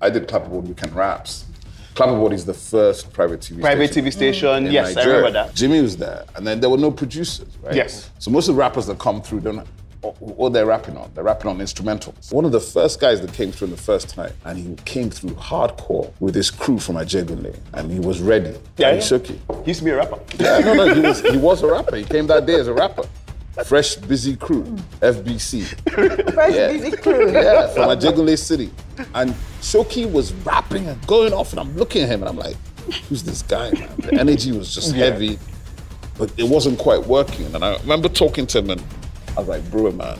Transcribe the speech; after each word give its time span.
I 0.00 0.10
did 0.10 0.28
Clapperboard 0.28 0.64
Weekend 0.64 0.94
Raps. 0.94 1.44
Clapperboard 1.94 2.32
is 2.32 2.44
the 2.44 2.52
first 2.54 3.10
private 3.12 3.40
TV 3.40 3.60
Private 3.62 3.90
station 3.90 4.04
TV 4.06 4.12
station. 4.12 4.66
in 4.66 4.72
Yes, 4.72 4.88
I 4.88 4.94
Nigeria. 4.94 5.16
remember 5.18 5.32
that. 5.46 5.54
Jimmy 5.54 5.80
was 5.80 5.96
there, 5.96 6.24
and 6.34 6.46
then 6.46 6.60
there 6.60 6.68
were 6.68 6.76
no 6.76 6.90
producers, 6.90 7.48
right? 7.62 7.74
Yes. 7.74 8.10
So 8.18 8.30
most 8.30 8.48
of 8.48 8.54
the 8.54 8.60
rappers 8.60 8.86
that 8.86 8.98
come 8.98 9.22
through 9.22 9.40
don't. 9.40 9.66
What 10.20 10.52
they're 10.52 10.66
rapping 10.66 10.96
on, 10.96 11.10
they're 11.14 11.24
rapping 11.24 11.50
on 11.50 11.58
instrumentals. 11.58 12.32
One 12.32 12.44
of 12.44 12.52
the 12.52 12.60
first 12.60 13.00
guys 13.00 13.20
that 13.22 13.32
came 13.32 13.50
through 13.50 13.66
in 13.68 13.70
the 13.72 13.76
first 13.80 14.08
time, 14.08 14.32
and 14.44 14.56
he 14.56 14.76
came 14.84 15.10
through 15.10 15.30
hardcore 15.30 16.12
with 16.20 16.32
his 16.34 16.48
crew 16.48 16.78
from 16.78 16.94
Ajegunle, 16.96 17.58
and 17.72 17.90
he 17.90 17.98
was 17.98 18.20
ready. 18.20 18.54
Yeah, 18.76 18.90
and 18.90 18.98
yeah. 18.98 19.02
Shoki. 19.02 19.36
He 19.64 19.70
used 19.70 19.80
to 19.80 19.84
be 19.84 19.90
a 19.90 19.96
rapper. 19.96 20.20
Yeah, 20.38 20.60
no, 20.60 20.74
no, 20.74 20.94
he 20.94 21.00
was 21.00 21.22
he 21.22 21.36
was 21.38 21.62
a 21.62 21.66
rapper. 21.66 21.96
He 21.96 22.04
came 22.04 22.26
that 22.28 22.46
day 22.46 22.54
as 22.60 22.68
a 22.68 22.74
rapper. 22.74 23.02
Fresh, 23.64 23.96
busy 23.96 24.36
crew, 24.36 24.64
FBC. 25.00 25.64
Fresh 26.34 26.54
Yeah. 26.54 26.72
busy 26.72 26.90
crew. 26.96 27.32
Yeah, 27.32 27.68
from 27.68 27.88
Ajegunle 27.88 28.38
City. 28.38 28.70
And 29.14 29.30
Shoki 29.60 30.10
was 30.10 30.32
rapping 30.44 30.86
and 30.88 31.04
going 31.06 31.32
off, 31.32 31.52
and 31.52 31.60
I'm 31.60 31.74
looking 31.76 32.02
at 32.02 32.08
him 32.08 32.22
and 32.22 32.28
I'm 32.28 32.36
like, 32.36 32.56
who's 33.08 33.22
this 33.22 33.42
guy, 33.42 33.70
man? 33.72 33.88
The 33.98 34.14
energy 34.20 34.52
was 34.52 34.74
just 34.74 34.92
heavy, 34.94 35.38
but 36.18 36.30
it 36.36 36.44
wasn't 36.48 36.78
quite 36.78 37.04
working. 37.06 37.46
And 37.54 37.64
I 37.64 37.76
remember 37.78 38.08
talking 38.08 38.46
to 38.48 38.58
him 38.58 38.70
and 38.70 38.82
I 39.36 39.40
was 39.40 39.48
like, 39.48 39.70
bro, 39.70 39.90
man, 39.90 40.18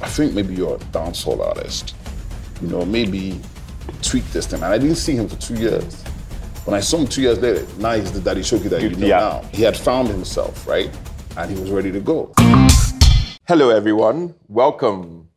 I 0.00 0.08
think 0.08 0.34
maybe 0.34 0.54
you're 0.54 0.74
a 0.74 0.78
dancehall 0.78 1.40
artist. 1.46 1.94
You 2.60 2.68
know, 2.68 2.84
maybe 2.84 3.40
tweak 4.02 4.24
this 4.32 4.46
thing. 4.46 4.62
And 4.62 4.72
I 4.72 4.78
didn't 4.78 4.96
see 4.96 5.14
him 5.14 5.28
for 5.28 5.36
two 5.36 5.54
years. 5.54 6.02
When 6.64 6.74
I 6.74 6.80
saw 6.80 6.98
him 6.98 7.06
two 7.06 7.22
years 7.22 7.38
later, 7.40 7.66
now 7.78 7.92
he's 7.92 8.10
the 8.12 8.20
daddy 8.20 8.40
Shoki 8.40 8.64
that 8.70 8.82
you 8.82 8.90
know 8.90 9.06
Yeah. 9.06 9.18
now. 9.18 9.42
He 9.52 9.62
had 9.62 9.76
found 9.76 10.08
himself, 10.08 10.66
right? 10.66 10.90
And 11.36 11.50
he 11.50 11.60
was 11.60 11.70
ready 11.72 11.90
to 11.90 11.98
go. 12.00 12.32
Hello, 13.48 13.70
everyone. 13.70 14.34
Welcome. 14.48 15.28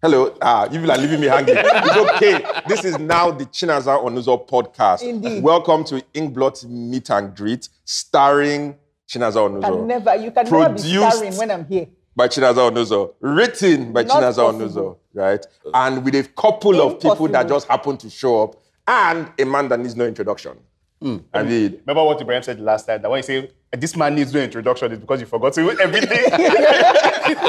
Hello. 0.00 0.36
Ah, 0.40 0.64
you 0.64 0.70
people 0.78 0.92
are 0.92 0.98
leaving 0.98 1.20
me 1.20 1.26
hanging. 1.26 1.56
It's 1.58 1.96
okay. 1.96 2.44
This 2.68 2.84
is 2.84 2.98
now 3.00 3.32
the 3.32 3.46
Chinaza 3.46 4.00
Onuzo 4.00 4.48
podcast. 4.48 5.02
Indeed. 5.02 5.42
Welcome 5.42 5.82
to 5.84 6.00
Inkblot 6.14 6.64
Meet 6.68 7.10
and 7.10 7.34
Greet, 7.36 7.68
starring 7.84 8.76
Chinaza 9.08 9.60
Can 9.60 9.60
Onuzo. 9.72 9.86
never, 9.86 10.14
you 10.16 10.30
can 10.30 10.44
never 10.44 10.68
be 10.68 10.80
Produced 10.82 11.10
starring 11.16 11.36
when 11.36 11.50
I'm 11.50 11.64
here. 11.66 11.88
by 12.14 12.28
Chinaza 12.28 12.70
Onuzo, 12.70 13.14
written 13.20 13.92
by 13.92 14.04
Not 14.04 14.22
Chinaza 14.22 14.36
possible. 14.52 15.00
Onuzo, 15.14 15.20
right? 15.20 15.44
And 15.74 16.04
with 16.04 16.14
a 16.14 16.22
couple 16.24 16.80
of 16.80 17.00
people 17.00 17.26
that 17.28 17.48
just 17.48 17.66
happened 17.66 17.98
to 18.00 18.10
show 18.10 18.44
up, 18.44 18.62
and 18.86 19.30
a 19.38 19.44
man 19.44 19.68
that 19.68 19.80
needs 19.80 19.96
no 19.96 20.06
introduction. 20.06 20.58
I 21.02 21.42
mean, 21.42 21.80
Remember 21.84 22.04
what 22.04 22.20
Ibrahim 22.20 22.44
said 22.44 22.60
last 22.60 22.86
time? 22.86 23.02
That 23.02 23.10
when 23.10 23.18
you 23.18 23.22
say 23.24 23.50
this 23.78 23.96
man 23.96 24.14
needs 24.14 24.32
no 24.34 24.40
introduction, 24.40 24.92
it's 24.92 25.00
because 25.00 25.20
you 25.20 25.26
forgot 25.26 25.52
to 25.54 25.70
everything. 25.80 26.24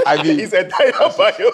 I 0.05 0.21
mean, 0.23 0.39
His 0.39 0.53
entire 0.53 0.91
bio. 1.17 1.51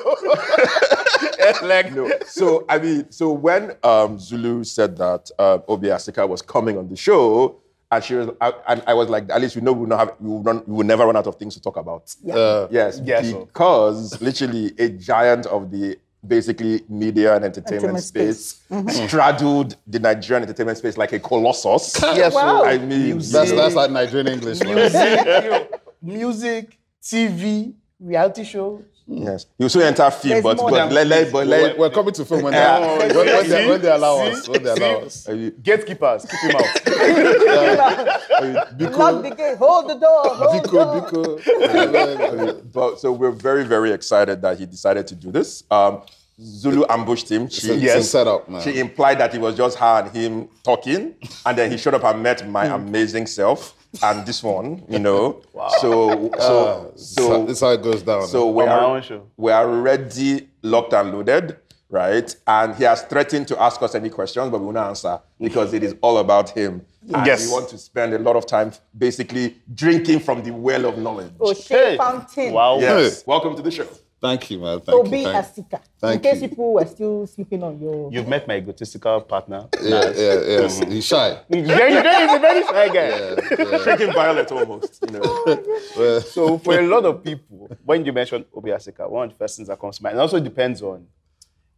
like, 1.63 1.91
No. 1.93 2.11
So 2.27 2.65
I 2.69 2.77
mean, 2.77 3.11
so 3.11 3.31
when 3.31 3.75
um, 3.83 4.19
Zulu 4.19 4.63
said 4.63 4.97
that 4.97 5.31
uh, 5.39 5.59
Obi 5.67 5.87
Asika 5.87 6.27
was 6.27 6.41
coming 6.41 6.77
on 6.77 6.87
the 6.87 6.95
show, 6.95 7.59
and 7.91 8.03
she 8.03 8.13
was, 8.13 8.29
I, 8.39 8.53
and 8.67 8.83
I 8.85 8.93
was 8.93 9.09
like, 9.09 9.29
at 9.31 9.41
least 9.41 9.55
you 9.55 9.61
know 9.61 9.73
we 9.73 9.79
will 9.81 9.87
not 9.87 9.99
have, 9.99 10.15
we 10.19 10.29
will, 10.29 10.43
not, 10.43 10.67
we 10.67 10.75
will 10.75 10.85
never 10.85 11.05
run 11.05 11.15
out 11.17 11.25
of 11.25 11.35
things 11.35 11.55
to 11.55 11.61
talk 11.61 11.77
about. 11.77 12.13
Uh, 12.31 12.67
Yes, 12.69 13.01
Yes, 13.03 13.31
sir. 13.31 13.39
because 13.45 14.21
literally 14.21 14.73
a 14.77 14.89
giant 14.89 15.47
of 15.47 15.71
the 15.71 15.97
basically 16.25 16.81
media 16.89 17.35
and 17.35 17.45
entertainment, 17.45 17.97
Entertainment 17.97 18.03
space, 18.03 18.45
space. 18.47 18.65
Mm-hmm. 18.71 19.07
straddled 19.07 19.75
the 19.87 19.99
Nigerian 19.99 20.43
entertainment 20.43 20.77
space 20.77 20.97
like 20.97 21.13
a 21.13 21.19
colossus. 21.19 21.97
yes, 22.01 22.33
Wow. 22.33 22.63
I 22.65 22.77
mean, 22.77 23.17
That's, 23.19 23.51
that's 23.51 23.75
like 23.75 23.91
Nigerian 23.91 24.27
English, 24.27 24.59
music, 24.61 25.71
music, 26.01 26.77
TV, 27.03 27.73
reality 27.99 28.43
shows. 28.43 28.83
Yes, 29.09 29.45
you 29.57 29.65
also 29.65 29.79
enter 29.81 30.09
film, 30.11 30.29
There's 30.31 30.43
but, 30.43 30.57
but 30.57 30.91
let, 30.91 31.07
let, 31.07 31.31
but 31.31 31.47
We're, 31.47 31.61
let, 31.61 31.77
we're 31.77 31.89
coming 31.89 32.13
to 32.13 32.25
film 32.25 32.43
when, 32.43 32.53
Yeah. 32.53 32.79
they, 32.79 33.15
when, 33.15 33.25
when, 33.25 33.49
they, 33.49 33.67
when 33.67 33.81
they 33.81 33.91
allow 33.91 34.19
us. 34.25 34.47
When 34.47 34.63
they 34.63 34.69
allow 34.71 34.99
us. 34.99 35.27
Gatekeepers, 35.63 36.25
keep 36.25 36.39
him 36.51 36.55
out. 36.55 36.65
Lock 38.39 39.23
the 39.23 39.33
gate, 39.35 39.57
hold 39.57 39.89
the 39.89 39.95
door, 39.95 40.23
hold 40.25 40.63
the 40.63 40.67
door. 40.69 41.39
Biko, 41.39 41.39
Biko. 41.41 42.71
but 42.71 42.99
so 42.99 43.11
we're 43.11 43.31
very, 43.31 43.63
very 43.65 43.91
excited 43.91 44.41
that 44.41 44.57
he 44.59 44.65
decided 44.65 45.07
to 45.07 45.15
do 45.15 45.31
this. 45.31 45.63
Um, 45.71 46.01
Zulu 46.41 46.85
ambushed 46.89 47.29
him. 47.29 47.49
She, 47.49 47.67
It's 47.71 47.95
a 47.95 48.03
setup, 48.03 48.47
man. 48.47 48.61
she 48.61 48.79
implied 48.79 49.19
that 49.19 49.35
it 49.35 49.41
was 49.41 49.55
just 49.55 49.77
her 49.77 50.03
and 50.05 50.15
him 50.15 50.49
talking, 50.63 51.15
and 51.45 51.57
then 51.57 51.69
he 51.71 51.77
showed 51.77 51.93
up 51.95 52.03
and 52.05 52.23
met 52.23 52.47
my 52.49 52.65
amazing 52.67 53.27
self 53.27 53.75
and 54.03 54.25
this 54.25 54.43
one, 54.43 54.83
you 54.89 54.99
know. 54.99 55.41
Ah, 55.61 55.67
so, 55.81 56.31
so, 56.37 56.93
so, 56.95 57.45
this 57.45 57.57
is 57.57 57.61
how 57.61 57.71
it 57.71 57.81
goes 57.83 58.01
down. 58.01 58.25
so 58.27 58.49
we 58.49 58.63
are, 58.63 59.01
we 59.35 59.51
are 59.51 59.67
already 59.69 60.47
locked 60.61 60.93
and 60.93 61.11
loaded, 61.11 61.57
right? 61.89 62.33
And 62.47 62.75
he 62.75 62.85
has 62.85 63.01
threatened 63.03 63.47
to 63.49 63.61
ask 63.61 63.81
us 63.81 63.93
any 63.93 64.09
questions, 64.09 64.49
but 64.51 64.59
we 64.59 64.67
will 64.67 64.73
not 64.73 64.87
answer 64.87 65.19
because 65.39 65.73
it 65.73 65.83
is 65.83 65.95
all 66.01 66.19
about 66.19 66.49
him. 66.51 66.85
And 67.13 67.25
Yes. 67.25 67.45
we 67.47 67.51
want 67.51 67.67
to 67.69 67.77
spend 67.77 68.13
a 68.13 68.19
lot 68.19 68.35
of 68.37 68.45
time 68.45 68.71
basically 68.97 69.57
drinking 69.73 70.19
from 70.21 70.43
the 70.43 70.51
well 70.51 70.85
of 70.85 70.97
knowledge. 70.97 71.31
Oh, 71.41 71.51
O'Shea 71.51 71.97
Fountain. 71.97 72.53
Wow. 72.53 72.79
Yes. 72.79 73.25
Welcome 73.27 73.55
to 73.57 73.61
the 73.61 73.71
show. 73.71 73.87
Thank 74.21 74.51
you, 74.51 74.59
man. 74.59 74.81
Thank 74.81 75.07
Obi 75.07 75.19
you. 75.19 75.23
Thank, 75.23 75.45
Asika. 75.45 75.73
In 75.73 75.79
thank 75.99 76.23
case 76.23 76.41
you. 76.41 76.49
people 76.49 76.73
were 76.73 76.85
still 76.85 77.25
sleeping 77.25 77.63
on 77.63 77.79
your. 77.79 78.11
You've 78.11 78.27
met 78.27 78.47
my 78.47 78.57
egotistical 78.57 79.21
partner. 79.21 79.69
yeah, 79.81 80.11
yeah, 80.11 80.41
yeah. 80.41 80.61
He's 80.63 80.79
mm-hmm. 80.81 80.99
shy. 80.99 81.39
Very, 81.49 81.93
very, 81.93 82.27
he's 82.27 82.35
a 82.35 82.39
very 82.39 82.63
shy 82.63 82.89
guy. 82.89 83.83
Drinking 83.83 84.13
violet 84.13 84.51
almost, 84.51 85.03
you 85.05 85.13
know. 85.13 85.21
Oh, 85.23 86.19
so 86.19 86.57
for 86.57 86.77
a 86.77 86.81
lot 86.81 87.05
of 87.05 87.23
people, 87.23 87.69
when 87.85 88.05
you 88.05 88.11
mention 88.11 88.45
Obi 88.53 88.71
Asika, 88.71 89.09
one 89.09 89.27
of 89.27 89.33
the 89.33 89.37
first 89.37 89.55
things 89.55 89.67
that 89.69 89.79
comes 89.79 89.97
to 89.97 90.03
mind, 90.03 90.17
it 90.17 90.19
also 90.19 90.39
depends 90.39 90.81
on 90.81 91.07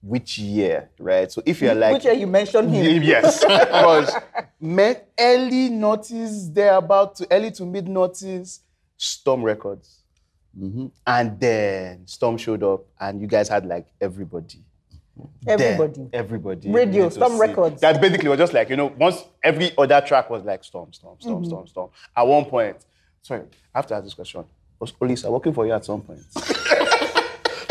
which 0.02 0.40
year, 0.40 0.90
right? 1.00 1.31
So 1.31 1.44
if 1.46 1.62
you're 1.62 1.75
like 1.75 1.94
Which 1.94 2.06
year 2.06 2.13
you 2.13 2.28
mentioned 2.28 2.73
him? 2.73 3.03
Yes, 3.03 3.41
because 3.41 4.16
me- 4.59 4.96
early 5.19 5.69
notice, 5.69 6.47
they're 6.50 6.75
about 6.78 7.16
to 7.18 7.28
early 7.29 7.52
to 7.52 7.66
mid 7.66 7.88
notice, 7.88 8.62
Storm 8.97 9.44
Records. 9.44 10.00
And 11.07 11.39
then 11.39 12.06
Storm 12.07 12.38
showed 12.38 12.63
up, 12.63 12.85
and 13.00 13.22
you 13.22 13.28
guys 13.28 13.47
had 13.47 13.66
like 13.66 13.88
everybody. 14.01 14.59
Then 15.44 15.59
Everybody. 15.62 16.09
everybody. 16.13 16.69
Radio, 16.72 16.91
needed 17.03 17.09
to 17.09 17.12
Storm 17.12 17.34
see. 17.34 17.39
Records. 17.39 17.81
That 17.81 18.01
basically 18.01 18.29
was 18.29 18.39
just 18.39 18.53
like, 18.53 18.69
you 18.69 18.75
know, 18.75 18.88
once 18.97 19.23
every 19.44 19.72
other 19.78 20.01
track 20.01 20.29
was 20.29 20.44
like 20.44 20.63
Storm, 20.63 20.91
Storm, 20.94 21.17
Storm, 21.19 21.35
Mm-hmm. 21.35 21.45
Storm, 21.50 21.67
Storm. 21.67 21.90
At 22.16 22.23
one 22.28 22.45
point, 22.45 22.78
sorry, 23.22 23.41
I 23.73 23.78
have 23.78 23.88
to 23.88 23.95
ask 23.95 24.03
this 24.06 24.13
question. 24.13 24.44
Was 24.79 24.94
Olisa 24.94 25.29
working 25.29 25.53
for 25.53 25.66
you 25.66 25.73
at 25.73 25.85
some 25.85 26.01
point? 26.01 26.22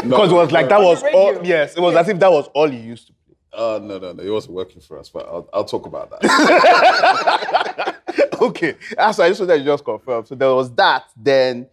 Because 0.03 0.33
it 0.33 0.35
was 0.35 0.51
like 0.51 0.67
that 0.71 0.81
was 0.81 1.03
all, 1.13 1.45
yes, 1.47 1.75
it 1.77 1.81
was 1.81 1.95
as 1.95 2.09
if 2.09 2.19
that 2.21 2.33
was 2.33 2.49
all 2.55 2.73
you 2.73 2.79
used 2.81 3.09
to 3.09 3.13
play. 3.13 3.35
Uh, 3.53 3.79
no, 3.83 3.99
no, 3.99 4.13
no. 4.13 4.23
It 4.23 4.31
wasn't 4.31 4.55
working 4.55 4.81
for 4.81 4.99
us, 4.99 5.11
but 5.11 5.27
I'll, 5.27 5.47
I'll 5.53 5.65
talk 5.67 5.85
about 5.85 6.09
that. 6.11 7.97
okay. 8.41 8.77
So 9.13 9.23
I 9.23 9.29
just 9.29 9.41
wanted 9.41 9.59
to 9.59 9.65
just 9.65 9.85
confirm. 9.85 10.25
So 10.25 10.35
there 10.35 10.55
was 10.55 10.71
that. 10.77 11.05
Then 11.15 11.67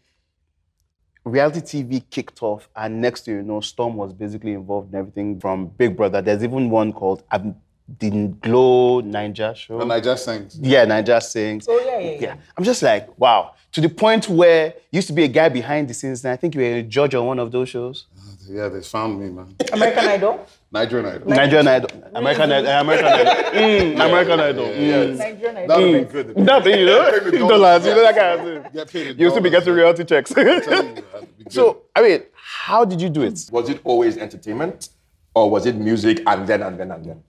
reality 1.28 1.84
TV 1.84 2.04
kicked 2.10 2.42
off, 2.42 2.70
and 2.76 3.02
next 3.02 3.26
thing 3.26 3.36
you 3.36 3.44
know, 3.44 3.60
Storm 3.62 3.96
was 3.96 4.14
basically 4.14 4.54
involved 4.54 4.94
in 4.94 5.00
everything 5.00 5.40
from 5.40 5.68
Big 5.68 5.96
Brother. 5.98 6.22
There's 6.22 6.44
even 6.44 6.70
one 6.70 6.94
called 6.94 7.24
um, 7.32 7.56
the 8.00 8.10
Glo 8.42 9.02
Naija 9.02 9.56
Show. 9.56 9.80
and 9.82 9.92
I 9.94 10.00
just 10.02 10.26
sang. 10.26 10.50
yeah, 10.60 10.86
Naija 10.86 11.22
sings. 11.22 11.68
Oh, 11.70 11.80
yeah, 11.86 12.00
yeah, 12.00 12.18
yeah. 12.20 12.36
I'm 12.58 12.64
just 12.64 12.82
like, 12.84 13.18
wow. 13.20 13.54
To 13.74 13.82
the 13.82 13.90
point 13.90 14.28
where 14.28 14.74
you 14.92 14.98
used 14.98 15.08
to 15.08 15.14
be 15.14 15.24
a 15.24 15.28
guy 15.28 15.50
behind 15.50 15.88
the 15.88 15.94
scenes, 15.94 16.24
and 16.24 16.32
I 16.32 16.36
think 16.36 16.56
you 16.56 16.62
were 16.62 16.68
a 16.78 16.84
judge 16.84 17.14
on 17.16 17.26
one 17.26 17.40
of 17.40 17.52
those 17.52 17.70
shows. 17.70 18.08
Yeah, 18.50 18.70
they 18.70 18.82
found 18.82 19.20
me, 19.20 19.30
man. 19.30 19.56
American 19.74 20.06
Idol? 20.06 20.46
Nigerian 20.72 21.06
Idol. 21.06 21.28
Nigerian 21.30 21.68
Idol, 21.68 21.90
American 22.14 22.52
Idol, 22.52 22.72
American 22.72 23.06
Idol, 23.08 23.34
Mm, 23.54 23.94
American 23.96 24.40
Idol. 24.40 24.66
Mm. 24.66 25.18
Nigerian 25.18 25.58
Idol. 25.58 25.68
That 25.68 25.80
would 25.80 26.08
be 26.08 26.14
good. 26.34 26.46
That 26.46 26.64
thing, 26.64 26.80
you 26.80 26.86
know, 26.86 27.48
dollars, 27.50 27.86
you 27.86 27.92
know 27.96 28.02
that 28.02 28.16
kind 28.16 28.40
of 28.40 28.64
thing. 28.64 28.72
Get 28.74 28.92
paid 28.92 29.08
in 29.08 29.18
You 29.20 29.30
still 29.30 29.42
be 29.42 29.50
dollars, 29.50 29.66
getting 29.66 29.78
yeah. 29.78 29.84
royalty 29.84 30.04
checks. 30.04 30.32
You, 30.36 30.44
that'd 30.62 30.96
be 30.96 31.02
good. 31.44 31.54
so, 31.54 31.84
I 31.96 32.02
mean, 32.02 32.24
how 32.34 32.84
did 32.86 33.00
you 33.02 33.10
do 33.10 33.22
it? 33.24 33.40
Was 33.52 33.70
it 33.70 33.80
always 33.86 34.18
entertainment? 34.18 34.90
Or 35.34 35.50
was 35.50 35.66
it 35.68 35.76
music 35.76 36.22
and 36.28 36.48
then 36.48 36.64
and 36.64 36.78
then 36.80 36.92
and 36.92 37.06
then? 37.06 37.24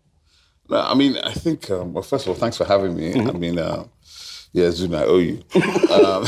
No, 0.70 0.80
I 0.80 0.94
mean, 0.94 1.16
I 1.18 1.32
think, 1.32 1.70
um, 1.70 1.92
well, 1.92 2.02
first 2.02 2.26
of 2.26 2.30
all, 2.30 2.34
thanks 2.36 2.56
for 2.56 2.64
having 2.64 2.96
me. 2.96 3.14
I 3.14 3.32
mean, 3.32 3.58
uh, 3.58 3.84
yeah, 4.52 4.70
Zoom, 4.70 4.94
I 4.94 5.04
owe 5.04 5.18
you. 5.18 5.42
um, 5.92 6.24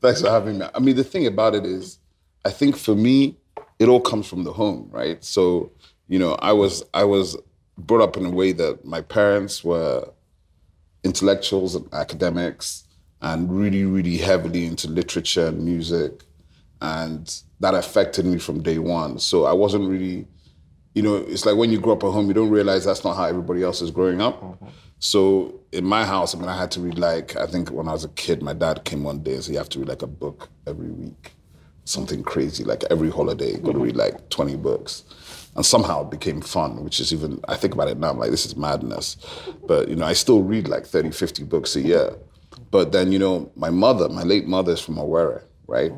thanks 0.00 0.20
for 0.22 0.30
having 0.30 0.58
me. 0.58 0.66
I 0.74 0.78
mean, 0.80 0.96
the 0.96 1.04
thing 1.04 1.26
about 1.26 1.54
it 1.54 1.66
is, 1.66 1.98
I 2.44 2.50
think 2.50 2.76
for 2.76 2.94
me, 2.94 3.36
it 3.78 3.88
all 3.88 4.00
comes 4.00 4.26
from 4.28 4.44
the 4.44 4.52
home, 4.52 4.88
right? 4.92 5.22
So, 5.24 5.70
you 6.12 6.18
know, 6.18 6.34
I 6.40 6.52
was 6.52 6.84
I 6.92 7.04
was 7.04 7.38
brought 7.78 8.02
up 8.02 8.18
in 8.18 8.26
a 8.26 8.30
way 8.30 8.52
that 8.52 8.84
my 8.84 9.00
parents 9.00 9.64
were 9.64 10.06
intellectuals 11.04 11.74
and 11.74 11.88
academics 11.94 12.84
and 13.22 13.50
really, 13.50 13.86
really 13.86 14.18
heavily 14.18 14.66
into 14.66 14.88
literature 14.88 15.46
and 15.46 15.64
music. 15.64 16.24
And 16.82 17.34
that 17.60 17.72
affected 17.72 18.26
me 18.26 18.36
from 18.36 18.62
day 18.62 18.78
one. 18.78 19.20
So 19.20 19.46
I 19.46 19.54
wasn't 19.54 19.88
really 19.88 20.26
you 20.94 21.00
know, 21.00 21.16
it's 21.16 21.46
like 21.46 21.56
when 21.56 21.72
you 21.72 21.80
grow 21.80 21.94
up 21.94 22.04
at 22.04 22.10
home, 22.10 22.28
you 22.28 22.34
don't 22.34 22.50
realize 22.50 22.84
that's 22.84 23.04
not 23.04 23.16
how 23.16 23.24
everybody 23.24 23.62
else 23.62 23.80
is 23.80 23.90
growing 23.90 24.20
up. 24.20 24.38
Mm-hmm. 24.42 24.66
So 24.98 25.60
in 25.72 25.86
my 25.86 26.04
house, 26.04 26.34
I 26.34 26.38
mean, 26.38 26.50
I 26.50 26.58
had 26.58 26.70
to 26.72 26.80
read 26.80 26.98
like 26.98 27.36
I 27.36 27.46
think 27.46 27.70
when 27.70 27.88
I 27.88 27.92
was 27.92 28.04
a 28.04 28.10
kid, 28.10 28.42
my 28.42 28.52
dad 28.52 28.84
came 28.84 29.02
one 29.02 29.22
day 29.22 29.36
and 29.36 29.44
said 29.44 29.52
you 29.52 29.58
have 29.58 29.70
to 29.70 29.78
read 29.78 29.88
like 29.88 30.02
a 30.02 30.06
book 30.06 30.50
every 30.66 30.90
week 30.90 31.32
something 31.84 32.22
crazy. 32.22 32.64
Like 32.64 32.84
every 32.90 33.10
holiday, 33.10 33.52
got 33.52 33.58
to 33.58 33.72
mm-hmm. 33.72 33.82
read 33.82 33.96
like 33.96 34.28
20 34.30 34.56
books. 34.56 35.04
And 35.54 35.66
somehow 35.66 36.02
it 36.02 36.10
became 36.10 36.40
fun, 36.40 36.82
which 36.82 36.98
is 36.98 37.12
even, 37.12 37.40
I 37.46 37.56
think 37.56 37.74
about 37.74 37.88
it 37.88 37.98
now, 37.98 38.10
I'm 38.10 38.18
like, 38.18 38.30
this 38.30 38.46
is 38.46 38.56
madness. 38.56 39.16
But, 39.66 39.88
you 39.88 39.96
know, 39.96 40.06
I 40.06 40.14
still 40.14 40.42
read 40.42 40.66
like 40.66 40.86
30, 40.86 41.10
50 41.10 41.44
books 41.44 41.76
a 41.76 41.80
year. 41.82 42.16
But 42.70 42.92
then, 42.92 43.12
you 43.12 43.18
know, 43.18 43.50
my 43.54 43.68
mother, 43.70 44.08
my 44.08 44.22
late 44.22 44.46
mother 44.46 44.72
is 44.72 44.80
from 44.80 44.96
Owerri, 44.96 45.42
right? 45.66 45.92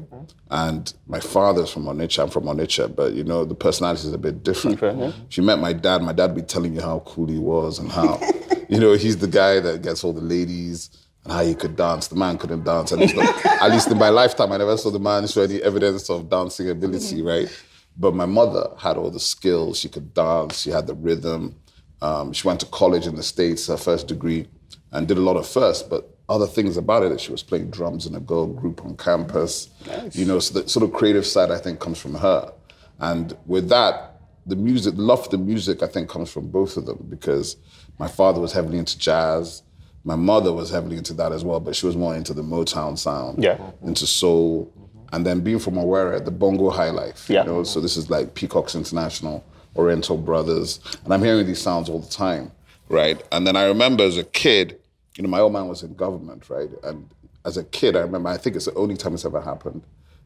And 0.51 0.93
my 1.07 1.21
father's 1.21 1.71
from 1.71 1.85
Onitsha, 1.85 2.25
I'm 2.25 2.31
from 2.31 2.45
Onitsha, 2.45 2.95
but, 2.95 3.13
you 3.15 3.23
know, 3.23 3.45
the 3.45 3.55
personality 3.55 4.09
is 4.09 4.13
a 4.13 4.19
bit 4.19 4.43
different. 4.43 4.81
She 5.29 5.41
met 5.41 5.61
my 5.61 5.73
dad, 5.73 6.03
my 6.03 6.13
dad 6.13 6.33
would 6.33 6.37
be 6.37 6.43
telling 6.43 6.75
you 6.75 6.81
how 6.81 7.01
cool 7.07 7.27
he 7.29 7.39
was 7.39 7.79
and 7.79 7.91
how, 7.93 8.21
you 8.69 8.81
know, 8.81 8.95
he's 8.95 9.19
the 9.19 9.29
guy 9.29 9.61
that 9.61 9.83
gets 9.83 10.03
all 10.03 10.13
the 10.13 10.21
ladies 10.21 10.91
and 11.23 11.33
how 11.33 11.45
he 11.45 11.55
could 11.55 11.77
dance. 11.77 12.09
The 12.09 12.17
man 12.17 12.39
couldn't 12.39 12.65
dance. 12.65 12.93
At 12.93 12.99
least, 12.99 13.17
at 13.17 13.71
least 13.71 13.89
in 13.89 13.99
my 13.99 14.09
lifetime, 14.11 14.51
I 14.53 14.57
never 14.57 14.77
saw 14.77 14.91
the 14.91 14.99
man 14.99 15.27
show 15.29 15.43
any 15.43 15.63
evidence 15.63 16.11
of 16.11 16.29
dancing 16.29 16.71
ability, 16.71 17.23
right? 17.33 17.49
But 17.97 18.15
my 18.15 18.27
mother 18.27 18.69
had 18.79 18.97
all 18.97 19.11
the 19.11 19.21
skills. 19.21 19.79
She 19.79 19.89
could 19.89 20.15
dance. 20.15 20.61
She 20.61 20.71
had 20.71 20.87
the 20.87 20.95
rhythm. 20.95 21.57
Um, 22.03 22.33
she 22.33 22.47
went 22.47 22.61
to 22.61 22.67
college 22.67 23.07
in 23.07 23.15
the 23.15 23.23
States, 23.23 23.67
her 23.69 23.77
first 23.77 24.09
degree, 24.09 24.49
and 24.93 25.07
did 25.07 25.17
a 25.17 25.21
lot 25.23 25.37
of 25.37 25.47
firsts. 25.47 25.83
But 25.83 26.11
other 26.29 26.47
things 26.47 26.77
about 26.77 27.03
it 27.05 27.13
is 27.13 27.21
she 27.21 27.31
was 27.33 27.43
playing 27.43 27.71
drums 27.71 28.07
in 28.07 28.15
a 28.15 28.21
girl 28.21 28.47
group 28.47 28.85
on 28.85 28.97
campus. 28.97 29.69
Nice. 29.87 30.17
You 30.17 30.25
know, 30.25 30.39
so 30.39 30.61
the 30.61 30.69
sort 30.69 30.83
of 30.85 30.93
creative 30.93 31.25
side, 31.27 31.51
I 31.51 31.59
think, 31.59 31.79
comes 31.81 31.99
from 31.99 32.15
her. 32.15 32.53
And 32.99 33.37
with 33.47 33.69
that, 33.69 34.21
the 34.47 34.57
music, 34.57 34.95
love 34.97 35.25
for 35.25 35.31
the 35.31 35.39
music, 35.39 35.83
I 35.83 35.87
think, 35.87 36.09
comes 36.09 36.31
from 36.31 36.49
both 36.51 36.77
of 36.77 36.87
them 36.87 37.07
because 37.09 37.57
my 37.99 38.09
father 38.09 38.41
was 38.41 38.53
heavily 38.53 38.79
into 38.79 38.99
jazz. 38.99 39.63
My 40.07 40.17
mother 40.17 40.53
was 40.53 40.69
heavily 40.71 40.99
into 40.99 41.15
that 41.15 41.33
as 41.33 41.45
well, 41.45 41.61
but 41.61 41.75
she 41.75 41.87
was 41.87 41.97
more 41.97 42.15
into 42.15 42.35
the 42.35 42.43
Motown 42.43 42.99
sound, 42.99 43.43
Yeah. 43.43 43.59
into 43.83 44.07
soul. 44.07 44.71
And 45.15 45.25
then 45.25 45.41
being 45.43 45.61
from 45.61 45.75
Owerri, 45.75 46.25
the 46.25 46.33
Bongo 46.33 46.71
High 46.71 46.91
Life, 46.91 47.31
Yeah. 47.31 47.43
you 47.45 47.47
know, 47.51 47.63
so 47.63 47.81
this 47.81 47.97
is 47.97 48.11
like 48.11 48.35
Peacocks 48.35 48.75
International, 48.75 49.45
Oriental 49.77 50.17
Brothers, 50.17 50.81
and 51.05 51.15
I'm 51.15 51.23
hearing 51.23 51.47
these 51.47 51.63
sounds 51.63 51.89
all 51.89 52.01
the 52.01 52.11
time, 52.11 52.51
right? 52.89 53.23
And 53.31 53.47
then 53.47 53.55
I 53.55 53.65
remember 53.67 54.03
as 54.03 54.19
a 54.19 54.25
kid, 54.25 54.77
you 55.17 55.23
know, 55.23 55.29
my 55.29 55.39
old 55.39 55.53
man 55.53 55.69
was 55.69 55.85
in 55.85 55.95
government, 55.95 56.51
right? 56.51 56.69
And 56.83 57.09
as 57.45 57.57
a 57.57 57.63
kid, 57.63 57.95
I 57.95 58.01
remember, 58.01 58.29
I 58.29 58.37
think 58.37 58.57
it's 58.57 58.65
the 58.65 58.75
only 58.75 58.97
time 58.97 59.15
it's 59.15 59.25
ever 59.25 59.41
happened, 59.41 59.83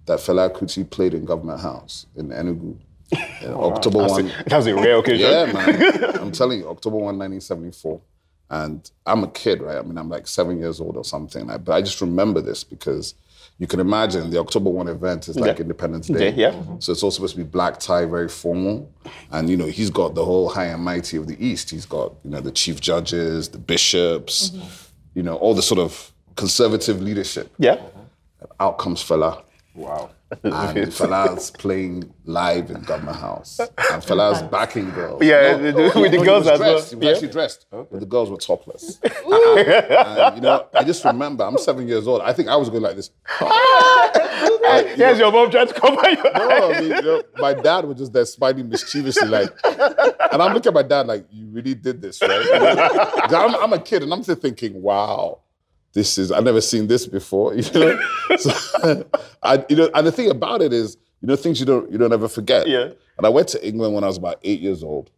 that 0.07 0.21
Fela 0.21 0.49
Kuti 0.51 0.89
played 0.89 1.13
in 1.13 1.27
Government 1.27 1.61
House 1.61 2.07
in 2.17 2.29
Enugu. 2.31 2.75
in 3.43 3.53
October 3.53 4.07
1. 4.07 4.33
That 4.47 4.57
was 4.57 4.67
a 4.69 4.75
rare 4.75 4.97
occasion. 4.99 5.31
Yeah, 5.31 5.53
man. 5.53 6.15
I'm 6.19 6.33
telling 6.33 6.61
you, 6.61 6.69
October 6.69 6.97
1, 6.97 7.19
1974. 7.19 8.01
And 8.51 8.91
I'm 9.07 9.25
a 9.25 9.29
kid, 9.29 9.61
right? 9.61 9.77
I 9.77 9.83
mean, 9.83 9.99
I'm 9.99 10.09
like 10.09 10.27
seven 10.27 10.59
years 10.59 10.81
old 10.81 10.97
or 10.97 11.05
something. 11.05 11.51
I, 11.51 11.59
but 11.59 11.73
I 11.73 11.83
just 11.83 12.01
remember 12.01 12.41
this 12.41 12.65
because 12.65 13.15
you 13.59 13.67
can 13.67 13.81
imagine 13.81 14.31
the 14.31 14.39
October 14.39 14.71
1 14.71 14.89
event 14.89 15.29
is 15.29 15.39
like 15.39 15.57
Yeah. 15.57 15.63
Independence 15.63 16.07
Day. 16.07 16.31
Yeah, 16.31 16.53
yeah. 16.53 16.79
So 16.79 16.93
it's 16.93 17.03
all 17.03 17.11
supposed 17.11 17.35
to 17.35 17.39
be 17.39 17.45
black 17.45 17.79
tie, 17.79 18.07
very 18.07 18.29
formal. 18.29 18.91
And, 19.33 19.51
you 19.51 19.57
know, 19.57 19.67
he's 19.67 19.91
got 19.91 20.15
the 20.15 20.25
whole 20.25 20.49
high 20.49 20.67
and 20.67 20.83
mighty 20.83 21.17
of 21.17 21.27
the 21.27 21.37
East. 21.45 21.71
He's 21.71 21.85
got, 21.85 22.15
you 22.25 22.31
know, 22.31 22.41
the 22.41 22.53
chief 22.53 22.81
judges, 22.81 23.49
the 23.49 23.59
bishops, 23.59 24.51
mm-hmm. 24.51 24.69
you 25.15 25.23
know, 25.23 25.37
all 25.37 25.55
the 25.55 25.63
sort 25.63 25.81
of 25.81 26.13
conservative 26.37 27.03
leadership. 27.03 27.53
Yeah. 27.59 27.81
Out 28.61 28.79
comes 28.79 29.03
Fela 29.03 29.43
Wow. 29.75 30.11
And 30.31 30.43
Fela's 30.93 31.51
playing 31.51 32.13
live 32.25 32.71
in 32.71 32.83
Government 32.83 33.17
House. 33.17 33.59
And 33.61 34.03
Fela's 34.03 34.43
backing 34.43 34.91
girls. 34.91 35.23
Yeah, 35.23 35.57
with 35.57 35.75
the- 35.77 36.01
with 36.01 36.13
the 36.13 36.19
he 36.19 36.25
girls 36.25 36.47
as 36.47 36.61
well. 36.61 36.69
He 36.83 36.95
was 36.97 37.05
Yeah. 37.05 37.11
actually 37.13 37.29
dressed, 37.29 37.67
but 37.71 37.91
the 38.01 38.07
girls 38.07 38.31
were 38.31 38.37
topless. 38.37 38.99
and, 39.03 40.37
you 40.37 40.43
know, 40.43 40.67
I 40.75 40.85
just 40.85 41.05
remember, 41.05 41.45
I'm 41.45 41.57
seven 41.59 41.89
years 41.89 42.07
old. 42.07 42.21
I 42.23 42.33
think 42.33 42.49
I 42.49 42.57
was 42.57 42.69
going 42.71 42.83
like 42.83 42.97
this. 42.97 43.11
Here's 44.97 45.19
your 45.19 45.33
mom 45.33 45.51
trying 45.51 45.69
to 45.69 45.75
cover 45.75 46.09
you. 46.11 46.23
No, 46.23 46.73
I 46.73 46.81
mean, 46.81 46.91
you 46.91 47.03
know, 47.03 47.23
my 47.39 47.55
dad 47.55 47.85
was 47.87 47.97
just 47.99 48.13
there 48.13 48.27
smiling 48.27 48.69
mischievously, 48.69 49.29
like, 49.29 49.49
and 49.65 50.43
I'm 50.43 50.53
looking 50.53 50.69
at 50.71 50.75
my 50.75 50.83
dad 50.83 51.07
like, 51.07 51.27
you 51.31 51.47
really 51.49 51.75
did 51.75 52.03
this, 52.03 52.21
right? 52.21 52.31
I'm, 53.33 53.55
I'm 53.55 53.73
a 53.73 53.79
kid 53.81 54.03
and 54.03 54.13
I'm 54.13 54.23
still 54.23 54.35
thinking, 54.35 54.83
wow, 54.83 55.41
this 55.93 56.19
is, 56.19 56.31
I've 56.31 56.45
never 56.45 56.61
seen 56.61 56.87
this 56.87 57.07
before, 57.07 57.55
you 57.57 57.71
know? 57.73 58.01
So, 58.37 59.05
I, 59.43 59.65
you 59.69 59.77
know, 59.77 59.91
and 59.95 60.07
the 60.07 60.13
thing 60.13 60.31
about 60.31 60.63
it 60.63 60.73
is, 60.73 60.97
you 61.21 61.29
know, 61.29 61.37
things 61.37 61.59
you 61.59 61.67
don't, 61.67 61.91
you 61.91 61.99
don't 61.99 62.13
ever 62.13 62.29
forget. 62.29 62.67
Yeah. 62.67 62.91
And 63.17 63.27
I 63.27 63.29
went 63.29 63.49
to 63.49 63.67
England 63.67 63.95
when 63.95 64.05
I 64.05 64.07
was 64.07 64.17
about 64.17 64.39
eight 64.45 64.61
years 64.61 64.83
old. 64.83 65.11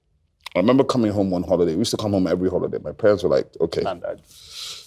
I 0.54 0.58
remember 0.58 0.82
coming 0.82 1.12
home 1.12 1.30
one 1.30 1.42
holiday. 1.42 1.72
We 1.72 1.80
used 1.80 1.90
to 1.92 1.96
come 1.96 2.12
home 2.12 2.26
every 2.26 2.48
holiday. 2.48 2.78
My 2.78 2.92
parents 2.92 3.22
were 3.22 3.28
like, 3.28 3.46
okay, 3.60 3.82
Standard. 3.82 4.20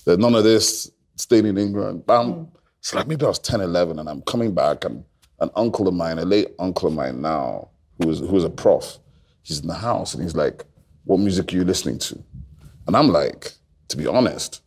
there's 0.05 0.17
none 0.17 0.35
of 0.35 0.43
this 0.43 0.91
staying 1.15 1.45
in 1.45 1.57
England. 1.57 2.05
Bam. 2.05 2.33
Mm. 2.33 2.49
So 2.81 2.97
like 2.97 3.07
maybe 3.07 3.23
I 3.25 3.29
was 3.29 3.39
10, 3.39 3.61
11, 3.61 3.99
and 3.99 4.09
I'm 4.09 4.21
coming 4.23 4.53
back, 4.53 4.83
and 4.83 5.05
an 5.39 5.49
uncle 5.55 5.87
of 5.87 5.93
mine, 5.93 6.19
a 6.19 6.25
late 6.25 6.49
uncle 6.59 6.89
of 6.89 6.95
mine 6.95 7.21
now, 7.21 7.69
who 7.97 8.07
was 8.07 8.19
who 8.19 8.27
was 8.27 8.43
a 8.43 8.49
prof, 8.49 8.97
he's 9.43 9.61
in 9.61 9.67
the 9.67 9.73
house, 9.73 10.13
and 10.13 10.21
he's 10.21 10.35
like, 10.35 10.65
"What 11.05 11.19
music 11.19 11.53
are 11.53 11.55
you 11.55 11.63
listening 11.63 11.99
to?" 11.99 12.21
And 12.87 12.97
I'm 12.97 13.07
like, 13.07 13.51
to 13.87 13.97
be 13.97 14.05
honest, 14.07 14.62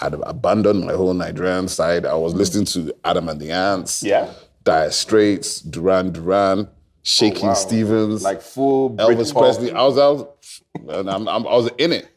I'd 0.00 0.14
abandoned 0.14 0.86
my 0.86 0.92
whole 0.92 1.14
Nigerian 1.14 1.68
side. 1.68 2.06
I 2.06 2.14
was 2.14 2.32
hmm. 2.32 2.38
listening 2.38 2.64
to 2.66 2.94
Adam 3.04 3.28
and 3.28 3.40
the 3.40 3.50
Ants, 3.50 4.02
Yeah. 4.02 4.32
Dire 4.64 4.90
Straits, 4.90 5.60
Duran 5.60 6.12
Duran, 6.12 6.68
Shaking 7.02 7.48
oh, 7.48 7.54
Stevens, 7.54 8.22
Like 8.22 8.42
full 8.42 8.90
Elvis 8.90 9.32
Britpop. 9.32 9.38
Presley. 9.38 9.72
I 9.72 9.82
was 9.82 9.98
out, 9.98 10.36
and 10.88 11.08
I'm, 11.08 11.28
I'm, 11.28 11.46
I 11.46 11.54
was 11.54 11.70
in 11.78 11.92
it. 11.92 12.08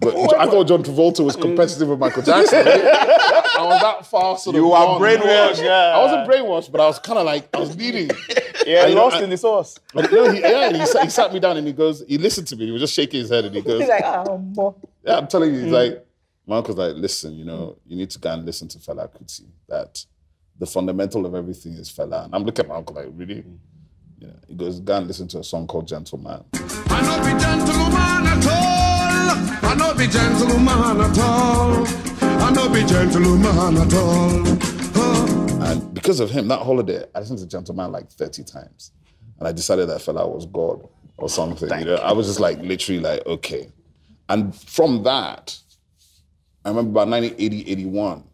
But 0.00 0.16
I 0.38 0.46
thought 0.46 0.66
John 0.66 0.82
Travolta 0.82 1.24
was 1.24 1.36
competitive 1.36 1.88
with 1.88 1.98
Michael 1.98 2.22
Jackson. 2.22 2.66
I 2.66 3.64
was 3.64 3.80
that 3.82 4.06
far 4.06 4.38
sort 4.38 4.56
of. 4.56 4.62
You 4.62 4.72
are 4.72 4.98
brainwashed. 4.98 5.62
Yeah. 5.62 5.92
I 5.94 5.98
wasn't 5.98 6.28
brainwashed, 6.28 6.72
but 6.72 6.80
I 6.80 6.86
was 6.86 6.98
kind 6.98 7.18
of 7.18 7.26
like 7.26 7.48
I 7.54 7.60
was 7.60 7.76
leading. 7.76 8.10
Yeah, 8.66 8.84
And, 8.84 8.96
lost 8.96 9.16
I- 9.16 9.22
in 9.22 9.30
the 9.30 9.38
sauce. 9.38 9.78
You 9.94 10.02
know, 10.02 10.30
he, 10.30 10.40
yeah, 10.40 10.70
he, 10.70 10.84
sat, 10.84 11.04
he 11.04 11.08
sat 11.08 11.32
me 11.32 11.40
down 11.40 11.56
and 11.56 11.66
he 11.66 11.72
goes, 11.72 12.04
he 12.06 12.18
listened 12.18 12.48
to 12.48 12.56
me. 12.56 12.66
He 12.66 12.70
was 12.70 12.82
just 12.82 12.92
shaking 12.92 13.20
his 13.20 13.30
head 13.30 13.46
and 13.46 13.54
he 13.54 13.62
goes, 13.62 13.80
He's 13.80 13.88
like, 13.88 14.02
oh, 14.04 14.36
more. 14.36 14.74
yeah, 15.06 15.16
I'm 15.16 15.26
telling 15.26 15.54
you, 15.54 15.60
he's 15.60 15.68
hmm. 15.68 15.74
like, 15.74 16.06
my 16.48 16.56
uncle's 16.56 16.78
like, 16.78 16.94
listen, 16.96 17.34
you 17.34 17.44
know, 17.44 17.58
mm. 17.58 17.78
you 17.86 17.96
need 17.96 18.10
to 18.10 18.18
go 18.18 18.32
and 18.32 18.44
listen 18.46 18.68
to 18.68 18.78
Fela 18.78 19.06
Kuti. 19.08 19.44
That 19.68 20.04
the 20.58 20.66
fundamental 20.66 21.26
of 21.26 21.34
everything 21.34 21.74
is 21.74 21.92
Fela. 21.92 22.24
And 22.24 22.34
I'm 22.34 22.42
looking 22.42 22.64
at 22.64 22.68
my 22.68 22.76
uncle 22.76 22.96
like, 22.96 23.08
really? 23.12 23.42
Mm. 23.42 23.58
Yeah. 24.18 24.30
He 24.48 24.54
goes, 24.54 24.80
go 24.80 24.96
and 24.96 25.06
listen 25.06 25.28
to 25.28 25.38
a 25.40 25.44
song 25.44 25.66
called 25.66 25.86
Gentleman. 25.86 26.42
I 26.54 27.02
not 27.02 27.22
be 27.22 27.38
gentleman 27.38 28.26
at 28.26 28.46
all. 28.46 29.70
I 29.70 29.74
not 29.76 29.98
be 29.98 30.06
gentleman 30.06 31.00
at 31.02 31.18
all. 31.18 31.86
I 32.40 32.50
not 32.50 32.72
be 32.72 32.84
gentleman 32.84 33.76
at 33.76 33.94
all. 33.94 34.58
Oh. 34.96 35.58
And 35.62 35.94
because 35.94 36.18
of 36.18 36.30
him, 36.30 36.48
that 36.48 36.60
holiday, 36.60 37.04
I 37.14 37.20
listened 37.20 37.40
to 37.40 37.46
Gentleman 37.46 37.92
like 37.92 38.10
30 38.10 38.42
times. 38.44 38.92
And 39.38 39.46
I 39.46 39.52
decided 39.52 39.88
that 39.90 40.00
Fela 40.00 40.26
was 40.26 40.46
God 40.46 40.88
or 41.18 41.28
something. 41.28 41.68
You 41.78 41.84
know, 41.84 41.96
I 41.96 42.12
was 42.12 42.26
just 42.26 42.40
like 42.40 42.58
literally 42.60 43.00
like, 43.00 43.24
okay. 43.26 43.68
And 44.30 44.56
from 44.56 45.04
that, 45.04 45.56
I 46.64 46.70
remember 46.70 46.90
about 46.90 47.08
1980, 47.08 47.70
81, 47.70 48.24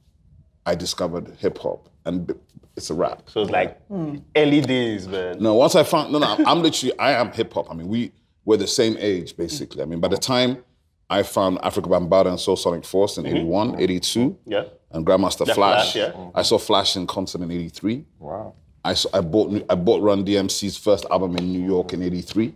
I 0.67 0.75
discovered 0.75 1.37
hip 1.39 1.59
hop. 1.59 1.89
And 2.07 2.35
it's 2.77 2.91
a 2.91 2.95
rap. 2.95 3.23
So 3.27 3.43
it's 3.43 3.51
like 3.51 3.81
hmm. 3.87 4.17
early 4.37 4.61
days, 4.61 5.07
man. 5.07 5.39
No, 5.41 5.55
once 5.55 5.75
I 5.75 5.85
found 5.85 6.13
no, 6.13 6.19
no, 6.19 6.37
I'm 6.47 6.63
literally 6.63 6.99
I 6.99 7.13
am 7.13 7.33
hip 7.33 7.53
hop. 7.53 7.71
I 7.71 7.75
mean, 7.75 7.89
we 7.89 8.13
we're 8.45 8.57
the 8.57 8.67
same 8.67 8.97
age 8.99 9.37
basically. 9.37 9.83
I 9.83 9.85
mean, 9.87 10.01
by 10.01 10.09
the 10.09 10.19
time 10.19 10.65
I 11.09 11.23
found 11.23 11.59
Afrika 11.59 11.87
Bambaataa 11.87 12.31
and 12.31 12.41
Soul 12.41 12.57
Sonic 12.57 12.85
Force 12.85 13.19
in 13.19 13.25
mm-hmm. 13.25 13.37
81, 13.37 13.81
82, 13.81 14.39
Yeah. 14.47 14.65
and 14.91 15.07
Grandmaster 15.07 15.45
Flash. 15.45 15.93
Flash, 15.93 15.97
yeah. 15.97 16.31
I 16.35 16.43
saw 16.43 16.59
Flash 16.59 16.97
in 16.97 17.07
concert 17.07 17.43
in 17.43 17.51
83. 17.51 18.05
Wow. 18.19 18.55
I, 18.85 18.95
saw, 18.95 19.09
I 19.15 19.21
bought 19.21 19.65
I 19.71 19.75
bought 19.75 20.03
Run 20.03 20.25
DMC's 20.25 20.77
first 20.77 21.07
album 21.11 21.37
in 21.37 21.53
New 21.53 21.65
York 21.65 21.93
in 21.93 22.03
'83, 22.03 22.55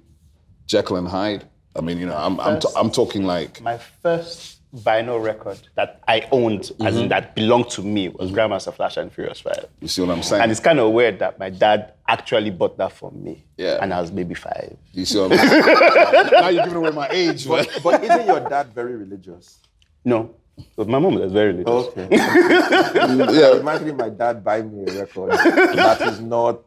Jekyll 0.66 0.96
and 0.96 1.08
Hyde. 1.08 1.44
I 1.76 1.80
mean, 1.80 1.98
you 1.98 2.06
know, 2.06 2.16
I'm 2.16 2.40
I'm, 2.40 2.58
t- 2.60 2.68
I'm 2.76 2.90
talking 2.90 3.24
like 3.24 3.60
My 3.60 3.78
first 3.78 4.57
vinyl 4.74 5.22
record 5.22 5.58
that 5.74 6.02
I 6.06 6.28
owned, 6.30 6.70
as 6.80 6.94
in 6.94 7.02
mm-hmm. 7.02 7.08
that 7.08 7.34
belonged 7.34 7.70
to 7.70 7.82
me, 7.82 8.08
was 8.08 8.26
mm-hmm. 8.26 8.34
Grandma's 8.34 8.66
Grandmaster 8.66 8.74
Flash 8.74 8.96
and 8.96 9.12
Furious 9.12 9.40
5. 9.40 9.66
you 9.80 9.88
see 9.88 10.02
what 10.02 10.10
I'm 10.10 10.22
saying? 10.22 10.42
And 10.42 10.50
it's 10.50 10.60
kind 10.60 10.78
of 10.78 10.92
weird 10.92 11.18
that 11.20 11.38
my 11.38 11.50
dad 11.50 11.94
actually 12.06 12.50
bought 12.50 12.76
that 12.78 12.92
for 12.92 13.10
me. 13.12 13.44
Yeah. 13.56 13.78
And 13.80 13.92
I 13.92 14.00
was 14.00 14.12
maybe 14.12 14.34
five. 14.34 14.76
you 14.92 15.04
see 15.04 15.18
what 15.18 15.32
I'm 15.32 15.38
saying? 15.38 16.30
now 16.32 16.48
you're 16.48 16.64
giving 16.64 16.78
away 16.78 16.90
my 16.90 17.08
age, 17.10 17.46
man. 17.46 17.66
But 17.82 18.02
isn't 18.04 18.26
your 18.26 18.40
dad 18.40 18.68
very 18.74 18.96
religious? 18.96 19.58
No. 20.04 20.34
But 20.76 20.88
my 20.88 20.98
mom 20.98 21.14
was 21.14 21.32
very 21.32 21.52
religious. 21.52 21.88
Okay. 21.88 22.08
yeah, 22.12 23.56
Imagine 23.60 23.96
my 23.96 24.08
dad 24.08 24.44
buying 24.44 24.72
me 24.72 24.90
a 24.90 25.00
record 25.00 25.32
that 25.32 26.00
is 26.02 26.20
not 26.20 26.60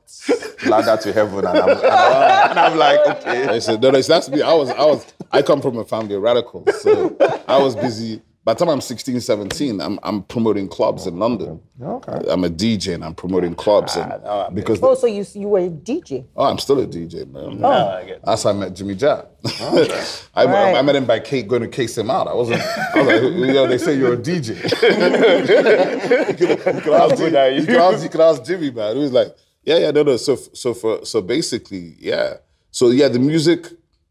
ladder 0.66 1.02
to 1.02 1.14
heaven, 1.14 1.40
and 1.40 1.48
I'm, 1.48 1.70
and 1.70 1.86
I'm, 1.86 2.50
and 2.52 2.60
I'm 2.60 2.78
like, 2.78 3.00
okay. 3.18 3.48
I 3.48 3.60
said, 3.60 3.82
no, 3.82 3.92
no, 3.92 4.02
that's 4.02 4.30
me. 4.30 4.42
I 4.42 4.54
was, 4.54 4.70
I 4.70 4.86
was, 4.86 5.06
I 5.32 5.42
come 5.42 5.62
from 5.62 5.78
a 5.78 5.86
family 5.86 6.16
of 6.16 6.22
radicals, 6.22 6.82
so 6.82 7.16
I 7.48 7.58
was 7.58 7.76
busy. 7.76 8.22
By 8.44 8.56
the 8.56 8.60
time 8.60 8.70
I'm 8.70 8.82
16, 8.82 9.20
17, 9.22 9.80
I'm, 9.80 10.00
I'm 10.02 10.24
promoting 10.24 10.68
clubs 10.68 11.06
in 11.06 11.20
London. 11.20 11.62
Okay. 11.80 12.22
I'm 12.28 12.44
a 12.44 12.50
DJ 12.50 12.96
and 12.96 13.06
I'm 13.06 13.14
promoting 13.14 13.54
clubs, 13.54 13.96
and 13.96 14.12
ah, 14.12 14.18
no, 14.24 14.48
I'm 14.48 14.56
because 14.56 14.80
Oh, 14.82 14.96
so 14.96 15.06
you, 15.06 15.24
you 15.36 15.48
were 15.48 15.60
a 15.60 15.70
DJ. 15.70 16.26
oh, 16.36 16.46
I'm 16.46 16.58
still 16.58 16.80
a 16.80 16.88
DJ, 16.88 17.32
man. 17.32 17.60
Now 17.60 17.90
I 17.98 18.04
get 18.04 18.26
That's 18.26 18.42
how 18.42 18.50
I 18.50 18.54
met 18.54 18.74
Jimmy 18.74 18.96
Jatt. 18.96 19.30
I, 19.46 20.46
Right. 20.46 20.76
I 20.76 20.82
met 20.82 20.96
him 20.96 21.06
by 21.06 21.20
Kate 21.20 21.48
going 21.48 21.62
to 21.62 21.68
case 21.68 21.96
him 21.96 22.10
out. 22.10 22.28
I 22.28 22.34
wasn't. 22.34 22.62
I 22.62 22.98
was 22.98 23.08
like, 23.08 23.22
you 23.22 23.54
know, 23.54 23.68
they 23.68 23.78
say 23.78 23.96
you're 23.96 24.14
a 24.14 24.18
DJ. 24.18 24.56
you, 26.40 26.56
could, 26.56 26.76
you, 26.76 26.82
could 26.82 26.94
ask, 26.94 27.18
good 27.18 27.54
you? 27.54 27.62
you, 27.62 27.66
could 27.68 27.76
ask, 27.78 28.04
you 28.04 28.10
could 28.10 28.22
ask 28.22 28.44
Jimmy, 28.44 28.72
man. 28.72 28.96
He 28.96 29.04
was 29.04 29.12
like, 29.12 29.36
Yeah, 29.64 29.78
yeah, 29.78 29.92
no, 29.92 30.02
no. 30.02 30.18
So, 30.18 30.36
so 30.36 30.74
for, 30.74 31.06
so 31.06 31.22
basically, 31.22 31.96
yeah. 32.00 32.38
So 32.72 32.90
yeah, 32.90 33.08
the 33.08 33.20
music. 33.20 33.68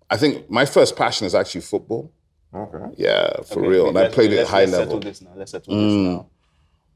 I 0.08 0.16
think 0.16 0.48
my 0.48 0.66
first 0.66 0.94
passion 0.94 1.26
is 1.26 1.34
actually 1.34 1.62
football. 1.62 2.12
Okay. 2.52 2.94
Yeah, 2.96 3.42
for 3.42 3.60
real. 3.60 3.88
And 3.88 3.98
I 3.98 4.08
played 4.08 4.32
it 4.32 4.46
high 4.46 4.60
let's 4.60 4.72
level. 4.72 4.86
Settle 4.86 5.00
this 5.00 5.22
now. 5.22 5.30
Let's 5.36 5.50
settle 5.52 5.74
this 5.74 5.94
mm. 5.94 6.12
now. 6.12 6.26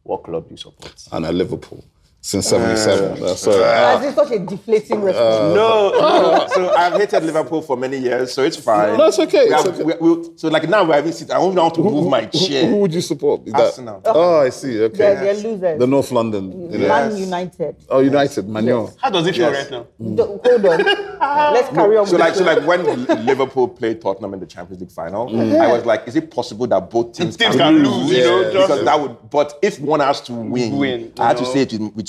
What 0.03 0.25
club 0.25 0.45
do 0.49 0.51
you 0.51 0.57
support? 0.57 0.95
and 1.13 1.27
at 1.27 1.35
Liverpool 1.35 1.85
since 2.25 2.47
'77. 2.49 3.23
Uh, 3.23 3.35
so 3.35 3.51
uh, 3.53 3.67
uh, 3.67 3.99
As 3.99 4.07
in 4.07 4.15
such 4.15 4.31
a 4.31 4.39
deflating 4.39 4.97
uh, 5.03 5.05
response. 5.05 5.55
No, 5.55 5.91
no. 5.93 6.47
So 6.55 6.71
I've 6.75 6.95
hated 6.95 7.23
Liverpool 7.23 7.61
for 7.61 7.77
many 7.77 7.99
years, 7.99 8.33
so 8.33 8.43
it's 8.43 8.57
fine. 8.57 8.97
No, 8.97 9.09
it's 9.09 9.19
okay, 9.19 9.45
We 9.49 9.55
it's 9.55 9.63
have- 9.65 9.75
okay. 9.81 9.97
we- 10.01 10.15
we- 10.17 10.31
so 10.39 10.49
like 10.49 10.67
now 10.67 10.85
we're 10.85 10.95
having 10.95 11.13
seats. 11.13 11.31
I 11.31 11.35
don't 11.39 11.55
know 11.55 11.65
how 11.65 11.69
to 11.71 11.83
move 11.83 12.09
my 12.09 12.25
chair. 12.27 12.67
who 12.67 12.77
would 12.77 12.95
you 12.95 13.03
support? 13.03 13.47
Is 13.47 13.53
that- 13.53 13.61
Arsenal. 13.61 14.01
Oh, 14.07 14.13
oh, 14.15 14.41
I 14.41 14.49
see. 14.49 14.81
Okay. 14.85 14.97
They're, 14.97 15.17
they're 15.35 15.35
losers. 15.35 15.79
The 15.79 15.87
North 15.87 16.11
London. 16.13 16.73
you 16.73 16.79
know. 16.79 16.89
Man 16.89 17.17
United. 17.17 17.77
Oh, 17.91 18.01
United, 18.01 18.49
Manu. 18.49 18.89
How 19.03 19.11
does 19.11 19.27
it 19.27 19.35
feel 19.35 19.51
Yes. 19.51 19.71
right 19.71 19.71
now? 19.71 19.87
Mm. 20.01 20.17
Do- 20.17 20.41
Hold 20.45 20.67
on. 20.67 21.15
Let's 21.55 21.69
carry 21.71 21.97
on 21.99 22.07
So 22.07 22.17
like, 22.17 22.35
so 22.35 22.45
like 22.45 22.67
when 22.67 23.05
Liverpool 23.27 23.69
played 23.69 24.01
Tottenham 24.01 24.33
in 24.35 24.41
the 24.41 24.47
Champions 24.47 24.81
League 24.81 24.93
final, 24.93 25.29
mm. 25.29 25.61
I 25.61 25.71
was 25.73 25.85
like, 25.85 26.07
is 26.09 26.17
it 26.17 26.31
possible 26.31 26.67
that 26.69 26.89
both 26.91 27.13
teams, 27.13 27.37
Teams 27.37 27.57
can 27.57 27.83
lose, 27.83 28.11
you 28.11 28.25
know, 28.25 28.41
Yeah. 28.41 28.49
because 28.63 28.85
that 28.85 28.99
would. 29.01 29.31
But 29.31 29.59
if 29.63 29.79
one 29.81 30.01
has 30.01 30.21
to 30.23 30.33
win, 30.33 30.77
Win, 30.79 31.13
I 31.19 31.29
had 31.29 31.37
to 31.39 31.47
say 31.47 31.61
it 31.63 31.73
with, 31.73 31.95
with 31.95 32.09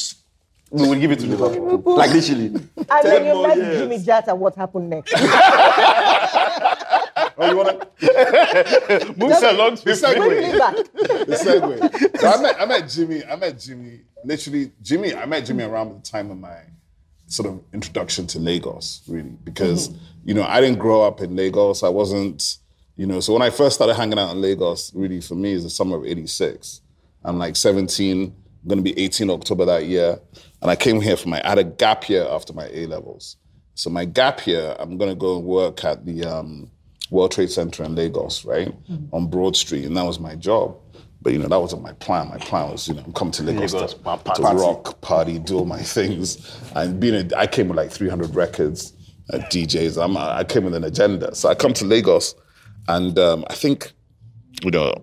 We 0.71 0.87
will 0.87 0.99
give 0.99 1.11
it 1.11 1.19
to 1.19 1.27
Liverpool. 1.27 1.95
like 1.95 2.11
literally. 2.11 2.47
And 2.47 2.69
then 3.03 3.25
you 3.25 3.47
met 3.47 3.57
years. 3.57 3.77
Jimmy 3.79 3.99
Jatt, 3.99 4.37
what 4.37 4.55
happened 4.55 4.89
next? 4.89 5.13
Oh, 7.37 7.49
you 7.49 7.57
want 7.57 7.81
to? 7.99 9.15
Moves 9.17 9.41
along 9.43 9.75
The 9.75 9.95
swiftly. 9.95 10.29
segue. 10.29 11.25
The 11.25 11.35
segue. 11.35 12.19
So 12.19 12.27
I 12.27 12.41
met, 12.41 12.61
I 12.61 12.65
met 12.65 12.89
Jimmy. 12.89 13.25
I 13.25 13.35
met 13.35 13.59
Jimmy. 13.59 14.01
Literally, 14.23 14.71
Jimmy. 14.81 15.13
I 15.13 15.25
met 15.25 15.45
Jimmy 15.45 15.63
around 15.63 16.01
the 16.01 16.09
time 16.09 16.31
of 16.31 16.37
my 16.37 16.59
sort 17.27 17.49
of 17.49 17.61
introduction 17.73 18.27
to 18.27 18.39
Lagos, 18.39 19.01
really, 19.07 19.35
because 19.43 19.89
mm-hmm. 19.89 19.99
you 20.23 20.33
know 20.33 20.43
I 20.43 20.61
didn't 20.61 20.79
grow 20.79 21.01
up 21.01 21.19
in 21.21 21.35
Lagos. 21.35 21.83
I 21.83 21.89
wasn't, 21.89 22.57
you 22.95 23.05
know. 23.05 23.19
So 23.19 23.33
when 23.33 23.41
I 23.41 23.49
first 23.49 23.75
started 23.75 23.95
hanging 23.95 24.19
out 24.19 24.31
in 24.31 24.41
Lagos, 24.41 24.93
really 24.95 25.19
for 25.19 25.35
me 25.35 25.51
is 25.51 25.63
the 25.63 25.69
summer 25.69 25.97
of 25.97 26.05
'86. 26.05 26.81
I'm 27.23 27.37
like 27.37 27.55
17, 27.55 28.33
going 28.67 28.77
to 28.77 28.83
be 28.83 28.97
18 28.99 29.29
October 29.31 29.65
that 29.65 29.85
year, 29.85 30.19
and 30.65 30.71
I 30.71 30.75
came 30.75 30.99
here 30.99 31.15
for 31.15 31.29
my. 31.29 31.39
I 31.45 31.49
had 31.49 31.59
a 31.59 31.63
gap 31.63 32.09
year 32.09 32.25
after 32.27 32.51
my 32.51 32.67
A 32.73 32.87
levels. 32.87 33.37
So 33.75 33.91
my 33.91 34.03
gap 34.03 34.47
year, 34.47 34.75
I'm 34.79 34.97
going 34.97 35.11
to 35.11 35.15
go 35.15 35.37
and 35.37 35.45
work 35.45 35.83
at 35.83 36.07
the 36.07 36.25
um, 36.25 36.71
World 37.11 37.33
Trade 37.33 37.51
Center 37.51 37.83
in 37.83 37.93
Lagos, 37.93 38.43
right, 38.45 38.73
on 39.13 39.27
Broad 39.27 39.55
Street, 39.55 39.85
and 39.85 39.95
that 39.95 40.05
was 40.05 40.19
my 40.19 40.33
job. 40.33 40.75
But 41.21 41.33
you 41.33 41.39
know 41.39 41.47
that 41.47 41.61
wasn't 41.61 41.83
my 41.83 41.93
plan. 41.93 42.29
My 42.29 42.39
plan 42.39 42.71
was, 42.71 42.87
you 42.87 42.95
know, 42.95 43.03
I'm 43.05 43.13
coming 43.13 43.31
to 43.33 43.43
Lagos, 43.43 43.75
Lagos, 43.75 43.93
to, 43.93 43.99
pa- 43.99 44.15
to 44.17 44.41
rock, 44.41 45.01
party, 45.01 45.37
do 45.37 45.59
all 45.59 45.65
my 45.65 45.81
things. 45.97 46.59
And 46.75 46.99
being 46.99 47.31
a, 47.31 47.37
I 47.37 47.45
came 47.45 47.67
with 47.67 47.77
like 47.77 47.91
300 47.91 48.33
records, 48.33 48.91
uh, 49.31 49.37
DJs. 49.51 50.03
I'm, 50.03 50.17
I 50.17 50.43
came 50.45 50.63
with 50.63 50.73
an 50.73 50.83
agenda. 50.83 51.35
So 51.35 51.47
I 51.47 51.53
come 51.53 51.73
to 51.73 51.85
Lagos, 51.85 52.33
and 52.87 53.19
um, 53.19 53.45
I 53.51 53.53
think, 53.53 53.91
you 54.63 54.71
know, 54.71 54.95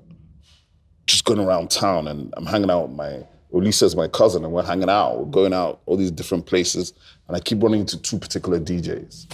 just 1.06 1.24
going 1.24 1.38
around 1.38 1.70
town, 1.70 2.08
and 2.08 2.34
I'm 2.36 2.46
hanging 2.46 2.68
out 2.68 2.88
with 2.88 2.96
my. 2.96 3.24
Olisa's 3.52 3.94
my 3.96 4.08
cousin, 4.08 4.44
and 4.44 4.52
we're 4.52 4.62
hanging 4.64 4.88
out. 4.88 5.18
We're 5.18 5.30
going 5.30 5.52
out 5.52 5.80
all 5.86 5.96
these 5.96 6.10
different 6.10 6.46
places, 6.46 6.92
and 7.28 7.36
I 7.36 7.40
keep 7.40 7.62
running 7.62 7.80
into 7.80 7.98
two 8.00 8.18
particular 8.18 8.58
DJs 8.58 9.26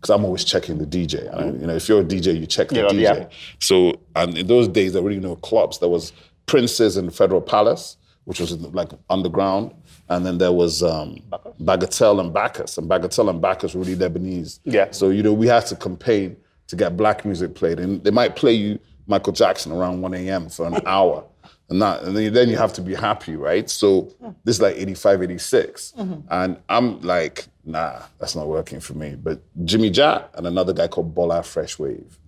because 0.00 0.10
I'm 0.10 0.24
always 0.24 0.44
checking 0.44 0.78
the 0.78 0.86
DJ. 0.86 1.28
And 1.30 1.40
I, 1.40 1.44
you 1.60 1.66
know, 1.66 1.74
if 1.74 1.88
you're 1.88 2.00
a 2.00 2.04
DJ, 2.04 2.38
you 2.38 2.46
check 2.46 2.68
the 2.68 2.76
Yeah, 2.76 2.82
DJ. 2.88 3.00
yeah. 3.00 3.28
So, 3.60 3.94
and 4.14 4.36
in 4.36 4.46
those 4.46 4.68
days, 4.68 4.92
there 4.92 5.02
were 5.02 5.08
really 5.08 5.20
no 5.20 5.36
clubs. 5.36 5.78
There 5.78 5.88
was 5.88 6.12
Prince's 6.46 6.96
in 6.96 7.10
Federal 7.10 7.40
Palace, 7.40 7.96
which 8.24 8.40
was 8.40 8.52
like 8.58 8.90
underground, 9.10 9.72
and 10.08 10.24
then 10.24 10.38
there 10.38 10.52
was 10.52 10.82
um, 10.82 11.18
Bagatelle 11.60 12.20
and 12.20 12.32
Bacchus, 12.32 12.78
and 12.78 12.88
Bagatelle 12.88 13.30
and 13.30 13.40
Bacchus 13.40 13.74
were 13.74 13.82
really 13.82 13.96
Lebanese. 13.96 14.60
Yeah. 14.64 14.90
So 14.90 15.10
you 15.10 15.22
know, 15.22 15.32
we 15.32 15.46
had 15.46 15.66
to 15.66 15.76
campaign 15.76 16.36
to 16.68 16.76
get 16.76 16.96
black 16.96 17.24
music 17.24 17.54
played, 17.54 17.78
and 17.78 18.02
they 18.04 18.10
might 18.10 18.36
play 18.36 18.52
you 18.52 18.78
Michael 19.06 19.32
Jackson 19.32 19.70
around 19.70 20.00
1 20.02 20.14
a.m. 20.14 20.48
for 20.48 20.66
an 20.66 20.80
hour. 20.86 21.24
And, 21.68 21.82
that, 21.82 22.02
and 22.04 22.16
then, 22.16 22.32
then 22.32 22.48
you 22.48 22.56
have 22.56 22.72
to 22.74 22.80
be 22.80 22.94
happy, 22.94 23.34
right? 23.34 23.68
So 23.68 24.12
this 24.44 24.56
is 24.56 24.62
like 24.62 24.76
85, 24.76 25.22
86. 25.24 25.94
Mm-hmm. 25.98 26.20
And 26.30 26.56
I'm 26.68 27.00
like, 27.00 27.46
nah, 27.64 28.02
that's 28.20 28.36
not 28.36 28.46
working 28.46 28.78
for 28.78 28.94
me. 28.94 29.16
But 29.20 29.40
Jimmy 29.64 29.90
Jatt 29.90 30.30
and 30.34 30.46
another 30.46 30.72
guy 30.72 30.86
called 30.86 31.12
Bola 31.14 31.42
Fresh 31.42 31.78
Wave. 31.80 32.18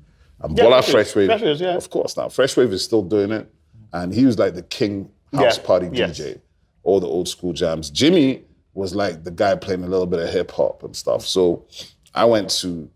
And 0.41 0.57
Yeah, 0.59 0.65
Bola 0.65 0.83
Fresh- 0.83 1.15
Wave, 1.15 1.29
Fresh 1.29 1.43
Wave, 1.43 1.61
yeah. 1.61 1.77
of 1.77 1.89
course, 1.91 2.17
now 2.17 2.29
Fresh 2.29 2.57
Wave 2.57 2.73
is 2.73 2.83
still 2.83 3.03
doing 3.03 3.31
it. 3.31 3.49
And 3.93 4.13
he 4.13 4.27
was 4.27 4.39
like 4.39 4.55
the 4.55 4.63
king 4.63 5.09
house 5.33 5.57
Yeah, 5.59 5.65
party 5.65 5.89
yes. 5.93 6.19
DJ, 6.19 6.41
all 6.83 6.99
the 6.99 7.07
old 7.07 7.29
school 7.29 7.53
jams. 7.53 7.91
Jimmy 7.91 8.43
was 8.75 8.95
like 8.95 9.23
the 9.25 9.31
guy 9.31 9.55
playing 9.55 9.85
a 9.85 9.89
little 9.89 10.07
bit 10.07 10.19
of 10.21 10.31
hip 10.31 10.51
hop 10.51 10.83
and 10.83 10.95
stuff. 10.97 11.25
So 11.25 11.65
I 12.15 12.25
went 12.25 12.51
to 12.61 12.91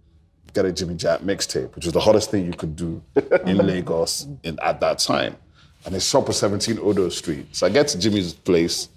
get 0.55 0.65
a 0.65 0.73
Jimmy 0.73 0.95
Jatt 0.97 1.23
mixtape, 1.23 1.75
which 1.77 1.85
was 1.85 1.95
the 1.95 2.01
hottest 2.01 2.31
thing 2.31 2.45
you 2.47 2.53
could 2.53 2.75
do 2.77 3.01
in 3.47 3.57
Lagos 3.67 4.27
in, 4.43 4.59
at 4.61 4.81
that 4.81 4.99
time. 4.99 5.37
And 5.85 5.95
his 5.95 6.09
shop 6.09 6.29
was 6.29 6.39
17 6.39 6.79
Odo 6.79 7.09
Street. 7.09 7.55
So 7.55 7.67
I 7.67 7.71
get 7.71 7.89
to 7.89 7.99
Jimmy's 7.99 8.33
place 8.33 8.89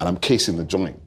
and 0.00 0.08
I'm 0.08 0.16
casing 0.16 0.56
the 0.56 0.64
joint. 0.64 1.00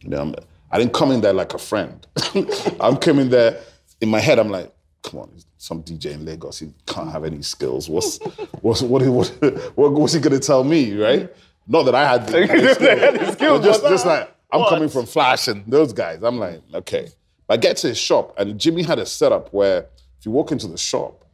You 0.00 0.10
know, 0.10 0.20
I'm, 0.20 0.34
I 0.70 0.78
didn't 0.78 0.92
come 0.92 1.10
in 1.10 1.20
there 1.20 1.32
like 1.32 1.54
a 1.54 1.58
friend. 1.58 2.06
I'm 2.80 2.96
coming 2.96 3.28
there 3.28 3.60
in 4.00 4.08
my 4.08 4.20
head. 4.20 4.38
I'm 4.38 4.50
like, 4.50 4.74
come 5.02 5.20
on, 5.20 5.30
some 5.58 5.82
DJ 5.82 6.12
in 6.12 6.24
Lagos. 6.24 6.58
He 6.58 6.72
can't 6.86 7.10
have 7.10 7.24
any 7.24 7.42
skills. 7.42 7.88
What's 7.88 8.18
what's 8.60 8.82
what 8.82 9.02
what, 9.02 9.28
what 9.76 9.92
what's 9.92 10.12
he 10.14 10.20
gonna 10.20 10.40
tell 10.40 10.64
me, 10.64 10.96
right? 10.96 11.32
Not 11.66 11.84
that 11.84 11.94
I 11.94 12.08
had 12.08 12.26
the, 12.26 12.32
the 13.18 13.32
skills, 13.32 13.64
just 13.64 13.82
just 13.82 14.06
like 14.06 14.34
I'm 14.52 14.68
coming 14.68 14.88
from 14.88 15.06
Flash 15.06 15.48
and 15.48 15.64
those 15.66 15.92
guys. 15.92 16.22
I'm 16.22 16.38
like, 16.38 16.60
okay. 16.74 17.08
But 17.46 17.54
I 17.54 17.56
get 17.58 17.76
to 17.78 17.88
his 17.88 17.98
shop 17.98 18.34
and 18.38 18.58
Jimmy 18.58 18.82
had 18.82 18.98
a 18.98 19.06
setup 19.06 19.52
where 19.52 19.86
if 20.18 20.26
you 20.26 20.32
walk 20.32 20.52
into 20.52 20.66
the 20.66 20.78
shop, 20.78 21.24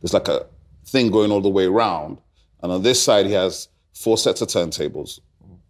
there's 0.00 0.14
like 0.14 0.28
a 0.28 0.46
thing 0.90 1.10
going 1.10 1.30
all 1.30 1.40
the 1.40 1.48
way 1.48 1.66
around. 1.66 2.18
And 2.62 2.72
on 2.72 2.82
this 2.82 3.02
side, 3.02 3.26
he 3.26 3.32
has 3.32 3.68
four 3.94 4.18
sets 4.18 4.40
of 4.40 4.48
turntables, 4.48 5.20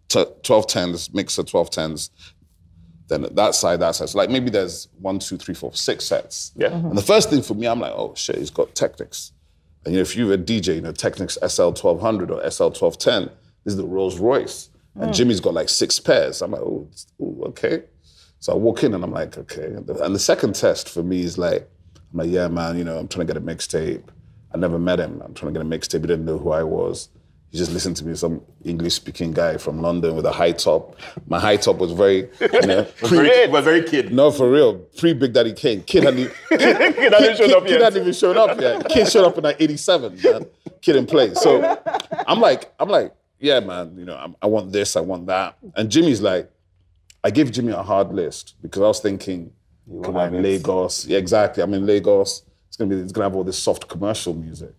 t- 0.07 0.25
12 0.43 0.67
tens, 0.67 1.13
mixer 1.13 1.43
12 1.43 1.69
tens. 1.69 2.11
Then 3.07 3.27
that 3.31 3.55
side, 3.55 3.81
that 3.81 3.95
side. 3.95 4.09
So 4.09 4.17
like 4.17 4.29
maybe 4.29 4.49
there's 4.49 4.87
one, 4.99 5.19
two, 5.19 5.37
three, 5.37 5.53
four, 5.53 5.73
six 5.73 6.05
sets. 6.05 6.53
Yeah. 6.55 6.71
And 6.71 6.97
the 6.97 7.01
first 7.01 7.29
thing 7.29 7.41
for 7.41 7.55
me, 7.55 7.67
I'm 7.67 7.79
like, 7.79 7.93
oh 7.93 8.13
shit, 8.15 8.37
he's 8.37 8.49
got 8.49 8.73
Technics. 8.73 9.33
And 9.83 9.93
you 9.93 9.99
know, 9.99 10.01
if 10.01 10.15
you're 10.15 10.33
a 10.33 10.37
DJ, 10.37 10.75
you 10.75 10.81
know, 10.81 10.91
Technics 10.91 11.37
SL 11.45 11.69
1200 11.69 12.31
or 12.31 12.37
SL 12.49 12.65
1210, 12.65 13.25
this 13.63 13.73
is 13.73 13.77
the 13.77 13.85
Rolls 13.85 14.19
Royce. 14.19 14.69
And 14.95 15.11
mm. 15.11 15.15
Jimmy's 15.15 15.39
got 15.39 15.53
like 15.53 15.69
six 15.69 15.99
pairs. 15.99 16.41
I'm 16.41 16.51
like, 16.51 16.61
oh, 16.61 16.87
ooh, 17.21 17.43
okay. 17.47 17.83
So 18.39 18.53
I 18.53 18.55
walk 18.55 18.83
in 18.83 18.93
and 18.93 19.03
I'm 19.03 19.11
like, 19.11 19.37
okay. 19.37 19.65
And 19.65 19.85
the, 19.85 20.03
and 20.03 20.15
the 20.15 20.19
second 20.19 20.55
test 20.55 20.89
for 20.89 21.03
me 21.03 21.21
is 21.21 21.37
like, 21.37 21.69
I'm 22.11 22.19
like, 22.19 22.29
yeah, 22.29 22.47
man, 22.47 22.77
you 22.77 22.83
know, 22.83 22.97
I'm 22.97 23.07
trying 23.07 23.27
to 23.27 23.33
get 23.33 23.41
a 23.41 23.45
mixtape. 23.45 24.03
I 24.53 24.57
never 24.57 24.77
met 24.79 24.99
him. 24.99 25.21
I'm 25.23 25.33
trying 25.33 25.53
to 25.53 25.59
get 25.59 25.65
a 25.65 25.69
mixtape. 25.69 26.01
He 26.01 26.07
didn't 26.07 26.25
know 26.25 26.37
who 26.37 26.51
I 26.51 26.63
was. 26.63 27.09
He 27.51 27.57
just 27.57 27.71
listened 27.73 27.97
to 27.97 28.05
me, 28.05 28.15
some 28.15 28.41
English 28.63 28.93
speaking 28.93 29.31
guy 29.33 29.57
from 29.57 29.81
London 29.81 30.15
with 30.15 30.25
a 30.25 30.31
high 30.31 30.53
top. 30.53 30.95
My 31.27 31.37
high 31.37 31.57
top 31.57 31.77
was 31.79 31.91
very, 31.91 32.29
you 32.39 32.61
know, 32.65 32.83
Very, 33.03 33.47
we're 33.49 33.61
very 33.61 33.83
kid. 33.83 34.13
no, 34.13 34.31
for 34.31 34.49
real. 34.49 34.75
Pre 34.97 35.13
Big 35.13 35.33
Daddy 35.33 35.51
Kane. 35.51 35.83
Kid 35.83 36.03
hadn't, 36.03 36.19
e- 36.19 36.29
kid, 36.49 36.95
Kid 36.95 37.13
hasn't 37.13 37.37
shown 37.37 37.47
kid- 37.47 37.55
up 37.57 37.63
kid 37.63 37.71
yet. 37.71 37.81
hadn't 37.81 38.01
even 38.01 38.13
shown 38.13 38.37
up 38.37 38.59
yet. 38.61 38.87
Kid 38.89 39.09
showed 39.11 39.25
up 39.25 39.37
in 39.37 39.43
like 39.43 39.57
87, 39.59 40.19
man. 40.23 40.45
Kid 40.81 40.95
'n 40.95 41.05
Play. 41.05 41.33
So 41.33 41.77
I'm 42.25 42.39
like, 42.39 42.73
I'm 42.79 42.87
like, 42.87 43.13
yeah, 43.39 43.59
man, 43.59 43.97
you 43.97 44.05
know, 44.05 44.15
I'm, 44.15 44.33
I 44.41 44.45
want 44.47 44.71
this, 44.71 44.95
I 44.95 45.01
want 45.01 45.25
that. 45.27 45.57
And 45.75 45.89
Jimmy's 45.91 46.21
like, 46.21 46.49
I 47.21 47.31
gave 47.31 47.51
Jimmy 47.51 47.73
a 47.73 47.83
hard 47.83 48.13
list 48.13 48.55
because 48.61 48.81
I 48.81 48.87
was 48.87 48.99
thinking, 49.01 49.51
come 50.03 50.15
on, 50.15 50.41
Lagos. 50.41 51.05
Yeah, 51.05 51.17
exactly. 51.17 51.61
I'm 51.63 51.73
in 51.73 51.85
Lagos. 51.85 52.43
It's 52.71 52.77
gonna 52.77 52.89
be, 52.89 53.01
it's 53.01 53.11
gonna 53.11 53.25
have 53.25 53.35
all 53.35 53.43
this 53.43 53.59
soft 53.59 53.89
commercial 53.89 54.33
music, 54.33 54.73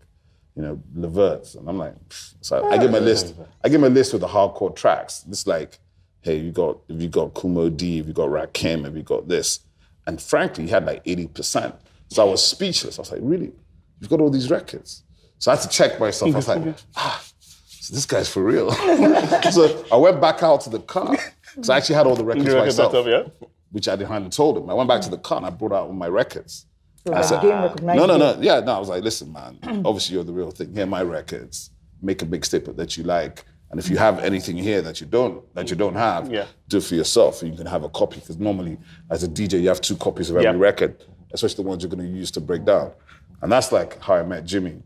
you 0.56 0.62
know, 0.62 0.80
Leverts. 0.94 1.56
And 1.56 1.68
I'm 1.68 1.76
like, 1.76 1.92
pfft. 2.08 2.36
so 2.40 2.66
I 2.70 2.78
give 2.78 2.94
a 2.94 3.00
list. 3.00 3.34
I 3.62 3.68
give 3.68 3.82
him 3.82 3.84
a 3.84 3.94
list 3.94 4.14
with 4.14 4.22
the 4.22 4.28
hardcore 4.28 4.74
tracks. 4.74 5.26
It's 5.28 5.46
like, 5.46 5.78
hey, 6.22 6.38
you 6.38 6.52
got 6.52 6.78
if 6.88 7.02
you 7.02 7.08
got 7.08 7.34
Kool 7.34 7.50
Moe 7.50 7.68
Dee, 7.68 7.98
if 7.98 8.06
you 8.06 8.14
got 8.14 8.30
Rakim, 8.30 8.88
if 8.88 8.96
you 8.96 9.02
got 9.02 9.28
this. 9.28 9.60
And 10.06 10.22
frankly, 10.22 10.64
he 10.64 10.70
had 10.70 10.86
like 10.86 11.04
80%. 11.04 11.74
So 12.08 12.26
I 12.26 12.30
was 12.30 12.42
speechless. 12.42 12.98
I 12.98 13.02
was 13.02 13.12
like, 13.12 13.20
really? 13.22 13.52
You've 14.00 14.08
got 14.08 14.22
all 14.22 14.30
these 14.30 14.50
records? 14.50 15.02
So 15.36 15.52
I 15.52 15.56
had 15.56 15.62
to 15.64 15.68
check 15.68 16.00
myself. 16.00 16.32
I 16.32 16.36
was 16.36 16.48
like, 16.48 16.76
ah, 16.96 17.22
so 17.66 17.94
this 17.94 18.06
guy's 18.06 18.30
for 18.30 18.42
real. 18.42 18.72
so 19.50 19.84
I 19.92 19.96
went 19.96 20.18
back 20.18 20.42
out 20.42 20.62
to 20.62 20.70
the 20.70 20.78
car. 20.78 21.14
Because 21.54 21.68
I 21.68 21.76
actually 21.76 21.96
had 21.96 22.06
all 22.06 22.16
the 22.16 22.24
records 22.24 22.54
myself, 22.54 22.94
up, 22.94 23.06
yeah? 23.06 23.24
which 23.70 23.86
I 23.86 23.96
hadn't 23.96 24.32
told 24.32 24.56
him. 24.56 24.70
I 24.70 24.74
went 24.74 24.88
back 24.88 25.02
to 25.02 25.10
the 25.10 25.18
car 25.18 25.36
and 25.36 25.46
I 25.46 25.50
brought 25.50 25.72
out 25.72 25.88
all 25.88 25.92
my 25.92 26.08
records. 26.08 26.64
So 27.06 27.12
I 27.12 27.16
like 27.16 27.24
said, 27.24 27.42
game 27.42 27.52
ah, 27.52 27.62
recognized 27.64 27.98
no, 27.98 28.06
no, 28.06 28.16
no. 28.16 28.38
Yeah, 28.40 28.60
no. 28.60 28.72
I 28.74 28.78
was 28.78 28.88
like, 28.88 29.02
listen, 29.02 29.32
man. 29.32 29.58
Obviously, 29.84 30.14
you're 30.14 30.24
the 30.24 30.32
real 30.32 30.50
thing. 30.50 30.72
Here 30.72 30.84
are 30.84 30.86
my 30.86 31.02
records. 31.02 31.70
Make 32.00 32.22
a 32.22 32.26
mixtape 32.26 32.74
that 32.76 32.96
you 32.96 33.04
like, 33.04 33.44
and 33.70 33.78
if 33.80 33.88
you 33.88 33.96
have 33.96 34.18
anything 34.20 34.56
here 34.56 34.82
that 34.82 35.00
you 35.00 35.06
don't 35.06 35.52
that 35.54 35.70
you 35.70 35.76
don't 35.76 35.94
have, 35.94 36.30
Yeah. 36.30 36.46
do 36.68 36.76
it 36.78 36.84
for 36.84 36.94
yourself. 36.94 37.42
You 37.42 37.52
can 37.52 37.66
have 37.66 37.82
a 37.84 37.88
copy 37.88 38.20
because 38.20 38.38
normally, 38.38 38.78
as 39.10 39.22
a 39.24 39.28
DJ, 39.28 39.60
you 39.62 39.68
have 39.68 39.80
two 39.80 39.96
copies 39.96 40.30
of 40.30 40.36
every 40.36 40.50
Yeah. 40.50 40.56
record, 40.64 41.04
especially 41.32 41.62
the 41.64 41.68
ones 41.68 41.82
you're 41.82 41.90
going 41.90 42.06
to 42.06 42.18
use 42.18 42.30
to 42.32 42.40
break 42.40 42.64
down. 42.64 42.92
And 43.40 43.50
that's 43.50 43.72
like 43.72 44.00
how 44.00 44.14
I 44.14 44.22
met 44.24 44.44
Jimmy. 44.44 44.82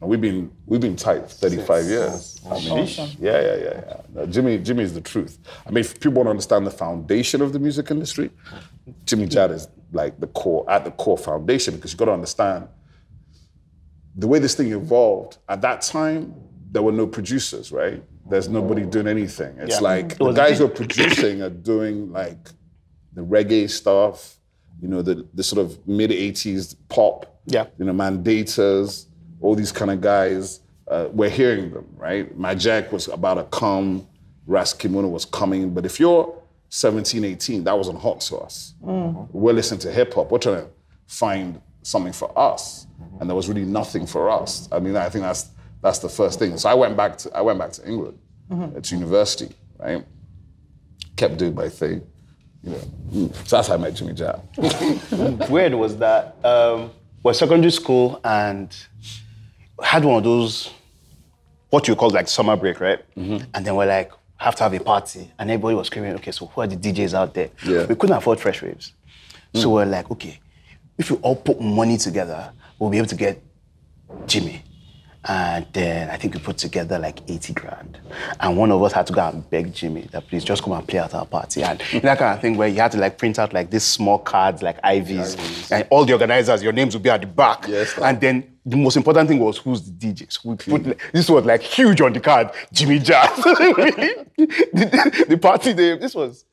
And 0.00 0.08
we've 0.08 0.20
been 0.20 0.50
we've 0.66 0.80
been 0.80 0.94
tight 0.96 1.28
35 1.30 1.84
years. 1.86 2.40
I 2.48 2.54
mean, 2.60 2.70
Awesome. 2.70 3.10
yeah, 3.20 3.40
yeah, 3.40 3.56
yeah, 3.56 3.64
yeah. 3.86 4.00
No, 4.14 4.26
Jimmy, 4.26 4.58
Jimmy 4.58 4.84
is 4.84 4.94
the 4.94 5.00
truth. 5.00 5.38
I 5.66 5.70
mean, 5.70 5.80
if 5.80 5.98
people 6.00 6.12
want 6.18 6.26
to 6.26 6.30
understand 6.30 6.66
the 6.66 6.70
foundation 6.70 7.42
of 7.42 7.52
the 7.52 7.58
music 7.58 7.90
industry, 7.90 8.30
Jimmy 9.06 9.26
Jatt 9.26 9.50
is 9.50 9.68
like 9.92 10.18
the 10.20 10.26
core, 10.28 10.68
at 10.70 10.84
the 10.84 10.90
core 10.90 11.18
foundation, 11.18 11.76
because 11.76 11.92
you 11.92 11.98
got 11.98 12.06
to 12.06 12.12
understand 12.12 12.68
the 14.16 14.26
way 14.26 14.38
this 14.38 14.54
thing 14.54 14.72
evolved. 14.72 15.38
At 15.48 15.60
that 15.62 15.82
time, 15.82 16.34
there 16.70 16.82
were 16.82 16.92
no 16.92 17.06
producers, 17.06 17.72
right? 17.72 18.02
There's 18.28 18.48
nobody 18.48 18.84
doing 18.84 19.06
anything. 19.06 19.56
It's 19.58 19.76
Yeah. 19.76 19.80
like 19.80 20.12
It 20.12 20.18
the 20.18 20.32
guys 20.32 20.58
who 20.58 20.64
are 20.66 20.68
producing 20.82 21.40
are 21.42 21.50
doing 21.50 22.12
like 22.12 22.50
the 23.14 23.22
reggae 23.22 23.70
stuff, 23.70 24.36
you 24.80 24.88
know, 24.88 25.02
the 25.02 25.26
the 25.34 25.42
sort 25.42 25.64
of 25.64 25.86
mid 25.88 26.10
'80s 26.10 26.76
pop, 26.88 27.40
Yeah. 27.46 27.66
you 27.78 27.84
know, 27.84 27.92
mandators 27.92 29.06
all 29.40 29.54
these 29.54 29.72
kind 29.72 29.90
of 29.90 30.00
guys. 30.00 30.60
Uh, 30.88 31.06
we're 31.12 31.30
hearing 31.30 31.70
them, 31.70 31.86
right? 31.96 32.36
Majek 32.38 32.90
was 32.92 33.08
about 33.08 33.34
to 33.34 33.44
come, 33.44 34.06
Ras 34.46 34.72
Kimono 34.72 35.08
was 35.08 35.24
coming, 35.24 35.70
but 35.74 35.84
if 35.86 36.00
you're 36.00 36.34
17, 36.70 37.24
18, 37.24 37.64
that 37.64 37.76
wasn't 37.76 37.98
hot 37.98 38.20
to 38.22 38.36
us. 38.38 38.74
We're 38.80 39.52
listening 39.52 39.80
to 39.80 39.92
hip 39.92 40.14
hop. 40.14 40.30
We're 40.30 40.38
trying 40.38 40.62
to 40.62 40.68
find 41.06 41.60
something 41.82 42.12
for 42.12 42.36
us, 42.38 42.86
and 43.20 43.28
there 43.28 43.36
was 43.36 43.48
really 43.48 43.64
nothing 43.64 44.06
for 44.06 44.28
us. 44.28 44.68
I 44.70 44.78
mean, 44.78 44.96
I 44.96 45.08
think 45.08 45.24
that's 45.24 45.50
that's 45.82 46.00
the 46.00 46.08
first 46.08 46.38
thing. 46.38 46.58
So 46.58 46.68
I 46.68 46.74
went 46.74 46.96
back 46.96 47.18
to 47.18 47.36
I 47.36 47.40
went 47.40 47.58
back 47.58 47.72
to 47.72 47.88
England, 47.88 48.18
to 48.82 48.94
university, 48.94 49.54
right? 49.78 50.04
Kept 51.16 51.38
doing 51.38 51.54
my 51.54 51.68
thing, 51.68 52.06
you 52.62 52.70
know. 52.70 53.30
So 53.44 53.56
that's 53.56 53.68
how 53.68 53.74
I 53.74 53.76
met 53.78 53.94
Jimmy 53.94 54.12
Jatt. 54.12 54.40
weird 55.50 55.74
was 55.74 55.96
that 55.98 56.36
um, 56.44 56.90
we're 57.22 57.32
secondary 57.32 57.72
school 57.72 58.20
and 58.24 58.74
had 59.82 60.04
one 60.04 60.18
of 60.18 60.24
those 60.24 60.70
what 61.70 61.86
you 61.86 61.94
call 61.94 62.10
like 62.10 62.28
summer 62.28 62.56
break, 62.56 62.80
right? 62.80 63.00
Mm-hmm. 63.16 63.44
And 63.54 63.66
then 63.66 63.76
we're 63.76 63.86
like 63.86 64.12
have 64.38 64.54
to 64.56 64.62
have 64.62 64.72
a 64.74 64.80
party, 64.80 65.30
and 65.38 65.50
everybody 65.50 65.74
was 65.76 65.88
screaming, 65.88 66.14
"Okay, 66.14 66.30
so 66.30 66.46
who 66.46 66.60
are 66.60 66.66
the 66.66 66.76
DJs 66.76 67.14
out 67.14 67.34
there?" 67.34 67.50
Yeah. 67.64 67.80
Mm. 67.82 67.88
We 67.88 67.94
couldn't 67.96 68.16
afford 68.16 68.40
fresh 68.40 68.62
waves, 68.62 68.92
so 69.54 69.70
we're 69.70 69.84
like, 69.84 70.10
"Okay, 70.10 70.40
if 70.96 71.10
we 71.10 71.16
all 71.18 71.36
put 71.36 71.60
money 71.60 71.96
together, 71.98 72.52
we'll 72.78 72.90
be 72.90 72.98
able 72.98 73.08
to 73.08 73.16
get 73.16 73.42
Jimmy." 74.26 74.62
And 75.24 75.66
then 75.72 76.08
I 76.10 76.16
think 76.16 76.34
we 76.34 76.40
put 76.40 76.58
together 76.58 76.98
like 76.98 77.20
80 77.28 77.52
grand. 77.52 77.98
And 78.40 78.56
one 78.56 78.70
of 78.70 78.82
us 78.82 78.92
had 78.92 79.06
to 79.08 79.12
go 79.12 79.26
and 79.26 79.48
beg 79.50 79.74
Jimmy 79.74 80.08
that 80.12 80.26
please 80.28 80.44
just 80.44 80.62
come 80.62 80.72
and 80.72 80.86
play 80.86 81.00
at 81.00 81.12
our 81.14 81.26
party. 81.26 81.62
And 81.62 81.80
that 82.02 82.18
kind 82.18 82.34
of 82.34 82.40
thing 82.40 82.56
where 82.56 82.68
you 82.68 82.76
had 82.80 82.92
to 82.92 82.98
like 82.98 83.18
print 83.18 83.38
out 83.38 83.52
like 83.52 83.70
these 83.70 83.82
small 83.82 84.18
cards, 84.18 84.62
like 84.62 84.80
IVs. 84.82 85.70
And 85.72 85.86
all 85.90 86.04
the 86.04 86.12
organizers, 86.12 86.62
your 86.62 86.72
names 86.72 86.94
would 86.94 87.02
be 87.02 87.10
at 87.10 87.20
the 87.20 87.26
back. 87.26 87.66
Yes, 87.68 87.94
sir. 87.94 88.04
and 88.04 88.20
then 88.20 88.58
the 88.64 88.76
most 88.76 88.96
important 88.96 89.28
thing 89.28 89.38
was 89.38 89.58
who's 89.58 89.82
the 89.82 89.90
DJ. 89.90 90.32
So 90.32 90.40
we 90.44 90.56
put 90.56 90.86
like, 90.86 91.12
this 91.12 91.28
was 91.28 91.44
like 91.44 91.62
huge 91.62 92.00
on 92.00 92.12
the 92.12 92.20
card, 92.20 92.50
Jimmy 92.72 92.98
Jatt. 92.98 93.34
the, 93.36 95.26
the 95.28 95.38
party 95.38 95.74
name, 95.74 95.98
this 96.00 96.14
was 96.14 96.44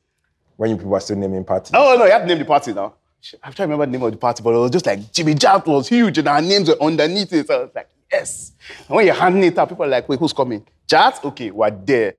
When 0.56 0.70
you 0.70 0.76
people 0.76 0.94
are 0.94 1.00
still 1.00 1.16
naming 1.16 1.44
parties. 1.44 1.72
Oh 1.74 1.96
no, 1.96 2.04
you 2.04 2.10
have 2.10 2.22
to 2.22 2.26
name 2.28 2.38
the 2.38 2.44
party 2.44 2.72
now. 2.72 2.94
Shit, 3.26 3.40
I'm 3.42 3.52
trying 3.52 3.68
to 3.68 3.74
remember 3.74 3.86
the 3.86 3.98
name 3.98 4.06
of 4.06 4.12
the 4.12 4.18
party, 4.18 4.40
but 4.40 4.50
it 4.54 4.58
was 4.58 4.70
just 4.70 4.86
like 4.86 5.10
Jimmy 5.12 5.34
Jatt 5.34 5.66
was 5.66 5.88
huge 5.88 6.16
and 6.18 6.28
our 6.28 6.40
names 6.40 6.68
were 6.68 6.80
underneath 6.80 7.32
it. 7.32 7.48
So 7.48 7.54
I 7.54 7.62
was 7.64 7.70
like, 7.74 7.88
yes. 8.12 8.52
And 8.86 8.94
when 8.94 9.04
you're 9.04 9.16
handing 9.16 9.42
it 9.42 9.58
out, 9.58 9.68
people 9.68 9.84
are 9.84 9.88
like, 9.88 10.08
wait, 10.08 10.20
who's 10.20 10.32
coming? 10.32 10.64
Jatt? 10.86 11.24
Okay, 11.24 11.50
we're 11.50 11.70
there. 11.72 12.14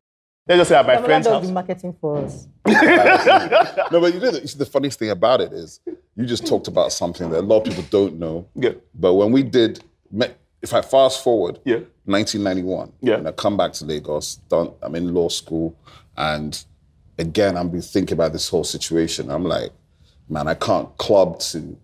Let's 0.45 0.59
just 0.59 0.69
say 0.69 0.75
at 0.75 0.85
my 0.85 0.95
Pamela 0.95 1.07
friend's 1.07 1.27
does 1.27 1.33
house. 1.35 1.45
the 1.47 1.53
marketing 1.53 1.95
for 2.01 2.17
us. 2.17 2.47
No, 3.89 4.01
but 4.01 4.13
you 4.13 4.19
know, 4.19 4.31
the, 4.31 4.45
see, 4.45 4.57
the 4.57 4.65
funniest 4.65 4.99
thing 4.99 5.09
about 5.11 5.39
it 5.39 5.53
is 5.53 5.79
you 6.17 6.25
just 6.25 6.45
talked 6.45 6.67
about 6.67 6.91
something 6.91 7.29
that 7.29 7.39
a 7.39 7.41
lot 7.41 7.59
of 7.65 7.73
people 7.73 7.85
don't 7.89 8.19
know. 8.19 8.45
Yeah. 8.53 8.71
But 8.93 9.13
when 9.13 9.31
we 9.31 9.43
did, 9.43 9.81
me- 10.11 10.27
if 10.61 10.73
I 10.73 10.81
fast 10.81 11.23
forward, 11.23 11.59
Yeah. 11.63 11.79
1991, 12.03 12.91
Yeah. 12.99 13.15
and 13.15 13.27
I 13.29 13.31
come 13.31 13.55
back 13.55 13.71
to 13.73 13.85
Lagos, 13.85 14.35
done, 14.49 14.71
I'm 14.81 14.95
in 14.95 15.13
law 15.13 15.29
school, 15.29 15.73
and 16.17 16.61
again, 17.17 17.55
I'm 17.55 17.69
been 17.69 17.81
thinking 17.81 18.13
about 18.13 18.33
this 18.33 18.49
whole 18.49 18.65
situation. 18.65 19.29
I'm 19.31 19.45
like, 19.45 19.71
man, 20.29 20.47
I 20.47 20.53
can't 20.53 20.95
club 20.97 21.39
to 21.39 21.77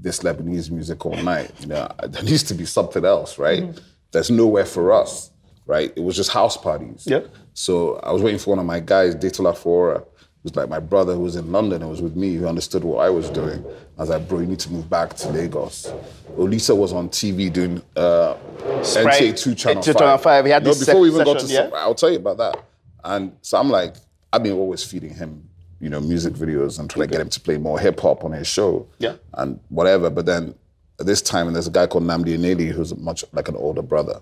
this 0.00 0.20
Lebanese 0.20 0.70
music 0.70 1.04
all 1.04 1.16
night. 1.16 1.50
You 1.60 1.68
know, 1.68 1.90
there 2.06 2.22
needs 2.22 2.42
to 2.44 2.54
be 2.54 2.64
something 2.64 3.04
else, 3.04 3.38
right? 3.38 3.64
There's 4.12 4.30
nowhere 4.30 4.64
for 4.66 4.92
us, 4.92 5.30
right? 5.66 5.92
It 5.96 6.00
was 6.00 6.16
just 6.16 6.30
house 6.30 6.56
parties. 6.56 7.04
Yeah. 7.06 7.20
So 7.54 7.96
I 7.96 8.12
was 8.12 8.22
waiting 8.22 8.38
for 8.38 8.50
one 8.50 8.58
of 8.58 8.66
my 8.66 8.80
guys, 8.80 9.14
Datola 9.14 9.56
Fora, 9.56 10.04
who's 10.42 10.54
like 10.54 10.68
my 10.68 10.78
brother 10.78 11.14
who 11.14 11.20
was 11.20 11.34
in 11.34 11.50
London 11.50 11.82
and 11.82 11.90
was 11.90 12.00
with 12.00 12.14
me, 12.14 12.36
who 12.36 12.46
understood 12.46 12.84
what 12.84 12.98
I 13.04 13.10
was 13.10 13.28
doing. 13.30 13.64
I 13.98 14.02
was 14.02 14.10
like, 14.10 14.28
bro, 14.28 14.40
you 14.40 14.46
need 14.46 14.60
to 14.60 14.70
move 14.70 14.88
back 14.88 15.14
to 15.16 15.28
Lagos. 15.30 15.92
Olisa 16.36 16.76
was 16.76 16.92
on 16.92 17.08
TV 17.08 17.52
doing 17.52 17.82
uh, 17.96 18.36
Sprite, 18.82 19.22
NTA2 19.22 19.56
Channel 19.56 19.82
5. 19.82 19.96
Channel 19.96 20.18
5, 20.18 20.44
he 20.44 20.50
had 20.52 20.62
no, 20.62 20.68
this 20.70 20.84
before 20.86 21.00
we 21.00 21.08
even 21.08 21.18
sec- 21.18 21.26
got 21.26 21.40
to 21.40 21.46
yeah? 21.52 21.70
I'll 21.74 21.94
tell 21.94 22.10
you 22.10 22.18
about 22.18 22.36
that. 22.36 22.64
And 23.02 23.36
so 23.40 23.58
I'm 23.58 23.70
like, 23.70 23.96
I've 24.32 24.42
been 24.42 24.52
always 24.52 24.84
feeding 24.84 25.14
him, 25.14 25.48
you 25.80 25.88
know, 25.90 26.00
music 26.00 26.34
videos 26.34 26.78
and 26.78 26.88
trying 26.88 27.08
to 27.08 27.12
get 27.12 27.20
him 27.20 27.28
to 27.28 27.40
play 27.40 27.58
more 27.58 27.78
hip 27.78 28.00
hop 28.00 28.24
on 28.24 28.32
his 28.32 28.46
show. 28.46 28.86
Yeah. 28.98 29.16
And 29.34 29.60
whatever. 29.68 30.10
But 30.10 30.26
then 30.26 30.54
at 30.98 31.06
this 31.06 31.20
time, 31.20 31.46
and 31.46 31.54
there's 31.54 31.66
a 31.66 31.72
guy 31.72 31.86
called 31.86 32.04
Namdi 32.04 32.36
Aneli 32.38 32.70
who's 32.70 32.96
much 32.96 33.24
like 33.32 33.48
an 33.48 33.56
older 33.56 33.82
brother. 33.82 34.20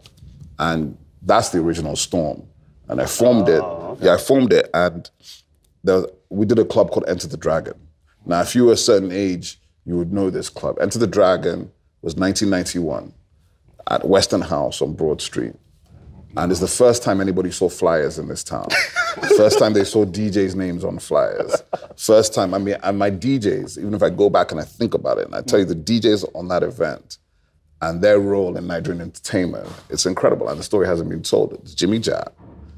And 0.58 0.96
that's 1.22 1.50
the 1.50 1.58
original 1.58 1.96
Storm. 1.96 2.42
And 2.88 3.00
I 3.00 3.06
formed 3.06 3.48
it. 3.48 3.62
Oh, 3.62 3.96
yeah, 4.00 4.14
I 4.14 4.18
formed 4.18 4.52
it. 4.52 4.68
And 4.74 5.08
there 5.82 5.96
was, 5.96 6.06
we 6.28 6.46
did 6.46 6.58
a 6.58 6.64
club 6.64 6.90
called 6.90 7.04
Enter 7.08 7.28
the 7.28 7.36
Dragon. 7.36 7.74
Now, 8.26 8.40
if 8.40 8.54
you 8.54 8.66
were 8.66 8.72
a 8.72 8.76
certain 8.76 9.12
age, 9.12 9.60
you 9.84 9.96
would 9.96 10.12
know 10.12 10.30
this 10.30 10.48
club. 10.48 10.78
Enter 10.80 10.98
the 10.98 11.06
Dragon 11.06 11.70
was 12.02 12.16
1991 12.16 13.12
at 13.88 14.06
Western 14.06 14.40
House 14.40 14.82
on 14.82 14.94
Broad 14.94 15.20
Street. 15.20 15.54
And 16.36 16.50
it's 16.50 16.60
the 16.60 16.68
first 16.68 17.02
time 17.02 17.20
anybody 17.20 17.50
saw 17.50 17.68
flyers 17.68 18.18
in 18.18 18.28
this 18.28 18.42
town. 18.42 18.68
first 19.36 19.58
time 19.58 19.72
they 19.72 19.84
saw 19.84 20.04
DJs' 20.04 20.54
names 20.54 20.84
on 20.84 20.98
flyers. 20.98 21.62
First 21.96 22.34
time, 22.34 22.54
I 22.54 22.58
mean, 22.58 22.76
and 22.82 22.98
my 22.98 23.10
DJs, 23.10 23.78
even 23.78 23.94
if 23.94 24.02
I 24.02 24.10
go 24.10 24.28
back 24.28 24.50
and 24.50 24.60
I 24.60 24.64
think 24.64 24.94
about 24.94 25.18
it, 25.18 25.26
and 25.26 25.34
I 25.34 25.42
tell 25.42 25.58
you 25.58 25.64
the 25.64 25.76
DJs 25.76 26.28
on 26.34 26.48
that 26.48 26.62
event 26.62 27.18
and 27.82 28.02
their 28.02 28.18
role 28.18 28.56
in 28.56 28.66
Nigerian 28.66 29.00
entertainment, 29.00 29.68
it's 29.90 30.06
incredible. 30.06 30.48
And 30.48 30.58
the 30.58 30.64
story 30.64 30.86
hasn't 30.86 31.08
been 31.08 31.22
told. 31.22 31.52
It's 31.54 31.74
Jimmy 31.74 32.00
Jatt, 32.00 32.32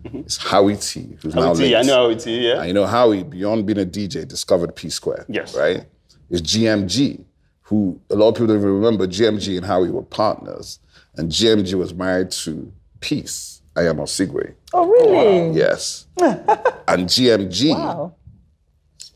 mm-hmm. 0.04 0.18
it's 0.18 0.36
Howie 0.36 0.76
T, 0.76 1.16
who's 1.22 1.34
now 1.34 1.54
T, 1.54 1.74
I 1.74 1.78
linked. 1.78 1.86
know 1.86 1.94
Howie 2.02 2.14
is, 2.14 2.26
yeah. 2.26 2.58
And 2.58 2.68
you 2.68 2.74
know, 2.74 2.86
Howie, 2.86 3.22
beyond 3.22 3.66
being 3.66 3.78
a 3.78 3.86
DJ, 3.86 4.28
discovered 4.28 4.76
P 4.76 4.90
Square. 4.90 5.24
Yes. 5.28 5.54
Right? 5.56 5.86
It's 6.28 6.42
GMG, 6.42 7.24
who 7.62 8.00
a 8.10 8.16
lot 8.16 8.28
of 8.28 8.34
people 8.34 8.48
don't 8.48 8.58
even 8.58 8.72
remember, 8.74 9.06
GMG 9.06 9.56
and 9.56 9.64
Howie 9.64 9.90
were 9.90 10.02
partners. 10.02 10.78
And 11.16 11.30
GMG 11.30 11.74
was 11.74 11.94
married 11.94 12.30
to 12.32 12.70
Peace, 13.00 13.62
Anyiam-Osigwe. 13.74 14.54
Oh, 14.72 14.86
really? 14.86 15.56
Yes. 15.56 16.06
and 16.18 17.06
GMG, 17.08 17.70
Wow. 17.74 18.14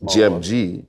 GMG 0.03 0.85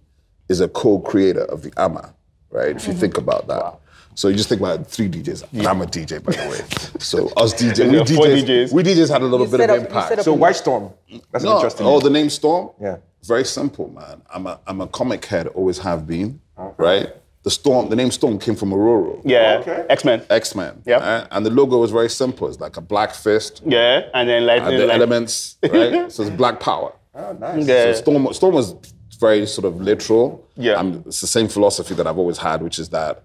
is 0.48 0.60
a 0.60 0.68
co-creator 0.68 1.44
of 1.44 1.62
the 1.62 1.72
AMA, 1.76 2.14
right? 2.50 2.76
If 2.76 2.86
you 2.86 2.94
think 2.94 3.18
about 3.18 3.46
that. 3.48 3.78
So 4.14 4.28
you 4.28 4.36
just 4.36 4.48
think 4.50 4.60
about 4.60 4.86
three 4.86 5.08
DJs. 5.08 5.52
And 5.52 5.66
I'm 5.66 5.80
a 5.80 5.86
DJ, 5.86 6.22
by 6.22 6.32
the 6.32 6.48
way. 6.50 6.60
So 7.00 7.28
us 7.36 7.52
DJs, 7.54 7.78
we 7.86 7.92
There 7.92 8.00
are 8.02 8.06
four 8.06 8.26
DJs, 8.26 8.44
DJs. 8.44 8.72
we 8.72 8.82
DJs 8.84 9.08
had 9.10 9.22
a 9.22 9.24
little 9.24 9.46
You 9.46 9.52
bit 9.58 9.68
of 9.68 9.70
up- 9.70 9.86
impact. 9.86 10.22
So 10.22 10.32
a- 10.32 10.36
why 10.36 10.52
Storm? 10.52 10.90
That's 11.32 11.44
No. 11.44 11.56
interesting. 11.56 11.86
Oh, 11.86 11.98
the 12.00 12.10
name 12.10 12.30
Storm? 12.30 12.70
Yeah. 12.80 12.98
Very 13.24 13.44
simple, 13.44 13.88
man. 13.90 14.20
I'm 14.32 14.46
a 14.46 14.60
I'm 14.66 14.80
a 14.82 14.86
comic 14.86 15.24
head, 15.24 15.46
always 15.48 15.78
have 15.78 16.06
been. 16.06 16.40
Uh-huh. 16.56 16.70
Right? 16.76 17.08
The 17.42 17.50
Storm, 17.50 17.88
the 17.88 17.96
name 17.96 18.10
Storm 18.12 18.38
came 18.38 18.54
from 18.54 18.70
Ororo. 18.70 19.20
Yeah, 19.24 19.56
oh, 19.56 19.60
Okay. 19.60 19.86
X-Men. 19.90 20.22
X-Men. 20.30 20.82
Yeah. 20.86 21.18
right? 21.18 21.28
And 21.32 21.44
the 21.44 21.50
logo 21.50 21.78
was 21.78 21.90
very 21.90 22.08
simple. 22.08 22.46
It's 22.48 22.60
like 22.60 22.76
a 22.76 22.80
black 22.80 23.14
fist 23.14 23.62
Yeah, 23.66 24.08
and 24.14 24.28
then 24.28 24.48
and 24.48 24.76
the 24.76 24.86
like, 24.86 24.94
elements, 24.94 25.56
right? 25.62 26.10
so 26.12 26.22
it's 26.22 26.30
black 26.36 26.60
power. 26.60 26.92
Oh, 27.14 27.32
nice. 27.32 27.66
Yeah. 27.66 27.92
So 27.92 28.00
Storm, 28.02 28.32
Storm 28.32 28.54
was 28.54 28.74
very 29.18 29.46
sort 29.46 29.64
of 29.64 29.80
literal. 29.80 30.46
Yeah. 30.56 30.78
And 30.80 31.04
it's 31.06 31.20
the 31.20 31.26
same 31.26 31.48
philosophy 31.48 31.94
that 31.94 32.06
I've 32.06 32.18
always 32.18 32.38
had, 32.38 32.62
which 32.62 32.78
is 32.78 32.90
that 32.90 33.24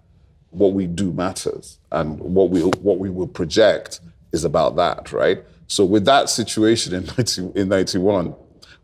what 0.49 0.73
we 0.73 0.87
do 0.87 1.11
matters, 1.11 1.77
and 1.91 2.19
what 2.19 2.49
we 2.49 2.61
what 2.61 2.97
we 2.99 3.09
will 3.09 3.27
project 3.27 3.99
is 4.31 4.43
about 4.45 4.75
that, 4.77 5.11
right? 5.11 5.43
So 5.67 5.85
with 5.85 6.05
that 6.05 6.29
situation 6.29 6.93
in 6.93 7.05
90, 7.17 7.51
in 7.59 7.69
'91, 7.69 8.33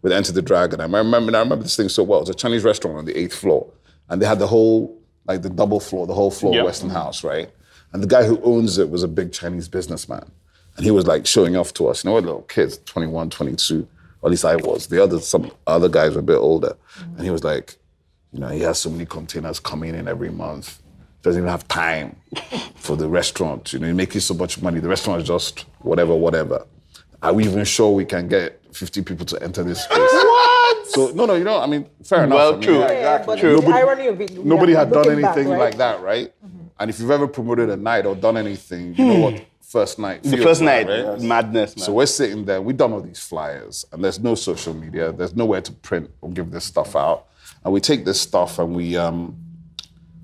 with 0.01 0.11
Enter 0.11 0.31
the 0.33 0.41
Dragon, 0.41 0.79
I 0.79 0.83
remember 0.83 1.35
I 1.35 1.39
remember 1.39 1.63
this 1.63 1.75
thing 1.77 1.89
so 1.89 2.03
well. 2.03 2.19
It 2.19 2.23
was 2.23 2.29
a 2.29 2.33
Chinese 2.35 2.63
restaurant 2.63 2.97
on 2.97 3.05
the 3.05 3.17
eighth 3.17 3.33
floor, 3.35 3.67
and 4.09 4.21
they 4.21 4.25
had 4.27 4.37
the 4.39 4.47
whole 4.47 4.99
like 5.27 5.41
the 5.41 5.49
double 5.49 5.79
floor, 5.79 6.05
the 6.07 6.13
whole 6.13 6.31
floor 6.31 6.53
Yeah. 6.53 6.61
of 6.61 6.65
Western 6.65 6.89
House, 6.89 7.23
right? 7.23 7.49
And 7.93 8.01
the 8.03 8.07
guy 8.07 8.23
who 8.23 8.41
owns 8.43 8.77
it 8.77 8.89
was 8.89 9.03
a 9.03 9.07
big 9.07 9.31
Chinese 9.31 9.67
businessman. 9.67 10.29
And 10.75 10.83
he 10.85 10.91
was 10.91 11.05
like 11.05 11.25
showing 11.27 11.55
off 11.55 11.73
to 11.75 11.87
us. 11.87 12.03
You 12.03 12.09
know, 12.09 12.15
we're 12.15 12.21
little 12.21 12.41
kids, 12.43 12.79
21, 12.85 13.29
22, 13.29 13.87
or 14.21 14.27
at 14.27 14.31
least 14.31 14.43
I 14.45 14.55
was. 14.55 14.87
The 14.87 15.01
other, 15.03 15.19
some 15.19 15.51
other 15.67 15.87
guys 15.89 16.13
were 16.15 16.21
a 16.21 16.23
bit 16.23 16.37
older. 16.37 16.75
And 17.15 17.21
he 17.21 17.29
was 17.29 17.43
like, 17.43 17.75
you 18.31 18.39
know, 18.39 18.47
he 18.49 18.61
has 18.61 18.79
so 18.79 18.89
many 18.89 19.05
containers 19.05 19.59
coming 19.59 19.93
in 19.93 20.07
every 20.07 20.31
month. 20.31 20.81
Doesn't 21.21 21.39
even 21.41 21.49
have 21.51 21.67
time 21.67 22.15
for 22.75 22.97
the 22.97 23.07
restaurant. 23.07 23.71
You 23.71 23.79
know, 23.79 23.87
he's 23.87 23.95
making 23.95 24.21
so 24.21 24.33
much 24.33 24.61
money. 24.61 24.79
The 24.79 24.89
restaurant 24.89 25.21
is 25.21 25.27
just 25.27 25.65
whatever, 25.79 26.15
whatever. 26.15 26.65
Are 27.21 27.31
we 27.33 27.45
even 27.45 27.63
sure 27.63 27.91
we 27.91 28.03
can 28.05 28.27
get 28.27 28.59
50 28.73 29.03
people 29.03 29.25
to 29.27 29.41
enter 29.43 29.63
this 29.63 29.83
space? 29.83 29.99
What? 30.95 31.09
So, 31.09 31.15
no, 31.15 31.25
no, 31.25 31.35
you 31.35 31.43
know, 31.43 31.59
I 31.59 31.65
mean, 31.67 31.87
fair 32.03 32.23
enough. 32.23 32.35
Well, 32.35 32.49
I 32.49 32.51
mean, 32.53 32.61
true. 32.61 32.79
yeah, 32.79 32.91
Yeah, 32.91 33.23
but 33.25 33.39
True. 33.39 33.53
Nobody- 33.55 33.73
irony 33.73 34.07
of 34.07 34.21
it. 34.21 34.45
Nobody 34.45 34.73
had 34.73 34.91
done 34.91 35.03
looking 35.03 35.21
back, 35.21 35.35
anything 35.37 35.51
right? 35.51 35.59
like 35.59 35.77
that, 35.77 36.01
right? 36.01 36.33
And 36.79 36.89
if 36.89 36.99
you've 36.99 37.11
ever 37.11 37.27
promoted 37.27 37.69
a 37.69 37.77
night 37.77 38.05
or 38.05 38.15
done 38.15 38.37
anything, 38.37 38.95
you 38.95 39.05
know 39.05 39.19
what 39.19 39.41
first 39.61 39.97
night 39.97 40.23
Hmm. 40.23 40.31
The 40.31 40.37
first 40.37 40.61
like, 40.61 40.87
night, 40.87 41.07
right? 41.07 41.19
madness, 41.21 41.75
man. 41.75 41.85
So 41.85 41.93
we're 41.93 42.05
sitting 42.05 42.45
there, 42.45 42.61
we've 42.61 42.77
done 42.77 42.93
all 42.93 43.01
these 43.01 43.19
flyers, 43.19 43.85
and 43.91 44.03
there's 44.03 44.19
no 44.19 44.35
social 44.35 44.73
media, 44.73 45.11
there's 45.11 45.35
nowhere 45.35 45.61
to 45.61 45.71
print 45.71 46.09
or 46.21 46.29
give 46.29 46.51
this 46.51 46.63
stuff 46.65 46.95
out. 46.95 47.25
And 47.63 47.73
we 47.73 47.79
take 47.79 48.05
this 48.05 48.19
stuff 48.21 48.59
and 48.59 48.75
we 48.75 48.97
um, 48.97 49.35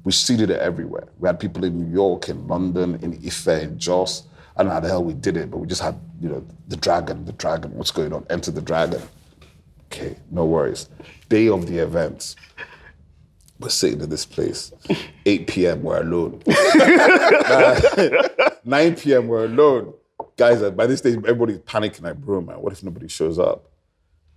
we 0.03 0.12
seeded 0.12 0.49
it 0.49 0.60
everywhere. 0.60 1.08
We 1.19 1.27
had 1.27 1.39
people 1.39 1.63
in 1.63 1.77
New 1.79 1.91
York, 1.91 2.29
in 2.29 2.47
London, 2.47 2.99
in 3.01 3.13
Ife, 3.25 3.47
in 3.47 3.77
Jos. 3.79 4.23
I 4.55 4.62
don't 4.63 4.67
know 4.69 4.73
how 4.75 4.79
the 4.82 4.88
hell 4.89 5.03
we 5.03 5.13
did 5.13 5.36
it, 5.38 5.49
but 5.51 5.58
we 5.58 5.67
just 5.67 5.82
had, 5.82 5.95
you 6.21 6.29
know, 6.29 6.45
the 6.67 6.75
dragon, 6.77 7.25
the 7.25 7.32
dragon, 7.34 7.73
what's 7.75 7.91
going 7.91 8.12
on? 8.13 8.25
Enter 8.29 8.51
the 8.51 8.62
dragon. 8.62 9.01
Okay, 9.91 10.15
no 10.30 10.45
worries. 10.45 10.89
Day 11.30 11.47
of 11.49 11.65
the 11.67 11.80
event, 11.80 12.36
we're 13.60 13.69
sitting 13.69 14.02
in 14.02 14.10
this 14.10 14.25
place. 14.25 14.71
8 15.25 15.47
p.m., 15.47 15.84
we're 15.84 16.02
alone. 16.02 16.41
9 18.65 18.95
p.m. 18.95 19.28
we're 19.28 19.45
alone. 19.45 19.93
Guys, 20.38 20.62
by 20.71 20.86
this 20.86 20.99
stage, 20.99 21.15
everybody's 21.17 21.58
panicking 21.60 22.04
like, 22.04 22.17
bro, 22.17 22.41
man, 22.41 22.58
what 22.62 22.71
if 22.71 22.84
nobody 22.84 23.08
shows 23.08 23.39
up? 23.39 23.65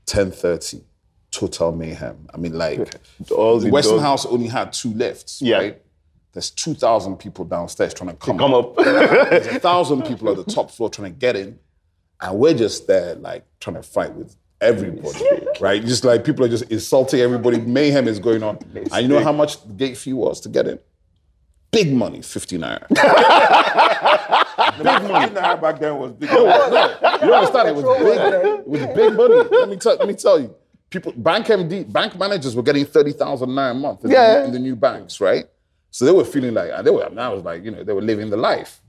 10.30, 0.06 0.82
total 1.30 1.72
mayhem. 1.72 2.28
I 2.32 2.38
mean, 2.38 2.56
like, 2.56 2.94
All 3.30 3.58
the 3.60 3.70
Western 3.70 3.94
doors- 3.94 4.02
House 4.02 4.26
only 4.26 4.48
had 4.48 4.72
two 4.72 4.92
lifts, 4.94 5.42
Yeah. 5.42 5.56
right? 5.58 5.82
There's 6.32 6.50
2,000 6.50 7.18
people 7.18 7.44
downstairs 7.44 7.92
trying 7.92 8.10
to 8.10 8.16
come, 8.16 8.38
Come 8.38 8.54
up. 8.54 8.74
There's 8.76 9.46
a 9.48 9.60
thousand 9.60 10.02
people 10.06 10.30
at 10.30 10.36
the 10.44 10.50
top 10.50 10.70
floor 10.70 10.88
trying 10.88 11.12
to 11.12 11.18
get 11.18 11.36
in. 11.36 11.58
And 12.22 12.38
we're 12.38 12.54
just 12.54 12.86
there, 12.86 13.16
like, 13.16 13.44
trying 13.60 13.76
to 13.76 13.82
fight 13.82 14.14
with 14.14 14.34
everybody, 14.62 15.18
right? 15.61 15.85
Just 15.85 16.05
like 16.05 16.25
people 16.25 16.44
are 16.44 16.48
just 16.48 16.64
insulting 16.70 17.20
everybody. 17.20 17.59
Mayhem 17.61 18.09
is 18.09 18.18
going 18.18 18.42
on. 18.42 18.59
And 18.75 19.03
you 19.03 19.09
know 19.09 19.22
how 19.22 19.33
much 19.33 19.62
the 19.66 19.72
gate 19.75 19.96
fee 19.96 20.12
was 20.12 20.40
to 20.42 20.48
get 20.48 20.66
in? 20.66 20.79
Big 21.70 21.92
money, 21.92 22.20
50 22.22 22.59
naira. 22.59 22.87
Big 24.79 24.87
money. 25.11 25.35
back 25.35 25.79
then 25.81 25.98
was 25.98 26.12
big. 26.12 26.31
You 26.31 26.37
don't 26.37 27.33
understand? 27.33 27.68
It 27.68 27.75
was 27.75 27.98
big. 27.98 28.18
It 28.18 28.68
was 28.68 28.81
big 28.94 29.14
money. 29.16 29.35
Let 29.51 29.68
me 29.68 29.77
tell. 29.77 29.96
Let 29.96 30.09
me 30.09 30.14
tell 30.14 30.38
you. 30.40 30.55
People, 30.90 31.12
bank 31.12 31.46
MD, 31.46 31.90
bank 31.90 32.18
managers 32.18 32.55
were 32.55 32.62
getting 32.62 32.85
thirty 32.85 33.12
thousand 33.12 33.48
naira 33.51 33.70
a 33.70 33.75
month 33.75 34.05
in, 34.05 34.11
the, 34.11 34.14
Yeah. 34.16 34.40
new- 34.40 34.44
in 34.46 34.53
the 34.53 34.59
new 34.59 34.77
banks, 34.77 35.20
right? 35.20 35.46
So 35.90 36.05
they 36.05 36.12
were 36.12 36.25
feeling 36.25 36.53
like, 36.55 36.70
and 36.72 36.87
they 36.87 36.90
were. 36.90 37.05
And 37.05 37.18
I 37.18 37.29
was 37.31 37.42
like, 37.42 37.64
you 37.64 37.70
know, 37.70 37.83
they 37.83 37.92
were 37.94 38.03
living 38.03 38.29
the 38.31 38.37
life. 38.37 38.81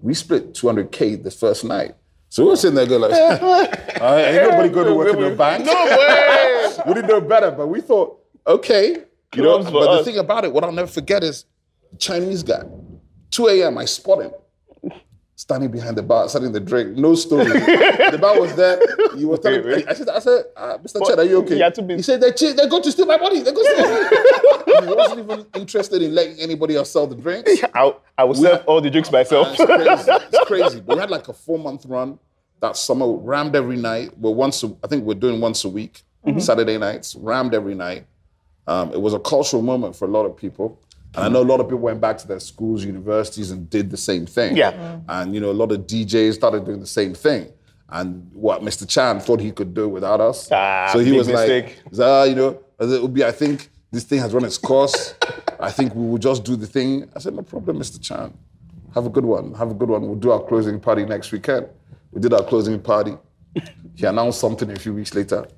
We 0.00 0.14
split 0.14 0.54
two 0.54 0.68
hundred 0.68 0.92
k 0.92 1.16
the 1.16 1.30
first 1.32 1.64
night. 1.64 1.96
So 2.30 2.44
we 2.44 2.50
were 2.50 2.56
sitting 2.56 2.74
there 2.74 2.86
going 2.86 3.00
like, 3.02 3.12
"Uh, 4.00 4.14
ain't 4.16 4.50
nobody 4.50 4.68
going 4.68 4.86
to 4.86 4.94
work 4.94 5.14
in 5.14 5.20
the 5.20 5.30
bank. 5.34 5.64
No 5.66 5.84
way. 5.84 6.76
we 6.86 6.94
didn't 6.94 7.08
know 7.08 7.20
better, 7.20 7.50
but 7.50 7.66
we 7.68 7.80
thought, 7.80 8.22
okay, 8.46 9.04
you 9.34 9.42
know. 9.42 9.62
But 9.62 9.98
the 9.98 10.04
thing 10.04 10.18
about 10.18 10.44
it, 10.44 10.52
what 10.52 10.62
I'll 10.64 10.72
never 10.72 10.90
forget 10.90 11.24
is 11.24 11.44
the 11.90 11.98
Chinese 11.98 12.42
guy. 12.42 12.62
2 13.30 13.48
a.m. 13.48 13.78
I 13.78 13.84
spot 13.84 14.22
him 14.22 14.32
standing 15.48 15.70
behind 15.70 15.96
the 15.96 16.02
bar, 16.02 16.28
selling 16.28 16.52
the 16.52 16.60
drink. 16.60 16.94
No 16.98 17.14
story. 17.14 17.44
the 17.48 18.18
bar 18.20 18.38
was 18.38 18.54
there. 18.54 18.78
He 19.16 19.24
was 19.24 19.40
telling 19.40 19.66
me. 19.66 19.82
I 19.88 19.94
said, 19.94 20.08
I 20.10 20.18
said, 20.18 20.44
uh, 20.54 20.76
Mr. 20.76 21.00
Chan, 21.06 21.18
are 21.18 21.24
you 21.24 21.38
okay? 21.38 21.56
you 21.56 21.96
He 21.96 22.02
said, 22.02 22.20
they 22.20 22.32
che- 22.32 22.52
they're 22.52 22.68
going 22.68 22.82
to 22.82 22.92
steal 22.92 23.06
my 23.06 23.16
money. 23.16 23.40
They're 23.40 23.54
going 23.54 23.64
to 23.64 23.82
steal 24.66 24.82
He 24.90 24.94
wasn't 24.94 25.20
even 25.20 25.46
interested 25.54 26.02
in 26.02 26.14
letting 26.14 26.38
anybody 26.38 26.76
else 26.76 26.90
sell 26.90 27.06
the 27.06 27.14
drinks. 27.14 27.50
I, 27.74 27.94
I 28.18 28.24
will 28.24 28.34
serve 28.34 28.62
all 28.66 28.82
the 28.82 28.90
drinks 28.90 29.10
myself. 29.10 29.48
It's 29.58 29.64
crazy. 29.64 30.26
It's 30.30 30.44
crazy. 30.44 30.80
But 30.80 30.96
we 30.96 31.00
had 31.00 31.10
like 31.10 31.28
a 31.28 31.32
four 31.32 31.58
month 31.58 31.86
run 31.86 32.18
that 32.60 32.76
summer, 32.76 33.10
rammed 33.10 33.56
every 33.56 33.76
night. 33.76 34.18
We're 34.18 34.32
once, 34.32 34.62
a, 34.64 34.76
I 34.84 34.86
think 34.86 35.04
we're 35.04 35.14
doing 35.14 35.40
once 35.40 35.64
a 35.64 35.68
week, 35.70 36.02
Mm-hmm. 36.26 36.40
Saturday 36.40 36.76
nights, 36.76 37.14
rammed 37.14 37.54
every 37.54 37.74
night. 37.74 38.04
Um, 38.66 38.92
it 38.92 39.00
was 39.00 39.14
a 39.14 39.20
cultural 39.20 39.62
moment 39.62 39.96
for 39.96 40.04
a 40.04 40.10
lot 40.10 40.26
of 40.26 40.36
people. 40.36 40.78
And 41.14 41.24
I 41.24 41.28
know 41.28 41.40
a 41.40 41.44
lot 41.44 41.60
of 41.60 41.66
people 41.66 41.78
went 41.78 42.00
back 42.00 42.18
to 42.18 42.28
their 42.28 42.40
schools, 42.40 42.84
universities, 42.84 43.50
and 43.50 43.68
did 43.70 43.90
the 43.90 43.96
same 43.96 44.26
thing. 44.26 44.56
Yeah. 44.56 44.72
Mm. 44.72 45.04
And 45.08 45.34
you 45.34 45.40
know, 45.40 45.50
a 45.50 45.52
lot 45.52 45.72
of 45.72 45.80
DJs 45.80 46.34
started 46.34 46.64
doing 46.64 46.80
the 46.80 46.86
same 46.86 47.14
thing. 47.14 47.52
And 47.90 48.30
what 48.34 48.60
Mr. 48.62 48.86
Chan 48.86 49.20
thought 49.20 49.40
he 49.40 49.50
could 49.50 49.72
do 49.72 49.88
without 49.88 50.20
us. 50.20 50.48
Ah, 50.52 50.90
so 50.92 50.98
he 50.98 51.12
was 51.12 51.26
mistake. 51.26 51.78
like, 51.90 52.00
"Ah, 52.00 52.24
you 52.24 52.34
know, 52.34 52.60
it 52.78 53.00
would 53.02 53.14
be, 53.14 53.24
I 53.24 53.32
think 53.32 53.70
this 53.90 54.04
thing 54.04 54.20
has 54.20 54.34
run 54.34 54.44
its 54.44 54.58
course. 54.58 55.14
I 55.60 55.70
think 55.70 55.94
we 55.94 56.06
will 56.06 56.18
just 56.18 56.44
do 56.44 56.54
the 56.56 56.66
thing. 56.66 57.08
I 57.16 57.18
said, 57.18 57.34
no 57.34 57.42
problem, 57.42 57.78
Mr. 57.78 58.00
Chan. 58.00 58.36
Have 58.94 59.06
a 59.06 59.10
good 59.10 59.24
one. 59.24 59.54
Have 59.54 59.70
a 59.70 59.74
good 59.74 59.88
one. 59.88 60.02
We'll 60.02 60.14
do 60.16 60.30
our 60.30 60.42
closing 60.44 60.78
party 60.78 61.04
next 61.04 61.32
weekend. 61.32 61.68
We 62.12 62.20
did 62.20 62.32
our 62.32 62.44
closing 62.44 62.80
party. 62.80 63.16
He 63.94 64.06
announced 64.06 64.40
something 64.40 64.70
a 64.70 64.76
few 64.76 64.94
weeks 64.94 65.14
later. 65.14 65.48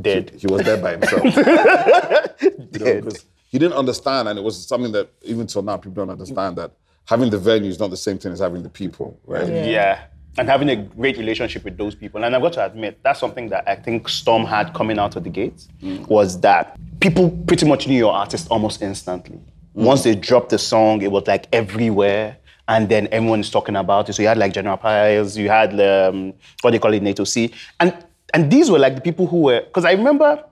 Dead. 0.00 0.32
He 0.38 0.46
was 0.46 0.62
there 0.62 0.78
by 0.78 0.92
himself. 0.92 1.22
You 2.74 2.80
know, 2.80 3.10
he 3.54 3.58
didn't 3.60 3.74
understand, 3.74 4.26
and 4.26 4.36
it 4.36 4.42
was 4.42 4.66
something 4.66 4.90
that 4.90 5.10
even 5.22 5.46
till 5.46 5.62
now 5.62 5.76
people 5.76 5.92
don't 5.92 6.10
understand 6.10 6.56
that 6.56 6.72
having 7.08 7.30
the 7.30 7.38
venue 7.38 7.70
is 7.70 7.78
not 7.78 7.88
the 7.88 7.96
same 7.96 8.18
thing 8.18 8.32
as 8.32 8.40
having 8.40 8.64
the 8.64 8.68
people, 8.68 9.16
right? 9.26 9.46
Yeah. 9.46 10.06
And 10.36 10.48
having 10.48 10.70
a 10.70 10.74
great 10.74 11.18
relationship 11.18 11.62
with 11.62 11.78
those 11.78 11.94
people. 11.94 12.24
And 12.24 12.34
I've 12.34 12.42
got 12.42 12.54
to 12.54 12.66
admit, 12.66 12.98
that's 13.04 13.20
something 13.20 13.50
that 13.50 13.62
I 13.68 13.76
think 13.76 14.08
Storm 14.08 14.44
had 14.44 14.74
coming 14.74 14.98
out 14.98 15.14
of 15.14 15.22
the 15.22 15.30
gates 15.30 15.68
was 16.08 16.40
that 16.40 16.76
people 16.98 17.30
pretty 17.46 17.64
much 17.64 17.86
knew 17.86 17.96
your 17.96 18.12
artist 18.12 18.48
almost 18.50 18.82
instantly. 18.82 19.38
Once 19.74 20.02
they 20.02 20.16
dropped 20.16 20.48
the 20.48 20.58
song, 20.58 21.02
it 21.02 21.12
was 21.12 21.24
like 21.28 21.46
everywhere. 21.52 22.36
And 22.66 22.88
then 22.88 23.06
everyone's 23.12 23.50
talking 23.50 23.76
about 23.76 24.08
it. 24.08 24.14
So 24.14 24.22
you 24.22 24.26
had 24.26 24.38
like 24.38 24.52
General 24.52 24.78
Pype, 24.78 25.36
you 25.36 25.48
had 25.48 25.80
um, 25.80 26.34
what 26.62 26.72
they 26.72 26.80
call 26.80 26.92
it, 26.92 27.04
Naeto 27.04 27.24
C. 27.24 27.54
And 27.78 27.96
and 28.32 28.50
these 28.50 28.68
were 28.68 28.80
like 28.80 28.96
the 28.96 29.00
people 29.00 29.28
who 29.28 29.42
were 29.42 29.60
because 29.60 29.84
I 29.84 29.92
remember 29.92 30.42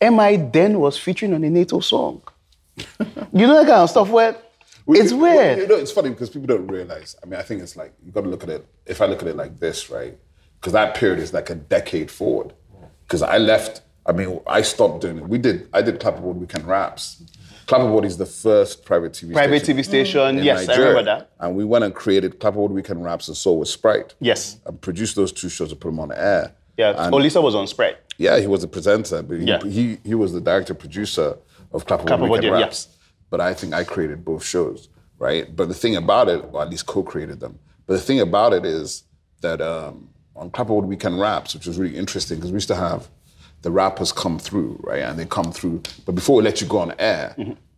MI 0.00 0.36
then 0.36 0.80
was 0.80 0.96
featuring 0.98 1.34
on 1.34 1.44
a 1.44 1.48
Naeto 1.48 1.82
song. 1.82 2.22
you 2.76 3.46
know 3.46 3.54
that 3.54 3.66
kind 3.66 3.82
of 3.82 3.90
stuff 3.90 4.08
where 4.08 4.36
it's 4.88 5.12
Well, 5.12 5.36
weird. 5.36 5.58
You 5.58 5.66
know, 5.68 5.76
it's 5.76 5.92
funny 5.92 6.10
because 6.10 6.30
people 6.30 6.46
don't 6.46 6.66
realize. 6.66 7.16
I 7.22 7.26
mean, 7.26 7.38
I 7.38 7.42
think 7.42 7.62
it's 7.62 7.76
like 7.76 7.92
you've 8.04 8.14
got 8.14 8.22
to 8.22 8.28
look 8.28 8.42
at 8.42 8.48
it. 8.48 8.66
If 8.86 9.00
I 9.00 9.06
look 9.06 9.22
at 9.22 9.28
it 9.28 9.36
like 9.36 9.60
this, 9.60 9.90
right? 9.90 10.16
Because 10.58 10.72
that 10.72 10.94
period 10.94 11.18
is 11.20 11.32
like 11.32 11.50
a 11.50 11.54
decade 11.54 12.10
forward. 12.10 12.54
Because 13.06 13.22
I 13.22 13.38
left. 13.38 13.82
I 14.06 14.12
mean, 14.12 14.40
I 14.46 14.62
stopped 14.62 15.02
doing 15.02 15.18
it. 15.18 15.28
We 15.28 15.38
did. 15.38 15.68
I 15.72 15.82
did 15.82 16.00
Clapperboard 16.00 16.36
Weekend 16.36 16.66
Raps. 16.66 17.22
Clapperboard 17.66 18.04
is 18.04 18.16
the 18.16 18.26
first 18.26 18.84
private 18.84 19.12
TV 19.12 19.32
Private 19.32 19.62
station 19.62 19.76
TV 19.76 19.84
station, 19.84 20.38
yes, 20.42 20.68
I 20.68 20.76
remember 20.76 21.04
that. 21.04 21.30
And 21.38 21.54
we 21.54 21.64
went 21.64 21.84
and 21.84 21.94
created 21.94 22.40
Clapperboard 22.40 22.70
Weekend 22.70 23.04
Raps 23.04 23.28
and 23.28 23.36
so 23.36 23.52
was 23.52 23.72
Sprite. 23.72 24.14
Yes. 24.18 24.56
And 24.66 24.80
produced 24.80 25.14
those 25.14 25.30
two 25.30 25.48
shows 25.48 25.70
and 25.70 25.80
put 25.80 25.88
them 25.90 26.00
on 26.00 26.08
the 26.08 26.20
air. 26.20 26.52
Yeah, 26.76 26.94
And- 27.04 27.12
Olisa 27.14 27.42
was 27.42 27.54
on 27.54 27.66
Sprite. 27.66 27.98
yeah, 28.18 28.38
he 28.38 28.46
was 28.46 28.62
the 28.62 28.68
presenter, 28.68 29.22
but 29.22 29.38
he, 29.38 29.44
Yeah. 29.46 29.60
he, 29.62 29.98
he 30.04 30.14
was 30.14 30.32
the 30.32 30.40
director 30.40 30.74
producer 30.74 31.36
of 31.72 31.86
Clapperboard 31.86 32.06
Clapperboard, 32.06 32.30
Weekend 32.30 32.44
yeah, 32.56 32.60
Raps. 32.64 32.88
But 33.30 33.40
I 33.40 33.54
think 33.54 33.74
I 33.74 33.84
created 33.84 34.24
both 34.24 34.44
shows, 34.44 34.88
right? 35.18 35.54
But 35.54 35.68
the 35.68 35.74
thing 35.74 35.96
about 35.96 36.28
it, 36.28 36.44
or 36.52 36.62
at 36.62 36.70
least 36.70 36.86
co-created 36.86 37.38
them. 37.40 37.58
But 37.86 37.94
the 37.94 38.00
thing 38.00 38.20
about 38.20 38.52
it 38.52 38.64
is 38.64 39.04
that 39.40 39.60
um, 39.60 40.08
on 40.34 40.50
Clapperboard 40.50 40.84
Weekend 40.84 41.20
Raps, 41.20 41.54
which 41.54 41.66
was 41.66 41.78
really 41.78 41.96
interesting 41.96 42.38
because 42.38 42.50
we 42.50 42.56
used 42.56 42.68
to 42.68 42.74
have 42.74 43.08
the 43.62 43.70
rappers 43.70 44.10
come 44.10 44.38
through, 44.38 44.80
right? 44.82 45.02
And 45.02 45.18
they 45.18 45.26
come 45.26 45.52
through, 45.52 45.82
but 46.06 46.14
before 46.14 46.36
we 46.36 46.42
let 46.42 46.60
you 46.60 46.66
go 46.66 46.78
on 46.78 46.94
air, 46.98 47.34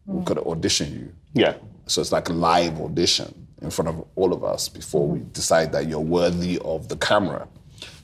we 0.07 0.25
could 0.25 0.39
audition 0.39 0.93
you. 0.93 1.13
Yeah. 1.35 1.55
So 1.87 2.01
it's 2.01 2.13
like 2.13 2.29
a 2.29 2.33
live 2.33 2.81
audition 2.81 3.49
in 3.61 3.71
front 3.71 3.89
of 3.89 4.05
all 4.17 4.33
of 4.33 4.43
us 4.45 4.69
before 4.69 5.07
we 5.09 5.21
decide 5.33 5.73
that 5.73 5.87
you're 5.89 6.01
worthy 6.01 6.59
of 6.65 6.89
the 6.89 6.97
camera. 6.97 7.47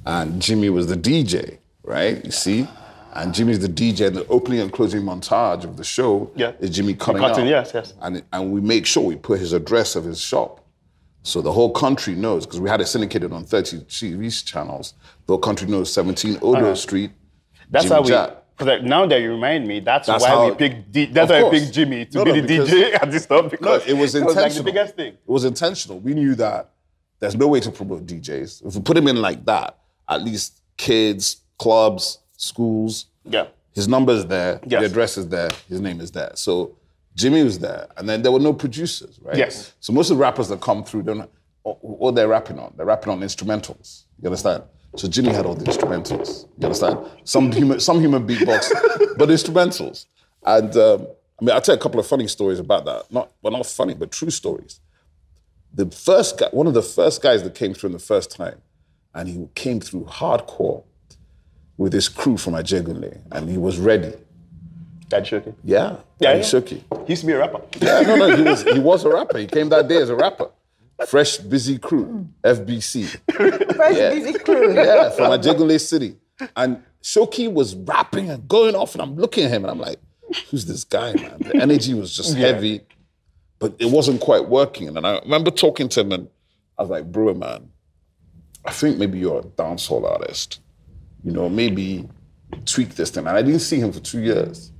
And 0.09 0.40
Jimmy 0.40 0.71
was 0.71 0.87
the 0.87 0.97
DJ, 0.97 1.59
right? 1.83 2.25
You 2.25 2.31
see? 2.31 2.66
And 3.12 3.35
Jimmy's 3.35 3.59
the 3.59 3.68
DJ, 3.68 4.07
and 4.07 4.16
the 4.16 4.27
opening 4.29 4.61
and 4.61 4.73
closing 4.73 5.03
montage 5.03 5.64
of 5.64 5.77
the 5.77 5.85
show 5.85 6.31
Yeah. 6.35 6.53
is 6.61 6.71
Jimmy 6.71 6.94
cutting 6.94 7.21
cutting, 7.21 7.44
up. 7.44 7.51
yes, 7.51 7.73
yes. 7.75 7.92
And, 8.01 8.23
and 8.33 8.51
we 8.51 8.62
make 8.62 8.87
sure 8.87 9.03
we 9.03 9.16
put 9.16 9.38
his 9.38 9.53
address 9.53 9.97
of 9.97 10.05
his 10.05 10.18
shop. 10.18 10.64
So 11.25 11.42
the 11.42 11.53
whole 11.53 11.71
country 11.73 12.14
knows, 12.14 12.47
because 12.47 12.59
we 12.59 12.71
had 12.71 12.81
it 12.81 12.87
syndicated 12.87 13.33
on 13.35 13.44
30 13.44 13.81
TV 13.81 14.31
channels. 14.47 14.94
The 15.27 15.33
whole 15.35 15.40
country 15.40 15.68
knows 15.68 15.92
17 15.92 16.38
Odo 16.40 16.73
Street. 16.75 17.11
Uh-huh. 17.11 17.64
That's 17.71 17.85
Jimmy 17.85 17.94
how 17.97 18.03
we. 18.03 18.09
Jack. 18.09 18.31
Because 18.57 18.83
now 18.83 19.05
that 19.07 19.21
you 19.21 19.31
remind 19.33 19.66
me, 19.68 19.81
that's, 19.81 20.07
That's 20.09 20.23
why 20.25 20.31
how- 20.31 20.49
we 20.49 20.55
picked. 20.55 20.90
D, 20.90 21.05
that's 21.07 21.31
why 21.31 21.42
we 21.44 21.51
picked 21.61 21.73
Jimmy 21.73 22.07
to 22.07 22.18
No, 22.18 22.25
be 22.25 22.40
no, 22.40 22.40
the 22.40 22.49
DJ 22.59 22.94
at 23.03 23.11
this 23.11 23.25
stuff 23.25 23.44
No, 23.44 23.49
because 23.51 23.87
it 23.87 23.92
was 23.94 24.14
it 24.14 24.21
intentional. 24.21 24.25
was 24.25 24.37
like 24.37 24.55
the 24.55 24.62
biggest 24.73 24.97
thing. 24.97 25.12
It 25.12 25.18
was 25.27 25.44
intentional. 25.44 26.01
We 26.01 26.14
knew 26.14 26.35
that 26.37 26.71
there's 27.21 27.37
no 27.37 27.47
way 27.49 27.61
to 27.61 27.71
promote 27.71 28.07
DJs. 28.07 28.64
If 28.66 28.75
we 28.75 28.81
put 28.81 28.97
him 28.97 29.07
in 29.07 29.21
like 29.21 29.44
that, 29.44 29.77
at 30.09 30.23
least 30.23 30.61
kids, 30.77 31.38
clubs, 31.59 32.18
schools, 32.37 33.07
Yeah. 33.25 33.47
his 33.75 33.88
number's 33.88 34.25
there, 34.27 34.61
Yes. 34.66 34.81
the 34.81 34.87
address 34.87 35.18
is 35.18 35.29
there, 35.29 35.51
his 35.68 35.81
name 35.81 36.01
is 36.01 36.11
there. 36.12 36.33
So 36.35 36.77
Jimmy 37.14 37.42
was 37.42 37.59
there, 37.59 37.88
and 37.97 38.09
then 38.09 38.23
there 38.23 38.31
were 38.33 38.38
no 38.40 38.53
producers, 38.53 39.18
right? 39.23 39.37
Yes. 39.37 39.73
So 39.81 39.92
most 39.92 40.11
of 40.11 40.16
the 40.16 40.23
rappers 40.23 40.49
that 40.49 40.61
come 40.61 40.85
through 40.85 41.03
don't. 41.03 41.29
What 41.64 42.14
they're 42.14 42.29
rapping 42.29 42.59
on, 42.59 42.73
they're 42.77 42.87
rapping 42.87 43.12
on 43.12 43.21
instrumentals. 43.21 44.05
You 44.23 44.29
understand? 44.29 44.62
So 44.97 45.07
Jimmy 45.07 45.33
had 45.35 45.44
all 45.44 45.55
the 45.55 45.64
instrumentals. 45.66 46.47
You 46.59 46.64
understand? 46.64 46.99
Some 47.25 47.53
human, 47.53 47.79
some 47.81 48.01
human 48.01 48.27
beatbox, 48.27 48.71
but 49.18 49.29
instrumentals. 49.29 50.07
And 50.47 50.75
um, 50.77 51.07
I 51.40 51.44
mean, 51.44 51.55
I'll 51.55 51.61
tell 51.61 51.75
you 51.75 51.79
a 51.79 51.83
couple 51.83 52.01
of 52.01 52.07
funny 52.07 52.27
stories 52.27 52.59
about 52.59 52.87
that. 52.87 53.12
Not, 53.12 53.33
well, 53.42 53.53
not 53.53 53.66
funny, 53.66 53.92
but 53.94 54.11
true 54.11 54.31
stories. 54.31 54.81
The 55.75 55.90
first 55.90 56.38
guy, 56.38 56.49
one 56.53 56.66
of 56.66 56.73
the 56.75 56.83
first 56.83 57.21
guys 57.21 57.42
that 57.42 57.55
came 57.55 57.75
through 57.75 57.88
in 57.88 57.92
the 57.92 57.99
first 57.99 58.31
time, 58.31 58.62
and 59.14 59.29
he 59.29 59.49
came 59.55 59.81
through 59.81 60.05
hardcore 60.05 60.85
with 61.77 61.92
his 61.92 62.09
crew 62.09 62.37
from 62.37 62.55
Ajegunle, 62.55 63.21
and 63.33 63.49
he 63.49 63.57
was 63.59 63.79
ready. 63.79 64.12
Daddy 65.09 65.31
Shoki. 65.31 65.55
Yeah, 65.64 65.97
Yeah, 66.21 66.33
Daddy 66.33 66.38
yeah. 66.40 66.44
Shoki. 66.44 66.83
He 67.07 67.12
used 67.12 67.23
to 67.23 67.27
be 67.27 67.33
a 67.33 67.38
rapper. 67.38 67.62
Yeah, 67.81 68.01
no, 68.03 68.16
no, 68.16 68.37
he 68.37 68.42
was 68.42 68.62
he 68.64 68.79
was 68.79 69.05
a 69.05 69.09
rapper. 69.11 69.38
He 69.38 69.47
came 69.47 69.68
that 69.71 69.88
day 69.88 69.97
as 70.03 70.11
a 70.11 70.16
rapper. 70.16 70.51
Fresh, 71.07 71.38
busy 71.38 71.79
crew, 71.79 72.29
FBC. 72.42 73.07
Fresh 73.75 73.97
Yeah. 73.97 74.11
busy 74.11 74.33
crew. 74.38 74.75
Yeah, 74.75 75.11
from 75.11 75.31
Ajegunle 75.31 75.81
City. 75.81 76.16
And 76.57 76.83
Shoki 77.03 77.51
was 77.53 77.75
rapping 77.77 78.29
and 78.31 78.47
going 78.49 78.75
off, 78.75 78.94
and 78.94 79.03
I'm 79.03 79.14
looking 79.16 79.44
at 79.44 79.51
him 79.51 79.64
and 79.64 79.71
I'm 79.71 79.79
like, 79.79 79.99
who's 80.51 80.66
this 80.66 80.85
guy, 80.85 81.12
man? 81.14 81.37
The 81.40 81.57
energy 81.62 81.94
was 81.94 82.14
just 82.14 82.35
heavy, 82.37 82.81
but 83.61 83.75
it 83.79 83.90
wasn't 83.90 84.21
quite 84.21 84.49
working. 84.49 84.88
And 84.97 85.07
I 85.07 85.21
remember 85.21 85.51
talking 85.53 85.88
to 85.90 86.01
him 86.01 86.12
and 86.12 86.29
I 86.77 86.83
was 86.83 86.90
like, 86.90 87.11
bro, 87.11 87.33
man, 87.35 87.71
I 88.64 88.73
think 88.73 88.99
maybe 88.99 89.18
you're 89.18 89.40
a 89.40 89.42
dancehall 89.42 90.09
artist. 90.11 90.61
You 91.25 91.33
know, 91.33 91.49
maybe 91.49 92.09
tweak 92.64 92.90
this 92.94 93.11
thing. 93.11 93.27
And 93.27 93.37
I 93.37 93.42
didn't 93.42 93.61
see 93.61 93.79
him 93.79 93.92
for 93.92 94.01
two 94.01 94.21
years. 94.21 94.73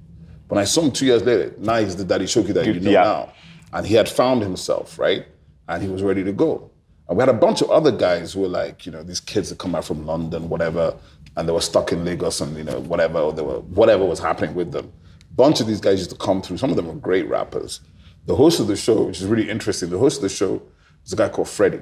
When 0.49 0.59
I 0.59 0.65
saw 0.65 0.83
him 0.83 0.93
two 0.93 1.07
years 1.07 1.23
later, 1.23 1.55
now 1.59 1.77
he's 1.77 1.97
the 1.97 2.05
Daddy 2.05 2.25
Shoki 2.25 2.55
that 2.55 2.67
you 2.67 2.81
know 2.81 2.91
Yeah. 2.91 3.03
now. 3.03 3.33
And 3.73 3.87
he 3.87 3.95
had 3.95 4.09
found 4.09 4.43
himself, 4.43 4.99
right? 4.99 5.27
And 5.69 5.83
he 5.83 5.89
was 5.89 6.03
ready 6.03 6.25
to 6.25 6.33
go. 6.33 6.71
And 7.09 7.17
we 7.17 7.23
had 7.23 7.29
a 7.29 7.35
bunch 7.35 7.61
of 7.63 7.71
other 7.71 7.91
guys 7.93 8.33
who 8.33 8.41
were 8.41 8.49
like, 8.49 8.87
you 8.87 8.93
know, 8.93 9.03
these 9.03 9.21
kids 9.21 9.51
that 9.51 9.59
come 9.59 9.75
out 9.75 9.85
from 9.85 10.07
London, 10.07 10.49
whatever, 10.49 10.95
and 11.37 11.47
they 11.49 11.53
were 11.53 11.61
stuck 11.61 11.93
in 11.93 12.05
Lagos 12.05 12.41
and, 12.41 12.57
you 12.57 12.65
know, 12.65 12.81
whatever, 12.81 13.19
or 13.19 13.33
they 13.33 13.43
were, 13.43 13.61
whatever 13.61 14.05
was 14.05 14.19
happening 14.19 14.55
with 14.55 14.73
them. 14.73 14.91
A 15.31 15.35
bunch 15.35 15.61
of 15.61 15.67
these 15.67 15.81
guys 15.81 15.99
used 15.99 16.11
to 16.11 16.17
come 16.17 16.41
through. 16.43 16.57
Some 16.59 16.71
of 16.71 16.77
them 16.77 16.87
were 16.87 16.95
great 16.95 17.29
rappers. 17.29 17.81
The 18.27 18.35
host 18.37 18.61
of 18.61 18.67
the 18.67 18.77
show, 18.77 19.05
which 19.05 19.21
is 19.21 19.27
really 19.27 19.49
interesting, 19.49 19.91
the 19.91 19.99
host 19.99 20.19
of 20.19 20.23
the 20.23 20.29
show 20.31 20.63
was 21.03 21.13
a 21.13 21.17
guy 21.17 21.29
called 21.29 21.49
Freddie, 21.49 21.81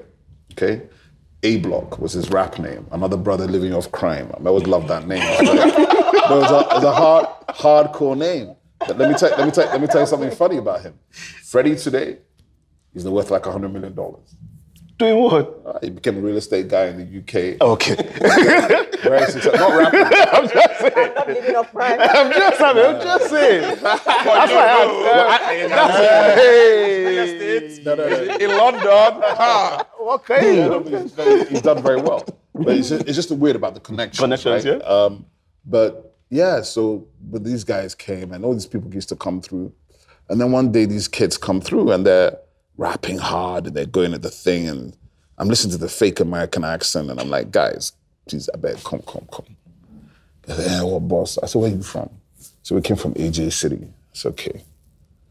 okay? 0.53 0.83
A 1.47 1.59
Block 1.59 2.01
was 2.01 2.13
his 2.13 2.29
rap 2.31 2.59
name. 2.59 2.89
Another 2.91 3.17
brother 3.17 3.47
living 3.47 3.73
off 3.73 3.93
crime. 3.93 4.33
I 4.35 4.45
always 4.49 4.67
loved 4.67 4.89
that 4.89 5.07
name. 5.07 5.23
It 5.23 6.29
was, 6.29 6.51
a, 6.51 6.59
it 6.59 6.75
was 6.75 6.83
a 6.83 6.93
hard, 6.93 7.27
hardcore 7.51 8.19
name. 8.19 8.57
But 8.81 8.99
let 8.99 9.09
me 9.09 9.17
tell, 9.17 9.31
let 9.31 9.47
me 9.47 9.53
tell, 9.53 9.67
let 9.67 9.81
me 9.81 9.87
tell 9.87 10.01
you 10.01 10.09
something 10.09 10.33
funny 10.33 10.57
about 10.57 10.83
him. 10.83 10.99
Freddie 11.45 11.77
today, 11.77 12.19
he's 12.93 13.05
worth 13.05 13.31
like 13.31 13.45
hundred 13.45 13.73
million 13.73 13.95
dollars. 13.95 14.35
Doing 14.99 15.23
what? 15.23 15.63
Uh, 15.67 15.79
he 15.83 15.91
became 15.91 16.17
a 16.17 16.21
real 16.21 16.37
estate 16.39 16.69
guy 16.69 16.87
in 16.87 16.97
the 16.97 17.19
UK. 17.19 17.61
Okay. 17.61 17.95
Very 19.03 19.27
successful. 19.31 19.53
Not 19.59 19.93
rapping. 19.93 20.07
Stop 20.07 21.27
living 21.27 21.57
off 21.57 21.71
prime. 21.73 22.01
I'm 22.01 22.33
just, 22.33 22.61
I'm 22.63 22.77
just 23.03 23.31
saying. 23.31 23.79
That's 23.83 24.05
why 24.07 24.67
I 24.67 25.55
asked. 25.75 26.39
Hey. 26.39 27.81
No, 27.85 27.95
no, 27.95 28.09
no. 28.09 28.37
In 28.37 28.51
London, 28.57 28.83
ha. 28.87 29.87
Okay. 30.01 30.63
he's, 30.89 31.13
very- 31.13 31.45
he's 31.47 31.63
done 31.63 31.83
very 31.83 32.01
well. 32.01 32.25
But 32.55 32.77
it's 32.79 32.89
just, 32.89 33.07
it's 33.07 33.17
just 33.17 33.31
weird 33.31 33.57
about 33.57 33.75
the 33.75 33.81
connections. 33.81 34.19
Connections, 34.21 34.65
right? 34.65 34.79
yeah. 34.81 34.87
Um, 34.87 35.27
but 35.67 36.17
yeah, 36.31 36.63
so 36.63 37.07
but 37.21 37.45
these 37.45 37.65
guys 37.65 37.95
came 37.95 38.33
and 38.33 38.45
all 38.45 38.55
these 38.55 38.67
people 38.67 38.93
used 38.95 39.11
to 39.11 39.17
come 39.17 39.43
through. 39.43 39.73
And 40.31 40.41
then 40.41 40.53
one 40.53 40.73
day 40.73 40.87
these 40.87 41.07
kids 41.07 41.37
come 41.37 41.61
through 41.61 41.93
and 41.93 42.07
they're 42.07 42.39
rapping 42.77 43.19
hard 43.19 43.67
and 43.67 43.77
they're 43.77 43.87
going 43.87 44.15
at 44.15 44.23
the 44.23 44.31
thing 44.31 44.69
and 44.69 44.97
I'm 45.39 45.49
listening 45.49 45.73
to 45.73 45.79
the 45.79 45.89
fake 45.89 46.21
American 46.21 46.65
accent 46.65 47.11
and 47.11 47.21
I'm 47.21 47.31
like, 47.31 47.51
guys, 47.51 47.93
please, 48.27 48.49
I 48.53 48.57
beg, 48.57 48.83
come, 48.85 49.03
come, 49.07 49.27
come. 49.31 49.57
They're 50.43 50.57
like, 50.57 50.67
yeah, 50.67 50.83
what 50.83 51.01
boss? 51.01 51.39
I 51.39 51.47
said, 51.47 51.61
where 51.61 51.71
are 51.71 51.75
you 51.75 51.83
from? 51.83 52.11
So 52.63 52.75
we 52.75 52.81
came 52.81 52.97
from 52.97 53.15
AJ 53.15 53.53
City. 53.53 53.87
It's 54.11 54.25
okay. 54.27 54.65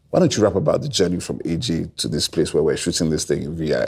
Why 0.10 0.20
don't 0.20 0.36
you 0.36 0.44
rap 0.44 0.56
about 0.56 0.82
the 0.82 0.88
journey 0.88 1.20
from 1.20 1.40
AJ 1.40 1.96
to 1.98 2.08
this 2.08 2.28
place 2.28 2.54
where 2.54 2.64
we're 2.64 2.78
shooting 2.78 3.10
this 3.10 3.26
thing 3.26 3.42
in 3.44 3.56
VI? 3.56 3.88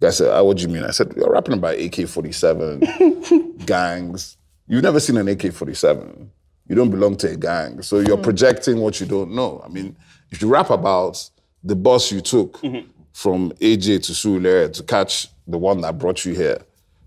Guy 0.00 0.10
said, 0.10 0.32
ah, 0.32 0.42
what 0.42 0.56
do 0.56 0.62
you 0.62 0.68
mean? 0.68 0.84
I 0.84 0.90
said, 0.90 1.12
you're 1.16 1.30
rapping 1.30 1.54
about 1.54 1.74
AK-47, 1.74 3.66
gangs. 3.66 4.36
You've 4.66 4.82
never 4.82 5.00
seen 5.00 5.16
an 5.16 5.28
AK-47. 5.28 6.28
You 6.68 6.74
don't 6.74 6.90
belong 6.90 7.16
to 7.18 7.30
a 7.30 7.36
gang. 7.36 7.82
So 7.82 8.00
you're 8.00 8.18
projecting 8.18 8.78
what 8.80 9.00
you 9.00 9.06
don't 9.06 9.32
know. 9.34 9.62
I 9.64 9.68
mean, 9.68 9.96
if 10.30 10.40
you 10.42 10.48
rap 10.48 10.70
about 10.70 11.28
the 11.64 11.76
bus 11.76 12.10
you 12.12 12.20
took 12.20 12.58
from 13.12 13.52
AJ 13.52 14.04
to 14.04 14.12
Surulere 14.12 14.72
to 14.72 14.82
catch 14.82 15.28
the 15.46 15.58
one 15.58 15.80
that 15.82 15.98
brought 15.98 16.24
you 16.24 16.34
here, 16.34 16.58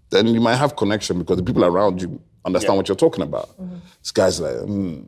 then 0.09 0.27
you 0.27 0.39
might 0.39 0.55
have 0.55 0.75
connection 0.75 1.19
because 1.19 1.37
the 1.37 1.43
people 1.43 1.65
around 1.65 2.01
you 2.01 2.21
understand 2.45 2.77
what 2.77 2.87
you're 2.87 2.95
talking 2.95 3.23
about. 3.23 3.49
This 4.01 4.11
guy's 4.11 4.39
like, 4.39 4.57
hmm. 4.57 5.01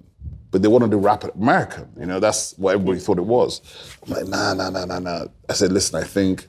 But 0.50 0.62
they 0.62 0.70
wanted 0.70 0.92
to 0.92 0.98
rap 0.98 1.26
it 1.26 1.36
American. 1.36 1.90
You 2.00 2.06
know, 2.06 2.20
that's 2.22 2.58
what 2.58 2.74
everybody 2.74 3.00
thought 3.00 3.18
it 3.18 3.26
was. 3.26 3.62
I'm 4.04 4.14
like, 4.14 4.28
nah, 4.28 4.54
nah, 4.54 4.70
nah, 4.70 4.86
nah, 4.86 5.00
nah. 5.00 5.26
I 5.50 5.54
said, 5.54 5.74
listen, 5.74 6.02
I 6.02 6.06
think 6.06 6.48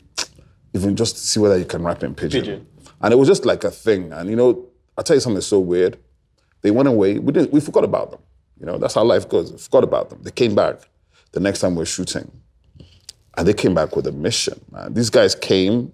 even 0.73 0.95
just 0.95 1.17
to 1.17 1.21
see 1.21 1.41
whether 1.41 1.59
you 1.59 1.65
can 1.65 1.83
rap 1.83 2.03
in 2.05 2.15
pidgin. 2.15 2.45
Pidgin. 2.45 2.67
And 3.01 3.13
it 3.13 3.17
was 3.17 3.29
just 3.29 3.45
like 3.45 3.65
a 3.65 3.71
thing. 3.71 4.13
And 4.13 4.31
you 4.31 4.37
know, 4.37 4.67
I'll 4.97 5.05
tell 5.05 5.17
you 5.17 5.21
something 5.21 5.43
so 5.43 5.59
weird. 5.59 5.99
They 6.63 6.71
went 6.71 6.89
away. 6.89 7.19
We 7.19 7.33
didn't. 7.33 7.53
We 7.53 7.61
forgot 7.61 7.85
about 7.85 8.13
them. 8.13 8.21
You 8.61 8.67
know, 8.67 8.79
that's 8.79 8.95
how 8.95 9.05
life 9.05 9.29
goes. 9.29 9.53
We 9.53 9.59
forgot 9.59 9.85
about 9.85 10.11
them. 10.11 10.23
They 10.23 10.31
came 10.31 10.55
back 10.55 10.81
the 11.33 11.41
next 11.41 11.61
time 11.61 11.75
we 11.75 11.83
are 11.83 11.87
shooting, 11.87 12.31
and 13.39 13.47
they 13.47 13.55
came 13.55 13.73
back 13.73 13.95
with 13.95 14.07
a 14.09 14.13
mission. 14.13 14.61
Man, 14.73 14.93
these 14.93 15.11
guys 15.11 15.35
came. 15.35 15.93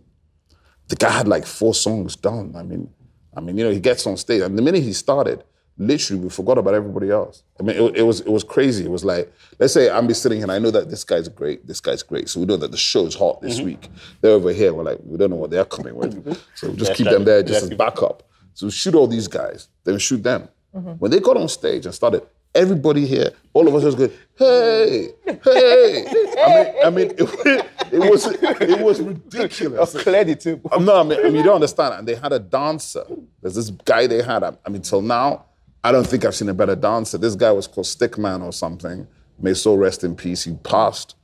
The 0.88 0.96
guy 0.96 1.10
had 1.10 1.28
like 1.28 1.44
four 1.44 1.74
songs 1.74 2.16
done. 2.16 2.54
I 2.56 2.62
mean, 2.62 2.90
I 3.36 3.40
mean, 3.40 3.58
you 3.58 3.64
know, 3.64 3.70
he 3.70 3.80
gets 3.80 4.06
on 4.06 4.16
stage, 4.16 4.40
and 4.40 4.56
the 4.56 4.62
minute 4.62 4.82
he 4.82 4.94
started, 4.94 5.44
literally, 5.76 6.22
we 6.22 6.30
forgot 6.30 6.56
about 6.56 6.72
everybody 6.72 7.10
else. 7.10 7.42
I 7.60 7.62
mean, 7.62 7.76
it, 7.76 7.98
it 7.98 8.02
was 8.02 8.20
it 8.20 8.30
was 8.30 8.44
crazy. 8.44 8.84
It 8.84 8.90
was 8.90 9.04
like, 9.04 9.30
let's 9.58 9.74
say 9.74 9.90
I'm 9.90 10.06
be 10.06 10.14
sitting 10.14 10.38
here, 10.38 10.46
and 10.46 10.52
I 10.52 10.58
know 10.58 10.70
that 10.70 10.88
this 10.88 11.04
guy's 11.04 11.28
great. 11.28 11.66
This 11.66 11.80
guy's 11.80 12.02
great. 12.02 12.30
So 12.30 12.40
we 12.40 12.46
know 12.46 12.56
that 12.56 12.70
the 12.70 12.78
show's 12.78 13.14
hot 13.14 13.42
this 13.42 13.56
mm-hmm. 13.56 13.66
week. 13.66 13.90
They're 14.22 14.32
over 14.32 14.52
here. 14.52 14.72
We're 14.72 14.84
like, 14.84 14.98
we 15.04 15.18
don't 15.18 15.28
know 15.28 15.36
what 15.36 15.50
they're 15.50 15.66
coming 15.66 15.94
with. 15.94 16.14
Mm-hmm. 16.14 16.32
So 16.54 16.70
we 16.70 16.76
just 16.76 16.92
Yes, 16.92 16.96
keep 16.96 17.08
them 17.08 17.24
there 17.24 17.42
just 17.42 17.62
yes. 17.62 17.70
as 17.72 17.76
backup. 17.76 18.22
So 18.54 18.66
we 18.66 18.72
shoot 18.72 18.94
all 18.94 19.06
these 19.06 19.28
guys, 19.28 19.68
then 19.84 19.98
shoot 19.98 20.22
them. 20.22 20.48
Mm-hmm. 20.74 20.92
When 20.92 21.10
they 21.10 21.20
got 21.20 21.36
on 21.36 21.48
stage 21.48 21.84
and 21.84 21.94
started, 21.94 22.22
everybody 22.54 23.06
here, 23.06 23.30
all 23.52 23.68
of 23.68 23.74
us 23.74 23.84
was 23.84 23.94
good. 23.94 24.12
Hey, 24.36 25.10
hey! 25.24 26.04
I 26.42 26.48
mean, 26.48 26.74
I 26.84 26.90
mean, 26.90 27.10
it, 27.18 27.20
it 27.92 28.10
was 28.10 28.26
it 28.26 28.80
was 28.80 29.00
ridiculous. 29.00 30.02
Clear 30.02 30.24
the 30.24 30.36
table. 30.36 30.70
No, 30.80 31.00
I 31.00 31.02
mean, 31.02 31.18
I 31.18 31.22
mean, 31.24 31.36
you 31.36 31.42
don't 31.42 31.56
understand. 31.56 31.94
And 31.94 32.08
they 32.08 32.14
had 32.14 32.32
a 32.32 32.38
dancer. 32.38 33.04
There's 33.40 33.54
this 33.54 33.70
guy 33.70 34.06
they 34.06 34.22
had. 34.22 34.42
I, 34.42 34.52
I 34.66 34.70
mean, 34.70 34.82
till 34.82 35.02
now, 35.02 35.44
I 35.82 35.92
don't 35.92 36.06
think 36.06 36.24
I've 36.24 36.34
seen 36.34 36.48
a 36.48 36.54
better 36.54 36.76
dancer. 36.76 37.18
This 37.18 37.34
guy 37.34 37.52
was 37.52 37.66
called 37.66 37.86
Stickman 37.86 38.42
or 38.42 38.52
something. 38.52 39.06
May 39.38 39.54
soul 39.54 39.76
rest 39.76 40.04
in 40.04 40.16
peace. 40.16 40.44
He 40.44 40.54
passed. 40.54 41.16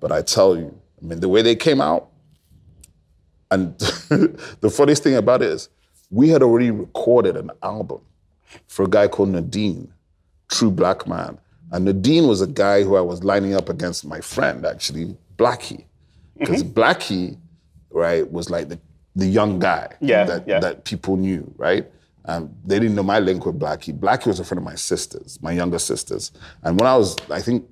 But 0.00 0.12
I 0.12 0.22
tell 0.22 0.56
you, 0.56 0.78
I 1.02 1.06
mean, 1.06 1.20
the 1.20 1.28
way 1.28 1.42
they 1.42 1.56
came 1.56 1.80
out, 1.80 2.08
and 3.50 3.78
the 3.78 4.70
funniest 4.70 5.02
thing 5.02 5.14
about 5.14 5.42
it 5.42 5.50
is, 5.50 5.68
we 6.10 6.28
had 6.28 6.42
already 6.42 6.70
recorded 6.70 7.36
an 7.36 7.50
album 7.62 8.00
for 8.68 8.84
a 8.84 8.88
guy 8.88 9.08
called 9.08 9.30
Nadine, 9.30 9.92
True 10.48 10.70
Black 10.70 11.06
Man. 11.06 11.38
And 11.72 11.84
Nadine 11.84 12.26
was 12.28 12.40
a 12.40 12.46
guy 12.46 12.82
who 12.82 12.96
I 12.96 13.00
was 13.00 13.24
lining 13.24 13.54
up 13.54 13.68
against 13.68 14.04
my 14.04 14.20
friend, 14.20 14.64
actually, 14.64 15.16
Blackie. 15.36 15.84
Because 16.38 16.62
Blackie, 16.62 17.38
right, 17.90 18.30
was 18.30 18.50
like 18.50 18.68
the, 18.68 18.78
the 19.16 19.26
young 19.26 19.58
guy 19.58 19.88
Yeah, 20.00 20.24
that, 20.24 20.46
yeah. 20.46 20.60
that 20.60 20.84
people 20.84 21.16
knew, 21.16 21.52
right? 21.56 21.90
Um, 22.26 22.54
they 22.64 22.78
didn't 22.78 22.94
know 22.96 23.02
my 23.02 23.18
link 23.20 23.46
with 23.46 23.58
Blackie. 23.58 23.98
Blackie 23.98 24.26
was 24.26 24.40
a 24.40 24.44
friend 24.44 24.58
of 24.58 24.64
my 24.64 24.74
sisters, 24.74 25.38
my 25.42 25.52
younger 25.52 25.78
sisters. 25.78 26.32
And 26.62 26.78
when 26.78 26.88
I 26.88 26.96
was, 26.96 27.16
I 27.30 27.40
think, 27.40 27.64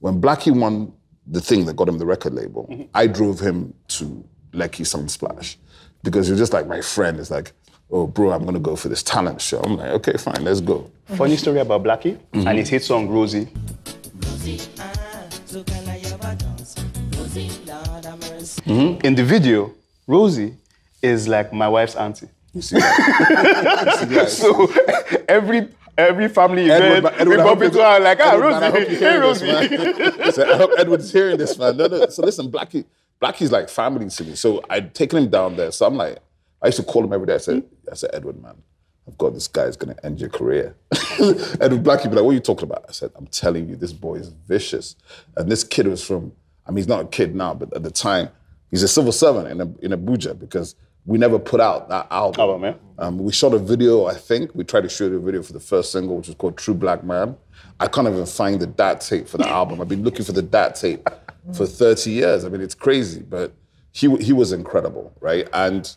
when 0.00 0.20
Blackie 0.20 0.54
won 0.58 0.92
the 1.26 1.40
thing 1.40 1.64
that 1.66 1.76
got 1.76 1.88
him 1.88 1.98
the 1.98 2.06
record 2.06 2.34
label, 2.34 2.66
Mm-hmm. 2.70 2.84
I 2.94 3.06
drove 3.06 3.40
him 3.40 3.74
to 3.88 4.24
Lekki 4.52 4.84
Sunsplash 4.86 5.56
because 6.02 6.26
he 6.26 6.32
was 6.32 6.40
just 6.40 6.52
like 6.52 6.66
my 6.66 6.80
friend. 6.80 7.18
It's 7.18 7.30
like, 7.30 7.52
oh, 7.90 8.06
bro, 8.06 8.32
I'm 8.32 8.44
gonna 8.44 8.58
go 8.58 8.76
for 8.76 8.88
this 8.88 9.02
talent 9.02 9.40
show. 9.40 9.60
I'm 9.60 9.76
like, 9.76 9.90
okay, 9.90 10.16
fine, 10.16 10.42
let's 10.44 10.60
go. 10.60 10.90
Funny 11.06 11.36
story 11.36 11.60
about 11.60 11.82
Blackie 11.82 12.18
Mm-hmm. 12.32 12.46
and 12.46 12.58
his 12.58 12.68
hit 12.68 12.82
song 12.84 13.08
Rosie. 13.08 13.48
In 18.66 19.14
the 19.14 19.24
video, 19.24 19.72
Rosie 20.06 20.54
is 21.02 21.28
like 21.28 21.52
my 21.52 21.68
wife's 21.68 21.94
auntie. 21.94 22.28
You 22.54 22.62
see 22.62 22.78
that? 22.78 23.84
You 24.00 24.06
see 24.08 24.14
that? 24.14 24.30
So 24.30 25.22
every 25.28 25.68
every 25.96 26.28
family 26.28 26.70
Edward, 26.70 26.86
event, 26.98 27.04
man, 27.04 27.14
Edward, 27.18 27.36
we 27.38 27.42
bump 27.44 27.62
into 27.62 27.76
you- 27.78 27.84
her 27.84 28.00
like, 28.00 28.18
ah, 28.20 28.34
Edward, 28.34 28.50
man, 28.50 28.62
I 28.62 28.70
hope 28.70 28.88
Rosie, 28.88 28.96
hey, 28.96 29.16
Rosie. 29.18 30.32
So 30.32 30.52
I 30.52 30.56
hope 30.56 30.70
Edward's 30.78 31.12
hearing 31.12 31.36
this, 31.38 31.56
man. 31.58 31.76
No, 31.76 31.86
no. 31.86 32.06
So 32.08 32.22
listen, 32.24 32.50
Blackie, 32.50 32.84
Blackie's 33.22 33.52
like 33.52 33.68
family 33.68 34.08
to 34.08 34.24
me. 34.24 34.34
So 34.34 34.62
I'd 34.70 34.94
taken 34.94 35.18
him 35.24 35.28
down 35.30 35.56
there. 35.56 35.70
So 35.70 35.86
I'm 35.86 35.94
like, 35.96 36.18
I 36.62 36.66
used 36.66 36.78
to 36.78 36.84
call 36.84 37.04
him 37.04 37.12
every 37.12 37.26
day. 37.26 37.34
I 37.34 37.38
said, 37.38 37.62
I 37.90 37.94
said, 37.94 38.10
Edward, 38.12 38.40
man, 38.42 38.56
I've 39.06 39.18
got 39.18 39.34
this 39.34 39.48
guy's 39.48 39.76
gonna 39.76 39.96
end 40.02 40.20
your 40.20 40.28
career. 40.28 40.76
Edward 41.60 41.82
Blackie 41.82 42.04
be 42.04 42.16
like, 42.16 42.24
what 42.24 42.30
are 42.30 42.34
you 42.34 42.40
talking 42.40 42.64
about? 42.64 42.84
I 42.88 42.92
said, 42.92 43.10
I'm 43.16 43.26
telling 43.26 43.68
you, 43.68 43.76
this 43.76 43.92
boy 43.92 44.16
is 44.16 44.28
vicious. 44.28 44.96
And 45.36 45.50
this 45.50 45.64
kid 45.64 45.86
was 45.86 46.04
from, 46.04 46.32
I 46.66 46.70
mean, 46.70 46.78
he's 46.78 46.88
not 46.88 47.04
a 47.04 47.08
kid 47.08 47.34
now, 47.34 47.54
but 47.54 47.72
at 47.74 47.82
the 47.82 47.90
time, 47.90 48.28
he's 48.70 48.82
a 48.82 48.88
civil 48.88 49.12
servant 49.12 49.48
in, 49.48 49.92
in 49.92 49.98
Abuja 49.98 50.38
because 50.38 50.74
we 51.06 51.16
never 51.16 51.38
put 51.38 51.58
out 51.58 51.88
that 51.88 52.06
album. 52.10 52.40
Album, 52.40 52.64
yeah. 52.64 52.74
Um, 52.98 53.18
we 53.18 53.32
shot 53.32 53.54
a 53.54 53.58
video, 53.58 54.04
I 54.04 54.14
think. 54.14 54.54
We 54.54 54.62
tried 54.62 54.82
to 54.82 54.90
shoot 54.90 55.10
a 55.10 55.18
video 55.18 55.42
for 55.42 55.54
the 55.54 55.60
first 55.60 55.90
single, 55.90 56.18
which 56.18 56.26
was 56.26 56.36
called 56.36 56.58
True 56.58 56.74
Black 56.74 57.02
Man. 57.02 57.34
I 57.80 57.86
can't 57.86 58.06
even 58.06 58.26
find 58.26 58.60
the 58.60 58.66
dat 58.66 59.00
tape 59.00 59.26
for 59.26 59.38
the 59.38 59.48
album. 59.58 59.80
I've 59.80 59.88
been 59.88 60.02
looking 60.02 60.26
for 60.26 60.32
the 60.32 60.42
dat 60.42 60.74
tape 60.74 61.08
for 61.54 61.64
30 61.64 62.10
years. 62.10 62.44
I 62.44 62.50
mean, 62.50 62.60
it's 62.60 62.74
crazy, 62.74 63.22
but 63.22 63.54
he, 63.92 64.14
he 64.16 64.34
was 64.34 64.52
incredible, 64.52 65.14
right? 65.20 65.48
And 65.54 65.96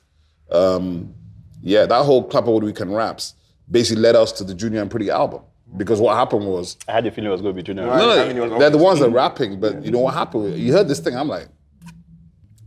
um, 0.49 1.13
yeah, 1.61 1.85
that 1.85 2.03
whole 2.05 2.27
Clapperboard 2.27 2.63
Weekend 2.63 2.93
Raps 2.95 3.35
basically 3.69 4.01
led 4.01 4.15
us 4.15 4.31
to 4.33 4.43
the 4.43 4.53
Junior 4.53 4.81
and 4.81 4.89
Pretty 4.91 5.09
album. 5.09 5.41
Because 5.77 6.01
what 6.01 6.15
happened 6.17 6.45
was 6.45 6.75
I 6.87 6.91
had 6.93 7.05
the 7.05 7.11
feeling 7.11 7.29
it 7.29 7.31
was 7.31 7.41
going 7.41 7.55
to 7.55 7.61
be 7.61 7.63
Junior. 7.63 7.85
no, 7.85 7.91
I 7.91 8.27
mean, 8.27 8.35
it 8.37 8.39
no, 8.41 8.49
was 8.49 8.59
they're 8.59 8.69
the 8.69 8.77
ones 8.77 8.99
that 8.99 9.05
are 9.07 9.09
rapping, 9.09 9.59
but 9.59 9.85
you 9.85 9.91
know 9.91 9.99
what 9.99 10.13
happened? 10.13 10.57
You 10.57 10.73
heard 10.73 10.89
this 10.89 10.99
thing, 10.99 11.15
I'm 11.15 11.29
like, 11.29 11.47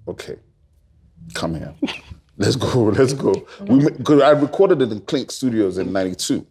okay, 0.08 0.36
come 1.34 1.54
here. 1.54 1.74
Let's 2.36 2.56
go, 2.56 2.86
let's 2.86 3.12
go. 3.12 3.32
We, 3.60 3.88
'cause 4.02 4.20
I 4.20 4.30
recorded 4.30 4.82
it 4.82 4.90
in 4.90 5.00
Clink 5.02 5.30
Studios 5.30 5.78
in 5.78 5.92
92 5.92 6.44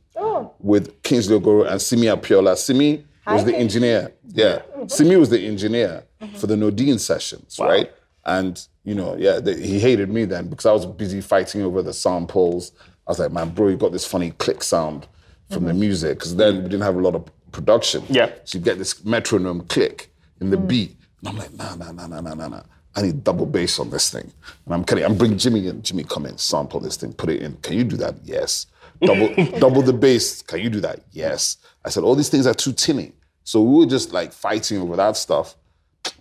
with 0.59 1.03
Kingsley 1.03 1.37
Ogoro 1.37 1.69
and 1.69 1.81
Simi 1.81 2.03
Apiola. 2.07 2.55
Simi 2.55 3.03
was 3.27 3.41
Hi, 3.41 3.43
the 3.43 3.53
engineer. 3.57 4.13
Yeah. 4.29 4.61
Simi 4.87 5.17
was 5.17 5.29
the 5.29 5.45
engineer 5.45 6.05
for 6.37 6.47
the 6.47 6.55
Nodine 6.55 6.99
sessions, 6.99 7.57
right? 7.59 7.91
And, 8.23 8.65
you 8.83 8.95
know, 8.95 9.15
yeah, 9.17 9.39
the, 9.39 9.55
he 9.55 9.79
hated 9.79 10.09
me 10.09 10.25
then 10.25 10.49
because 10.49 10.65
I 10.65 10.73
was 10.73 10.85
busy 10.85 11.21
fighting 11.21 11.61
over 11.61 11.81
the 11.81 11.93
samples. 11.93 12.71
I 13.07 13.11
was 13.11 13.19
like, 13.19 13.31
man, 13.31 13.49
bro, 13.49 13.69
you 13.69 13.77
got 13.77 13.91
this 13.91 14.05
funny 14.05 14.31
click 14.31 14.63
sound 14.63 15.07
from 15.49 15.65
the 15.65 15.71
mm-hmm. 15.71 15.79
music 15.79 16.19
because 16.19 16.35
then 16.35 16.57
we 16.57 16.63
didn't 16.63 16.81
have 16.81 16.95
a 16.95 17.01
lot 17.01 17.15
of 17.15 17.29
production. 17.51 18.03
Yeah. 18.09 18.31
So 18.43 18.57
you 18.57 18.63
get 18.63 18.77
this 18.77 19.05
metronome 19.05 19.61
click 19.67 20.09
in 20.41 20.49
the 20.49 20.57
mm. 20.57 20.67
beat. 20.67 20.97
And 21.19 21.29
I'm 21.29 21.37
like, 21.37 21.53
nah, 21.53 21.75
nah, 21.75 21.91
nah, 21.91 22.07
nah, 22.07 22.21
nah, 22.21 22.33
nah, 22.33 22.47
nah. 22.47 22.63
I 22.95 23.01
need 23.01 23.23
double 23.23 23.45
bass 23.45 23.79
on 23.79 23.89
this 23.89 24.11
thing. 24.11 24.31
And 24.65 24.73
I'm 24.73 24.83
kidding. 24.83 25.03
I'm 25.03 25.17
bringing 25.17 25.37
Jimmy 25.37 25.67
in. 25.67 25.81
Jimmy, 25.81 26.03
come 26.03 26.25
in, 26.25 26.37
sample 26.37 26.79
this 26.79 26.97
thing, 26.97 27.13
put 27.13 27.29
it 27.29 27.41
in. 27.41 27.55
Can 27.57 27.77
you 27.77 27.83
do 27.83 27.97
that? 27.97 28.15
Yes. 28.23 28.67
Double, 29.01 29.33
double 29.59 29.81
the 29.81 29.93
bass. 29.93 30.41
Can 30.41 30.59
you 30.59 30.69
do 30.69 30.79
that? 30.81 30.99
Yes. 31.11 31.57
I 31.85 31.89
said, 31.89 32.03
all 32.03 32.15
these 32.15 32.29
things 32.29 32.45
are 32.45 32.53
too 32.53 32.73
tinny. 32.73 33.13
So 33.45 33.61
we 33.61 33.79
were 33.79 33.89
just 33.89 34.13
like 34.13 34.31
fighting 34.31 34.79
over 34.79 34.95
that 34.95 35.17
stuff. 35.17 35.55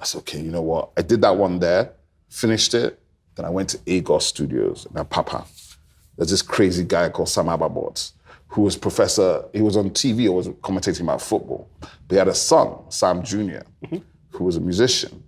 I 0.00 0.04
said, 0.04 0.18
okay, 0.20 0.40
you 0.40 0.50
know 0.50 0.62
what? 0.62 0.90
I 0.96 1.02
did 1.02 1.20
that 1.22 1.36
one 1.36 1.58
there, 1.58 1.92
finished 2.32 2.74
it. 2.74 2.98
Then 3.34 3.44
I 3.44 3.50
went 3.50 3.68
to 3.70 3.78
Agos 3.78 4.22
Studios 4.22 4.86
and 4.94 5.08
Papa. 5.08 5.44
There's 6.16 6.30
this 6.30 6.42
crazy 6.42 6.84
guy 6.84 7.08
called 7.08 7.28
Sam 7.28 7.48
Ababot, 7.48 8.12
who 8.48 8.62
was 8.62 8.76
professor, 8.76 9.44
he 9.52 9.62
was 9.62 9.76
on 9.76 9.90
TV, 9.90 10.28
or 10.28 10.32
was 10.32 10.48
commentating 10.48 11.02
about 11.02 11.22
football. 11.22 11.68
But 11.80 11.90
he 12.10 12.16
had 12.16 12.28
a 12.28 12.34
son, 12.34 12.78
Sam 12.88 13.22
Jr., 13.22 13.36
mm-hmm. 13.84 13.98
who 14.30 14.44
was 14.44 14.56
a 14.56 14.60
musician. 14.60 15.22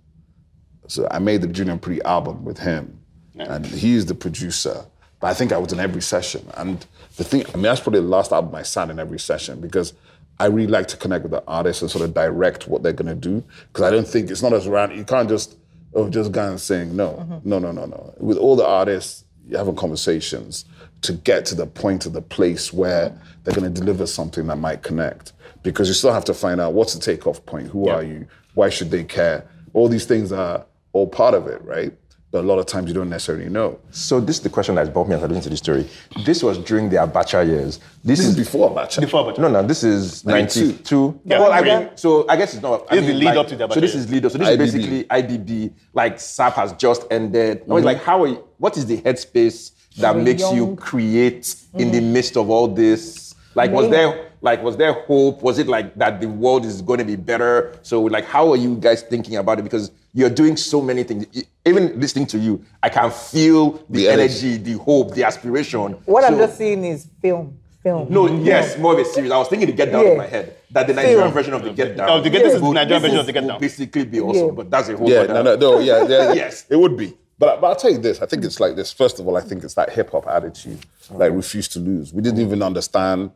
So 0.87 1.07
I 1.09 1.19
made 1.19 1.41
the 1.41 1.47
Junior 1.47 1.77
Pretty 1.77 2.01
album 2.03 2.43
with 2.45 2.59
him. 2.59 2.99
And 3.37 3.65
he's 3.65 4.05
the 4.05 4.15
producer. 4.15 4.85
But 5.19 5.27
I 5.27 5.33
think 5.33 5.51
I 5.51 5.57
was 5.57 5.73
in 5.73 5.79
every 5.79 6.01
session. 6.01 6.47
And 6.55 6.85
the 7.17 7.23
thing, 7.23 7.45
I 7.49 7.53
mean, 7.55 7.63
that's 7.63 7.81
probably 7.81 7.99
the 8.01 8.07
last 8.07 8.31
album 8.31 8.55
I 8.55 8.63
sang 8.63 8.89
in 8.89 8.99
every 8.99 9.19
session 9.19 9.59
because 9.59 9.93
I 10.39 10.45
really 10.45 10.67
like 10.67 10.87
to 10.89 10.97
connect 10.97 11.23
with 11.23 11.31
the 11.31 11.43
artists 11.47 11.81
and 11.81 11.91
sort 11.91 12.03
of 12.05 12.13
direct 12.13 12.67
what 12.67 12.83
they're 12.83 12.93
gonna 12.93 13.15
do. 13.15 13.43
Because 13.67 13.83
I 13.83 13.89
don't 13.89 14.07
think 14.07 14.29
it's 14.29 14.41
not 14.41 14.53
as 14.53 14.67
around, 14.67 14.95
you 14.95 15.03
can't 15.03 15.27
just, 15.27 15.57
oh, 15.95 16.09
just 16.09 16.31
go 16.31 16.49
and 16.49 16.59
sing. 16.59 16.95
No, 16.95 17.11
mm-hmm. 17.11 17.49
no, 17.49 17.59
no, 17.59 17.71
no, 17.71 17.85
no. 17.85 18.13
With 18.17 18.37
all 18.37 18.55
the 18.55 18.65
artists, 18.65 19.25
you're 19.47 19.59
having 19.59 19.75
conversations 19.75 20.65
to 21.01 21.13
get 21.13 21.45
to 21.47 21.55
the 21.55 21.67
point 21.67 22.05
of 22.05 22.13
the 22.13 22.21
place 22.21 22.73
where 22.73 23.09
mm-hmm. 23.09 23.23
they're 23.43 23.55
gonna 23.55 23.69
deliver 23.69 24.05
something 24.05 24.47
that 24.47 24.57
might 24.57 24.83
connect. 24.83 25.33
Because 25.63 25.87
you 25.87 25.93
still 25.93 26.13
have 26.13 26.25
to 26.25 26.33
find 26.33 26.61
out 26.61 26.73
what's 26.73 26.93
the 26.93 26.99
takeoff 26.99 27.43
point, 27.45 27.69
who 27.69 27.87
are 27.87 28.03
you, 28.03 28.27
why 28.53 28.69
should 28.69 28.91
they 28.91 29.03
care? 29.03 29.47
All 29.73 29.89
these 29.89 30.05
things 30.05 30.31
are 30.31 30.65
all 30.93 31.07
part 31.07 31.33
of 31.33 31.47
it, 31.47 31.61
right? 31.63 31.91
But 32.35 32.43
a 32.43 32.47
lot 32.47 32.59
of 32.59 32.65
times 32.65 32.89
you 32.89 32.93
don't 32.93 33.09
necessarily 33.09 33.47
know. 33.47 33.79
So 33.91 34.19
this 34.19 34.35
is 34.35 34.41
the 34.43 34.49
question 34.49 34.75
that's 34.75 34.89
brought 34.89 35.07
me 35.07 35.15
as 35.15 35.23
I 35.23 35.27
listened 35.27 35.43
to 35.43 35.49
the 35.51 35.55
story. 35.55 35.87
This 36.25 36.43
was 36.43 36.57
during 36.57 36.89
the 36.89 36.97
Abacha 36.97 37.47
years. 37.47 37.77
This, 38.03 38.19
This 38.19 38.27
is 38.27 38.35
before 38.35 38.71
Abacha. 38.71 38.99
Before, 38.99 39.23
but 39.23 39.39
No, 39.39 39.47
no, 39.47 39.63
this 39.63 39.85
is 39.85 40.25
92. 40.25 40.65
92. 40.65 41.21
Yeah. 41.23 41.39
well, 41.39 41.53
I 41.53 41.61
mean, 41.61 41.91
so 41.95 42.27
I 42.27 42.35
guess 42.35 42.53
it's 42.53 42.61
not. 42.61 42.85
I 42.91 42.95
This 42.95 43.03
is 43.05 43.07
mean, 43.07 43.19
the 43.19 43.19
lead 43.25 43.25
like, 43.27 43.37
up 43.37 43.47
to 43.47 43.55
the 43.55 43.69
So 43.73 43.79
this 43.79 43.95
is 43.95 44.11
lead 44.11 44.25
up. 44.25 44.33
So 44.33 44.37
this 44.37 44.49
IBB. 44.49 44.51
is 44.65 44.73
basically 44.73 45.03
IBB. 45.05 45.71
Like 45.93 46.19
SAP 46.19 46.55
has 46.55 46.73
just 46.73 47.05
ended. 47.09 47.59
I 47.59 47.61
Mm-hmm. 47.61 47.71
was 47.71 47.85
like, 47.85 48.03
how 48.03 48.21
are 48.23 48.27
you, 48.27 48.43
what 48.57 48.75
is 48.75 48.85
the 48.85 48.97
headspace 49.01 49.71
that 49.95 50.11
Very 50.11 50.25
makes 50.25 50.41
you 50.51 50.65
young. 50.65 50.75
create 50.75 51.55
in 51.75 51.87
Mm. 51.87 51.91
the 51.93 52.01
midst 52.01 52.35
of 52.35 52.49
all 52.49 52.67
this? 52.67 53.33
Like, 53.55 53.71
was 53.71 53.89
there 53.89 54.24
like 54.45 54.61
was 54.63 54.77
there 54.77 54.93
hope? 54.93 55.41
Was 55.41 55.59
it 55.59 55.67
like 55.67 55.93
that 55.95 56.21
the 56.21 56.27
world 56.29 56.63
is 56.65 56.81
going 56.81 56.99
to 56.99 57.03
be 57.05 57.17
better? 57.17 57.77
So 57.81 58.01
like, 58.03 58.23
how 58.25 58.49
are 58.51 58.55
you 58.55 58.75
guys 58.75 59.01
thinking 59.01 59.35
about 59.37 59.59
it? 59.59 59.63
Because 59.63 59.91
you're 60.13 60.29
doing 60.29 60.55
so 60.55 60.81
many 60.81 61.03
things. 61.03 61.25
Even 61.65 61.99
listening 61.99 62.27
to 62.27 62.37
you, 62.37 62.63
I 62.81 62.89
can 62.89 63.11
feel 63.11 63.71
the, 63.71 64.03
The 64.05 64.07
energy. 64.09 64.53
energy, 64.53 64.57
the 64.57 64.77
hope, 64.83 65.13
the 65.15 65.23
aspiration. 65.25 65.93
What 66.05 66.23
I'm 66.23 66.35
So- 66.35 66.45
just 66.45 66.57
seeing 66.59 66.85
is 66.85 67.07
film, 67.21 67.57
film. 67.83 68.07
no, 68.09 68.27
yes, 68.27 68.77
more 68.77 68.93
of 68.93 68.99
a 68.99 69.05
series. 69.05 69.31
I 69.31 69.37
was 69.37 69.47
thinking 69.49 69.67
to 69.67 69.73
Get 69.73 69.91
Down 69.91 70.05
Yeah. 70.05 70.11
in 70.11 70.17
my 70.17 70.27
head. 70.27 70.55
That 70.71 70.87
the 70.87 70.93
Nigerian 70.93 71.21
Film. 71.21 71.33
version 71.33 71.53
of 71.55 71.63
the 71.63 71.71
Get 71.71 71.97
Down. 71.97 72.09
Oh, 72.09 72.21
the 72.21 72.29
Get- 72.29 72.43
this 72.43 72.53
is 72.53 72.61
the 72.61 72.71
Nigerian 72.71 73.01
version 73.01 73.17
of 73.17 73.25
the 73.25 73.33
Get 73.33 73.43
will 73.43 73.49
Down. 73.49 73.59
basically 73.59 74.05
be 74.05 74.19
awesome, 74.21 74.45
Yeah. 74.45 74.51
but 74.51 74.69
that's 74.69 74.89
a 74.89 74.95
whole 74.95 75.09
Yeah, 75.09 75.23
no, 75.23 75.41
no, 75.41 75.55
no, 75.55 75.79
yeah, 75.79 76.07
yeah, 76.07 76.33
Yes. 76.33 76.65
it 76.69 76.75
would 76.77 76.95
be. 76.95 77.17
But, 77.37 77.59
but 77.59 77.67
I'll 77.67 77.75
tell 77.75 77.91
you 77.91 77.97
this: 77.97 78.21
I 78.21 78.27
think 78.27 78.45
it's 78.45 78.59
like 78.61 78.75
this. 78.77 78.93
First 78.93 79.19
of 79.19 79.27
all, 79.27 79.35
I 79.35 79.41
think 79.41 79.63
it's 79.65 79.73
that 79.73 79.89
hip 79.91 80.11
hop 80.11 80.25
attitude, 80.27 80.79
like 81.11 81.31
mm. 81.33 81.35
refuse 81.35 81.67
to 81.69 81.79
lose. 81.79 82.13
We 82.13 82.21
didn't 82.21 82.39
even 82.39 82.61
understand. 82.63 83.31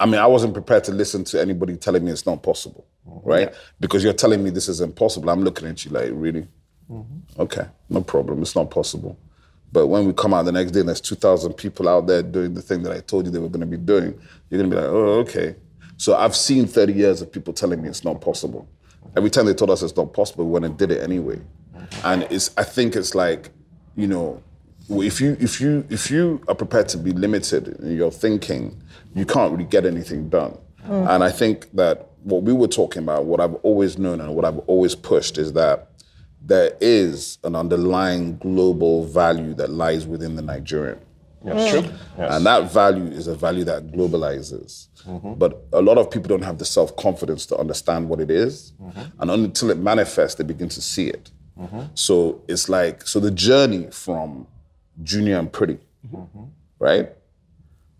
I 0.00 0.06
mean, 0.06 0.20
I 0.20 0.26
wasn't 0.26 0.54
prepared 0.54 0.82
to 0.84 0.92
listen 0.92 1.24
to 1.24 1.40
anybody 1.40 1.76
telling 1.76 2.04
me 2.04 2.10
it's 2.10 2.26
not 2.26 2.42
possible, 2.42 2.86
mm-hmm. 3.06 3.28
right? 3.28 3.54
Because 3.78 4.02
you're 4.02 4.14
telling 4.14 4.42
me 4.42 4.50
this 4.50 4.68
is 4.68 4.80
impossible. 4.80 5.28
I'm 5.30 5.44
looking 5.44 5.68
at 5.68 5.84
you 5.84 5.90
like, 5.90 6.10
really? 6.12 6.48
Mm-hmm. 6.90 7.40
Okay, 7.42 7.66
no 7.90 8.02
problem. 8.02 8.42
It's 8.42 8.56
not 8.56 8.70
possible. 8.70 9.18
But 9.72 9.86
when 9.86 10.06
we 10.06 10.12
come 10.12 10.34
out 10.34 10.44
the 10.44 10.52
next 10.52 10.72
day 10.72 10.80
and 10.80 10.88
there's 10.88 11.00
2,000 11.00 11.52
people 11.52 11.88
out 11.88 12.06
there 12.06 12.22
doing 12.22 12.54
the 12.54 12.62
thing 12.62 12.82
that 12.82 12.92
I 12.92 13.00
told 13.00 13.26
you 13.26 13.30
they 13.30 13.38
were 13.38 13.48
going 13.48 13.60
to 13.60 13.66
be 13.66 13.76
doing, 13.76 14.18
you're 14.48 14.58
going 14.58 14.70
to 14.70 14.76
be 14.76 14.82
like, 14.82 14.90
oh, 14.90 15.20
okay. 15.20 15.54
So 15.96 16.16
I've 16.16 16.34
seen 16.34 16.66
30 16.66 16.92
years 16.94 17.22
of 17.22 17.30
people 17.30 17.52
telling 17.52 17.82
me 17.82 17.88
it's 17.88 18.02
not 18.02 18.20
possible. 18.20 18.66
Every 19.16 19.30
time 19.30 19.46
they 19.46 19.54
told 19.54 19.70
us 19.70 19.82
it's 19.82 19.96
not 19.96 20.12
possible, 20.12 20.46
we 20.46 20.52
went 20.52 20.64
and 20.64 20.76
did 20.76 20.90
it 20.90 21.02
anyway. 21.02 21.40
And 22.04 22.22
it's, 22.30 22.50
I 22.56 22.64
think 22.64 22.96
it's 22.96 23.14
like, 23.14 23.50
you 23.96 24.06
know, 24.06 24.42
if 24.90 25.20
you 25.20 25.36
if 25.40 25.60
you 25.60 25.86
if 25.88 26.10
you 26.10 26.40
are 26.48 26.54
prepared 26.54 26.88
to 26.88 26.98
be 26.98 27.12
limited 27.12 27.68
in 27.80 27.96
your 27.96 28.10
thinking, 28.10 28.79
you 29.14 29.26
can't 29.26 29.52
really 29.52 29.64
get 29.64 29.86
anything 29.86 30.28
done. 30.28 30.56
Mm. 30.86 31.14
And 31.14 31.24
I 31.24 31.30
think 31.30 31.70
that 31.72 32.10
what 32.22 32.42
we 32.42 32.52
were 32.52 32.68
talking 32.68 33.02
about, 33.02 33.24
what 33.24 33.40
I've 33.40 33.54
always 33.56 33.98
known 33.98 34.20
and 34.20 34.34
what 34.34 34.44
I've 34.44 34.58
always 34.60 34.94
pushed 34.94 35.38
is 35.38 35.52
that 35.54 35.90
there 36.42 36.76
is 36.80 37.38
an 37.44 37.54
underlying 37.54 38.38
global 38.38 39.04
value 39.04 39.54
that 39.54 39.70
lies 39.70 40.06
within 40.06 40.36
the 40.36 40.42
Nigerian. 40.42 40.98
Yes, 41.44 41.70
true. 41.70 41.92
Yes. 42.18 42.34
And 42.34 42.46
that 42.46 42.70
value 42.70 43.04
is 43.04 43.26
a 43.26 43.34
value 43.34 43.64
that 43.64 43.92
globalizes. 43.92 44.88
Mm-hmm. 45.06 45.34
But 45.34 45.64
a 45.72 45.80
lot 45.80 45.96
of 45.96 46.10
people 46.10 46.28
don't 46.28 46.42
have 46.42 46.58
the 46.58 46.64
self 46.64 46.94
confidence 46.96 47.46
to 47.46 47.56
understand 47.56 48.08
what 48.08 48.20
it 48.20 48.30
is. 48.30 48.72
Mm-hmm. 48.82 49.22
And 49.22 49.30
until 49.30 49.70
it 49.70 49.78
manifests, 49.78 50.36
they 50.36 50.44
begin 50.44 50.68
to 50.68 50.82
see 50.82 51.08
it. 51.08 51.30
Mm-hmm. 51.58 51.80
So 51.94 52.42
it's 52.48 52.68
like, 52.68 53.06
so 53.06 53.20
the 53.20 53.30
journey 53.30 53.88
from 53.90 54.46
Junior 55.02 55.38
and 55.38 55.50
Pretty, 55.50 55.78
right? 56.78 57.10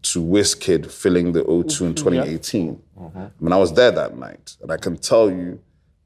To 0.03 0.23
Wizkid 0.23 0.91
filling 0.91 1.33
the 1.33 1.43
O2 1.43 1.87
in 1.87 1.95
2018. 1.95 2.83
I 2.97 3.01
mm-hmm. 3.01 3.45
mean, 3.45 3.53
I 3.53 3.57
was 3.57 3.73
there 3.75 3.91
that 3.91 4.17
night. 4.17 4.57
And 4.63 4.73
I 4.73 4.77
can 4.77 4.97
tell 4.97 5.31
you, 5.31 5.61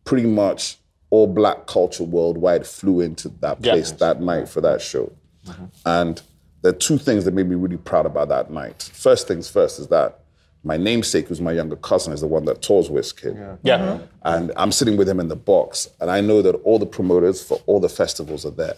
pretty 0.04 0.26
much 0.26 0.78
all 1.11 1.26
black 1.26 1.66
culture 1.66 2.04
worldwide 2.04 2.66
flew 2.66 3.00
into 3.00 3.28
that 3.40 3.64
Yeah. 3.64 3.72
place 3.72 3.92
that 3.92 4.20
night 4.20 4.48
for 4.48 4.61
that 4.61 4.83
show. 4.83 5.12
Mm-hmm. 5.46 5.64
And 5.87 6.22
there 6.62 6.70
are 6.70 6.76
two 6.76 6.98
things 6.98 7.24
that 7.24 7.35
made 7.35 7.48
me 7.48 7.54
really 7.54 7.76
proud 7.76 8.07
about 8.07 8.28
that 8.30 8.50
night. 8.50 8.90
First 8.92 9.28
things 9.28 9.48
first 9.48 9.78
is 9.78 9.87
that 9.88 10.20
my 10.64 10.76
namesake, 10.76 11.28
who's 11.28 11.40
my 11.40 11.52
younger 11.52 11.76
cousin, 11.76 12.12
is 12.12 12.22
the 12.22 12.26
one 12.26 12.46
that 12.46 12.62
tours 12.62 12.88
Wizkid. 12.88 13.37
Yeah. 13.37 13.57
yeah. 13.62 13.78
Mm-hmm. 13.78 14.04
And 14.24 14.52
I'm 14.57 14.72
sitting 14.72 14.96
with 14.96 15.09
him 15.09 15.20
in 15.20 15.28
the 15.28 15.37
box, 15.37 15.88
and 16.00 16.11
I 16.11 16.20
know 16.20 16.42
that 16.42 16.54
all 16.64 16.78
the 16.78 16.87
promoters 16.87 17.42
for 17.42 17.61
all 17.66 17.80
the 17.80 17.88
festivals 17.88 18.44
are 18.46 18.50
there. 18.50 18.76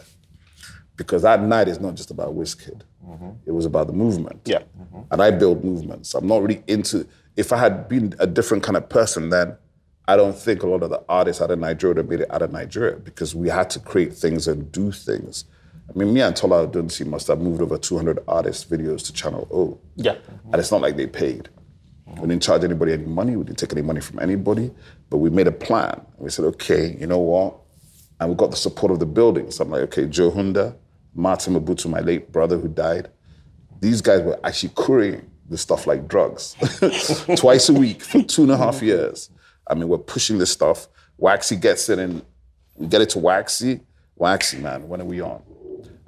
Because 0.97 1.23
that 1.23 1.43
night 1.43 1.69
is 1.69 1.79
not 1.79 1.95
just 1.95 2.11
about 2.11 2.35
Wizkid. 2.35 2.83
It 3.47 3.53
was 3.53 3.67
about 3.67 3.87
the 3.87 3.93
movement. 3.93 4.41
Yeah. 4.47 4.63
Mm-hmm. 4.97 5.13
And 5.13 5.23
I 5.23 5.31
build 5.31 5.65
movements. 5.65 6.15
I'm 6.15 6.27
not 6.27 6.43
really 6.43 6.63
into, 6.67 7.07
if 7.37 7.53
I 7.53 7.59
had 7.59 7.89
been 7.89 8.15
a 8.19 8.27
different 8.27 8.63
kind 8.63 8.77
of 8.77 8.89
person, 8.89 9.31
then 9.31 9.57
I 10.09 10.17
don't 10.17 10.37
think 10.37 10.63
a 10.63 10.67
lot 10.67 10.83
of 10.83 10.91
the 10.91 11.03
artists 11.09 11.43
out 11.43 11.51
of 11.51 11.59
Nigeria 11.59 11.95
would 11.95 11.99
have 11.99 12.09
made 12.09 12.21
it 12.21 12.31
out 12.31 12.43
of 12.43 12.53
Nigeria 12.53 12.97
because 12.97 13.35
we 13.35 13.49
had 13.49 13.69
to 13.71 13.81
create 13.81 14.15
things 14.15 14.47
and 14.49 14.71
do 14.71 14.93
things. 14.93 15.45
I 15.89 15.99
mean, 15.99 16.13
me 16.13 16.21
and 16.21 16.35
Tola 16.35 16.67
Odunsi 16.67 17.07
must 17.07 17.29
have 17.29 17.41
moved 17.41 17.61
over 17.61 17.79
200 17.79 18.21
artist 18.27 18.71
videos 18.71 19.05
to 19.07 19.13
Channel 19.13 19.49
O. 19.53 19.79
Yeah. 19.97 20.15
Mm-hmm. 20.15 20.53
And 20.53 20.61
it's 20.61 20.71
not 20.71 20.81
like 20.81 20.97
they 20.97 21.07
paid. 21.07 21.49
Mm-hmm. 22.09 22.21
We 22.21 22.29
didn't 22.29 22.43
charge 22.43 22.65
anybody 22.65 22.93
any 22.93 23.05
money. 23.05 23.37
We 23.37 23.45
didn't 23.45 23.59
take 23.59 23.73
any 23.73 23.83
money 23.83 24.01
from 24.01 24.19
anybody. 24.21 24.71
But 25.11 25.19
we 25.19 25.31
made 25.31 25.47
a 25.47 25.53
plan. 25.53 26.01
We 26.19 26.31
said, 26.31 26.45
okay, 26.47 26.97
you 26.99 27.07
know 27.07 27.19
what? 27.19 27.57
And 28.21 28.31
we 28.31 28.37
got 28.37 28.51
the 28.51 28.57
support 28.57 28.93
of 28.93 28.99
the 28.99 29.07
building. 29.07 29.51
So 29.51 29.65
I'm 29.65 29.71
like, 29.71 29.83
okay, 29.83 30.07
Joe 30.07 30.31
Hunda, 30.31 30.77
Martin 31.15 31.55
Mabutu, 31.55 31.91
my 31.91 32.01
late 32.01 32.33
brother 32.33 32.59
who 32.59 32.69
died, 32.69 33.11
these 33.87 34.03
guys 34.03 34.21
were 34.23 34.39
actually 34.43 34.73
couriering 34.75 35.31
the 35.49 35.57
stuff 35.57 35.87
like 35.87 36.09
drugs 36.09 36.57
twice 37.37 37.69
a 37.69 37.73
week 37.73 38.03
for 38.03 38.21
two 38.23 38.43
and 38.43 38.51
a 38.51 38.57
half 38.57 38.83
years. 38.83 39.31
I 39.69 39.75
mean, 39.75 39.87
we're 39.89 39.99
pushing 39.99 40.39
this 40.39 40.51
stuff. 40.51 40.89
Waxy 41.19 41.55
gets 41.57 41.89
it 41.89 41.99
and 42.01 42.23
we 42.75 42.89
get 42.89 43.01
it 43.01 43.11
to 43.11 43.21
Waxy. 43.21 43.81
Waxy, 44.17 44.59
man, 44.59 44.89
when 44.89 45.01
are 45.01 45.05
we 45.05 45.21
on? 45.21 45.41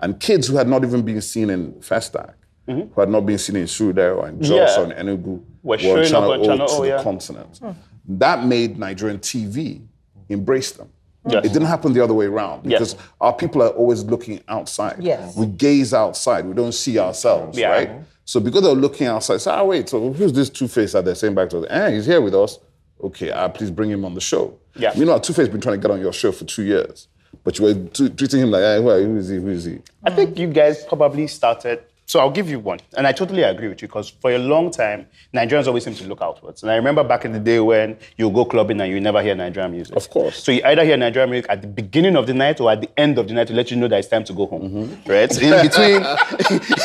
And 0.00 0.18
kids 0.18 0.48
who 0.48 0.56
had 0.56 0.66
not 0.68 0.82
even 0.84 1.02
been 1.02 1.20
seen 1.20 1.50
in 1.50 1.72
Festac, 1.74 2.34
mm-hmm. 2.68 2.92
who 2.92 3.00
had 3.00 3.10
not 3.10 3.26
been 3.26 3.38
seen 3.38 3.54
in 3.56 3.68
Suda 3.68 4.10
or 4.10 4.28
in 4.28 4.42
Jos 4.42 4.76
Yeah. 4.76 4.80
or 4.82 4.92
in 4.92 5.06
Enugu, 5.06 5.42
Were 5.62 5.74
on 5.74 5.80
showing 5.80 6.02
up 6.02 6.08
Channel 6.10 6.32
on 6.32 6.40
O 6.40 6.44
Channel 6.44 6.66
to 6.66 6.72
O, 6.74 6.82
the 6.82 6.88
yeah. 6.88 7.02
continent. 7.02 7.60
That 8.08 8.44
made 8.44 8.76
Nigerian 8.78 9.18
TV 9.20 9.86
embrace 10.28 10.72
them. 10.72 10.90
Yes. 11.30 11.44
It 11.44 11.52
didn't 11.52 11.68
happen 11.68 11.92
the 11.92 12.02
other 12.02 12.14
way 12.14 12.26
around 12.26 12.64
Yes. 12.64 12.78
because 12.94 12.96
our 13.20 13.32
people 13.32 13.62
are 13.62 13.68
always 13.70 14.04
looking 14.04 14.40
outside. 14.48 14.96
Yes. 15.00 15.36
We 15.36 15.46
gaze 15.46 15.92
outside. 15.94 16.46
We 16.46 16.54
don't 16.54 16.72
see 16.72 16.98
ourselves, 16.98 17.58
Yeah. 17.58 17.70
right? 17.70 17.90
So 18.24 18.40
because 18.40 18.62
they're 18.62 18.72
looking 18.72 19.06
outside, 19.06 19.40
say, 19.40 19.50
ah, 19.50 19.64
wait, 19.64 19.88
so 19.88 20.12
who's 20.12 20.32
this 20.32 20.50
Two 20.50 20.68
Face 20.68 20.92
that 20.92 21.04
they're 21.04 21.14
saying 21.14 21.34
back 21.34 21.48
to 21.50 21.58
us? 21.60 21.66
Eh, 21.70 21.90
he's 21.92 22.06
here 22.06 22.20
with 22.20 22.34
us. 22.34 22.58
Okay, 23.02 23.30
uh, 23.30 23.48
please 23.48 23.70
bring 23.70 23.90
him 23.90 24.04
on 24.04 24.14
the 24.14 24.20
show. 24.20 24.54
Yeah. 24.76 24.92
You 24.94 25.04
know, 25.04 25.18
Two 25.18 25.32
Face 25.32 25.48
been 25.48 25.60
trying 25.60 25.80
to 25.80 25.88
get 25.88 25.90
on 25.90 26.00
your 26.00 26.12
show 26.12 26.32
for 26.32 26.44
two 26.44 26.64
years, 26.64 27.08
but 27.44 27.58
you 27.58 27.64
were 27.64 27.74
t- 27.74 28.10
treating 28.10 28.40
him 28.40 28.50
like, 28.50 28.62
eh, 28.62 28.78
well, 28.78 29.00
who 29.02 29.16
is 29.16 29.28
he? 29.28 29.36
Who 29.36 29.48
is 29.48 29.64
he? 29.64 29.78
I 30.04 30.10
think 30.10 30.38
you 30.38 30.48
guys 30.48 30.84
probably 30.84 31.26
started. 31.26 31.80
So 32.08 32.20
I'll 32.20 32.30
give 32.30 32.48
you 32.48 32.58
one, 32.58 32.80
and 32.96 33.06
I 33.06 33.12
totally 33.12 33.42
agree 33.42 33.68
with 33.68 33.82
you 33.82 33.88
because 33.88 34.08
for 34.08 34.30
a 34.30 34.38
long 34.38 34.70
time 34.70 35.06
Nigerians 35.34 35.66
always 35.66 35.84
seem 35.84 35.92
to 35.96 36.04
look 36.04 36.22
outwards. 36.22 36.62
And 36.62 36.72
I 36.72 36.76
remember 36.76 37.04
back 37.04 37.26
in 37.26 37.32
the 37.32 37.38
day 37.38 37.60
when 37.60 37.98
you 38.16 38.30
go 38.30 38.46
clubbing 38.46 38.80
and 38.80 38.90
you 38.90 38.98
never 38.98 39.20
hear 39.22 39.34
Nigerian 39.34 39.72
music. 39.72 39.94
Of 39.94 40.08
course. 40.08 40.42
So 40.42 40.50
you 40.52 40.62
either 40.64 40.86
hear 40.86 40.96
Nigerian 40.96 41.28
music 41.30 41.50
at 41.50 41.60
the 41.60 41.68
beginning 41.68 42.16
of 42.16 42.26
the 42.26 42.32
night 42.32 42.60
or 42.62 42.72
at 42.72 42.80
the 42.80 42.88
end 42.98 43.18
of 43.18 43.28
the 43.28 43.34
night 43.34 43.48
to 43.48 43.52
let 43.52 43.70
you 43.70 43.76
know 43.76 43.88
that 43.88 43.98
it's 43.98 44.08
time 44.08 44.24
to 44.24 44.32
go 44.32 44.46
home, 44.46 44.62
Mm-hmm. 44.62 45.10
right? 45.10 45.30
In 45.42 45.50
between, 45.62 46.02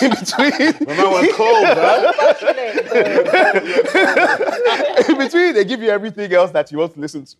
in 0.04 0.10
between, 0.20 0.88
Remember 0.90 1.10
when 1.12 1.32
cold, 1.34 1.64
man? 1.64 2.14
in 5.10 5.18
between, 5.18 5.54
they 5.54 5.64
give 5.64 5.82
you 5.82 5.90
everything 5.90 6.34
else 6.34 6.52
that 6.52 6.70
you 6.70 6.80
want 6.80 6.94
to 6.96 7.00
listen 7.00 7.24
to. 7.24 7.36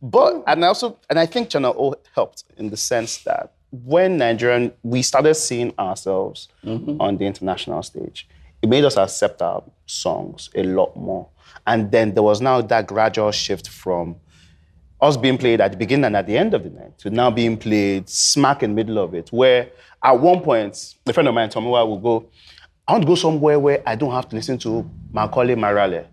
But 0.00 0.42
and 0.46 0.64
I 0.64 0.68
also 0.68 0.98
and 1.10 1.18
I 1.18 1.26
think 1.26 1.50
Channel 1.50 1.74
O 1.78 1.94
helped 2.14 2.44
in 2.56 2.70
the 2.70 2.76
sense 2.78 3.18
that 3.24 3.52
when 3.70 4.16
Nigerian 4.16 4.72
we 4.82 5.02
started 5.02 5.34
seeing 5.34 5.72
ourselves 5.78 6.48
mm-hmm. 6.64 7.00
on 7.00 7.16
the 7.16 7.26
international 7.26 7.82
stage, 7.82 8.28
it 8.62 8.68
made 8.68 8.84
us 8.84 8.96
accept 8.96 9.42
our 9.42 9.62
songs 9.86 10.50
a 10.54 10.62
lot 10.62 10.96
more. 10.96 11.28
And 11.66 11.90
then 11.90 12.14
there 12.14 12.22
was 12.22 12.40
now 12.40 12.60
that 12.60 12.86
gradual 12.86 13.30
shift 13.32 13.68
from 13.68 14.16
us 15.00 15.16
being 15.16 15.36
played 15.36 15.60
at 15.60 15.72
the 15.72 15.76
beginning 15.76 16.06
and 16.06 16.16
at 16.16 16.26
the 16.26 16.36
end 16.36 16.54
of 16.54 16.62
the 16.62 16.70
night 16.70 16.98
to 16.98 17.10
now 17.10 17.30
being 17.30 17.56
played 17.56 18.08
smack 18.08 18.62
in 18.62 18.70
the 18.70 18.74
middle 18.76 18.98
of 18.98 19.14
it. 19.14 19.30
Where 19.30 19.68
at 20.02 20.18
one 20.18 20.40
point, 20.40 20.94
a 21.06 21.12
friend 21.12 21.28
of 21.28 21.34
mine, 21.34 21.50
told 21.50 21.64
me, 21.64 21.70
Tomiwa, 21.70 21.86
will 21.86 21.98
go, 21.98 22.28
I 22.88 22.92
want 22.92 23.02
to 23.02 23.08
go 23.08 23.14
somewhere 23.14 23.58
where 23.58 23.82
I 23.84 23.96
don't 23.96 24.12
have 24.12 24.28
to 24.28 24.36
listen 24.36 24.58
to 24.58 24.88
Macaulay 25.12 25.54
Marale. 25.54 26.06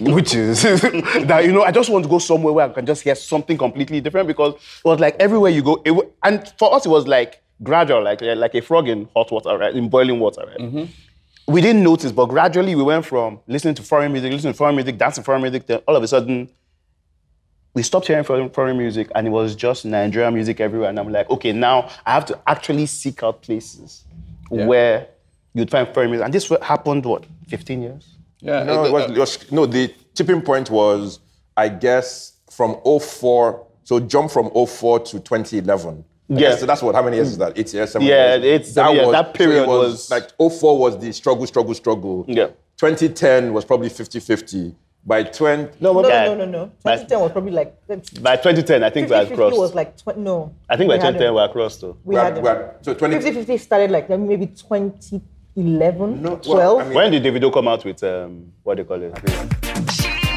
Which 0.00 0.34
is 0.34 0.62
that 0.62 1.42
you 1.44 1.52
know, 1.52 1.62
I 1.62 1.70
just 1.70 1.90
want 1.90 2.04
to 2.04 2.10
go 2.10 2.18
somewhere 2.18 2.52
where 2.52 2.66
I 2.66 2.72
can 2.72 2.86
just 2.86 3.02
hear 3.02 3.14
something 3.14 3.56
completely 3.56 4.00
different 4.00 4.28
because 4.28 4.54
it 4.54 4.84
was 4.84 5.00
like 5.00 5.16
everywhere 5.18 5.50
you 5.50 5.62
go, 5.62 5.80
it, 5.84 6.12
and 6.22 6.52
for 6.58 6.74
us 6.74 6.86
it 6.86 6.90
was 6.90 7.06
like 7.06 7.42
gradual, 7.62 8.02
like 8.02 8.20
like 8.20 8.54
a 8.54 8.60
frog 8.60 8.88
in 8.88 9.08
hot 9.14 9.30
water, 9.30 9.56
right, 9.56 9.74
in 9.74 9.88
boiling 9.88 10.20
water, 10.20 10.44
right. 10.46 10.58
Mm-hmm. 10.58 11.52
We 11.52 11.60
didn't 11.60 11.82
notice, 11.82 12.12
but 12.12 12.26
gradually 12.26 12.74
we 12.74 12.82
went 12.82 13.06
from 13.06 13.40
listening 13.46 13.74
to 13.76 13.82
foreign 13.82 14.12
music, 14.12 14.32
listening 14.32 14.52
to 14.52 14.56
foreign 14.56 14.76
music, 14.76 14.98
dancing 14.98 15.24
foreign 15.24 15.42
music, 15.42 15.66
then 15.66 15.80
all 15.88 15.96
of 15.96 16.02
a 16.02 16.08
sudden 16.08 16.48
we 17.74 17.82
stopped 17.82 18.06
hearing 18.06 18.24
foreign, 18.24 18.50
foreign 18.50 18.76
music 18.76 19.10
and 19.14 19.26
it 19.26 19.30
was 19.30 19.54
just 19.54 19.84
Nigerian 19.84 20.34
music 20.34 20.60
everywhere. 20.60 20.88
And 20.88 20.98
I'm 20.98 21.10
like, 21.10 21.30
okay, 21.30 21.52
now 21.52 21.88
I 22.04 22.12
have 22.12 22.26
to 22.26 22.38
actually 22.46 22.86
seek 22.86 23.22
out 23.22 23.42
places 23.42 24.04
where 24.48 25.06
you'd 25.54 25.70
find 25.70 25.86
foreign 25.94 26.10
music. 26.10 26.24
And 26.24 26.34
this 26.34 26.48
happened, 26.62 27.04
what, 27.04 27.24
15 27.48 27.82
years? 27.82 28.16
Yeah, 28.40 28.62
No, 28.64 28.84
it 28.84 28.92
was, 28.92 29.04
uh, 29.10 29.12
it 29.12 29.18
was- 29.18 29.52
no, 29.52 29.66
the 29.66 29.92
tipping 30.14 30.42
point 30.42 30.70
was, 30.70 31.20
I 31.56 31.68
guess, 31.68 32.32
from 32.50 32.76
04, 32.84 33.66
so 33.84 34.00
jump 34.00 34.30
from 34.30 34.50
04 34.54 35.00
to 35.00 35.20
2011. 35.20 36.04
I 36.30 36.32
Yeah. 36.34 36.38
guess 36.40 36.60
that's 36.62 36.82
what, 36.82 36.94
how 36.94 37.02
many 37.02 37.16
years 37.16 37.28
is 37.28 37.38
that? 37.38 37.58
Eight 37.58 37.72
years, 37.74 37.90
seven 37.90 38.06
Yeah, 38.06 38.36
years? 38.36 38.44
eight, 38.44 38.66
seven 38.66 38.94
years. 38.94 39.10
That 39.10 39.34
period 39.34 39.64
so 39.66 39.74
it 39.74 39.78
was- 39.78 40.10
Like 40.10 40.28
04 40.38 40.78
was 40.78 40.98
the 40.98 41.12
struggle, 41.12 41.46
struggle, 41.46 41.74
struggle. 41.74 42.24
Yeah. 42.28 42.48
2010 42.76 43.52
was 43.52 43.64
probably 43.64 43.88
50 43.88 44.20
50. 44.20 44.74
By 45.04 45.22
20, 45.22 45.70
no, 45.80 45.94
No, 45.94 46.02
no, 46.02 46.08
no, 46.08 46.34
no, 46.34 46.44
no. 46.44 46.64
2010 46.82 47.20
was 47.20 47.32
probably 47.32 47.52
like. 47.52 47.74
50, 47.86 48.20
By 48.20 48.36
2010, 48.36 48.84
I 48.84 48.90
think 48.90 49.08
we 49.08 49.16
had 49.16 49.28
50 49.28 49.34
crossed. 49.36 49.58
was 49.58 49.74
like. 49.74 49.96
Tw- 49.96 50.16
no. 50.18 50.52
I 50.68 50.76
think 50.76 50.88
by 50.88 50.96
we 50.96 51.00
had 51.00 51.14
2010 51.14 51.20
them. 51.26 51.34
we 51.34 51.40
were 51.40 51.48
crossed 51.48 51.80
though. 51.80 51.96
We 52.04 52.14
we 52.14 52.16
had 52.16 52.34
had, 52.34 52.42
we 52.42 52.48
had, 52.48 52.70
so 52.82 52.92
20, 52.94 53.14
50 53.16 53.32
50 53.32 53.56
started 53.56 53.90
like 53.90 54.10
maybe 54.10 54.46
2011, 55.64 56.22
No, 56.22 56.30
well, 56.30 56.38
12. 56.38 56.80
I 56.80 56.84
mean- 56.84 56.94
When 56.94 57.10
did 57.12 57.22
Davido 57.22 57.52
come 57.52 57.68
out 57.68 57.84
with 57.84 58.02
um, 58.02 58.52
what 58.62 58.76
do 58.76 58.82
you 58.82 58.88
call 58.88 59.02
it? 59.02 60.30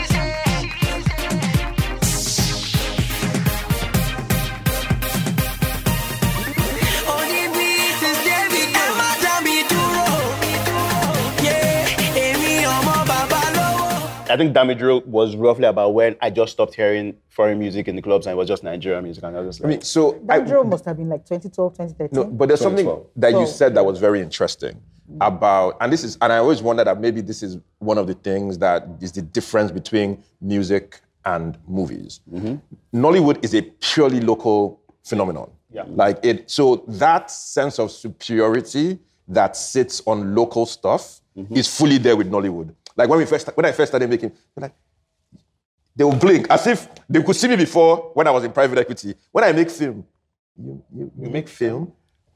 I 14.29 14.35
think 14.35 14.53
Damage 14.53 14.81
was 15.05 15.35
roughly 15.35 15.65
about 15.65 15.93
when 15.93 16.15
I 16.19 16.31
just 16.31 16.53
stopped 16.53 16.73
hearing 16.73 17.15
foreign 17.29 17.59
music 17.59 17.87
in 17.87 17.95
the 17.95 18.01
clubs 18.01 18.25
and 18.25 18.33
it 18.33 18.35
was 18.35 18.47
just 18.47 18.63
Nigerian 18.63 19.03
music. 19.03 19.23
And 19.23 19.37
I 19.37 19.41
was 19.41 19.57
just 19.57 19.63
I 19.63 19.67
like, 19.67 19.77
mean, 19.77 19.81
so 19.83 20.15
I, 20.27 20.39
That 20.39 20.47
drill 20.47 20.63
must 20.63 20.85
have 20.85 20.97
been 20.97 21.09
like 21.09 21.23
2012, 21.25 21.73
2013. 21.73 22.17
No, 22.19 22.25
but 22.35 22.47
there's 22.47 22.59
something 22.59 22.83
2012. 22.83 23.09
that 23.17 23.39
you 23.39 23.45
said 23.45 23.75
that 23.75 23.85
was 23.85 23.99
very 23.99 24.21
interesting 24.21 24.81
about, 25.21 25.77
and 25.81 25.91
this 25.91 26.03
is, 26.03 26.17
and 26.21 26.31
I 26.31 26.37
always 26.37 26.61
wonder 26.61 26.83
that 26.83 26.99
maybe 26.99 27.21
this 27.21 27.43
is 27.43 27.57
one 27.79 27.97
of 27.97 28.07
the 28.07 28.13
things 28.13 28.57
that 28.59 28.87
is 29.01 29.11
the 29.11 29.21
difference 29.21 29.71
between 29.71 30.23
music 30.41 31.01
and 31.25 31.57
movies. 31.67 32.21
Mm-hmm. 32.31 32.99
Nollywood 32.99 33.43
is 33.43 33.53
a 33.53 33.61
purely 33.61 34.21
local 34.21 34.81
phenomenon. 35.03 35.51
Yeah. 35.71 35.83
Like 35.87 36.19
it, 36.23 36.49
so 36.49 36.83
that 36.87 37.31
sense 37.31 37.79
of 37.79 37.91
superiority 37.91 38.99
that 39.27 39.55
sits 39.55 40.01
on 40.05 40.35
local 40.35 40.65
stuff 40.65 41.21
mm-hmm. 41.35 41.55
is 41.55 41.67
fully 41.67 41.97
there 41.97 42.15
with 42.15 42.29
Nollywood. 42.29 42.73
Like 42.95 43.09
when 43.09 43.19
we 43.19 43.25
first, 43.25 43.49
when 43.55 43.65
I 43.65 43.71
first 43.71 43.91
started 43.91 44.09
making, 44.09 44.31
like, 44.55 44.73
they 45.95 46.03
will 46.03 46.15
blink 46.15 46.47
as 46.49 46.65
if 46.67 46.87
they 47.07 47.21
could 47.21 47.35
see 47.35 47.47
me 47.47 47.55
before 47.55 48.11
when 48.13 48.27
I 48.27 48.31
was 48.31 48.43
in 48.43 48.51
private 48.51 48.79
equity. 48.79 49.15
When 49.31 49.43
I 49.43 49.51
make 49.51 49.69
film, 49.69 50.05
you, 50.57 50.83
you, 50.95 51.11
you 51.19 51.29
make 51.29 51.47
film? 51.47 51.91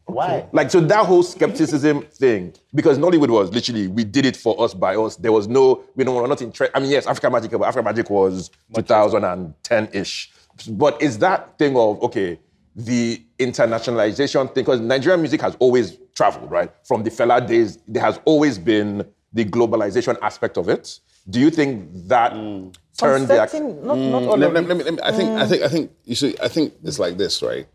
Why? 0.08 0.48
Like, 0.54 0.72
so 0.72 0.80
that 0.80 1.06
whole 1.06 1.22
skepticism 1.22 2.02
thing, 2.04 2.54
because 2.74 2.98
Nollywood 2.98 3.30
was 3.30 3.52
literally, 3.54 3.88
we 3.88 4.06
did 4.06 4.26
it 4.26 4.38
for 4.38 4.60
us 4.64 4.74
by 4.74 4.96
us. 4.96 5.18
There 5.18 5.34
was 5.34 5.48
no, 5.50 5.84
we 5.96 6.06
don't, 6.06 6.16
we're 6.16 6.28
not 6.28 6.42
in, 6.42 6.54
I 6.74 6.80
mean, 6.80 6.92
yes, 6.92 7.06
African 7.08 7.34
Magic, 7.34 7.52
but 7.52 7.64
African 7.64 7.84
Magic 7.86 8.10
was 8.10 8.50
2010 8.74 9.90
ish. 9.94 10.32
But 10.70 11.02
is 11.02 11.20
that 11.20 11.58
thing 11.60 11.76
of, 11.76 12.02
okay, 12.04 12.40
the 12.76 13.22
internationalization 13.38 14.46
thing, 14.54 14.64
because 14.64 14.80
Nigerian 14.80 15.20
music 15.22 15.42
has 15.42 15.56
always 15.60 15.98
traveled, 16.16 16.50
right? 16.50 16.72
From 16.86 17.04
the 17.04 17.10
Fela 17.10 17.46
days, 17.46 17.78
there 17.88 18.02
has 18.04 18.20
always 18.24 18.58
been 18.58 19.06
the 19.34 19.44
globalization 19.44 20.18
aspect 20.22 20.58
of 20.58 20.70
it. 20.70 21.00
Do 21.30 21.40
you 21.42 21.50
think 21.50 21.90
that 22.08 22.32
Some 22.32 22.72
turned 22.98 23.28
the. 23.28 23.44
ac- 23.44 23.58
certain, 23.58 23.86
not, 23.86 23.98
not 23.98 24.22
mm. 24.22 24.28
all 24.30 24.38
let, 24.38 24.54
let- 24.54 24.64
it. 24.64 24.68
let 24.70 24.78
me, 24.78 24.84
let 24.86 24.94
me- 24.94 25.00
I 25.04 25.12
think, 25.12 25.30
I 25.32 25.44
mm. 25.44 25.50
think, 25.50 25.64
I 25.64 25.68
think 25.68 25.92
you 26.06 26.16
see. 26.16 26.36
I 26.42 26.48
think 26.48 26.74
it's 26.84 26.98
like 27.00 27.18
this, 27.18 27.42
right? 27.42 27.68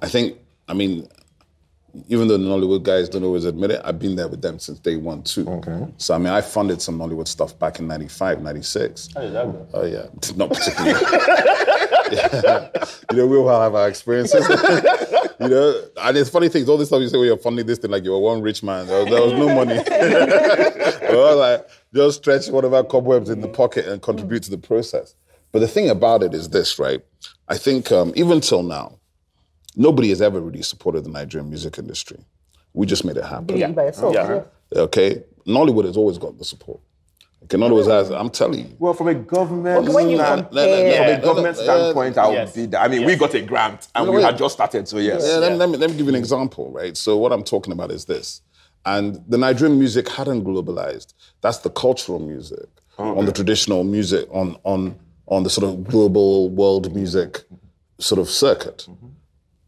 I 0.00 0.08
think, 0.08 0.38
I 0.66 0.72
mean, 0.72 1.08
even 2.08 2.28
though 2.28 2.36
the 2.36 2.44
Nollywood 2.44 2.82
guys 2.82 3.08
don't 3.08 3.24
always 3.24 3.44
admit 3.44 3.70
it, 3.70 3.80
I've 3.84 3.98
been 3.98 4.16
there 4.16 4.28
with 4.28 4.42
them 4.42 4.58
since 4.58 4.78
day 4.78 4.96
one 4.96 5.22
too. 5.22 5.48
Okay. 5.48 5.86
So 5.96 6.14
I 6.14 6.18
mean, 6.18 6.32
I 6.32 6.40
funded 6.40 6.82
some 6.82 6.98
Nollywood 6.98 7.28
stuff 7.28 7.58
back 7.58 7.78
in 7.78 7.86
'95, 7.86 8.42
'96. 8.42 9.10
How 9.14 9.20
did 9.20 9.32
that 9.32 9.44
go? 9.44 9.68
Oh 9.74 9.84
yeah, 9.84 10.06
not 10.36 10.50
particularly. 10.50 11.00
Yeah. 12.12 12.70
You 13.10 13.18
know, 13.18 13.26
we 13.26 13.36
all 13.36 13.60
have 13.60 13.74
our 13.76 13.88
experiences. 13.88 14.48
you 15.40 15.48
know, 15.48 15.82
and 15.98 16.16
it's 16.16 16.30
funny 16.30 16.48
things. 16.48 16.68
All 16.68 16.76
this 16.76 16.88
stuff 16.88 17.00
you 17.00 17.08
say 17.08 17.16
when 17.16 17.26
you're 17.26 17.36
funding 17.36 17.64
this 17.64 17.78
thing, 17.78 17.92
like 17.92 18.02
you're 18.02 18.18
one 18.18 18.42
rich 18.42 18.62
man. 18.62 18.86
There 18.86 19.04
was, 19.04 19.12
there 19.12 19.22
was 19.22 19.32
no 19.34 19.54
money. 19.54 19.80
well, 21.12 21.36
like 21.36 21.68
just 21.94 22.18
stretch 22.18 22.48
whatever 22.48 22.82
cobwebs 22.82 23.30
in 23.30 23.40
the 23.40 23.46
pocket 23.46 23.86
and 23.86 24.02
contribute 24.02 24.42
to 24.44 24.50
the 24.50 24.58
process. 24.58 25.14
But 25.52 25.60
the 25.60 25.68
thing 25.68 25.88
about 25.90 26.24
it 26.24 26.34
is 26.34 26.48
this, 26.48 26.78
right? 26.80 27.04
I 27.48 27.56
think 27.56 27.92
um, 27.92 28.12
even 28.16 28.40
till 28.40 28.64
now, 28.64 28.98
nobody 29.76 30.08
has 30.10 30.20
ever 30.22 30.40
really 30.40 30.62
supported 30.62 31.04
the 31.04 31.10
Nigerian 31.10 31.48
music 31.48 31.78
industry. 31.78 32.18
We 32.72 32.86
just 32.86 33.04
made 33.04 33.16
it 33.16 33.24
happen. 33.24 33.56
You 33.56 33.68
by 33.68 33.84
yourself. 33.84 34.14
Yeah. 34.14 34.42
yeah. 34.72 34.80
Okay, 34.82 35.22
Nollywood 35.46 35.84
has 35.84 35.96
always 35.96 36.18
got 36.18 36.38
the 36.38 36.44
support. 36.44 36.80
Okay, 37.44 37.56
Nollywood 37.58 37.86
has. 37.88 38.10
I'm 38.10 38.30
telling 38.30 38.60
you. 38.60 38.76
Well, 38.78 38.94
from 38.94 39.08
a 39.08 39.14
government, 39.14 39.88
When 39.92 40.16
stand- 40.16 40.48
from 40.48 40.58
a 40.58 41.20
government 41.22 41.56
standpoint, 41.56 42.16
I 42.18 42.26
would 42.28 42.34
Yes. 42.34 42.54
be. 42.56 42.76
I 42.76 42.88
mean, 42.88 43.04
we 43.04 43.16
got 43.16 43.34
a 43.34 43.42
grant 43.42 43.88
and 43.94 44.06
No, 44.06 44.12
we 44.12 44.16
wait. 44.18 44.24
had 44.24 44.38
just 44.38 44.54
started, 44.54 44.88
so 44.88 44.98
yes. 44.98 45.24
Yeah, 45.26 45.36
let, 45.36 45.52
me, 45.52 45.58
let, 45.58 45.68
me, 45.68 45.76
let 45.76 45.90
me 45.90 45.96
give 45.96 46.06
you 46.06 46.12
an 46.12 46.18
example, 46.18 46.70
right? 46.70 46.96
So, 46.96 47.16
what 47.18 47.32
I'm 47.32 47.44
talking 47.44 47.72
about 47.72 47.90
is 47.90 48.06
this. 48.06 48.40
And 48.86 49.22
the 49.28 49.38
Nigerian 49.38 49.78
music 49.78 50.08
hadn't 50.08 50.44
globalized. 50.44 51.14
That's 51.42 51.58
the 51.58 51.70
cultural 51.70 52.18
music 52.18 52.66
on 52.98 53.24
the 53.24 53.32
traditional 53.32 53.82
music, 53.82 54.28
on, 54.30 54.56
on, 54.64 54.94
on 55.26 55.42
the 55.42 55.50
sort 55.50 55.66
of 55.66 55.84
global 55.88 56.48
world 56.50 56.94
music 56.94 57.44
sort 57.98 58.20
of 58.20 58.28
circuit. 58.28 58.86
Mm-hmm. 58.88 59.06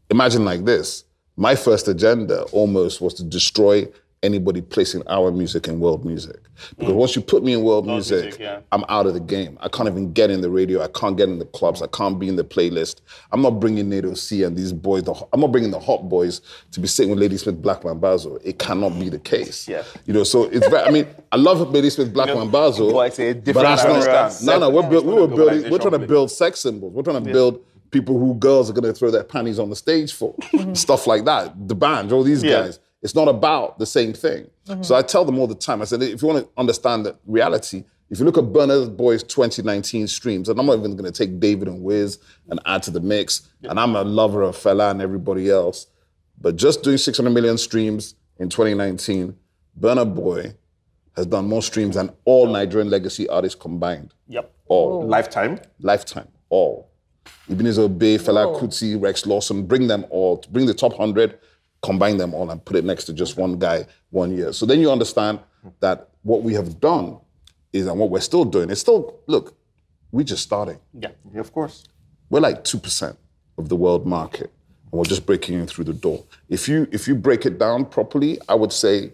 Imagine 0.09 0.45
like 0.45 0.65
this 0.65 1.03
my 1.39 1.55
first 1.55 1.87
agenda 1.87 2.41
almost 2.51 2.99
was 2.99 3.13
to 3.15 3.23
destroy 3.23 3.87
anybody 4.23 4.59
placing 4.59 5.03
our 5.07 5.31
music 5.31 5.67
in 5.67 5.79
world 5.79 6.03
music. 6.03 6.37
Because 6.75 6.93
once 6.95 7.15
you 7.15 7.21
put 7.21 7.43
me 7.43 7.53
in 7.53 7.61
world, 7.61 7.85
music, 7.85 8.23
music, 8.23 8.41
yeah. 8.41 8.61
I'm 8.71 8.83
out 8.89 9.05
of 9.05 9.13
the 9.13 9.19
game. 9.19 9.59
I 9.61 9.69
can't 9.69 9.87
even 9.87 10.11
get 10.11 10.31
in 10.31 10.41
the 10.41 10.49
radio. 10.49 10.81
I 10.81 10.87
can't 10.87 11.15
get 11.15 11.29
in 11.29 11.37
the 11.37 11.45
clubs. 11.45 11.83
I 11.83 11.87
can't 11.87 12.17
be 12.17 12.27
in 12.27 12.35
the 12.35 12.43
playlist. 12.43 13.01
I'm 13.31 13.43
not 13.43 13.59
bringing 13.59 13.91
Naeto 13.91 14.17
C 14.17 14.41
and 14.41 14.57
these 14.57 14.73
boys. 14.73 15.03
The, 15.03 15.13
I'm 15.31 15.39
not 15.39 15.51
bringing 15.51 15.69
the 15.69 15.79
hot 15.79 16.09
boys 16.09 16.41
to 16.71 16.79
be 16.79 16.87
sitting 16.87 17.11
with 17.11 17.19
Ladysmith, 17.19 17.61
Black 17.61 17.81
Mambazo. 17.81 18.41
It 18.43 18.57
cannot 18.57 18.99
be 18.99 19.09
the 19.09 19.19
case. 19.19 19.67
Yeah. 19.67 19.83
You 20.07 20.13
know, 20.15 20.23
so 20.23 20.45
it's 20.45 20.67
very, 20.67 20.81
I 20.81 20.89
mean, 20.89 21.07
I 21.31 21.35
love 21.35 21.59
Ladysmith, 21.71 22.11
Black 22.11 22.29
Mambazo. 22.29 22.91
But 22.91 23.07
it's 23.09 23.19
a 23.19 23.33
but 23.33 23.45
different 23.45 23.67
that's 24.05 24.41
not- 24.41 24.59
No, 24.59 24.59
no, 24.61 24.69
we're, 24.75 24.89
build, 24.89 25.05
we 25.05 25.13
were 25.13 25.27
building, 25.27 25.69
we're 25.69 25.77
trying 25.77 25.91
to 25.91 26.07
build 26.07 26.31
sex 26.31 26.61
symbols. 26.61 26.91
We're 26.91 27.03
trying 27.03 27.23
to 27.23 27.31
build 27.31 27.63
people 27.97 28.19
who 28.19 28.33
girls 28.35 28.69
are 28.69 28.73
gonna 28.73 28.93
throw 28.93 29.11
their 29.11 29.23
panties 29.23 29.59
on 29.59 29.69
the 29.69 29.75
stage 29.75 30.11
for, 30.13 30.33
mm-hmm. 30.35 30.73
stuff 30.73 31.07
like 31.07 31.25
that. 31.25 31.67
The 31.67 31.75
band, 31.75 32.11
all 32.11 32.23
these 32.23 32.43
Yeah. 32.43 32.63
guys. 32.63 32.79
It's 33.03 33.15
not 33.15 33.27
about 33.27 33.77
the 33.79 33.85
same 33.85 34.11
thing. 34.13 34.41
Mm-hmm. 34.67 34.81
So 34.83 34.95
I 34.95 35.01
tell 35.13 35.23
them 35.25 35.37
all 35.39 35.47
the 35.47 35.55
time. 35.67 35.81
I 35.81 35.85
said, 35.85 36.01
if 36.01 36.21
you 36.21 36.27
want 36.27 36.43
to 36.45 36.49
understand 36.57 37.05
the 37.05 37.15
reality, 37.27 37.83
if 38.09 38.19
you 38.19 38.25
look 38.25 38.37
at 38.37 38.45
Burna 38.45 38.95
Boy's 39.03 39.21
2019 39.23 40.07
streams, 40.07 40.49
and 40.49 40.59
I'm 40.59 40.65
not 40.65 40.79
even 40.79 40.95
going 40.95 41.11
to 41.11 41.17
take 41.21 41.39
David 41.39 41.67
and 41.67 41.83
Wiz 41.83 42.17
and 42.49 42.59
add 42.65 42.81
to 42.83 42.91
the 42.91 42.99
mix, 42.99 43.47
and 43.63 43.79
I'm 43.79 43.95
a 43.95 44.03
lover 44.03 44.41
of 44.41 44.55
Fela 44.55 44.89
and 44.91 45.01
everybody 45.01 45.49
else, 45.49 45.85
but 46.41 46.55
just 46.55 46.83
doing 46.83 46.97
600 46.97 47.29
million 47.29 47.57
streams 47.57 48.15
in 48.39 48.49
2019, 48.49 49.35
Burna 49.79 50.05
Boy 50.13 50.53
has 51.15 51.25
done 51.27 51.47
more 51.47 51.61
streams 51.61 51.95
than 51.95 52.11
all 52.25 52.47
Nigerian 52.47 52.89
legacy 52.89 53.27
artists 53.29 53.59
combined. 53.59 54.13
Yep. 54.27 54.51
All 54.67 55.05
Lifetime. 55.07 55.59
lifetime, 55.79 56.27
all. 56.49 56.86
Ebenezer 57.49 57.83
Obey, 57.83 58.17
Fela 58.17 58.45
oh. 58.45 58.59
Kuti, 58.59 59.01
Rex 59.01 59.25
Lawson, 59.25 59.65
bring 59.65 59.87
them 59.87 60.05
all, 60.09 60.43
bring 60.51 60.65
the 60.65 60.73
top 60.73 60.91
100, 60.91 61.39
combine 61.81 62.17
them 62.17 62.33
all 62.33 62.49
and 62.49 62.63
put 62.63 62.75
it 62.75 62.83
next 62.83 63.05
to 63.05 63.13
just 63.13 63.37
one 63.37 63.57
guy 63.57 63.85
one 64.09 64.35
year. 64.35 64.53
So 64.53 64.65
then 64.65 64.79
you 64.79 64.91
understand 64.91 65.39
that 65.79 66.09
what 66.23 66.43
we 66.43 66.53
have 66.53 66.79
done 66.79 67.17
is, 67.73 67.87
and 67.87 67.99
what 67.99 68.09
we're 68.09 68.19
still 68.19 68.45
doing, 68.45 68.69
is 68.69 68.79
still, 68.79 69.19
look, 69.27 69.55
we're 70.11 70.23
just 70.23 70.43
starting. 70.43 70.79
Yeah. 70.93 71.11
Yeah, 71.33 71.39
of 71.39 71.51
course. 71.53 71.85
We're 72.29 72.39
like 72.39 72.63
2% 72.63 73.15
of 73.57 73.69
the 73.69 73.75
world 73.75 74.05
market, 74.05 74.51
and 74.91 74.99
we're 74.99 75.05
just 75.05 75.25
breaking 75.25 75.59
in 75.59 75.67
through 75.67 75.85
the 75.85 75.93
door. 75.93 76.23
If 76.49 76.67
you, 76.67 76.87
if 76.91 77.07
you 77.07 77.15
break 77.15 77.45
it 77.45 77.57
down 77.57 77.85
properly, 77.85 78.39
I 78.49 78.55
would 78.55 78.73
say 78.73 79.13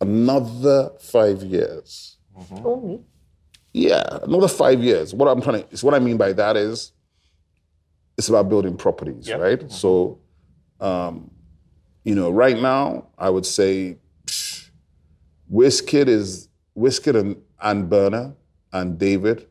another 0.00 0.90
five 1.00 1.42
years. 1.42 2.16
Oh, 2.36 2.62
Only. 2.64 3.00
Yeah, 3.72 4.18
another 4.22 4.48
five 4.48 4.82
years. 4.82 5.12
What 5.14 5.26
I'm 5.26 5.42
trying 5.42 5.62
to, 5.62 5.68
is 5.70 5.82
what 5.82 5.94
I 5.94 5.98
mean 5.98 6.16
by 6.16 6.32
that 6.34 6.56
is, 6.56 6.92
it's 8.16 8.28
about 8.28 8.48
building 8.48 8.76
properties, 8.76 9.26
Yep. 9.28 9.40
right? 9.40 9.72
So, 9.72 10.18
um, 10.80 11.30
you 12.04 12.14
know, 12.14 12.30
right 12.30 12.58
now, 12.60 13.08
I 13.18 13.30
would 13.30 13.46
say, 13.46 13.98
psh, 14.26 14.70
Wizkid 15.52 16.08
is 16.08 16.48
Wizkid 16.76 17.16
and, 17.18 17.36
and 17.60 17.90
Burna 17.90 18.34
and 18.72 18.98
David 18.98 19.46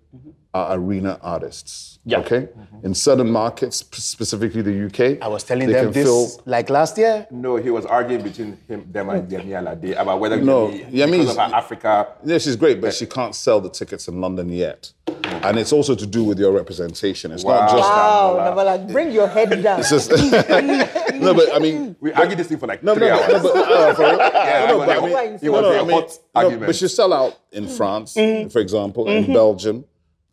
are 0.53 0.77
arena 0.77 1.19
artists. 1.21 1.99
Yeah. 2.05 2.19
Okay. 2.19 2.41
Mm-hmm. 2.41 2.85
In 2.85 2.93
certain 2.93 3.29
markets, 3.31 3.77
specifically 3.77 4.61
the 4.61 4.85
UK, 4.85 5.23
I 5.23 5.27
was 5.27 5.43
telling 5.43 5.71
them 5.71 5.91
this 5.91 6.05
fill- 6.05 6.41
like 6.45 6.69
last 6.69 6.97
year. 6.97 7.25
No, 7.31 7.55
he 7.55 7.69
was 7.69 7.85
arguing 7.85 8.21
between 8.23 8.57
him, 8.67 8.87
them 8.91 9.09
and 9.09 9.27
Yemi 9.31 9.47
Alade 9.47 9.99
about 9.99 10.19
whether 10.19 10.37
No, 10.37 10.67
Yemi, 10.67 10.91
Yemi 10.91 11.11
because 11.11 11.29
is- 11.29 11.37
of 11.37 11.49
her 11.49 11.55
Africa. 11.55 12.07
Yeah, 12.23 12.37
she's 12.37 12.55
great, 12.55 12.81
but 12.81 12.93
she 12.93 13.05
can't 13.05 13.33
sell 13.33 13.61
the 13.61 13.69
tickets 13.69 14.07
in 14.07 14.21
London 14.21 14.49
yet. 14.49 14.91
Mm. 15.07 15.49
And 15.49 15.59
it's 15.59 15.73
also 15.73 15.95
to 15.95 16.05
do 16.05 16.23
with 16.23 16.37
your 16.37 16.51
representation. 16.51 17.31
It's 17.31 17.43
not 17.43 17.69
just 17.69 17.89
Wow, 17.89 18.53
Damola. 18.55 18.77
Navala, 18.77 18.91
bring 18.91 19.11
your 19.11 19.27
head 19.27 19.63
down. 19.63 19.79
It's 19.79 19.89
just 19.89 20.11
no, 21.15 21.33
but 21.33 21.55
I 21.55 21.59
mean, 21.59 21.95
We 21.99 22.11
argued 22.13 22.37
this 22.39 22.47
thing 22.47 22.59
for 22.59 22.67
like 22.67 22.83
no, 22.83 22.93
three 22.95 23.07
no, 23.07 23.19
hours. 23.19 23.43
no, 23.43 23.53
but, 23.53 23.71
uh, 23.71 23.93
for 23.95 24.01
real? 24.03 24.17
yeah, 24.17 24.65
no, 24.67 24.73
it 24.73 24.77
was, 24.77 24.87
but 24.87 24.89
I 24.89 24.97
a- 24.97 25.01
mean- 25.01 25.39
it 25.41 25.49
was 25.49 25.61
no, 25.61 25.71
a 25.71 25.79
I 25.79 25.81
mean, 25.83 25.91
hot 25.91 26.09
no, 26.09 26.41
argument. 26.41 26.65
but 26.67 26.75
she 26.75 26.87
sell 26.89 27.13
out 27.13 27.39
in 27.51 27.65
mm. 27.65 27.77
France, 27.77 28.13
mm-hmm. 28.15 28.49
for 28.49 28.59
example, 28.59 29.07
in 29.07 29.23
mm-hmm. 29.23 29.33
Belgium. 29.33 29.85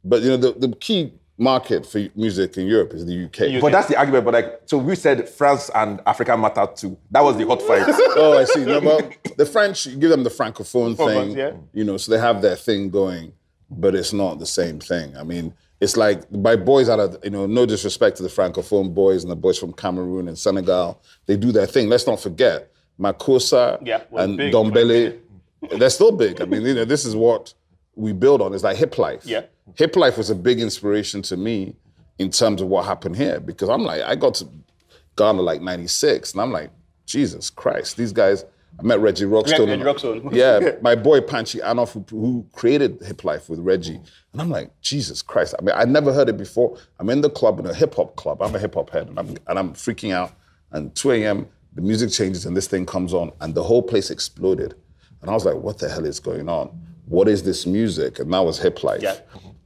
But 0.05 0.23
you 0.23 0.31
know, 0.31 0.37
the, 0.37 0.53
the 0.53 0.77
key 0.77 1.13
market 1.41 1.87
for 1.87 2.07
music 2.15 2.57
in 2.59 2.67
Europe 2.67 2.93
is 2.93 3.07
the 3.07 3.25
UK. 3.25 3.61
But 3.61 3.73
that's 3.73 3.89
the 3.89 3.97
argument. 3.97 4.27
But 4.27 4.35
like, 4.35 4.61
so 4.67 4.77
we 4.79 4.95
said 4.95 5.29
France 5.29 5.71
and 5.75 6.01
Africa 6.07 6.37
matter 6.37 6.69
too. 6.77 6.99
That 7.11 7.23
was 7.23 7.37
the 7.39 7.47
hot 7.47 7.63
fight. 7.63 7.85
oh, 7.89 8.39
I 8.39 8.45
see. 8.45 8.65
No, 8.65 8.81
but 8.81 9.17
the 9.37 9.47
French, 9.47 9.87
you 9.87 9.97
give 9.97 10.11
them 10.11 10.23
the 10.23 10.31
francophone 10.31 10.97
thing, 10.97 11.37
yeah. 11.37 11.53
you 11.73 11.85
know, 11.85 11.97
so 11.97 12.13
they 12.13 12.19
have 12.19 12.43
their 12.43 12.57
thing 12.57 12.91
going, 12.91 13.33
but 13.71 13.95
it's 13.95 14.13
not 14.13 14.39
the 14.39 14.47
same 14.47 14.81
thing. 14.81 15.17
I 15.17 15.23
mean, 15.23 15.55
it's 15.81 15.97
like 15.97 16.25
by 16.31 16.57
boys 16.57 16.91
out 16.91 17.01
of, 17.01 17.19
you 17.25 17.31
know, 17.31 17.47
no 17.47 17.65
disrespect 17.65 18.19
to 18.19 18.23
the 18.23 18.29
francophone 18.29 18.93
boys 18.93 19.25
and 19.25 19.31
the 19.31 19.37
boys 19.37 19.59
from 19.59 19.73
Cameroon 19.73 20.29
and 20.29 20.39
Senegal, 20.39 21.01
they 21.25 21.39
do 21.39 21.53
their 21.53 21.67
thing. 21.67 21.89
Let's 21.89 22.07
not 22.07 22.21
forget 22.21 22.71
Makossa 23.01 23.79
Yeah, 23.83 24.03
was 24.11 24.25
and 24.25 24.37
big, 24.37 24.53
Dombele, 24.53 25.19
they're 25.79 25.89
still 25.89 26.13
big. 26.13 26.43
I 26.43 26.45
mean, 26.45 26.63
you 26.63 26.75
know, 26.75 26.85
this 26.85 27.07
is 27.07 27.17
what 27.17 27.55
we 27.95 28.13
build 28.13 28.43
on. 28.43 28.53
It's 28.53 28.63
like 28.63 28.77
hip 28.77 28.99
life. 28.99 29.25
Yeah. 29.25 29.43
Hip 29.77 29.97
life 29.97 30.19
was 30.19 30.31
a 30.31 30.35
big 30.35 30.61
inspiration 30.61 31.23
to 31.23 31.37
me 31.37 31.75
in 32.19 32.31
terms 32.31 32.61
of 32.61 32.69
what 32.69 32.85
happened 32.85 33.17
here 33.17 33.41
because 33.41 33.69
I'm 33.69 33.83
like, 33.83 34.03
I 34.03 34.15
got 34.15 34.35
to 34.35 34.49
Ghana 35.17 35.41
like 35.41 35.63
96 35.63 36.33
and 36.33 36.43
I'm 36.43 36.53
like, 36.53 36.71
Jesus 37.07 37.51
Christ, 37.51 37.97
these 37.97 38.13
guys, 38.13 38.45
I 38.79 38.83
met 38.83 39.01
Reggie 39.01 39.25
Rockstone. 39.25 39.69
Reggie 39.69 39.83
Rockstone. 39.83 40.33
yeah, 40.33 40.77
my 40.83 40.95
boy 40.95 41.21
Panji 41.21 41.61
Anoff, 41.61 41.93
who, 41.93 42.05
who 42.11 42.47
created 42.53 43.01
Hip 43.05 43.25
Life 43.25 43.49
with 43.49 43.59
Reggie. 43.59 44.01
And 44.33 44.41
I'm 44.41 44.49
like, 44.49 44.71
Jesus 44.81 45.23
Christ. 45.23 45.55
I 45.59 45.63
mean, 45.63 45.75
I 45.77 45.85
never 45.85 46.13
heard 46.13 46.29
it 46.29 46.37
before. 46.37 46.79
I'm 46.99 47.11
in 47.11 47.21
the 47.21 47.31
club, 47.31 47.59
in 47.59 47.67
a 47.67 47.75
hip 47.75 47.97
hop 47.97 48.17
club. 48.17 48.41
I'm 48.41 48.55
a 48.55 48.59
hip 48.59 48.75
hop 48.75 48.91
head, 48.91 49.09
and 49.09 49.19
I'm, 49.19 49.37
and 49.49 49.59
I'm 49.59 49.73
freaking 49.75 50.13
out. 50.13 50.33
And 50.71 50.95
2 50.95 51.11
a.m., 51.13 51.49
the 51.75 51.83
music 51.83 52.11
changes 52.11 52.47
and 52.47 52.57
this 52.57 52.69
thing 52.69 52.87
comes 52.87 53.13
on, 53.13 53.33
and 53.41 53.55
the 53.55 53.63
whole 53.63 53.83
place 53.83 54.11
exploded. 54.11 54.75
And 55.21 55.31
I 55.31 55.35
was 55.35 55.45
like, 55.45 55.57
what 55.57 55.79
the 55.79 55.89
hell 55.89 56.07
is 56.07 56.21
going 56.21 56.49
on? 56.49 56.69
What 57.07 57.29
is 57.29 57.43
this 57.43 57.67
music? 57.67 58.19
And 58.19 58.33
that 58.33 58.41
was 58.41 58.59
Hip 58.61 58.83
Life. 58.83 59.03
Yeah. 59.03 59.19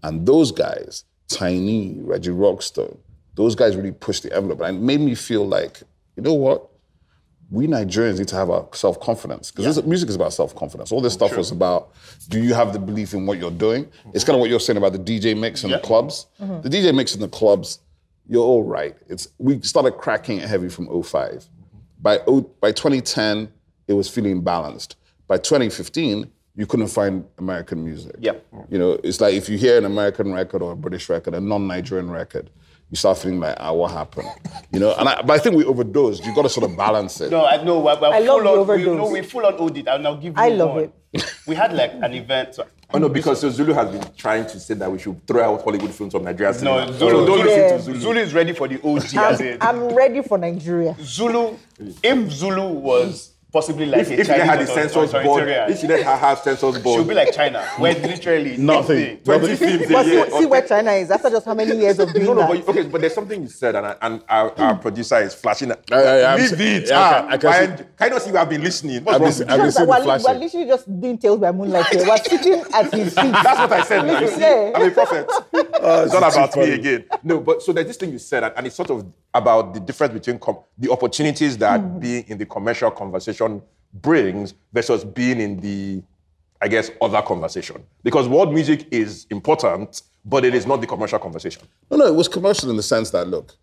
And 0.05 0.27
those 0.27 0.53
guys, 0.53 1.05
Tiny, 1.29 1.97
Reggie 2.01 2.31
Rockstone, 2.31 2.99
those 3.35 3.55
guys 3.55 3.75
really 3.75 3.93
pushed 3.93 4.23
the 4.23 4.35
envelope. 4.35 4.61
And 4.61 4.79
it 4.79 4.81
made 4.81 5.01
me 5.01 5.15
feel 5.15 5.47
like, 5.47 5.81
you 6.17 6.23
know 6.23 6.35
what? 6.35 6.71
we 7.51 7.67
Nigerians 7.67 8.19
need 8.19 8.29
to 8.29 8.37
have 8.37 8.51
our 8.51 8.67
self 8.73 8.99
confidence 9.01 9.51
because 9.51 9.83
music 9.85 10.09
is 10.09 10.15
about 10.15 10.33
self 10.33 10.55
confidence. 10.55 10.91
All 10.93 11.01
this 11.01 11.13
stuff 11.13 11.37
was 11.37 11.51
about 11.51 11.93
do 12.29 12.43
you 12.43 12.55
have 12.55 12.73
the 12.73 12.79
belief 12.79 13.15
in 13.15 13.27
what 13.27 13.39
you're 13.39 13.51
doing? 13.51 13.89
It's 14.13 14.25
kind 14.25 14.35
of 14.35 14.41
what 14.41 14.51
you're 14.51 14.61
saying 14.61 14.77
about 14.77 14.93
the 14.93 14.99
DJ 14.99 15.39
mix 15.39 15.65
in 15.65 15.71
the 15.71 15.79
clubs. 15.79 16.27
Mm-hmm. 16.41 16.63
The 16.63 16.69
DJ 16.69 16.95
mix 16.95 17.15
in 17.15 17.21
the 17.21 17.29
clubs, 17.29 17.81
you're 18.27 18.43
all 18.43 18.65
right. 18.65 18.97
It's 19.09 19.29
we 19.39 19.61
started 19.61 19.93
cracking 19.93 20.39
it 20.39 20.49
heavy 20.49 20.69
from 20.69 21.03
05. 21.03 21.47
By 22.01 22.21
oh, 22.27 22.41
by 22.61 22.73
2010, 22.73 23.53
it 23.89 23.93
was 23.93 24.09
feeling 24.09 24.43
balanced. 24.43 24.97
By 25.29 25.39
2015, 25.39 26.31
you 26.57 26.67
couldn't 26.67 26.89
find 26.89 27.25
American 27.39 27.85
music. 27.85 28.15
Yeah. 28.21 28.35
You 28.69 28.79
know, 28.79 28.93
it's 29.03 29.21
like 29.21 29.35
if 29.35 29.49
you 29.49 29.59
hear 29.59 29.77
an 29.79 29.85
American 29.85 30.33
record 30.33 30.63
or 30.63 30.73
a 30.73 30.77
British 30.77 31.09
record, 31.09 31.35
a 31.35 31.41
non-Nigerian 31.41 32.11
record, 32.11 32.51
you 32.91 32.97
start 32.97 33.19
feeling 33.19 33.41
like, 33.41 33.57
ah, 33.59 33.73
what 33.73 33.91
happened? 33.91 34.29
You 34.71 34.79
know, 34.79 34.95
and 34.95 35.09
I, 35.09 35.23
but 35.23 35.33
I 35.33 35.39
think 35.39 35.57
we 35.57 35.65
overdosed. 35.65 36.25
You 36.25 36.35
got 36.35 36.43
to 36.43 36.49
sort 36.49 36.71
of 36.71 36.77
balance 36.77 37.21
it. 37.21 37.31
No, 37.31 37.45
I 37.45 37.63
know. 37.65 37.81
We're, 37.81 37.99
we're 38.01 38.09
I 38.13 38.25
full 38.25 38.45
love 38.45 38.45
the 38.45 38.49
on, 38.51 38.55
we, 38.79 38.87
overdose. 38.87 38.97
no, 38.99 39.11
we 39.11 39.23
full 39.23 39.47
on 39.47 39.55
OD. 39.55 39.89
I'll 39.89 39.99
now 39.99 40.15
give 40.15 40.25
you 40.27 40.33
I 40.37 40.49
love 40.51 40.71
one. 40.75 40.93
it. 41.13 41.35
We 41.47 41.55
had 41.57 41.73
like 41.73 41.93
an 41.95 42.13
event. 42.15 42.55
So, 42.57 42.67
Oh 42.93 42.99
no, 42.99 43.09
because 43.09 43.41
so 43.41 43.51
Zulu 43.51 43.73
has 43.73 43.91
been 43.91 44.05
trying 44.17 44.47
to 44.47 44.61
say 44.61 44.75
that 44.75 44.93
we 44.93 44.99
should 45.01 45.27
throw 45.27 45.43
out 45.55 45.65
Hollywood 45.65 45.93
films 45.93 46.13
from 46.13 46.23
Nigeria. 46.25 46.53
no. 46.63 46.87
Zulu, 46.93 46.99
So 46.99 47.09
don't 47.11 47.27
Zulu, 47.27 47.43
listen 47.45 47.77
to 47.79 47.83
Zulu. 47.83 47.99
Zulu 47.99 48.21
is 48.21 48.35
ready 48.35 48.53
for 48.53 48.69
the 48.69 48.81
OG. 48.87 49.05
as 49.17 49.41
I'm, 49.41 49.47
in, 49.47 49.59
I'm 49.63 49.95
ready 49.95 50.23
for 50.23 50.39
Nigeria. 50.39 50.95
Zulu, 51.01 51.57
if 52.03 52.31
Zulu 52.31 52.69
was 52.69 53.34
possibly 53.55 53.87
like 53.87 54.01
If, 54.03 54.11
a 54.11 54.21
if 54.21 54.27
Chinese 54.27 54.45
had 54.47 54.59
the 54.59 54.63
author- 54.65 54.75
census 54.75 54.95
board, 54.95 55.09
authoritarian, 55.09 55.71
if 55.71 55.83
you 55.83 55.89
didn't 55.89 56.05
have, 56.05 56.19
have 56.19 56.39
census 56.41 56.83
she'll 56.83 57.05
be 57.05 57.15
like 57.15 57.33
China, 57.33 57.63
where 57.79 57.95
literally 57.95 58.57
Nothing. 58.59 59.19
twenty 59.19 59.55
films 59.55 59.87
But 59.91 60.07
a 60.07 60.09
year. 60.11 60.27
see, 60.31 60.39
see 60.41 60.47
where 60.47 60.63
China 60.67 60.91
is 60.93 61.11
after 61.13 61.31
just 61.31 61.47
how 61.47 61.55
many 61.55 61.77
years 61.77 61.99
of 62.01 62.13
doing 62.13 62.27
No, 62.27 62.35
no, 62.35 62.41
that. 62.53 62.67
but 62.67 62.69
okay, 62.77 62.83
but 62.89 63.01
there's 63.01 63.15
something 63.15 63.41
you 63.41 63.49
said, 63.49 63.77
and, 63.77 63.87
I, 63.87 63.97
and 64.03 64.23
our, 64.29 64.59
our 64.61 64.75
producer 64.77 65.19
is 65.21 65.35
flashing. 65.35 65.71
at- 65.71 65.81
I- 65.93 65.95
I- 66.03 66.35
I'm 66.35 66.41
Leave 66.41 66.61
it. 66.61 66.89
yeah, 66.89 66.99
I 66.99 67.05
ah, 67.05 67.21
can- 67.21 67.31
I 67.33 67.37
can 67.39 67.49
why- 67.49 67.77
see- 67.77 67.85
Can 67.97 68.07
you 68.09 68.11
not 68.11 68.23
see 68.23 68.31
you 68.31 68.37
have 68.37 68.49
been 68.51 68.63
listening? 68.63 69.05
What's 69.05 69.15
I've 69.15 69.21
been- 69.21 69.29
with 69.29 69.41
I've 69.51 69.51
you? 69.51 69.57
been 69.57 69.67
Just 69.67 69.77
seeing 69.77 69.89
like 69.89 70.03
the 70.03 70.09
we're, 70.09 70.35
we're 70.35 70.41
literally 70.41 70.67
just 70.67 71.01
doing 71.01 71.19
Tales 71.19 71.39
by 71.41 71.53
Moonlight 71.53 71.87
here. 71.87 72.05
We're 72.09 72.17
sitting 72.17 72.65
at 72.75 72.93
his 72.93 73.15
feet. 73.19 73.33
That's 73.33 73.59
what 73.61 73.73
I 73.73 73.83
said. 73.85 74.03
now, 74.05 74.19
you 74.21 74.29
see? 74.29 74.45
I'm 74.75 74.83
a 74.89 74.91
prophet. 74.91 75.27
it's 75.53 76.13
not 76.13 76.33
about 76.35 76.57
me 76.57 76.73
again. 76.73 77.05
No, 77.23 77.39
but 77.41 77.63
so 77.63 77.73
there's 77.73 77.87
this 77.87 77.97
thing 77.97 78.11
you 78.11 78.19
said, 78.19 78.43
and- 78.43 78.55
and 78.57 78.67
it's 78.67 78.75
sort 78.75 78.91
of 78.91 79.07
about 79.37 79.75
the 79.75 79.81
difference 79.81 80.13
between 80.15 80.39
com- 80.39 80.59
the 80.79 80.91
opportunities 80.91 81.57
that 81.59 81.99
being 82.01 82.25
in 82.29 82.39
the 82.39 82.47
commercial 82.47 82.91
conversation 82.91 83.44
brings 83.95 84.55
versus 84.73 85.05
being 85.05 85.41
in 85.41 85.61
the, 85.61 86.03
I 86.61 86.69
guess, 86.69 86.91
other 87.01 87.23
conversation. 87.23 87.85
Because 88.03 88.29
world 88.29 88.53
music 88.53 88.87
is 88.91 89.27
important, 89.31 90.03
but 90.25 90.45
it 90.45 90.55
is 90.55 90.67
not 90.67 90.81
the 90.81 90.87
commercial 90.87 91.19
conversation. 91.19 91.63
No, 91.91 91.97
no, 91.99 92.07
it 92.07 92.15
was 92.15 92.29
commercial 92.29 92.71
in 92.71 92.77
the 92.77 92.83
sense 92.83 93.11
that 93.11 93.29
look, 93.29 93.55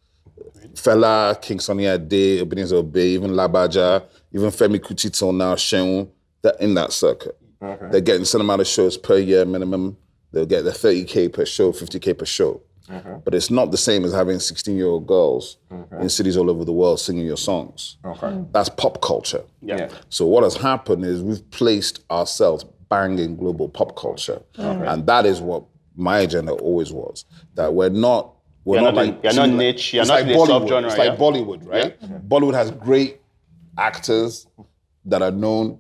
Fela, 0.74 1.42
King 1.42 1.60
Sunny 1.60 1.86
Ade, 1.86 2.42
Ebenezer 2.42 2.78
Obey, 2.78 3.10
even 3.10 3.32
Lagbaja, 3.32 4.04
even 4.32 4.50
Femi 4.50 4.80
Kuti 4.80 5.12
till 5.12 5.34
now, 5.34 5.56
Seun, 5.56 6.10
they're 6.42 6.54
in 6.60 6.74
that 6.76 6.92
circuit. 6.92 7.38
They're 7.62 8.02
getting 8.02 8.26
some 8.26 8.42
amount 8.42 8.62
of 8.62 8.68
shows 8.68 8.98
per 8.98 9.20
year 9.20 9.46
minimum. 9.46 9.96
They'll 10.32 10.48
get 10.48 10.64
the 10.64 10.72
30k 10.72 11.32
per 11.32 11.46
show, 11.46 11.72
50k 11.72 12.18
per 12.18 12.26
show. 12.26 12.62
But 13.24 13.34
it's 13.34 13.50
not 13.50 13.72
the 13.72 13.78
same 13.78 14.04
as 14.04 14.14
having 14.14 14.40
16 14.40 14.76
year 14.76 14.88
old 14.88 15.08
girls 15.08 15.58
in 16.00 16.10
cities 16.10 16.36
all 16.38 16.50
over 16.50 16.66
the 16.66 16.74
world 16.74 17.00
singing 17.00 17.26
your 17.26 17.38
songs. 17.38 17.98
Okay, 18.04 18.30
hmm. 18.32 18.44
That's 18.52 18.70
pop 18.70 19.02
culture. 19.02 19.44
Yeah. 19.62 19.90
So 20.10 20.26
what 20.26 20.44
has 20.44 20.56
happened 20.56 21.06
is 21.06 21.22
we've 21.22 21.50
placed 21.52 22.04
ourselves 22.12 22.66
bang 22.90 23.20
in 23.20 23.38
global 23.38 23.70
pop 23.70 23.96
culture, 23.96 24.42
and 24.58 25.06
that 25.08 25.26
is 25.26 25.40
what 25.42 25.64
my 25.96 26.20
agenda 26.20 26.54
always 26.54 26.92
was. 26.92 27.26
That 27.56 27.74
we're 27.74 27.90
not. 27.90 28.34
We're 28.64 28.76
You're 28.76 28.92
not, 28.92 28.96
not 28.96 29.06
like 29.06 29.24
you're 29.24 29.34
not 29.34 29.50
niche, 29.50 29.94
you're 29.94 30.02
it's 30.02 30.10
not 30.10 30.22
like 30.22 30.28
in 30.28 30.38
Bollywood. 30.38 30.68
subgenre, 30.70 30.86
It's 30.86 30.98
like 30.98 31.10
yeah? 31.14 31.16
Bollywood, 31.16 31.68
right? 31.68 32.00
Bollywood 32.30 32.54
has 32.54 32.70
great 32.70 33.20
actors 33.76 34.46
that 35.06 35.24
are 35.24 35.32
known, 35.32 35.80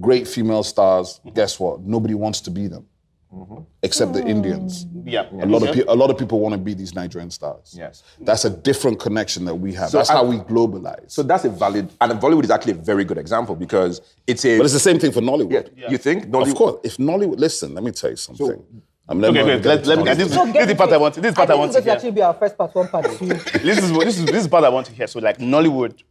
great 0.00 0.26
female 0.26 0.62
stars. 0.62 1.20
Mm-hmm. 1.20 1.34
Guess 1.34 1.60
what? 1.60 1.80
Nobody 1.82 2.14
wants 2.14 2.40
to 2.42 2.50
be 2.50 2.66
them. 2.66 2.86
Mm-hmm. 3.34 3.62
except 3.82 4.12
the 4.12 4.24
Indians. 4.24 4.84
Mm. 4.86 5.02
Yeah. 5.06 5.28
A 5.42 5.46
lot 5.46 5.62
of 5.66 5.74
people, 5.74 5.92
a 5.92 5.96
lot 5.96 6.08
of 6.10 6.16
people 6.16 6.38
want 6.40 6.52
to 6.52 6.58
be 6.58 6.72
these 6.72 6.94
Nigerian 6.94 7.30
stars. 7.30 7.74
Yes. 7.76 8.02
that's 8.20 8.44
a 8.44 8.50
different 8.50 9.00
connection 9.00 9.44
that 9.46 9.54
we 9.54 9.72
have. 9.74 9.90
So 9.90 9.98
that's 9.98 10.10
I- 10.10 10.14
how 10.14 10.24
we 10.24 10.36
globalize. 10.38 11.10
So 11.10 11.22
that's 11.22 11.44
a 11.44 11.50
valid, 11.50 11.92
and 12.00 12.12
Bollywood 12.20 12.44
is 12.44 12.50
actually 12.50 12.72
a 12.72 12.82
very 12.92 13.04
good 13.04 13.18
example 13.18 13.56
because 13.56 14.00
it's 14.26 14.44
a. 14.44 14.56
but 14.58 14.64
it's 14.64 14.72
the 14.72 14.78
same 14.80 14.98
thing 14.98 15.12
for 15.12 15.20
Nollywood. 15.20 15.70
yeah, 15.76 15.90
You 15.90 15.98
think? 15.98 16.32
Of 16.34 16.54
course, 16.54 16.76
if 16.84 16.96
Nollywood, 16.98 17.38
listen, 17.38 17.74
let 17.74 17.82
me 17.84 17.90
tell 17.90 18.10
you 18.10 18.16
something. 18.16 18.64
I'm 19.08 19.20
never 19.20 19.38
Okay, 19.38 19.44
wait, 19.56 19.62
get 19.62 19.86
let, 19.86 19.86
let 19.86 19.98
me. 19.98 20.04
Nollywood. 20.04 20.16
This, 20.16 20.34
So 20.34 20.44
this 20.44 20.52
get 20.54 20.62
is 20.62 20.68
the 20.68 20.74
part 20.76 20.92
I 20.92 20.96
want. 20.96 21.14
This 21.16 21.24
is 21.26 21.34
the 21.34 21.42
I 21.42 21.46
part 21.46 21.50
I 21.50 21.54
want 21.60 21.72
to 21.72 21.74
going 21.74 21.84
to 21.84 21.90
hear. 21.90 21.94
actually 21.96 22.10
be 22.12 22.22
our 22.22 22.34
first 22.34 22.56
part 22.56 22.74
one, 22.74 22.88
part 22.88 23.04
two. 23.18 23.26
this 23.26 23.78
is 23.82 23.92
this 23.92 24.18
is 24.18 24.24
this 24.26 24.42
is 24.44 24.48
part 24.48 24.64
I 24.64 24.68
want 24.70 24.86
to 24.86 24.92
hear. 24.92 25.06
So 25.08 25.18
like 25.18 25.38
Nollywood, 25.38 26.02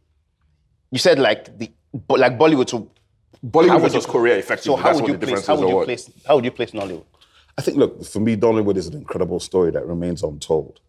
you 0.92 0.98
said 0.98 1.18
like 1.18 1.58
the 1.58 1.70
like 2.10 2.38
Bollywood. 2.38 2.68
So 2.68 2.90
Bollywood 3.44 3.68
how 3.68 3.74
would 3.80 3.92
versus 3.92 4.06
Korea, 4.06 4.36
effectively. 4.38 4.70
So 4.70 4.76
how 4.76 4.88
That's 4.92 5.00
would 5.02 5.08
you 5.10 5.18
place? 5.18 5.28
difference 5.28 5.46
How 5.46 5.54
is, 5.54 5.60
would 5.60 5.68
you 5.68 5.84
place? 5.84 6.10
How 6.26 6.34
would 6.36 6.44
you 6.44 6.50
place 6.52 6.70
Nollywood? 6.70 7.04
I 7.56 7.62
think, 7.62 7.76
look, 7.76 8.04
for 8.04 8.20
me, 8.20 8.36
Nollywood 8.36 8.76
is 8.76 8.86
an 8.88 8.94
incredible 8.94 9.40
story 9.40 9.70
that 9.70 9.86
remains 9.86 10.22
untold, 10.22 10.80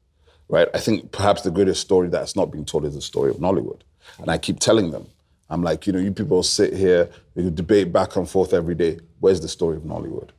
right? 0.50 0.68
I 0.74 0.80
think 0.80 1.12
perhaps 1.12 1.44
the 1.44 1.52
greatest 1.52 1.82
story 1.82 2.10
that's 2.10 2.36
not 2.36 2.52
being 2.52 2.66
told 2.66 2.86
is 2.86 2.96
the 2.96 3.02
story 3.02 3.30
of 3.30 3.38
Nollywood. 3.38 3.82
And 4.18 4.30
I 4.30 4.38
keep 4.38 4.60
telling 4.60 4.92
them, 4.92 5.08
I'm 5.50 5.62
like, 5.62 5.86
you 5.86 5.94
know, 5.94 6.00
you 6.00 6.12
people 6.12 6.42
sit 6.42 6.74
here, 6.74 7.10
we 7.36 7.50
debate 7.52 7.94
back 7.94 8.16
and 8.16 8.28
forth 8.28 8.54
every 8.54 8.74
day. 8.74 9.00
Where's 9.20 9.42
the 9.42 9.48
story 9.48 9.78
of 9.78 9.84
Nollywood? 9.84 10.30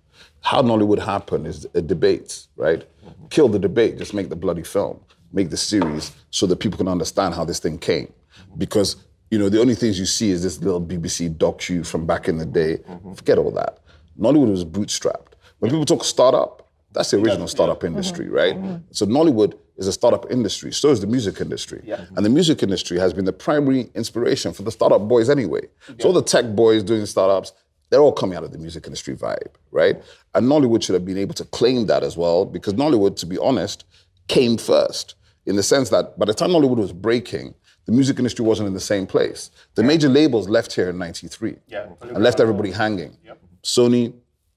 How 0.40 0.62
Nollywood 0.62 1.04
happened 1.04 1.46
is 1.46 1.66
a 1.74 1.82
debate, 1.82 2.46
right? 2.56 2.84
Kill 3.30 3.48
the 3.48 3.58
debate, 3.58 3.98
just 3.98 4.14
make 4.14 4.28
the 4.28 4.36
bloody 4.36 4.62
film, 4.64 5.00
make 5.32 5.50
the 5.50 5.56
series 5.56 6.12
so 6.30 6.46
that 6.46 6.56
people 6.56 6.76
can 6.76 6.88
understand 6.88 7.34
how 7.34 7.44
this 7.44 7.60
thing 7.60 7.78
came. 7.78 8.12
Because, 8.58 8.96
you 9.30 9.38
know, 9.38 9.48
the 9.48 9.60
only 9.60 9.74
things 9.74 9.98
you 9.98 10.06
see 10.06 10.30
is 10.30 10.42
this 10.42 10.60
little 10.60 10.80
BBC 10.80 11.36
docu 11.36 11.86
from 11.86 12.04
back 12.06 12.28
in 12.28 12.38
the 12.38 12.46
day. 12.46 12.78
Forget 13.14 13.38
all 13.38 13.52
that. 13.52 13.78
Nollywood 14.18 14.50
was 14.50 14.64
bootstrapped. 14.64 15.25
When 15.58 15.70
people 15.70 15.86
talk 15.86 16.04
startup, 16.04 16.68
that's 16.92 17.10
the 17.10 17.18
original 17.18 17.48
startup 17.48 17.84
industry, 17.84 18.26
mm-hmm. 18.26 18.34
right? 18.34 18.56
Mm-hmm. 18.56 18.76
So 18.90 19.06
Nollywood 19.06 19.58
is 19.76 19.86
a 19.86 19.92
startup 19.92 20.30
industry. 20.30 20.72
So 20.72 20.90
is 20.90 21.00
the 21.00 21.06
music 21.06 21.40
industry. 21.40 21.82
And 22.16 22.24
the 22.24 22.30
music 22.30 22.62
industry 22.62 22.98
has 22.98 23.12
been 23.12 23.26
the 23.26 23.32
primary 23.32 23.90
inspiration 23.94 24.52
for 24.52 24.62
the 24.62 24.70
startup 24.70 25.06
boys 25.06 25.28
anyway. 25.28 25.68
So 26.00 26.08
all 26.08 26.14
the 26.14 26.22
tech 26.22 26.54
boys 26.54 26.82
doing 26.82 27.04
startups, 27.06 27.52
they're 27.90 28.00
all 28.00 28.12
coming 28.12 28.36
out 28.36 28.44
of 28.44 28.52
the 28.52 28.58
music 28.58 28.86
industry 28.86 29.14
vibe, 29.14 29.54
right? 29.70 30.02
And 30.34 30.46
Nollywood 30.46 30.82
should 30.82 30.94
have 30.94 31.04
been 31.04 31.18
able 31.18 31.34
to 31.34 31.44
claim 31.44 31.86
that 31.86 32.02
as 32.02 32.16
well, 32.16 32.44
because 32.44 32.74
Nollywood, 32.74 33.16
to 33.16 33.26
be 33.26 33.38
honest, 33.38 33.84
came 34.28 34.56
first 34.56 35.14
in 35.44 35.56
the 35.56 35.62
sense 35.62 35.90
that 35.90 36.18
by 36.18 36.24
the 36.24 36.34
time 36.34 36.50
Nollywood 36.50 36.78
was 36.78 36.92
breaking, 36.92 37.54
the 37.84 37.92
music 37.92 38.18
industry 38.18 38.44
wasn't 38.44 38.66
in 38.66 38.74
the 38.74 38.80
same 38.80 39.06
place. 39.06 39.50
The 39.76 39.84
major 39.84 40.08
labels 40.08 40.48
left 40.48 40.72
here 40.72 40.90
in 40.90 40.98
93 40.98 41.56
Yeah, 41.68 41.86
and 42.00 42.24
left 42.24 42.40
everybody 42.40 42.72
hanging. 42.72 43.16
Sony, 43.62 44.12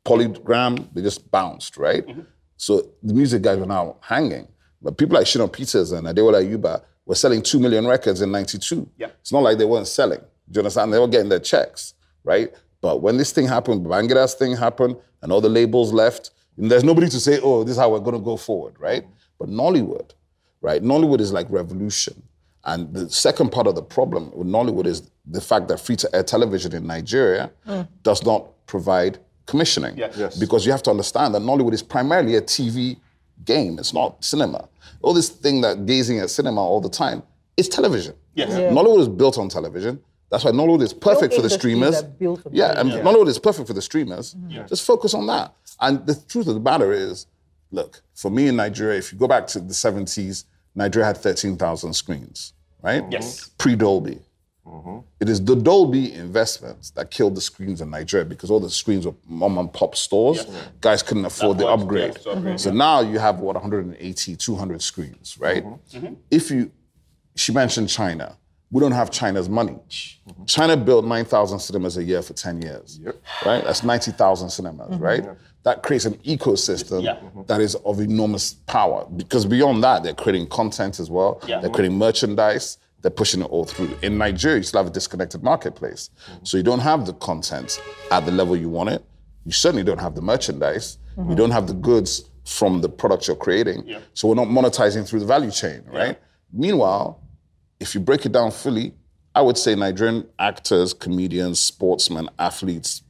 Polygram, 0.09 0.93
they 0.93 1.01
just 1.01 1.29
bounced, 1.31 1.77
right? 1.77 2.05
Mm-hmm. 2.05 2.21
So 2.57 2.89
the 3.03 3.13
music 3.13 3.41
guys 3.41 3.57
were 3.57 3.65
now 3.65 3.97
hanging. 4.01 4.47
But 4.81 4.97
people 4.97 5.15
like 5.15 5.25
Shina 5.25 5.51
Peters 5.51 5.91
and 5.91 6.07
Adewale 6.07 6.43
Ayuba 6.43 6.81
were 7.05 7.15
selling 7.15 7.41
2 7.41 7.59
million 7.59 7.85
records 7.87 8.21
in 8.21 8.31
92. 8.31 8.89
Yeah. 8.97 9.07
It's 9.21 9.31
not 9.31 9.43
like 9.43 9.57
they 9.57 9.65
weren't 9.65 9.87
selling. 9.87 10.19
Do 10.19 10.57
you 10.57 10.59
understand? 10.61 10.93
They 10.93 10.99
were 10.99 11.07
getting 11.07 11.29
their 11.29 11.39
checks, 11.39 11.93
right? 12.23 12.53
But 12.81 13.01
when 13.01 13.17
this 13.17 13.31
thing 13.31 13.47
happened, 13.47 13.85
Bangida's 13.85 14.33
thing 14.35 14.55
happened, 14.55 14.95
and 15.21 15.31
all 15.31 15.41
the 15.41 15.49
labels 15.49 15.91
left, 15.91 16.31
and 16.57 16.71
there's 16.71 16.83
nobody 16.83 17.09
to 17.09 17.19
say, 17.19 17.39
oh, 17.41 17.63
this 17.63 17.73
is 17.73 17.77
how 17.77 17.89
we're 17.91 17.99
going 17.99 18.15
to 18.15 18.23
go 18.23 18.37
forward, 18.37 18.75
right? 18.79 19.03
Mm-hmm. 19.03 19.13
But 19.37 19.49
Nollywood, 19.49 20.11
right? 20.61 20.81
Nollywood 20.81 21.19
is 21.19 21.31
like 21.31 21.47
revolution. 21.49 22.21
And 22.65 22.93
the 22.93 23.09
second 23.09 23.51
part 23.51 23.67
of 23.67 23.75
the 23.75 23.81
problem 23.81 24.31
with 24.35 24.47
Nollywood 24.47 24.85
is 24.85 25.09
the 25.25 25.41
fact 25.41 25.67
that 25.69 25.79
free 25.79 25.95
to 25.97 26.09
air 26.13 26.23
television 26.23 26.73
in 26.75 26.85
Nigeria 26.85 27.51
mm. 27.65 27.87
does 28.03 28.25
not 28.25 28.65
provide 28.65 29.19
commissioning. 29.49 29.97
Yes. 29.97 30.37
Because 30.37 30.65
you 30.65 30.71
have 30.71 30.83
to 30.83 30.91
understand 30.91 31.33
that 31.35 31.41
Nollywood 31.41 31.73
is 31.73 31.81
primarily 31.83 32.35
a 32.35 32.41
TV 32.41 32.97
game, 33.45 33.79
it's 33.79 33.93
not 33.93 34.23
cinema. 34.23 34.69
All 35.01 35.13
this 35.13 35.29
thing 35.29 35.61
that 35.61 35.85
gazing 35.85 36.19
at 36.19 36.29
cinema 36.29 36.61
all 36.61 36.81
the 36.81 36.89
time 36.89 37.23
is 37.57 37.67
television. 37.67 38.13
Yes. 38.35 38.49
Yeah. 38.49 38.69
Nollywood 38.69 38.99
is 39.01 39.07
built 39.07 39.37
on 39.37 39.49
television. 39.49 39.99
That's 40.29 40.43
why 40.43 40.51
Nollywood 40.51 40.83
is 40.83 40.93
perfect 40.93 41.33
for 41.33 41.41
the 41.41 41.49
streamers. 41.49 41.95
are 41.97 42.03
built 42.03 42.45
on 42.45 42.51
Yeah, 42.53 42.79
and 42.79 42.91
television. 42.91 43.05
Nollywood 43.05 43.27
is 43.27 43.39
perfect 43.39 43.67
for 43.67 43.73
the 43.73 43.81
streamers. 43.81 44.35
Mm-hmm. 44.35 44.67
Just 44.67 44.85
focus 44.85 45.13
on 45.13 45.25
that. 45.27 45.53
And 45.81 46.05
the 46.05 46.15
truth 46.15 46.47
of 46.47 46.53
the 46.53 46.59
matter 46.59 46.91
is, 46.91 47.25
look, 47.71 48.01
for 48.13 48.29
me 48.29 48.47
in 48.47 48.55
Nigeria, 48.55 48.97
if 48.99 49.11
you 49.11 49.17
go 49.17 49.27
back 49.27 49.47
to 49.47 49.59
the 49.59 49.73
70s, 49.73 50.45
Nigeria 50.75 51.07
had 51.07 51.17
13,000 51.17 51.93
screens, 51.93 52.53
right? 52.83 53.03
Yes. 53.09 53.49
Pre 53.57 53.75
Dolby. 53.75 54.19
It 55.19 55.29
is 55.29 55.43
the 55.43 55.55
Dolby 55.55 56.13
investments 56.13 56.91
that 56.91 57.09
killed 57.11 57.35
the 57.35 57.41
screens 57.41 57.81
in 57.81 57.89
Nigeria 57.89 58.25
because 58.25 58.51
all 58.51 58.59
the 58.59 58.69
screens 58.69 59.05
were 59.05 59.15
mom 59.27 59.57
and 59.57 59.71
pop 59.71 59.95
stores. 59.95 60.45
Guys 60.81 61.01
couldn't 61.03 61.25
afford 61.25 61.57
the 61.57 61.65
was- 61.65 61.81
upgrade. 61.81 62.13
yes, 62.15 62.27
upgrade, 62.27 62.59
So 62.59 62.71
now 62.71 63.01
you 63.01 63.19
have 63.19 63.39
what 63.39 63.55
180, 63.55 64.35
200 64.35 64.81
screens, 64.81 65.37
right? 65.39 65.65
If 66.31 66.51
you, 66.51 66.71
she 67.35 67.51
mentioned 67.51 67.89
China. 67.89 68.35
We 68.71 68.79
don't 68.81 68.91
have 68.91 69.09
China's 69.09 69.49
money. 69.49 69.77
China 70.45 70.77
built 70.77 71.03
9,000 71.03 71.57
cinemas 71.57 71.97
a 71.97 72.03
year 72.03 72.21
for 72.21 72.33
10 72.33 72.61
years, 72.61 72.99
right? 73.43 73.63
That's 73.63 73.83
90,000 73.83 74.51
cinemas, 74.51 74.95
right? 74.99 75.25
That 75.63 75.81
creates 75.81 76.05
an 76.05 76.13
ecosystem 76.19 77.01
Yeah. 77.03 77.15
Mm-hmm. 77.15 77.41
that 77.47 77.61
is 77.61 77.73
of 77.83 77.99
enormous 77.99 78.53
power 78.67 79.07
because 79.17 79.45
beyond 79.47 79.83
that, 79.83 80.03
they're 80.03 80.13
creating 80.13 80.47
content 80.49 80.99
as 80.99 81.09
well. 81.09 81.41
Yeah. 81.47 81.61
They're 81.61 81.71
creating 81.71 81.97
merchandise. 81.97 82.77
They're 83.01 83.11
pushing 83.11 83.41
it 83.41 83.45
all 83.45 83.65
through. 83.65 83.97
In 84.01 84.17
Nigeria, 84.17 84.57
you 84.57 84.63
still 84.63 84.83
have 84.83 84.87
a 84.91 84.93
disconnected 84.93 85.41
marketplace. 85.43 86.09
Mm-hmm. 86.31 86.45
So 86.45 86.57
you 86.57 86.63
don't 86.63 86.79
have 86.79 87.05
the 87.05 87.13
content 87.13 87.81
at 88.11 88.25
the 88.25 88.31
level 88.31 88.55
you 88.55 88.69
want 88.69 88.89
it. 88.89 89.03
You 89.45 89.51
certainly 89.51 89.83
don't 89.83 89.99
have 90.01 90.15
the 90.15 90.21
merchandise. 90.21 90.97
You 91.15 91.23
mm-hmm. 91.23 91.35
don't 91.35 91.51
have 91.51 91.67
the 91.67 91.73
goods 91.73 92.29
from 92.45 92.81
the 92.81 92.89
products 92.89 93.27
you're 93.27 93.37
creating. 93.37 93.95
So 94.13 94.27
we're 94.27 94.35
not 94.35 94.47
monetizing 94.47 95.07
through 95.07 95.19
the 95.19 95.25
value 95.25 95.51
chain, 95.51 95.83
right? 95.87 96.19
Meanwhile, 96.51 97.21
if 97.79 97.93
you 97.93 98.01
break 98.01 98.25
it 98.25 98.31
down 98.31 98.51
fully, 98.51 98.93
I 99.35 99.41
would 99.41 99.57
say 99.57 99.75
Nigerian 99.75 100.27
actors, 100.39 100.93
comedians, 100.93 101.61
sportsmen, 101.61 102.27
athletes, 102.39 103.03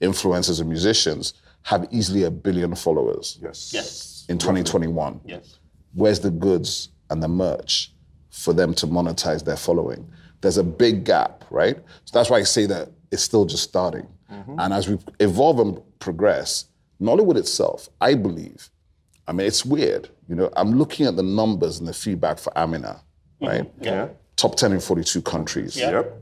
influencers, 0.00 0.60
and 0.60 0.68
musicians 0.68 1.34
have 1.62 1.86
easily 1.90 2.24
a 2.24 2.30
billion 2.30 2.74
followers 2.74 3.38
Yes. 3.42 3.72
Yes. 3.72 4.26
in 4.28 4.38
2021 4.38 5.20
Yes. 5.24 5.58
where's 5.94 6.20
the 6.20 6.30
goods 6.30 6.90
and 7.10 7.22
the 7.22 7.28
merch 7.28 7.93
for 8.34 8.52
them 8.52 8.74
to 8.74 8.86
monetize 8.86 9.44
their 9.44 9.56
following? 9.56 10.06
There's 10.40 10.58
a 10.58 10.64
big 10.64 11.04
gap, 11.04 11.44
right? 11.50 11.76
So 12.04 12.18
that's 12.18 12.28
why 12.28 12.38
I 12.38 12.42
say 12.42 12.66
that 12.66 12.90
it's 13.10 13.22
still 13.22 13.44
just 13.44 13.62
starting. 13.62 14.06
Mm-hmm. 14.30 14.58
And 14.58 14.74
as 14.74 14.88
we 14.88 14.98
evolve 15.20 15.60
and 15.60 15.80
progress, 16.00 16.66
Nollywood 17.00 17.36
itself, 17.36 17.88
I 18.00 18.14
believe, 18.14 18.70
I 19.26 19.32
mean, 19.32 19.46
it's 19.46 19.64
weird. 19.64 20.08
You 20.28 20.34
know, 20.34 20.50
I'm 20.56 20.72
looking 20.78 21.06
at 21.06 21.16
the 21.16 21.22
numbers 21.22 21.78
and 21.78 21.88
the 21.88 21.94
feedback 21.94 22.38
for 22.38 22.56
Amina, 22.58 23.00
mm-hmm. 23.40 23.46
right? 23.46 23.72
Yeah. 23.80 24.08
Top 24.36 24.56
10 24.56 24.72
in 24.72 24.80
42 24.80 25.22
countries. 25.22 25.76
Yeah. 25.76 25.92
Yep. 25.92 26.20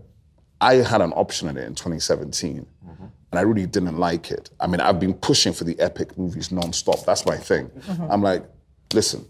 I 0.60 0.74
had 0.74 1.00
an 1.00 1.12
option 1.14 1.48
in 1.48 1.56
it 1.56 1.64
in 1.64 1.74
2017, 1.74 2.66
mm-hmm. 2.86 3.02
and 3.02 3.12
I 3.32 3.40
really 3.40 3.66
didn't 3.66 3.98
like 3.98 4.30
it. 4.30 4.50
I 4.60 4.68
mean, 4.68 4.80
I've 4.80 5.00
been 5.00 5.14
pushing 5.14 5.52
for 5.52 5.64
the 5.64 5.78
epic 5.80 6.16
movies 6.16 6.50
nonstop. 6.50 7.04
That's 7.04 7.26
my 7.26 7.36
thing. 7.36 7.70
I'm 8.08 8.22
like, 8.22 8.44
listen, 8.92 9.26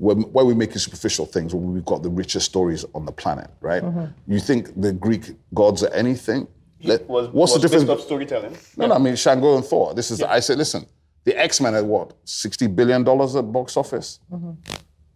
when, 0.00 0.22
why 0.32 0.40
are 0.42 0.46
we 0.46 0.54
making 0.54 0.78
superficial 0.78 1.26
things 1.26 1.54
when 1.54 1.74
we've 1.74 1.84
got 1.84 2.02
the 2.02 2.08
richest 2.08 2.46
stories 2.46 2.86
on 2.94 3.04
the 3.04 3.12
planet, 3.12 3.50
right? 3.60 3.82
Mm-hmm. 3.82 4.32
You 4.32 4.40
think 4.40 4.80
the 4.80 4.92
Greek 4.94 5.32
gods 5.52 5.84
are 5.84 5.92
anything? 5.92 6.48
Let- 6.82 7.06
Was, 7.06 7.28
what's 7.28 7.52
was 7.52 7.60
the 7.62 7.68
difference? 7.68 7.84
based 7.84 8.06
storytelling? 8.06 8.56
No, 8.78 8.86
no, 8.86 8.94
I 8.94 8.98
mean 8.98 9.14
Shango 9.14 9.56
and 9.56 9.64
Thor. 9.64 9.92
This 9.92 10.10
is 10.10 10.22
I 10.22 10.40
said, 10.40 10.56
listen, 10.56 10.86
the 11.24 11.38
X-Men 11.38 11.74
at 11.74 11.84
what? 11.84 12.14
$60 12.24 12.74
billion 12.74 13.06
at 13.06 13.52
box 13.52 13.76
office? 13.76 14.20
Mm-hmm. 14.32 14.52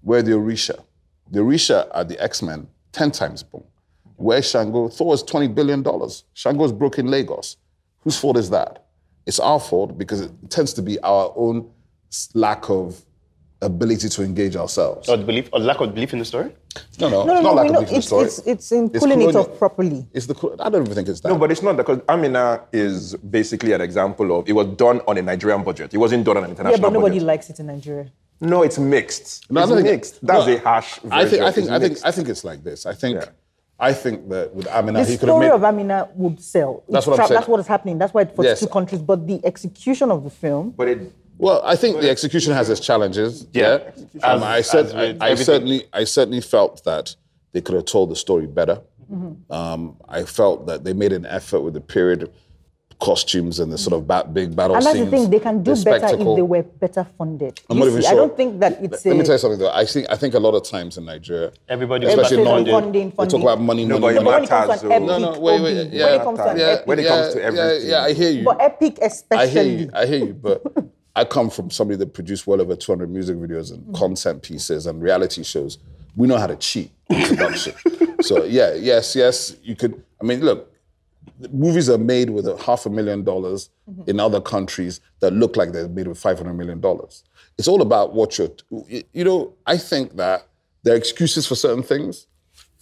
Where 0.03 0.23
the 0.23 0.33
Orisha? 0.33 0.79
The 1.31 1.41
Orisha 1.41 1.89
are 1.93 2.05
the 2.05 2.23
X-Men 2.23 2.69
10 2.93 3.11
times 3.11 3.43
boom. 3.43 3.65
Where 4.17 4.43
Shango? 4.43 4.89
Thor 4.89 5.15
is 5.15 5.23
$20 5.25 5.55
billion. 5.55 5.83
Shango's 6.35 6.73
broke 6.73 6.99
in 6.99 7.07
Lagos. 7.07 7.57
Whose 8.01 8.19
fault 8.19 8.37
is 8.37 8.51
that? 8.51 8.85
It's 9.27 9.41
our 9.41 9.59
fault 9.59 9.97
because 9.97 10.21
it 10.21 10.31
tends 10.51 10.75
to 10.75 10.83
be 10.83 11.01
our 11.01 11.33
own 11.35 11.71
lack 12.35 12.69
of 12.69 13.03
ability 13.63 14.09
to 14.09 14.23
engage 14.23 14.57
ourselves. 14.57 15.09
Or 15.09 15.17
belief, 15.17 15.49
or 15.53 15.59
lack 15.61 15.81
of 15.81 15.95
belief 15.95 16.13
in 16.13 16.19
the 16.19 16.25
story? 16.25 16.53
No, 17.01 17.09
no, 17.09 17.25
No, 17.25 17.35
it's 17.35 17.43
no, 17.43 17.43
not 17.43 17.43
no, 17.43 17.53
lack 17.53 17.65
we 17.65 17.69
of 17.69 17.75
belief 17.75 17.89
in 17.89 17.93
the 17.95 17.99
it's, 17.99 18.07
story. 18.07 18.25
it's, 18.27 18.39
it's 18.41 18.73
in 18.73 18.85
It's 18.87 18.99
pulling 18.99 19.23
it 19.23 19.37
off 19.37 19.59
properly. 19.59 20.07
It's 20.13 20.27
the, 20.27 20.35
co- 20.35 20.57
I 20.61 20.69
don't 20.69 20.83
even 20.83 20.95
think 20.95 21.09
it's 21.09 21.21
that. 21.21 21.29
No, 21.31 21.39
but 21.39 21.51
it's 21.51 21.63
not 21.63 21.77
because 21.77 22.01
Amina 22.09 22.63
is 22.73 23.15
basically 23.17 23.73
an 23.73 23.81
example 23.81 24.39
of 24.39 24.49
it 24.49 24.53
was 24.53 24.67
done 24.77 25.01
on 25.09 25.17
a 25.19 25.23
Nigerian 25.23 25.63
budget. 25.63 25.95
It 25.95 25.99
wasn't 25.99 26.25
done 26.25 26.37
on 26.37 26.45
an 26.45 26.51
international. 26.51 26.73
Budget. 26.73 26.83
Yeah, 26.83 26.89
but 26.89 26.93
nobody 26.93 27.15
budget. 27.17 27.27
likes 27.27 27.51
it 27.51 27.61
in 27.61 27.67
Nigeria. 27.67 28.11
no, 28.41 28.63
it's 28.63 28.79
mixed. 28.79 29.51
No, 29.51 29.61
I 29.61 29.63
it's 29.65 29.71
don't 29.73 29.83
think- 29.83 29.91
mixed. 29.97 30.27
That's 30.27 30.47
no, 30.47 30.53
a 30.55 30.59
harsh 30.59 30.99
version. 30.99 31.13
I 31.13 31.25
think 31.27 31.43
I 31.43 31.51
think 31.53 31.67
It's 31.67 31.71
I 31.71 31.79
think. 31.79 31.99
I 32.07 32.11
think 32.11 32.29
it's 32.29 32.45
like 32.45 32.65
this. 32.65 32.87
I 32.87 32.95
think 32.95 33.21
Yeah. 33.21 33.27
I 33.79 33.93
think 33.93 34.29
that 34.29 34.55
with 34.55 34.69
Amina, 34.69 35.01
The 35.05 35.11
he 35.13 35.17
could 35.19 35.29
have 35.29 35.37
story 35.37 35.51
of 35.51 35.65
Amina 35.65 36.09
would 36.15 36.41
sell. 36.41 36.85
That's 36.89 37.05
It's 37.05 37.07
what 37.09 37.21
I'm 37.21 37.27
saying. 37.27 37.37
That's 37.39 37.49
what 37.49 37.59
is 37.61 37.67
happening. 37.67 37.99
That's 37.99 38.15
why 38.15 38.23
it's 38.23 38.35
for 38.35 38.45
Yes. 38.45 38.61
two 38.61 38.69
countries. 38.69 39.03
But 39.03 39.27
the 39.27 39.41
execution 39.45 40.11
of 40.13 40.23
the 40.23 40.31
film, 40.31 40.71
but 40.77 40.87
it 40.89 41.13
well, 41.39 41.61
I 41.65 41.77
think 41.77 42.01
the 42.01 42.11
execution 42.11 42.53
has 42.53 42.71
its 42.71 42.81
challenges. 42.81 43.47
Yeah. 43.53 43.63
Yeah, 43.63 43.75
Execution. 43.89 44.21
um, 44.31 44.43
I 44.43 44.61
said 44.61 45.19
I, 45.21 45.27
I 45.31 45.35
certainly 45.35 45.85
I 45.93 46.05
certainly 46.05 46.41
felt 46.41 46.85
that 46.85 47.15
they 47.53 47.61
could 47.61 47.75
have 47.75 47.85
told 47.87 48.11
the 48.11 48.17
story 48.17 48.47
better. 48.47 48.81
Mm-hmm. 49.13 49.53
Um, 49.53 49.97
I 50.09 50.25
felt 50.25 50.67
that 50.67 50.85
they 50.85 50.93
made 50.93 51.13
an 51.13 51.27
effort 51.27 51.61
with 51.61 51.75
the 51.75 51.81
period 51.81 52.33
costumes 53.01 53.59
and 53.61 53.71
the 53.73 53.77
sort 53.77 53.93
of 53.93 54.07
ba- 54.07 54.27
big 54.33 54.55
battle 54.57 54.77
And 54.77 54.85
that's 54.87 54.97
scenes. 54.97 55.11
the 55.11 55.17
thing, 55.17 55.29
they 55.31 55.41
can 55.41 55.63
do 55.63 55.75
the 55.75 55.85
better 55.85 56.07
if 56.15 56.19
they 56.37 56.43
were 56.43 56.63
better 56.63 57.05
funded. 57.19 57.61
I'm 57.69 57.77
You 57.77 57.85
not 57.85 57.91
even 57.91 58.03
see, 58.03 58.09
sure. 58.09 58.17
I 58.17 58.21
don't 58.23 58.37
think 58.37 58.61
that 58.61 58.83
it's 58.83 59.05
Let 59.05 59.13
a, 59.15 59.19
me 59.19 59.25
tell 59.25 59.35
you 59.35 59.39
something 59.39 59.59
though. 59.59 59.73
I 59.73 59.85
think 59.85 60.07
I 60.11 60.17
think 60.17 60.35
a 60.35 60.39
lot 60.39 60.55
of 60.55 60.63
times 60.65 60.97
in 60.97 61.05
Nigeria, 61.05 61.53
Everybody 61.69 62.07
especially 62.07 62.39
was 62.39 62.47
non 62.47 62.55
funded. 62.65 62.73
funding, 62.75 63.11
they 63.11 63.27
talk 63.27 63.43
about 63.43 63.61
money, 63.61 63.85
No, 63.85 63.99
money, 63.99 64.15
but 64.17 64.25
money. 64.25 64.35
when 64.37 64.45
it 64.45 64.49
comes 64.49 64.69
matters, 64.69 64.83
to 64.83 64.93
epic, 64.93 65.07
No, 65.09 65.19
no, 65.19 65.39
wait, 65.41 65.61
wait, 65.61 65.93
yeah. 65.93 66.05
when 66.07 66.15
it 66.21 66.25
comes 66.25 66.39
to 66.39 66.49
an 66.49 66.59
yeah, 66.59 66.65
epic, 66.67 66.87
When 66.87 66.99
it 67.01 67.07
comes 67.07 67.35
to 67.35 67.43
everything. 67.43 67.81
Yeah, 67.83 67.91
yeah, 67.99 68.05
I 68.05 68.13
hear 68.15 68.31
you. 68.31 68.45
but 68.45 68.61
epic 68.63 68.99
I 69.33 69.47
hear 69.49 69.63
you. 69.65 69.91
I 69.93 70.07
hear 70.07 70.25
you. 70.27 70.33
But 70.35 70.63
I 71.17 71.25
come 71.25 71.49
from 71.49 71.71
somebody 71.71 71.97
that 71.99 72.13
produced 72.13 72.47
well 72.47 72.61
over 72.61 72.75
200 72.75 73.09
music 73.09 73.37
videos 73.37 73.73
and 73.73 73.83
mm. 73.85 73.95
content 73.95 74.43
pieces 74.43 74.87
and 74.87 75.01
reality 75.03 75.45
shows. 75.45 75.79
We 76.17 76.27
know 76.27 76.39
how 76.39 76.49
to 76.49 76.57
cheat 76.57 76.91
production. 77.09 77.75
so 78.23 78.45
yeah, 78.45 78.75
yes, 78.75 79.15
yes, 79.15 79.57
you 79.63 79.77
could. 79.77 80.03
I 80.21 80.25
mean, 80.25 80.41
look, 80.41 80.73
movies 81.53 81.89
are 81.89 81.99
made 81.99 82.31
with 82.31 82.47
a 82.47 82.57
half 82.63 82.87
a 82.87 82.91
million 82.91 83.25
dollars 83.25 83.71
mm-hmm. 83.91 84.09
in 84.09 84.21
other 84.21 84.41
countries 84.41 85.01
that 85.21 85.33
look 85.33 85.57
like 85.57 85.73
they're 85.73 85.89
made 85.89 86.09
with 86.09 86.19
500 86.19 86.53
million 86.55 86.81
dollars. 86.81 87.25
It's 87.59 87.69
all 87.69 87.83
about 87.83 88.15
what 88.15 88.39
you're. 88.39 88.51
You 89.13 89.25
know, 89.25 89.55
I 89.67 89.77
think 89.77 90.17
that 90.17 90.49
there 90.83 90.95
are 90.95 90.97
excuses 90.97 91.47
for 91.47 91.55
certain 91.55 91.83
things. 91.83 92.27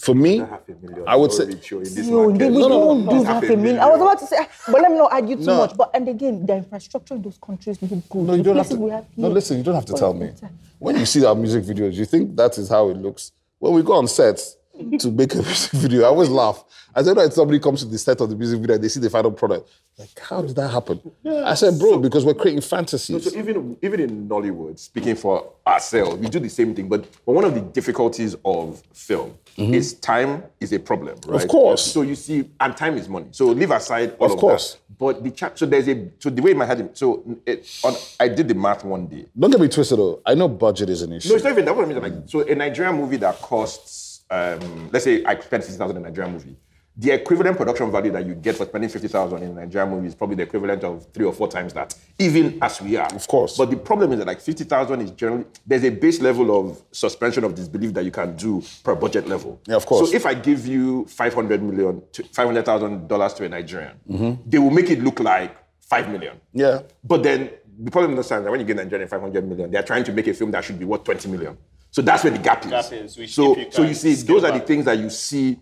For 0.03 0.17
me, 0.17 0.39
Half 0.39 0.69
a 0.69 0.73
million 0.85 1.05
I 1.07 1.15
would 1.15 1.33
say. 1.33 1.45
reach 1.45 1.71
you 1.71 1.79
this 1.85 2.09
You, 2.09 2.17
market. 2.17 2.39
they, 2.41 2.51
we 2.51 2.59
No, 2.59 2.67
no, 2.69 2.79
don't 2.81 3.05
no, 3.05 3.11
do 3.13 3.23
half 3.23 3.45
a 3.45 3.57
million. 3.57 3.79
I 3.79 3.87
was 3.87 4.01
about 4.01 4.19
to 4.19 4.27
say, 4.27 4.37
but 4.67 4.83
let 4.83 4.91
me 4.91 4.99
not 4.99 5.13
argue 5.13 5.37
too 5.37 5.45
No. 5.45 5.59
much. 5.59 5.77
But 5.77 5.91
and 5.95 6.09
again, 6.09 6.45
the 6.45 6.57
infrastructure 6.57 7.15
in 7.15 7.23
those 7.23 7.39
countries 7.39 7.81
look 7.81 7.91
good. 8.09 8.23
No, 8.27 8.33
you 8.33 8.39
The 8.39 8.43
don't 8.43 8.57
have 8.57 8.69
to. 8.71 8.89
have 8.89 9.07
No, 9.17 9.29
listen, 9.29 9.59
you 9.59 9.63
don't 9.63 9.77
have 9.77 9.85
to 9.87 9.93
tell 9.93 10.13
me. 10.13 10.33
When 10.81 10.97
you 10.99 11.07
see 11.07 11.25
our 11.25 11.37
music 11.37 11.63
videos, 11.65 11.93
you 11.95 12.05
think 12.05 12.35
that 12.37 12.59
is 12.59 12.69
how 12.69 12.89
it 12.89 12.97
looks. 12.97 13.31
When 13.61 13.75
we 13.75 13.83
go 13.85 13.93
on 13.93 14.09
sets 14.09 14.57
to 14.99 15.11
make 15.11 15.35
a 15.35 15.43
music 15.43 15.73
video, 15.73 16.03
I 16.03 16.07
always 16.07 16.29
laugh. 16.29 16.65
I 16.95 17.03
said 17.03 17.17
that 17.17 17.33
somebody 17.33 17.59
comes 17.59 17.81
to 17.81 17.87
the 17.87 17.99
set 17.99 18.21
of 18.21 18.29
the 18.29 18.37
music 18.37 18.61
video 18.61 18.75
and 18.75 18.85
they 18.85 18.89
see 18.89 19.01
the 19.01 19.09
final 19.09 19.33
product. 19.33 19.69
Like, 19.99 20.19
how 20.19 20.43
did 20.43 20.57
that 20.57 20.69
happen? 20.69 21.01
I 21.27 21.55
said, 21.55 21.79
bro, 21.79 21.99
because 21.99 22.25
we're 22.25 22.35
creating 22.35 22.63
fantasies. 22.63 23.25
So 23.25 23.39
even 23.39 23.77
even 23.83 24.01
in 24.01 24.29
Nollywood, 24.29 24.79
speaking 24.79 25.17
for 25.17 25.53
ourselves, 25.67 26.17
we 26.17 26.29
do 26.29 26.39
the 26.39 26.49
same 26.49 26.75
thing. 26.75 26.89
But, 26.89 27.07
but 27.25 27.33
one 27.33 27.45
of 27.45 27.55
the 27.55 27.61
difficulties 27.61 28.35
of 28.45 28.83
film 28.93 29.35
mm-hmm. 29.57 29.75
is 29.75 29.95
time 29.95 30.45
is 30.61 30.73
a 30.73 30.79
problem, 30.79 31.19
right? 31.27 31.43
Of 31.43 31.49
course. 31.49 31.93
So 31.93 32.03
you 32.03 32.15
see, 32.15 32.49
and 32.59 32.77
time 32.77 32.97
is 32.97 33.09
money. 33.09 33.27
So 33.33 33.47
leave 33.47 33.71
aside 33.71 34.17
all 34.19 34.27
Of 34.27 34.33
of, 34.33 34.39
course. 34.39 34.73
that. 34.73 34.99
But 34.99 35.25
the 35.25 35.31
cha- 35.31 35.55
so 35.55 35.67
there's 35.67 35.89
a 35.89 36.09
so 36.19 36.31
the 36.31 36.43
way 36.43 36.55
my 36.55 36.65
head 36.65 36.91
so 36.97 37.23
it, 37.45 37.69
on, 37.85 37.95
I 38.21 38.29
did 38.29 38.49
the 38.49 38.55
math 38.55 38.85
one 38.85 39.07
day. 39.07 39.27
Don't 39.39 39.51
get 39.51 39.61
me 39.61 39.69
twisted 39.69 39.99
though. 39.99 40.23
I 40.25 40.35
know 40.35 40.49
budget 40.49 40.89
is 40.91 41.03
an 41.03 41.13
issue. 41.13 41.31
No, 41.31 41.35
it's 41.35 41.45
not 41.45 41.51
even 41.53 41.65
that. 41.65 41.77
What 41.77 41.85
I 41.85 41.89
mean, 41.89 42.01
like, 42.01 42.13
so 42.27 42.41
a 42.41 42.55
Nigerian 42.55 42.97
movie 42.97 43.17
that 43.19 43.37
costs, 43.41 44.12
um, 44.33 44.89
let's 44.91 45.05
say 45.05 45.23
I 45.25 45.39
spent 45.39 45.63
fifty 45.65 45.79
thousand 45.79 45.99
in 45.99 46.05
a 46.05 46.09
Nigerian 46.09 46.33
movie, 46.33 46.57
the 46.97 47.11
equivalent 47.13 47.57
production 47.57 47.91
value 47.91 48.11
that 48.13 48.27
you 48.27 48.35
get 48.35 48.57
for 48.57 48.65
spending 48.65 48.89
fifty 48.89 49.09
thousand 49.09 49.43
in 49.43 49.51
a 49.51 49.61
Nigerian 49.61 49.91
movie 49.91 50.07
is 50.07 50.15
probably 50.15 50.37
the 50.37 50.43
equivalent 50.45 50.83
of 50.85 51.07
three 51.13 51.27
or 51.27 51.33
four 51.35 51.49
times 51.49 51.75
that, 51.75 51.95
even 52.19 52.59
as 52.63 52.81
we 52.81 52.97
are. 52.97 53.13
Of 53.15 53.29
course. 53.29 53.59
But 53.59 53.71
the 53.71 53.77
problem 53.77 54.13
is 54.13 54.19
that 54.19 54.27
like 54.27 54.41
fifty 54.41 54.65
thousand 54.65 55.03
is 55.03 55.11
generally 55.11 55.45
there's 55.67 55.85
a 55.85 55.91
base 55.91 56.21
level 56.21 56.59
of 56.59 56.83
suspension 56.93 57.45
of 57.45 57.55
disbelief 57.55 57.93
that 57.95 58.05
you 58.05 58.11
can 58.11 58.35
do 58.37 58.63
per 58.83 58.95
budget 58.95 59.29
level. 59.29 59.61
Yeah, 59.67 59.77
of 59.77 59.85
course. 59.85 60.11
So 60.11 60.17
if 60.17 60.25
I 60.25 60.33
give 60.35 60.67
you 60.67 61.05
five 61.07 61.35
hundred 61.35 61.63
million, 61.63 62.03
five 62.33 62.47
hundred 62.47 62.65
thousand 62.65 63.09
dollars 63.09 63.35
to 63.35 63.45
a 63.45 63.49
Nigerian, 63.51 63.99
they 64.47 64.59
will 64.59 64.71
make 64.71 64.89
it 64.89 65.03
look 65.03 65.21
like 65.21 65.55
five 65.81 66.09
million. 66.09 66.41
Yeah. 66.55 66.81
But 67.05 67.23
then 67.23 67.51
the 67.79 67.91
problem 67.91 68.13
understand 68.13 68.45
that 68.45 68.51
when 68.51 68.61
you 68.61 68.67
get 68.67 68.77
Nigerian 68.77 69.09
500 69.09 69.49
million, 69.49 69.71
they're 69.71 69.83
trying 69.83 70.05
to 70.05 70.13
make 70.13 70.27
a 70.27 70.35
film 70.35 70.51
that 70.51 70.65
should 70.65 70.79
be 70.79 70.85
worth 70.85 71.05
20 71.05 71.29
million. 71.29 71.57
So 71.93 72.01
that's 72.03 72.25
where 72.25 72.33
the 72.33 72.39
gap 72.39 72.65
is. 72.65 72.71
Gap 72.71 72.93
is, 72.93 73.13
so, 73.35 73.57
you 73.57 73.71
so 73.71 73.83
you 73.83 73.95
see, 73.95 74.15
those 74.15 74.45
are 74.45 74.51
the 74.53 74.61
things 74.65 74.87
that 74.87 74.99
you 74.99 75.11
see 75.11 75.61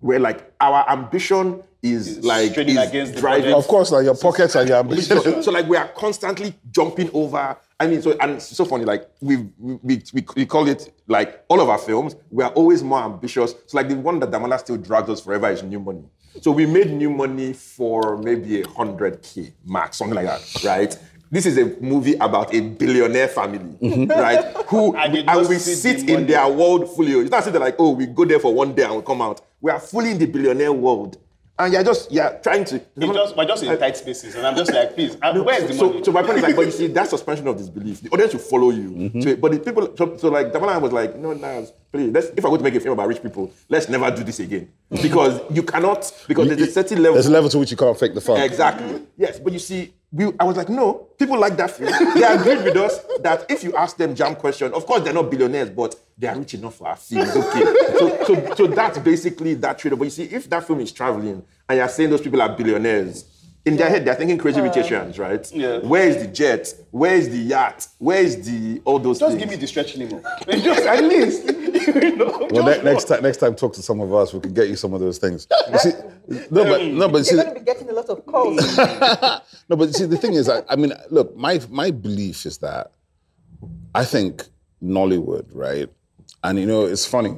where 0.00 0.18
like 0.18 0.52
our 0.58 0.88
ambition 0.90 1.62
is 1.82 2.18
Is 2.18 2.24
like 2.24 2.56
is 2.56 2.76
against 2.76 3.16
driving. 3.16 3.42
budget. 3.52 3.54
Of 3.58 3.68
course, 3.68 3.90
like 3.90 4.04
your 4.04 4.16
pockets 4.16 4.54
and 4.54 4.68
your 4.68 4.78
ambition. 4.84 5.20
So, 5.20 5.42
so 5.42 5.50
like 5.50 5.66
we 5.68 5.76
are 5.76 5.88
constantly 5.88 6.54
jumping 6.70 7.10
over. 7.12 7.56
I 7.78 7.86
mean, 7.86 8.00
so 8.02 8.16
and 8.20 8.40
so 8.40 8.64
funny. 8.64 8.84
Like 8.86 9.08
we 9.20 9.36
we, 9.58 9.74
we 9.82 10.02
we 10.14 10.26
we 10.36 10.46
call 10.46 10.66
it 10.68 10.92
like 11.06 11.44
all 11.48 11.60
of 11.60 11.68
our 11.68 11.78
films. 11.78 12.16
We 12.30 12.42
are 12.42 12.50
always 12.52 12.82
more 12.82 13.02
ambitious. 13.02 13.54
So 13.66 13.76
like 13.76 13.88
the 13.88 13.96
one 13.96 14.18
that 14.20 14.30
Damola 14.30 14.58
still 14.58 14.78
drags 14.78 15.10
us 15.10 15.20
forever 15.20 15.50
is 15.50 15.62
New 15.62 15.80
Money. 15.80 16.04
So 16.40 16.52
we 16.52 16.64
made 16.64 16.90
New 16.92 17.10
Money 17.10 17.52
for 17.52 18.16
maybe 18.18 18.62
a 18.62 18.68
hundred 18.68 19.22
k 19.22 19.52
max, 19.66 19.96
something 19.98 20.14
like 20.14 20.26
that, 20.26 20.64
right? 20.64 20.96
This 21.32 21.46
is 21.46 21.58
a 21.58 21.66
movie 21.80 22.14
about 22.14 22.52
a 22.52 22.60
billionaire 22.60 23.28
family, 23.28 24.06
right? 24.08 24.44
Who 24.66 24.96
I 24.96 25.04
and 25.28 25.48
we 25.48 25.58
sit 25.58 26.00
in 26.08 26.14
Money. 26.14 26.24
their 26.24 26.48
world 26.48 26.94
fully. 26.96 27.12
It's 27.12 27.30
not 27.30 27.44
sitting 27.44 27.60
like, 27.60 27.76
oh, 27.78 27.90
we 27.90 28.06
go 28.06 28.24
there 28.24 28.40
for 28.40 28.52
one 28.52 28.74
day 28.74 28.82
and 28.82 28.96
we 28.96 29.02
come 29.02 29.22
out. 29.22 29.40
We 29.60 29.70
are 29.70 29.78
fully 29.78 30.10
in 30.10 30.18
the 30.18 30.26
billionaire 30.26 30.72
world, 30.72 31.18
and 31.56 31.72
you're 31.72 31.84
just 31.84 32.10
you're 32.10 32.40
trying 32.42 32.64
to. 32.64 32.76
It 32.76 32.84
just, 32.96 33.36
we're 33.36 33.44
just 33.44 33.62
in 33.62 33.78
tight 33.78 33.96
spaces, 33.96 34.34
and 34.34 34.44
I'm 34.44 34.56
just 34.56 34.72
like, 34.72 34.94
please, 34.94 35.16
uh, 35.22 35.40
where's 35.40 35.68
the 35.68 35.74
so, 35.74 35.90
money? 35.90 36.02
so 36.02 36.10
my 36.10 36.22
point 36.22 36.38
is 36.38 36.42
like, 36.42 36.56
but 36.56 36.66
you 36.66 36.70
see, 36.80 36.86
that 36.88 37.08
suspension 37.08 37.46
of 37.46 37.56
disbelief, 37.58 38.00
the 38.00 38.08
audience 38.10 38.32
will 38.32 38.40
follow 38.40 38.70
you. 38.70 38.90
Mm-hmm. 38.90 39.20
to 39.20 39.30
it. 39.30 39.40
but 39.40 39.52
the 39.52 39.60
people, 39.60 39.94
so, 39.96 40.16
so 40.16 40.28
like, 40.30 40.52
Damola 40.52 40.80
was 40.80 40.92
like, 40.92 41.14
no, 41.16 41.32
Nas, 41.32 41.72
please, 41.92 42.10
let's, 42.10 42.28
if 42.28 42.44
I 42.44 42.48
go 42.48 42.56
to 42.56 42.62
make 42.64 42.74
a 42.74 42.80
film 42.80 42.94
about 42.94 43.06
rich 43.06 43.22
people, 43.22 43.52
let's 43.68 43.88
never 43.88 44.10
do 44.10 44.24
this 44.24 44.40
again. 44.40 44.68
Because 45.02 45.40
you 45.52 45.62
cannot, 45.62 46.12
because 46.26 46.48
there's 46.48 46.62
a 46.62 46.72
certain 46.72 47.02
level. 47.02 47.14
There's 47.14 47.26
a 47.26 47.30
level 47.30 47.50
to 47.50 47.58
which 47.58 47.70
you 47.70 47.76
can't 47.76 47.96
fake 47.96 48.14
the 48.14 48.20
fun. 48.20 48.40
Exactly. 48.40 49.02
Yes, 49.16 49.38
but 49.38 49.52
you 49.52 49.60
see, 49.60 49.92
we, 50.12 50.32
I 50.40 50.44
was 50.44 50.56
like, 50.56 50.68
no, 50.68 51.06
people 51.18 51.38
like 51.38 51.56
that 51.56 51.70
film. 51.70 51.90
They 52.14 52.22
agreed 52.24 52.64
with 52.64 52.76
us 52.76 52.98
that 53.20 53.46
if 53.48 53.62
you 53.62 53.74
ask 53.76 53.96
them 53.96 54.14
jam 54.14 54.34
question, 54.34 54.72
of 54.74 54.84
course 54.84 55.02
they're 55.02 55.12
not 55.12 55.30
billionaires, 55.30 55.70
but 55.70 55.94
they 56.18 56.26
are 56.26 56.36
rich 56.36 56.54
enough 56.54 56.74
for 56.76 56.88
our. 56.88 56.94
It's 56.94 57.12
okay. 57.12 57.64
so, 57.98 58.24
so, 58.24 58.54
so 58.54 58.66
that's 58.66 58.98
basically 58.98 59.54
that 59.54 59.78
trade. 59.78 59.96
But 59.96 60.04
you 60.04 60.10
see, 60.10 60.24
if 60.24 60.50
that 60.50 60.66
film 60.66 60.80
is 60.80 60.90
traveling 60.90 61.44
and 61.68 61.78
you're 61.78 61.88
saying 61.88 62.10
those 62.10 62.20
people 62.22 62.42
are 62.42 62.48
billionaires, 62.48 63.24
in 63.64 63.76
their 63.76 63.88
head 63.88 64.04
they're 64.04 64.14
thinking 64.14 64.38
crazy 64.38 64.60
rich 64.60 64.76
Asians, 64.76 65.18
right? 65.18 65.50
Yeah. 65.52 65.78
Where 65.78 66.08
is 66.08 66.16
the 66.16 66.26
jet? 66.26 66.72
Where 66.90 67.14
is 67.14 67.28
the 67.28 67.38
yacht? 67.38 67.86
Where 67.98 68.22
is 68.22 68.46
the 68.46 68.80
all 68.84 68.98
those 68.98 69.18
things? 69.18 69.32
just 69.34 69.38
things? 69.38 69.42
give 69.42 69.50
me 69.50 69.56
the 69.56 69.66
stretch 69.66 69.96
limo. 69.96 70.22
just 70.50 70.86
at 70.86 71.04
least, 71.04 71.44
you 72.02 72.16
know. 72.16 72.48
Well, 72.50 72.64
ne- 72.64 72.82
next 72.82 73.04
time, 73.04 73.22
next 73.22 73.38
time, 73.38 73.54
talk 73.54 73.74
to 73.74 73.82
some 73.82 74.00
of 74.00 74.12
us. 74.14 74.32
We 74.32 74.40
can 74.40 74.54
get 74.54 74.68
you 74.68 74.76
some 74.76 74.94
of 74.94 75.00
those 75.00 75.18
things. 75.18 75.46
You 75.70 75.78
see, 75.78 75.92
no, 76.50 76.64
but 76.64 76.84
no, 76.84 77.08
but 77.08 77.26
see, 77.26 77.34
You're 77.34 77.44
going 77.44 77.54
to 77.54 77.60
be 77.60 77.66
getting 77.66 77.90
a 77.90 77.92
lot 77.92 78.08
of 78.08 78.24
calls. 78.24 78.76
no, 79.68 79.76
but 79.76 79.94
see, 79.94 80.06
the 80.06 80.16
thing 80.16 80.34
is, 80.34 80.48
I, 80.48 80.62
I 80.68 80.76
mean, 80.76 80.92
look, 81.10 81.36
my 81.36 81.60
my 81.68 81.90
belief 81.90 82.46
is 82.46 82.58
that 82.58 82.92
I 83.94 84.04
think 84.04 84.44
Nollywood, 84.82 85.46
right? 85.52 85.88
And 86.42 86.58
you 86.58 86.66
know, 86.66 86.86
it's 86.86 87.06
funny. 87.06 87.36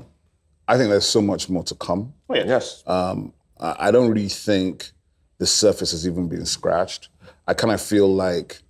I 0.68 0.76
think 0.76 0.90
there's 0.90 1.06
so 1.06 1.20
much 1.20 1.50
more 1.50 1.64
to 1.64 1.74
come. 1.74 2.14
Oh, 2.28 2.36
yeah. 2.36 2.44
yes. 2.46 2.84
Um, 2.86 3.32
I 3.58 3.88
I 3.88 3.90
don't 3.90 4.08
really 4.08 4.28
think 4.28 4.92
the 5.42 5.46
surface 5.46 5.90
has 5.90 6.06
even 6.06 6.28
been 6.28 6.46
scratched. 6.46 7.08
I 7.48 7.54
kind 7.54 7.72
of 7.72 7.80
feel 7.82 8.06
like 8.14 8.60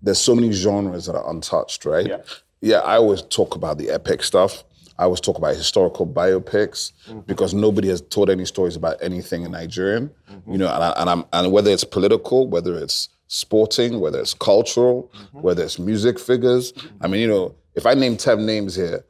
there's 0.00 0.18
so 0.18 0.34
many 0.34 0.52
genres 0.52 1.04
that 1.04 1.14
are 1.14 1.30
untouched, 1.30 1.84
right? 1.84 2.06
Yeah. 2.06 2.22
Yeah, 2.62 2.78
I 2.78 2.96
always 2.96 3.20
talk 3.20 3.54
about 3.56 3.76
the 3.76 3.90
epic 3.90 4.22
stuff. 4.22 4.64
I 4.98 5.04
always 5.04 5.20
talk 5.20 5.36
about 5.36 5.54
historical 5.54 6.06
biopics 6.06 6.92
mm-hmm. 7.06 7.20
because 7.26 7.52
nobody 7.52 7.88
has 7.88 8.00
told 8.00 8.30
any 8.30 8.46
stories 8.46 8.74
about 8.74 8.96
anything 9.02 9.42
in 9.42 9.50
Nigerian. 9.50 10.08
Mm-hmm. 10.08 10.52
You 10.52 10.58
know, 10.60 10.72
and, 10.74 10.82
I, 10.82 10.90
and 10.96 11.10
I'm 11.10 11.24
and 11.34 11.52
whether 11.52 11.70
it's 11.70 11.84
political, 11.84 12.48
whether 12.48 12.78
it's 12.78 13.10
sporting, 13.26 14.00
whether 14.00 14.18
it's 14.18 14.32
cultural, 14.32 15.12
mm-hmm. 15.14 15.42
whether 15.42 15.62
it's 15.62 15.78
music 15.78 16.18
figures. 16.18 16.72
I 17.02 17.06
mean, 17.06 17.20
you 17.20 17.28
know, 17.28 17.54
if 17.74 17.84
I 17.84 17.92
name 17.92 18.16
ten 18.16 18.46
names 18.46 18.76
here, 18.76 19.04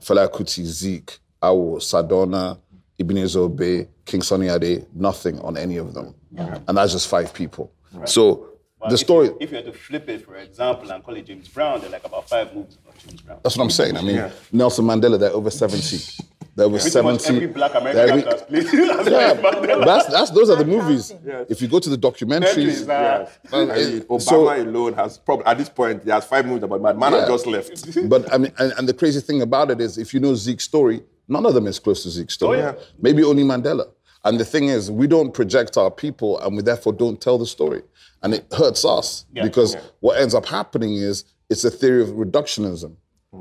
Fela 0.00 0.26
Kuti, 0.32 0.64
Zik, 0.64 1.18
Awo, 1.42 1.76
Sardauna, 1.80 2.58
Ebenezer 2.98 3.40
Obey, 3.40 3.88
King 4.06 4.22
Sunny 4.22 4.48
Ade, 4.48 4.86
nothing 4.94 5.38
on 5.40 5.56
any 5.58 5.76
of 5.76 5.92
them. 5.92 6.14
And 6.36 6.76
that's 6.76 6.92
just 6.92 7.08
five 7.08 7.32
people. 7.32 7.72
So 8.04 8.48
But 8.78 8.88
the 8.90 8.94
if 8.94 9.00
story, 9.00 9.26
you- 9.28 9.36
If 9.40 9.50
you 9.52 9.56
were 9.58 9.62
to 9.64 9.72
flip 9.72 10.08
it, 10.08 10.24
for 10.26 10.36
example, 10.36 10.90
and 10.90 11.02
call 11.02 11.16
it 11.16 11.26
James 11.26 11.48
Brown, 11.48 11.80
there 11.80 11.88
are 11.88 11.92
like 11.92 12.04
about 12.04 12.28
five 12.28 12.54
movies 12.54 12.76
about 12.82 12.98
James 12.98 13.20
Brown. 13.22 13.38
that's 13.42 13.56
what 13.56 13.64
I'm 13.64 13.70
saying. 13.70 13.96
I 13.96 14.02
mean, 14.02 14.30
Nelson 14.52 14.84
Mandela, 14.84 15.18
they're 15.18 15.30
over 15.30 15.50
70. 15.50 16.22
They're 16.54 16.66
over 16.66 16.74
much 16.76 16.82
70. 16.82 17.26
every 17.36 17.46
black 17.48 17.72
They're 17.72 17.80
American 17.82 18.08
every- 18.18 18.22
actor 18.22 18.36
has 18.36 18.42
played 18.68 19.68
Yeah, 19.68 19.84
that's, 19.84 20.06
that's, 20.06 20.30
those 20.30 20.48
are 20.50 20.56
the 20.56 20.64
movies. 20.64 21.12
If 21.48 21.60
you 21.62 21.68
go 21.68 21.78
to 21.78 21.88
the 21.90 21.98
documentaries, 21.98 22.84
Documentaries, 22.86 23.28
uh, 23.52 23.56
I 23.56 23.64
mean, 23.64 24.00
Obama 24.02 24.22
so- 24.22 24.62
alone 24.62 24.92
has 24.94 25.18
probably 25.18 25.46
at 25.46 25.56
this 25.58 25.68
point 25.68 26.04
he 26.04 26.10
has 26.10 26.24
five 26.26 26.44
movies 26.46 26.62
about 26.64 26.80
my 26.82 26.92
man 26.92 27.12
Yeah. 27.12 27.26
just 27.28 27.46
left. 27.46 28.08
But 28.08 28.32
I 28.32 28.38
mean, 28.38 28.52
and, 28.58 28.72
and 28.78 28.88
the 28.88 28.94
crazy 28.94 29.20
thing 29.20 29.40
about 29.42 29.70
it 29.70 29.80
is, 29.80 29.96
if 29.98 30.12
you 30.14 30.20
know 30.20 30.34
Zik's 30.34 30.64
story, 30.64 31.02
none 31.28 31.44
of 31.46 31.54
them 31.54 31.66
is 31.66 31.78
close 31.78 32.02
to 32.04 32.10
Zik's 32.10 32.34
story. 32.34 32.58
Oh, 32.60 32.66
yeah. 32.66 32.74
Maybe 33.00 33.22
only 33.24 33.42
Mandela. 33.42 33.88
And 34.26 34.40
the 34.40 34.44
thing 34.44 34.64
is, 34.68 34.90
we 34.90 35.06
don't 35.06 35.32
project 35.32 35.76
our 35.76 35.90
people, 35.90 36.40
and 36.40 36.56
we 36.56 36.62
therefore 36.62 36.92
don't 36.92 37.20
tell 37.20 37.38
the 37.38 37.46
story, 37.46 37.82
and 38.22 38.34
it 38.34 38.44
hurts 38.60 38.84
us 38.84 39.24
Yeah. 39.32 39.44
because 39.44 39.76
what 40.00 40.18
ends 40.20 40.34
up 40.34 40.46
happening 40.46 40.94
is 40.96 41.24
it's 41.48 41.64
a 41.64 41.70
theory 41.70 42.02
of 42.02 42.08
reductionism. 42.24 42.92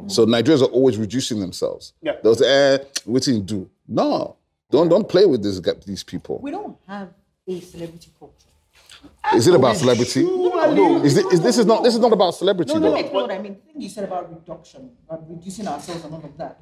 So 0.08 0.26
Nigerians 0.26 0.62
are 0.62 0.74
always 0.80 0.98
reducing 0.98 1.40
themselves. 1.40 1.94
Yeah. 2.02 2.18
They'll 2.22 2.36
say, 2.36 2.50
"Eh, 2.74 2.78
what 3.06 3.24
do 3.24 3.34
you 3.34 3.42
do?" 3.42 3.70
No, 3.88 4.36
don't 4.70 4.90
don't 4.90 5.08
play 5.14 5.26
with 5.26 5.42
this, 5.42 5.58
these 5.86 6.04
people. 6.04 6.36
we 6.48 6.52
don't 6.52 6.78
have 6.86 7.08
a 7.48 7.60
celebrity 7.62 8.12
culture. 8.20 8.50
Is 9.34 9.48
it 9.48 9.56
about 9.56 9.78
celebrity? 9.78 10.22
Is, 11.08 11.18
it, 11.18 11.26
is 11.34 11.42
this 11.42 11.58
is 11.58 11.66
not 11.66 11.84
this 11.84 11.94
is 11.96 12.00
not 12.00 12.14
about 12.14 12.32
celebrity 12.36 12.74
No, 12.74 12.80
though? 12.80 12.92
no, 12.92 12.98
you 12.98 13.04
know 13.06 13.22
what 13.28 13.32
I 13.32 13.40
mean. 13.40 13.54
The 13.56 13.62
thing 13.74 13.82
you 13.82 13.90
said 13.90 14.04
about 14.04 14.24
reduction, 14.30 14.92
about 15.08 15.28
reducing 15.30 15.68
ourselves 15.68 16.04
and 16.06 16.14
all 16.14 16.24
of 16.32 16.38
that. 16.38 16.60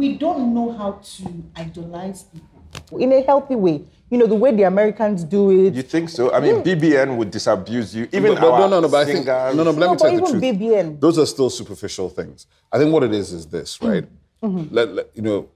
We 0.00 0.08
don't 0.24 0.52
know 0.52 0.68
how 0.72 0.90
to 1.16 1.24
idolize 1.56 2.24
people 2.24 2.57
in 2.98 3.12
a 3.12 3.22
healthy 3.22 3.54
way. 3.56 3.82
you 4.10 4.16
know, 4.16 4.26
the 4.26 4.34
way 4.34 4.50
the 4.54 4.62
Americans 4.62 5.22
do 5.22 5.50
it. 5.66 5.74
You 5.74 5.82
think 5.82 6.08
so? 6.08 6.32
I 6.32 6.40
mean, 6.40 6.62
BBN 6.62 7.18
would 7.18 7.30
disabuse 7.30 7.94
you. 7.94 8.08
Even 8.10 8.32
But- 8.34 8.40
but 8.40 8.52
our 8.52 8.60
no, 8.60 8.68
no, 8.68 8.80
no. 8.80 8.88
But 8.88 9.06
I 9.06 9.12
think 9.12 9.26
no, 9.26 9.52
no. 9.52 9.64
But 9.64 9.80
let 9.80 9.86
No, 9.86 9.92
me 9.92 9.98
tell 9.98 10.10
you 10.10 10.20
the 10.20 10.26
even 10.28 10.40
truth. 10.40 10.42
BBN. 10.42 11.00
Those 11.00 11.18
are 11.18 11.26
still 11.26 11.50
superficial 11.50 12.08
things. 12.08 12.46
I 12.72 12.78
think 12.78 12.90
what 12.90 13.02
it 13.02 13.12
is 13.12 13.32
is 13.32 13.44
this, 13.46 13.76
mm. 13.78 13.88
right? 13.90 14.06
Mm-hmm. 14.42 14.74
Let, 14.74 14.94
let- 14.94 15.10
you 15.14 15.20
know, 15.20 15.48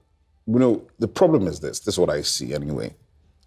you 0.45 0.59
know. 0.59 0.83
The 0.99 1.07
problem 1.07 1.47
is 1.47 1.59
this. 1.61 1.79
This 1.79 1.95
is 1.95 1.99
what 1.99 2.11
I 2.11 2.21
see 2.21 2.53
anyway. 2.53 2.93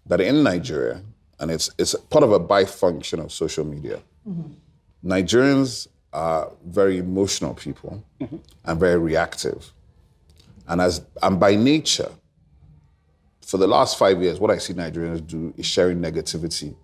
That 0.07 0.19
in 0.19 0.43
Nigeria, 0.43 1.01
and 1.39 1.51
it's 1.51 1.69
it's 1.77 1.95
part 2.13 2.23
of 2.25 2.31
a 2.33 2.39
bifunction 2.39 3.23
of 3.23 3.31
social 3.31 3.63
media. 3.63 3.99
Mm-hmm. 4.27 5.09
Nigerians 5.13 5.87
are 6.11 6.51
very 6.65 6.97
emotional 6.97 7.53
people 7.53 8.03
mm-hmm. 8.19 8.37
and 8.65 8.79
very 8.79 8.97
reactive, 8.97 9.71
and 10.67 10.81
as 10.81 11.01
and 11.23 11.39
by 11.39 11.55
nature, 11.55 12.11
for 13.47 13.57
the 13.57 13.67
last 13.67 13.97
five 13.97 14.21
years, 14.21 14.39
what 14.41 14.51
I 14.51 14.57
see 14.57 14.73
Nigerians 14.73 15.25
do 15.25 15.53
is 15.57 15.65
sharing 15.65 15.99
negativity, 15.99 16.75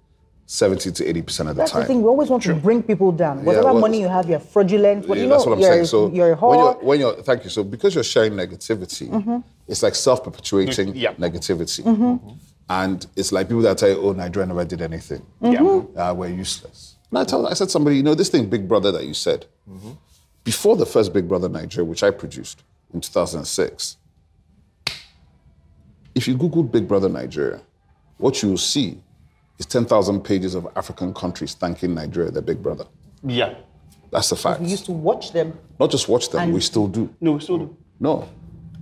seventy 0.45 0.91
to 0.93 1.01
eighty 1.09 1.21
percent 1.21 1.49
of 1.49 1.55
the 1.55 1.61
That's 1.61 1.71
time. 1.73 1.81
the 1.81 1.87
thing. 1.87 2.01
We 2.01 2.07
always 2.07 2.29
want 2.29 2.43
to 2.43 2.55
bring 2.55 2.81
people 2.81 3.11
down. 3.11 3.43
Whatever 3.43 3.73
well- 3.73 3.79
money 3.81 3.99
you 3.99 4.07
have, 4.07 4.29
you're 4.29 4.39
fraudulent. 4.39 5.05
But 5.07 5.17
Yeah, 5.17 5.23
you 5.23 5.29
know, 5.29 5.35
that's 5.35 5.45
what 5.45 5.53
I'm 5.53 5.59
you're, 5.59 5.71
saying. 5.73 5.85
So 5.85 6.09
you're 6.11 6.33
a 6.33 6.35
when 6.35 6.59
you're, 6.59 6.73
whore. 6.75 6.83
when 6.83 6.99
you're, 7.01 7.15
thank 7.23 7.43
you. 7.43 7.49
So 7.49 7.63
because 7.75 7.95
you're 7.95 8.03
sharing 8.15 8.33
negativity, 8.33 9.09
Mm-hmm. 9.09 9.37
it's 9.67 9.83
like 9.83 9.95
self-perpetuating 9.95 10.95
Yeah. 10.95 11.13
negativity, 11.15 11.83
Mm-hmm. 11.83 12.29
and 12.69 13.05
it's 13.17 13.31
like 13.33 13.47
people 13.49 13.63
that 13.63 13.77
tell 13.77 13.89
you, 13.89 13.99
"Oh, 14.01 14.13
Nigeria 14.13 14.47
never 14.47 14.63
did 14.65 14.81
anything. 14.81 15.21
Mm-hmm. 15.41 15.99
Uh, 15.99 16.13
we're 16.13 16.29
useless." 16.29 16.95
And 17.11 17.19
I 17.19 17.25
tell, 17.25 17.45
I 17.45 17.53
said 17.53 17.65
to 17.65 17.71
somebody, 17.71 17.97
you 17.97 18.03
know, 18.03 18.15
this 18.15 18.29
thing, 18.29 18.49
Big 18.49 18.67
Brother, 18.69 18.91
that 18.93 19.05
you 19.05 19.13
said, 19.13 19.45
Mm-hmm. 19.69 19.91
before 20.45 20.75
the 20.77 20.85
first 20.85 21.11
Big 21.13 21.27
Brother 21.27 21.49
Nigeria, 21.49 21.85
which 21.89 22.03
I 22.03 22.11
produced 22.11 22.63
in 22.93 23.01
2006. 23.01 23.97
If 26.15 26.27
you 26.27 26.35
Google 26.35 26.63
Big 26.63 26.87
Brother 26.87 27.09
Nigeria, 27.09 27.61
what 28.17 28.41
you 28.43 28.49
will 28.49 28.57
see 28.57 29.01
is 29.57 29.65
10,000 29.65 30.21
pages 30.21 30.55
of 30.55 30.67
African 30.75 31.13
countries 31.13 31.53
thanking 31.55 31.93
Nigeria, 31.93 32.31
their 32.31 32.41
big 32.41 32.61
brother. 32.61 32.85
Yeah. 33.23 33.55
That's 34.11 34.29
the 34.29 34.35
fact. 34.35 34.61
We 34.61 34.67
used 34.67 34.85
to 34.85 34.91
watch 34.91 35.31
them. 35.31 35.57
Not 35.79 35.89
just 35.89 36.07
watch 36.07 36.29
them, 36.29 36.41
And- 36.43 36.53
we 36.53 36.59
still 36.61 36.87
do. 36.87 37.09
No, 37.19 37.33
we 37.33 37.39
still 37.39 37.57
do. 37.57 37.75
No. 37.99 38.27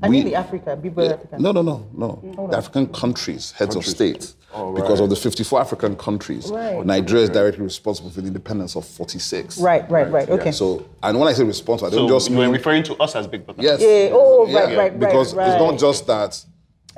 I 0.03 0.09
We- 0.09 0.17
mean, 0.17 0.25
the 0.25 0.35
Africa, 0.35 0.75
Big 0.75 0.95
Brother 0.95 1.09
yeah, 1.11 1.15
Africa. 1.15 1.37
No, 1.39 1.51
no, 1.51 1.61
no, 1.61 1.85
no. 1.95 2.47
The 2.49 2.57
African 2.57 2.87
countries, 2.87 3.51
heads 3.51 3.75
of 3.75 3.85
state. 3.85 4.33
Because 4.75 4.99
of 4.99 5.09
the 5.09 5.15
54 5.15 5.61
African 5.61 5.95
countries, 5.95 6.51
Right. 6.51 6.85
Nigeria 6.85 7.23
is 7.23 7.29
directly 7.29 7.63
responsible 7.63 8.09
for 8.09 8.19
the 8.19 8.27
independence 8.27 8.75
of 8.75 8.83
46. 8.83 9.57
Right, 9.59 9.89
right, 9.89 10.11
right. 10.11 10.29
Okay. 10.29 10.51
So, 10.51 10.83
and 11.01 11.17
when 11.17 11.29
I 11.29 11.33
say 11.33 11.45
responsible, 11.45 11.87
I 11.87 11.91
So 11.91 11.97
don't 11.99 12.09
just 12.09 12.29
you 12.29 12.35
were 12.35 12.43
mean. 12.43 12.51
referring 12.51 12.83
to 12.83 12.95
us 12.95 13.15
as 13.15 13.27
Big 13.27 13.45
Brother. 13.45 13.63
Yes. 13.63 13.79
Yeah, 13.79 14.09
oh, 14.11 14.45
right, 14.47 14.53
right, 14.65 14.77
right, 14.77 14.99
Because 14.99 15.33
right. 15.33 15.47
it's 15.51 15.57
not 15.61 15.79
just 15.79 16.05
that. 16.07 16.43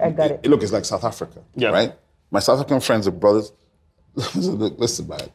I 0.01 0.11
got 0.11 0.31
it. 0.31 0.45
Look, 0.45 0.63
it's 0.63 0.71
like 0.71 0.85
South 0.85 1.03
Africa. 1.03 1.41
Yeah. 1.55 1.69
Right? 1.69 1.93
My 2.31 2.39
South 2.39 2.59
African 2.59 2.79
friends 2.79 3.07
and 3.07 3.19
brothers, 3.19 3.51
look, 4.35 4.77
listen, 4.79 5.07
man. 5.07 5.29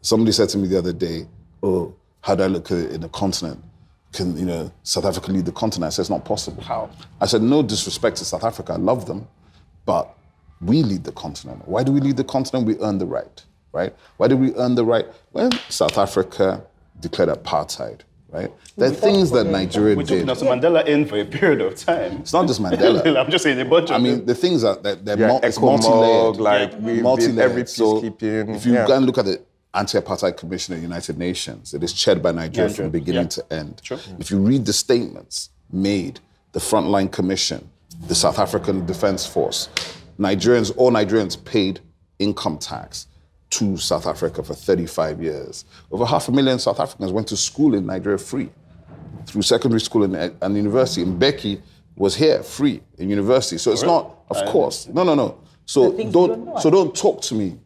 Somebody 0.00 0.32
said 0.32 0.48
to 0.50 0.58
me 0.58 0.68
the 0.68 0.78
other 0.78 0.92
day, 0.92 1.26
oh, 1.62 1.94
how 2.20 2.34
do 2.34 2.42
I 2.42 2.46
look 2.48 2.70
in 2.70 3.00
the 3.00 3.08
continent? 3.08 3.62
Can, 4.12 4.36
you 4.36 4.44
know, 4.44 4.70
South 4.82 5.04
Africa 5.06 5.32
lead 5.32 5.46
the 5.46 5.52
continent? 5.52 5.88
I 5.88 5.90
said, 5.90 6.02
it's 6.02 6.10
not 6.10 6.24
possible. 6.24 6.62
How? 6.62 6.90
I 7.20 7.26
said, 7.26 7.42
no 7.42 7.62
disrespect 7.62 8.16
to 8.18 8.24
South 8.24 8.44
Africa. 8.44 8.74
I 8.74 8.76
love 8.76 9.06
them. 9.06 9.26
But 9.86 10.14
we 10.60 10.82
lead 10.82 11.04
the 11.04 11.12
continent. 11.12 11.66
Why 11.66 11.82
do 11.82 11.92
we 11.92 12.00
lead 12.00 12.16
the 12.16 12.24
continent? 12.24 12.66
We 12.66 12.78
earn 12.78 12.98
the 12.98 13.06
right, 13.06 13.44
right? 13.72 13.94
Why 14.16 14.28
do 14.28 14.36
we 14.36 14.54
earn 14.54 14.74
the 14.74 14.84
right? 14.84 15.06
Well, 15.32 15.50
South 15.68 15.98
Africa 15.98 16.64
declared 17.00 17.30
apartheid, 17.30 18.00
right? 18.32 18.50
There 18.76 18.90
are 18.90 18.94
things 18.94 19.30
that 19.32 19.44
Nigeria 19.44 19.94
We 19.94 20.04
took 20.04 20.18
did. 20.18 20.26
Nelson 20.26 20.48
Mandela 20.48 20.84
in 20.86 21.06
for 21.06 21.18
a 21.18 21.24
period 21.24 21.60
of 21.60 21.76
time. 21.76 22.18
It's 22.18 22.32
not 22.32 22.46
just 22.48 22.60
Mandela. 22.62 23.16
I'm 23.24 23.30
just 23.30 23.44
saying 23.44 23.60
a 23.60 23.64
bunch 23.64 23.90
of 23.90 23.96
I 23.96 23.98
mean, 23.98 24.16
them. 24.18 24.26
the 24.26 24.34
things 24.34 24.64
are 24.64 24.76
that 24.76 25.04
they're 25.04 25.18
Yeah, 25.18 25.26
mul- 25.28 25.40
it's 25.42 25.60
multi-layered. 25.60 26.36
like, 26.36 26.72
we've 26.80 27.02
multi-layered. 27.02 27.38
every 27.50 27.66
So 27.66 28.00
peacekeeping, 28.00 28.56
if 28.56 28.66
you 28.66 28.74
yeah. 28.74 28.86
go 28.86 28.96
and 28.96 29.06
look 29.06 29.18
at 29.18 29.26
the 29.26 29.42
Anti-Apartheid 29.74 30.36
Commission 30.36 30.74
at 30.74 30.78
the 30.78 30.82
United 30.82 31.18
Nations, 31.18 31.74
it 31.74 31.82
is 31.82 31.92
chaired 31.92 32.22
by 32.22 32.32
Nigeria 32.32 32.68
Yeah, 32.70 32.74
from 32.76 32.84
sure. 32.86 32.90
beginning 32.90 33.22
Yeah. 33.24 33.28
to 33.28 33.52
end. 33.52 33.80
Sure. 33.84 33.98
If 34.18 34.30
you 34.30 34.38
read 34.38 34.64
the 34.66 34.72
statements 34.72 35.50
made, 35.70 36.20
the 36.52 36.60
Frontline 36.60 37.10
Commission, 37.10 37.68
the 38.08 38.14
South 38.14 38.38
African 38.38 38.84
Defense 38.86 39.26
Force, 39.26 39.68
Nigerians, 40.18 40.72
all 40.76 40.90
Nigerians 40.90 41.42
paid 41.42 41.80
income 42.18 42.58
tax 42.58 43.06
to 43.52 43.76
South 43.76 44.06
Africa 44.06 44.42
for 44.42 44.54
35 44.54 45.22
years. 45.22 45.64
Over 45.90 46.06
half 46.06 46.28
a 46.28 46.32
million 46.32 46.58
South 46.58 46.80
Africans 46.80 47.12
went 47.12 47.28
to 47.28 47.36
school 47.36 47.74
in 47.74 47.84
Nigeria 47.86 48.18
free 48.18 48.48
through 49.26 49.42
secondary 49.42 49.80
school 49.80 50.04
and, 50.04 50.34
and 50.40 50.56
university. 50.56 51.02
And 51.02 51.18
Becky 51.18 51.60
was 51.94 52.16
here 52.16 52.42
free 52.42 52.80
in 52.96 53.10
university. 53.10 53.58
So 53.58 53.72
it's 53.72 53.82
not, 53.82 54.24
of 54.30 54.44
course, 54.46 54.88
no, 54.88 55.04
no, 55.04 55.14
no. 55.14 55.38
So 55.66 55.90
The 55.90 55.96
things 55.98 56.06
you 56.06 56.12
don't, 56.12 56.44
don't 56.46 56.60
so 56.60 56.70
don't 56.70 56.96
talk 56.96 57.20
to 57.22 57.34
me. 57.34 57.58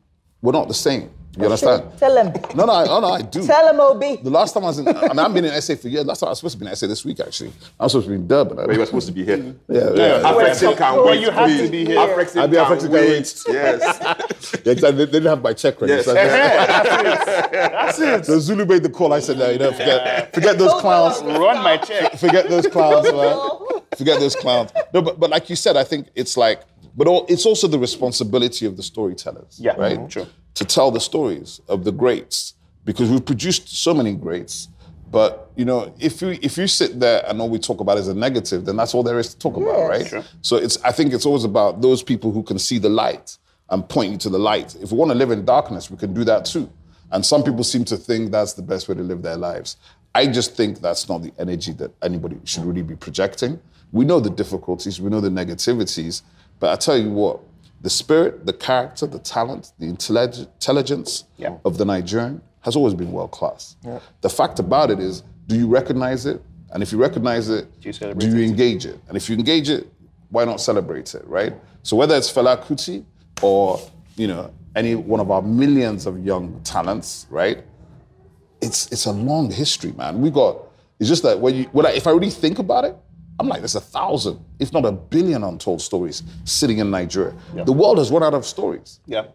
We're 0.43 0.53
not 0.53 0.67
the 0.69 0.75
same. 0.75 1.11
You 1.37 1.43
oh, 1.43 1.45
understand? 1.47 1.99
Tell 1.99 2.15
them. 2.15 2.33
No, 2.55 2.65
no, 2.65 2.73
I, 2.73 2.85
no, 2.87 3.01
no, 3.01 3.09
I 3.09 3.21
do. 3.21 3.47
Tell 3.47 3.67
them, 3.67 3.79
OB. 3.79 4.23
The 4.25 4.31
last 4.31 4.55
time 4.55 4.65
I 4.65 4.69
was 4.69 4.79
in, 4.79 4.89
I 4.89 5.09
mean, 5.09 5.19
I've 5.19 5.35
been 5.35 5.45
in 5.45 5.61
SA 5.61 5.77
for 5.77 5.89
years. 5.89 6.07
Last 6.07 6.21
time 6.21 6.29
I 6.29 6.31
was 6.31 6.39
supposed 6.39 6.59
to 6.59 6.65
be 6.65 6.71
in 6.71 6.75
SA 6.75 6.87
this 6.87 7.05
week, 7.05 7.21
actually. 7.21 7.53
I 7.79 7.85
was 7.85 7.93
supposed 7.93 8.07
to 8.07 8.11
be 8.11 8.17
in 8.17 8.27
Durban. 8.27 8.57
But 8.57 8.73
you 8.73 8.79
were 8.79 8.87
supposed 8.87 9.07
to 9.09 9.13
be 9.13 9.23
here. 9.25 9.37
yeah, 9.69 9.91
yeah. 9.95 10.23
Afrexim 10.23 10.77
can 10.79 10.95
Well, 10.95 11.05
wait. 11.07 11.21
you 11.21 11.31
have 11.31 11.47
to 11.51 11.57
please. 11.57 11.71
be 11.71 11.85
here. 11.85 11.99
Afrexim 11.99 12.41
I'll 12.41 12.49
be 12.49 12.57
can 12.57 12.65
Afrexim 12.65 12.81
can 12.81 12.91
wait. 12.91 13.11
wait. 13.11 13.45
Yes. 13.49 14.01
Yeah, 14.65 14.75
'cause 14.75 14.85
I- 14.85 14.91
they, 14.93 15.05
they 15.05 15.13
didn't 15.13 15.27
have 15.27 15.43
my 15.43 15.53
check 15.53 15.81
ready. 15.81 15.93
Yes. 15.95 16.05
So 16.07 16.15
That's 16.15 17.99
it. 17.99 18.25
The 18.25 18.41
Zulu 18.41 18.65
made 18.65 18.83
the 18.83 18.89
call. 18.91 19.13
I 19.13 19.21
said, 19.21 19.39
no, 19.39 19.51
you 19.51 19.59
know, 19.59 19.73
forget, 19.73 20.33
forget 20.35 20.59
those 20.59 20.81
clowns. 20.81 21.21
Run 21.23 21.63
my 21.63 21.77
check. 21.77 22.15
Forget 22.19 22.49
those 22.49 22.67
clowns, 22.67 23.11
man. 23.13 23.39
Forget 23.97 24.21
those 24.21 24.37
clowns. 24.37 24.73
No, 24.93 25.01
but, 25.01 25.19
but 25.19 25.31
like 25.31 25.49
you 25.49 25.57
said, 25.57 25.75
I 25.77 25.83
think 25.85 26.09
it's 26.15 26.37
like, 26.37 26.61
but 26.97 27.07
all, 27.07 27.27
it's 27.29 27.47
also 27.47 27.67
the 27.69 27.79
responsibility 27.79 28.67
of 28.67 28.77
the 28.77 28.83
storytellers, 28.83 29.59
Yeah, 29.61 29.77
right? 29.77 29.99
mhm, 29.99 30.09
true. 30.09 30.27
To 30.55 30.65
tell 30.65 30.91
the 30.91 31.01
stories 31.01 31.61
of 31.69 31.85
the 31.85 31.93
greats, 31.93 32.55
because 32.85 33.11
we've 33.11 33.25
produced 33.25 33.69
so 33.69 33.93
many 33.93 34.15
greats. 34.15 34.69
But 35.11 35.51
you 35.55 35.65
know, 35.65 35.95
if 36.01 36.21
you 36.21 36.31
if 36.43 36.59
you 36.59 36.67
sit 36.67 36.99
there 36.99 37.23
and 37.29 37.41
all 37.41 37.49
we 37.49 37.59
talk 37.59 37.81
about 37.81 37.97
is 37.99 38.09
a 38.09 38.15
negative, 38.15 38.65
then 38.65 38.77
that's 38.77 38.93
all 38.95 39.03
there 39.05 39.19
is 39.21 39.35
to 39.35 39.39
talk 39.39 39.57
about, 39.57 39.89
right? 39.89 40.25
So 40.43 40.57
it's 40.57 40.83
I 40.83 40.91
think 40.93 41.13
it's 41.13 41.25
always 41.27 41.45
about 41.45 41.81
those 41.81 42.03
people 42.03 42.33
who 42.33 42.43
can 42.43 42.59
see 42.59 42.79
the 42.79 42.89
light 42.89 43.39
and 43.71 43.89
point 43.89 44.13
you 44.13 44.19
to 44.19 44.29
the 44.29 44.39
light. 44.39 44.75
If 44.83 44.91
we 44.93 44.99
want 44.99 45.11
to 45.13 45.15
live 45.15 45.31
in 45.31 45.45
darkness, 45.45 45.91
we 45.91 45.97
can 45.97 46.13
do 46.13 46.25
that 46.25 46.45
too. 46.45 46.69
And 47.13 47.25
some 47.25 47.45
people 47.45 47.63
seem 47.63 47.85
to 47.87 47.97
think 47.97 48.33
that's 48.33 48.55
the 48.55 48.63
best 48.63 48.89
way 48.89 48.97
to 48.97 49.03
live 49.03 49.23
their 49.23 49.37
lives. 49.37 49.77
I 50.15 50.27
just 50.27 50.57
think 50.57 50.81
that's 50.81 51.09
not 51.09 51.23
the 51.23 51.33
energy 51.39 51.73
that 51.75 51.93
anybody 52.03 52.39
should 52.45 52.65
really 52.65 52.83
be 52.83 52.97
projecting. 52.97 53.61
We 53.93 54.05
know 54.05 54.19
the 54.19 54.31
difficulties, 54.31 55.01
we 55.01 55.09
know 55.11 55.21
the 55.21 55.29
negativities, 55.31 56.23
but 56.61 56.71
I 56.73 56.77
tell 56.77 56.97
you 56.99 57.11
what, 57.11 57.41
the 57.83 57.91
spirit, 57.91 58.47
the 58.47 58.53
character, 58.53 59.07
the 59.07 59.19
talent, 59.19 59.73
the 59.79 59.87
intelligence 59.87 61.25
Yeah. 61.37 61.57
of 61.65 61.79
the 61.79 61.85
Nigerian 61.85 62.41
has 62.61 62.75
always 62.77 62.95
been 62.95 63.13
world 63.13 63.31
class. 63.31 63.77
The 64.23 64.29
fact 64.31 64.59
about 64.59 64.91
it 64.91 64.99
is, 64.99 65.23
do 65.47 65.57
you 65.57 65.69
recognize 65.69 66.27
it? 66.27 66.43
And 66.73 66.83
if 66.83 66.91
you 66.93 66.99
recognize 66.99 67.49
it, 67.49 67.69
Do 67.81 67.89
you 67.89 67.93
celebrate 67.93 68.29
do 68.29 68.37
you 68.37 68.45
engage 68.45 68.87
it? 68.87 68.99
And 69.09 69.17
if 69.17 69.29
you 69.31 69.37
engage 69.37 69.71
it, 69.71 69.87
why 70.31 70.45
not 70.45 70.61
celebrate 70.61 71.15
it, 71.15 71.25
right? 71.29 71.55
So 71.85 71.97
whether 71.97 72.17
it's 72.17 72.31
Fela 72.33 72.57
Kuti 72.61 73.05
or 73.43 73.79
you 74.17 74.27
know 74.27 74.51
any 74.75 74.95
one 74.97 75.21
of 75.21 75.31
our 75.31 75.41
millions 75.43 76.07
of 76.07 76.25
young 76.27 76.61
talents, 76.65 77.27
right? 77.31 77.63
It's 78.61 78.91
it's 78.91 79.07
a 79.07 79.13
long 79.13 79.51
history, 79.51 79.93
man. 79.93 80.21
We 80.21 80.31
got. 80.31 80.59
It's 80.99 81.09
just 81.09 81.23
that 81.23 81.39
when 81.39 81.55
you 81.55 81.65
when 81.73 81.87
I, 81.87 81.91
if 81.93 82.07
I 82.07 82.11
really 82.11 82.31
think 82.31 82.59
about 82.59 82.85
it, 82.85 82.97
I'm 83.39 83.49
like, 83.49 83.61
there's 83.61 83.75
a 83.75 83.81
thousand, 83.81 84.39
if 84.59 84.73
not 84.73 84.85
a 84.85 84.93
billion, 84.93 85.45
untold 85.45 85.83
stories 85.83 86.23
sitting 86.45 86.79
in 86.79 86.91
Nigeria. 86.91 87.35
The 87.55 87.73
world 87.73 87.99
has 87.99 88.11
run 88.11 88.23
out 88.23 88.35
of 88.35 88.47
stories. 88.47 89.01
Yeah. 89.07 89.27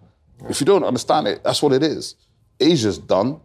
If 0.50 0.60
you 0.60 0.66
don't 0.66 0.84
understand 0.84 1.28
it, 1.28 1.44
that's 1.44 1.62
what 1.62 1.72
it 1.72 1.84
is. 1.84 2.16
Asia's 2.60 2.98
done. 2.98 3.40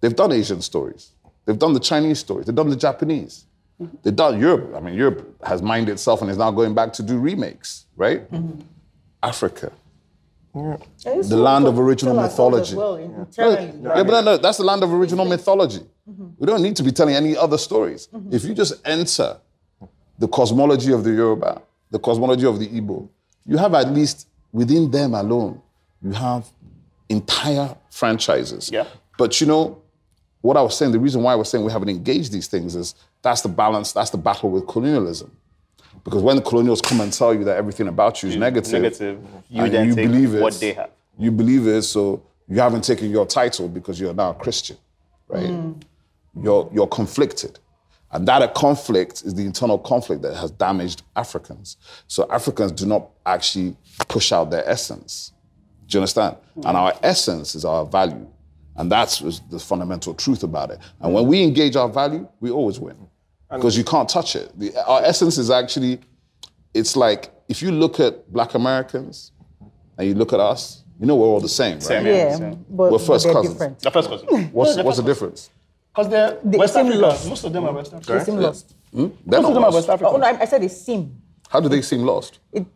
They've 0.00 0.14
done 0.14 0.32
Asian 0.32 0.60
stories. 0.60 1.12
They've 1.44 1.58
done 1.58 1.74
the 1.74 1.80
Chinese 1.80 2.18
stories. 2.18 2.46
They've 2.46 2.54
done 2.54 2.70
the 2.70 2.76
Japanese. 2.76 3.46
They've 4.02 4.14
done 4.14 4.40
Europe. 4.40 4.74
I 4.74 4.80
mean, 4.80 4.94
Europe 4.94 5.36
has 5.44 5.62
mined 5.62 5.88
itself 5.88 6.22
and 6.22 6.30
is 6.30 6.38
now 6.38 6.50
going 6.50 6.74
back 6.74 6.92
to 6.94 7.02
do 7.02 7.18
remakes, 7.18 7.86
right? 7.96 8.30
Mm-hmm. 8.30 8.60
Africa. 9.22 9.72
The 10.54 11.36
land 11.36 11.66
of 11.66 11.78
original 11.78 12.14
mythology. 12.14 12.76
Well, 12.76 12.96
internally. 12.96 13.72
Yeah, 13.82 14.02
but 14.04 14.06
no, 14.06 14.20
no, 14.20 14.36
that's 14.36 14.58
the 14.58 14.64
land 14.64 14.84
of 14.84 14.92
original 14.92 15.24
mythology. 15.24 15.82
We 16.38 16.46
don't 16.46 16.62
need 16.62 16.76
to 16.76 16.82
be 16.82 16.92
telling 16.92 17.14
any 17.14 17.36
other 17.36 17.58
stories. 17.58 18.08
If 18.30 18.44
you 18.44 18.54
just 18.54 18.74
enter 18.84 19.38
the 20.18 20.28
cosmology 20.28 20.92
of 20.92 21.04
the 21.04 21.10
Yoruba, 21.10 21.62
the 21.90 21.98
cosmology 21.98 22.46
of 22.46 22.58
the 22.58 22.68
Igbo, 22.68 23.08
you 23.46 23.56
have 23.56 23.74
at 23.74 23.90
least 23.92 24.28
within 24.52 24.90
them 24.90 25.14
alone, 25.14 25.60
you 26.02 26.12
have 26.12 26.46
entire 27.08 27.74
franchises. 27.90 28.70
Yeah. 28.72 28.86
But 29.18 29.40
you 29.40 29.46
know, 29.46 29.82
what 30.40 30.56
I 30.56 30.62
was 30.62 30.76
saying, 30.76 30.92
the 30.92 30.98
reason 30.98 31.22
why 31.22 31.32
I 31.32 31.36
was 31.36 31.48
saying 31.48 31.64
we 31.64 31.72
haven't 31.72 31.88
engaged 31.88 32.32
these 32.32 32.48
things 32.48 32.74
is 32.76 32.94
that's 33.22 33.40
the 33.42 33.48
balance, 33.48 33.92
that's 33.92 34.10
the 34.10 34.18
battle 34.18 34.50
with 34.50 34.66
colonialism. 34.66 35.34
Because 36.04 36.22
when 36.22 36.36
the 36.36 36.42
colonials 36.42 36.82
come 36.82 37.00
and 37.00 37.12
tell 37.12 37.32
you 37.32 37.44
that 37.44 37.56
everything 37.56 37.88
about 37.88 38.22
you 38.22 38.28
is 38.28 38.34
hmm, 38.34 38.40
negative, 38.40 38.82
negative, 38.82 39.18
you 39.48 39.62
and 39.62 39.72
then 39.72 39.94
take 39.94 40.06
believe 40.10 40.34
it, 40.34 40.42
what 40.42 40.54
they 40.54 40.72
have. 40.74 40.90
You 41.18 41.30
believe 41.30 41.66
it, 41.66 41.82
so 41.82 42.22
you 42.48 42.58
haven't 42.60 42.82
taken 42.84 43.10
your 43.10 43.24
title 43.24 43.68
because 43.68 43.98
you're 43.98 44.12
now 44.12 44.30
a 44.30 44.34
Christian, 44.34 44.76
right? 45.28 45.46
Hmm. 45.46 45.72
You're 46.42 46.68
you're 46.74 46.88
conflicted. 46.88 47.58
And 48.14 48.28
that 48.28 48.42
a 48.42 48.48
conflict 48.48 49.22
is 49.24 49.34
the 49.34 49.44
internal 49.44 49.76
conflict 49.76 50.22
that 50.22 50.36
has 50.36 50.52
damaged 50.52 51.02
Africans. 51.16 51.76
So 52.06 52.26
Africans 52.30 52.70
do 52.70 52.86
not 52.86 53.10
actually 53.26 53.76
push 54.08 54.30
out 54.30 54.50
their 54.52 54.66
essence. 54.68 55.32
Do 55.88 55.96
you 55.98 56.00
understand? 56.00 56.36
And 56.64 56.76
our 56.76 56.94
essence 57.02 57.56
is 57.56 57.64
our 57.64 57.84
value. 57.84 58.26
And 58.76 58.90
that's 58.90 59.18
the 59.50 59.58
fundamental 59.58 60.14
truth 60.14 60.44
about 60.44 60.70
it. 60.70 60.78
And 61.00 61.12
when 61.12 61.26
we 61.26 61.42
engage 61.42 61.74
our 61.74 61.88
value, 61.88 62.28
we 62.38 62.50
always 62.50 62.78
win. 62.78 62.96
Because 63.50 63.76
you 63.76 63.84
can't 63.84 64.08
touch 64.08 64.36
it. 64.36 64.56
The, 64.58 64.72
our 64.86 65.02
essence 65.04 65.36
is 65.36 65.50
actually, 65.50 66.00
it's 66.72 66.94
like 66.96 67.32
if 67.48 67.62
you 67.62 67.72
look 67.72 67.98
at 67.98 68.32
black 68.32 68.54
Americans 68.54 69.32
and 69.98 70.08
you 70.08 70.14
look 70.14 70.32
at 70.32 70.40
us, 70.40 70.84
you 71.00 71.06
know 71.06 71.16
we're 71.16 71.26
all 71.26 71.40
the 71.40 71.48
same, 71.48 71.74
right? 71.74 71.82
Same, 71.82 72.06
Yeah, 72.06 72.36
same. 72.36 72.64
but, 72.70 72.92
We're 72.92 72.98
first 73.00 73.26
cousins. 73.26 73.54
different. 73.54 73.80
The 73.80 73.90
first 73.90 74.08
cousin. 74.08 74.28
What's, 74.52 74.76
what's 74.82 74.96
the 74.98 75.02
difference? 75.02 75.50
Because 75.94 76.10
they're 76.10 76.38
They 76.42 76.58
West 76.58 76.74
seem 76.74 76.86
Africa. 76.86 77.02
lost. 77.02 77.28
Most 77.28 77.44
of 77.44 77.52
them 77.52 77.64
are 77.66 77.72
West 77.72 77.92
Africa. 77.92 78.18
They 78.18 78.24
seem 78.24 78.36
lost. 78.36 78.74
Hmm? 78.92 78.98
They're 78.98 79.40
Most 79.40 79.42
not 79.42 79.48
of 79.48 79.54
them 79.54 79.62
are 79.64 79.66
lost. 79.66 79.74
West 79.74 79.88
Africa. 79.90 80.10
Oh, 80.10 80.16
no, 80.16 80.26
I, 80.26 80.40
I 80.40 80.44
said 80.44 80.62
they 80.62 80.68
seem. 80.68 81.22
How 81.48 81.60
do 81.60 81.68
they 81.68 81.82
seem 81.82 82.02
lost? 82.02 82.40
It, 82.52 82.66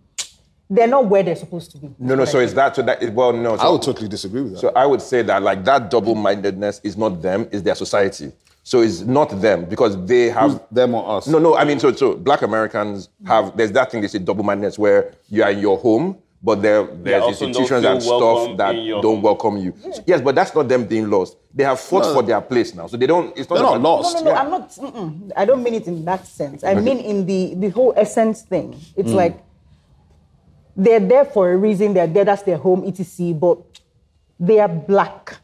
they're 0.70 0.86
not 0.86 1.06
where 1.06 1.22
they're 1.24 1.34
supposed 1.34 1.72
to 1.72 1.78
be. 1.78 1.90
No, 1.98 2.14
no. 2.14 2.24
So 2.24 2.38
it's 2.38 2.52
that. 2.52 2.76
So 2.76 2.82
that. 2.82 3.02
Well, 3.12 3.32
no. 3.32 3.56
So, 3.56 3.62
I 3.62 3.68
would 3.70 3.82
totally 3.82 4.08
disagree 4.08 4.42
with 4.42 4.52
that. 4.52 4.60
So 4.60 4.72
I 4.76 4.86
would 4.86 5.02
say 5.02 5.22
that 5.22 5.42
like 5.42 5.64
that 5.64 5.90
double-mindedness 5.90 6.82
is 6.84 6.96
not 6.96 7.20
them, 7.22 7.48
it's 7.50 7.62
their 7.62 7.74
society. 7.74 8.30
So 8.62 8.82
it's 8.82 9.00
not 9.00 9.30
them 9.40 9.64
because 9.64 9.96
they 10.04 10.28
have 10.28 10.62
them 10.70 10.94
or 10.94 11.16
us? 11.16 11.26
No, 11.26 11.38
no. 11.38 11.56
I 11.56 11.64
mean, 11.64 11.80
so 11.80 11.90
so 11.92 12.14
Black 12.14 12.42
Americans 12.42 13.08
have 13.26 13.56
there's 13.56 13.72
that 13.72 13.90
thing 13.90 14.02
they 14.02 14.08
say 14.08 14.18
double-mindedness 14.18 14.78
where 14.78 15.14
you 15.30 15.42
are 15.42 15.50
in 15.50 15.58
your 15.58 15.78
home, 15.78 16.18
but 16.42 16.62
there 16.62 16.86
there's 16.86 17.22
also 17.22 17.46
institutions 17.46 17.84
and 17.84 18.02
stuff 18.02 18.56
that 18.56 18.72
your 18.72 19.02
don't 19.02 19.22
welcome 19.22 19.58
you. 19.58 19.74
Yes, 20.06 20.20
but 20.20 20.34
that's 20.34 20.54
not 20.54 20.68
them 20.68 20.84
being 20.86 21.10
lost. 21.10 21.36
They 21.52 21.64
have 21.64 21.80
fought 21.80 22.04
No. 22.04 22.14
for 22.14 22.22
their 22.22 22.40
place 22.40 22.74
now, 22.74 22.86
so 22.86 22.96
they 22.96 23.06
don't. 23.06 23.36
It's 23.36 23.50
not 23.50 23.56
They're 23.56 23.64
not 23.64 23.76
about- 23.76 24.02
lost. 24.02 24.16
No, 24.16 24.22
no, 24.22 24.30
no. 24.30 24.36
I'm 24.36 24.50
not. 24.50 24.70
Mm-mm, 24.70 25.32
I 25.36 25.44
don't 25.44 25.62
mean 25.62 25.74
it 25.74 25.86
in 25.88 26.04
that 26.04 26.26
sense. 26.26 26.62
I 26.62 26.74
mean 26.74 26.98
in 26.98 27.26
the 27.26 27.54
the 27.54 27.68
whole 27.70 27.92
essence 27.96 28.42
thing. 28.42 28.76
It's 28.96 29.10
mm. 29.10 29.14
like 29.14 29.42
they're 30.76 31.00
there 31.00 31.24
for 31.24 31.50
a 31.50 31.56
reason. 31.56 31.94
They're 31.94 32.06
there. 32.06 32.24
That's 32.24 32.42
their 32.42 32.58
home, 32.58 32.84
etc. 32.86 33.34
But 33.34 33.58
they 34.38 34.60
are 34.60 34.68
black. 34.68 35.38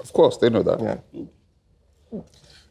Of 0.00 0.12
course, 0.12 0.38
they 0.38 0.50
know 0.50 0.64
that. 0.64 0.80
Yeah. 0.80 2.20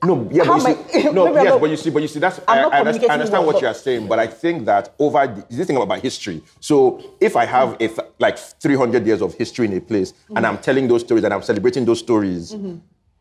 No, 0.03 0.27
yeah, 0.31 0.43
How 0.45 0.57
but 0.59 0.69
you 0.69 1.01
see, 1.01 1.07
I- 1.09 1.11
no, 1.13 1.31
yes, 1.33 1.45
not- 1.45 1.61
but 1.61 1.69
you 1.69 1.77
see, 1.77 1.89
but 1.91 2.01
you 2.01 2.07
see, 2.07 2.19
that's 2.19 2.39
I, 2.47 2.61
I 2.63 2.79
understand, 2.79 3.11
I 3.11 3.13
understand 3.13 3.45
what 3.45 3.61
you 3.61 3.67
are 3.67 3.73
saying, 3.73 4.07
but 4.07 4.17
I 4.17 4.25
think 4.27 4.65
that 4.65 4.93
over 4.97 5.27
the, 5.27 5.45
this 5.55 5.67
thing 5.67 5.77
about 5.77 5.99
history. 5.99 6.41
So 6.59 7.15
if 7.19 7.35
I 7.35 7.45
have 7.45 7.73
a 7.75 7.87
th- 7.87 7.99
like 8.17 8.37
300 8.39 9.05
years 9.05 9.21
of 9.21 9.35
history 9.35 9.67
in 9.67 9.73
a 9.77 9.81
place, 9.81 10.13
and 10.35 10.45
I'm 10.47 10.57
telling 10.57 10.87
those 10.87 11.01
stories 11.01 11.23
and 11.23 11.31
I'm 11.33 11.43
celebrating 11.43 11.85
those 11.85 11.99
stories, 11.99 12.55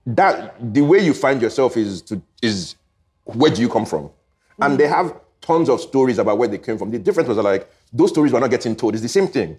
that 0.07 0.55
the 0.75 0.81
way 0.81 0.99
you 1.05 1.13
find 1.13 1.43
yourself 1.43 1.77
is 1.77 2.01
to 2.03 2.21
is 2.43 2.77
where 3.25 3.51
do 3.51 3.61
you 3.61 3.69
come 3.69 3.85
from, 3.85 4.11
and 4.61 4.79
they 4.79 4.87
have 4.89 5.15
tons 5.43 5.69
of 5.69 5.81
stories 5.81 6.19
about 6.19 6.39
where 6.39 6.49
they 6.49 6.59
came 6.59 6.79
from. 6.79 6.91
The 6.91 6.99
difference 6.99 7.29
was 7.29 7.37
like 7.39 7.71
those 7.93 8.11
stories 8.11 8.33
were 8.33 8.41
not 8.41 8.51
getting 8.51 8.75
told. 8.75 8.95
It's 8.95 9.03
the 9.03 9.09
same 9.09 9.27
thing. 9.29 9.59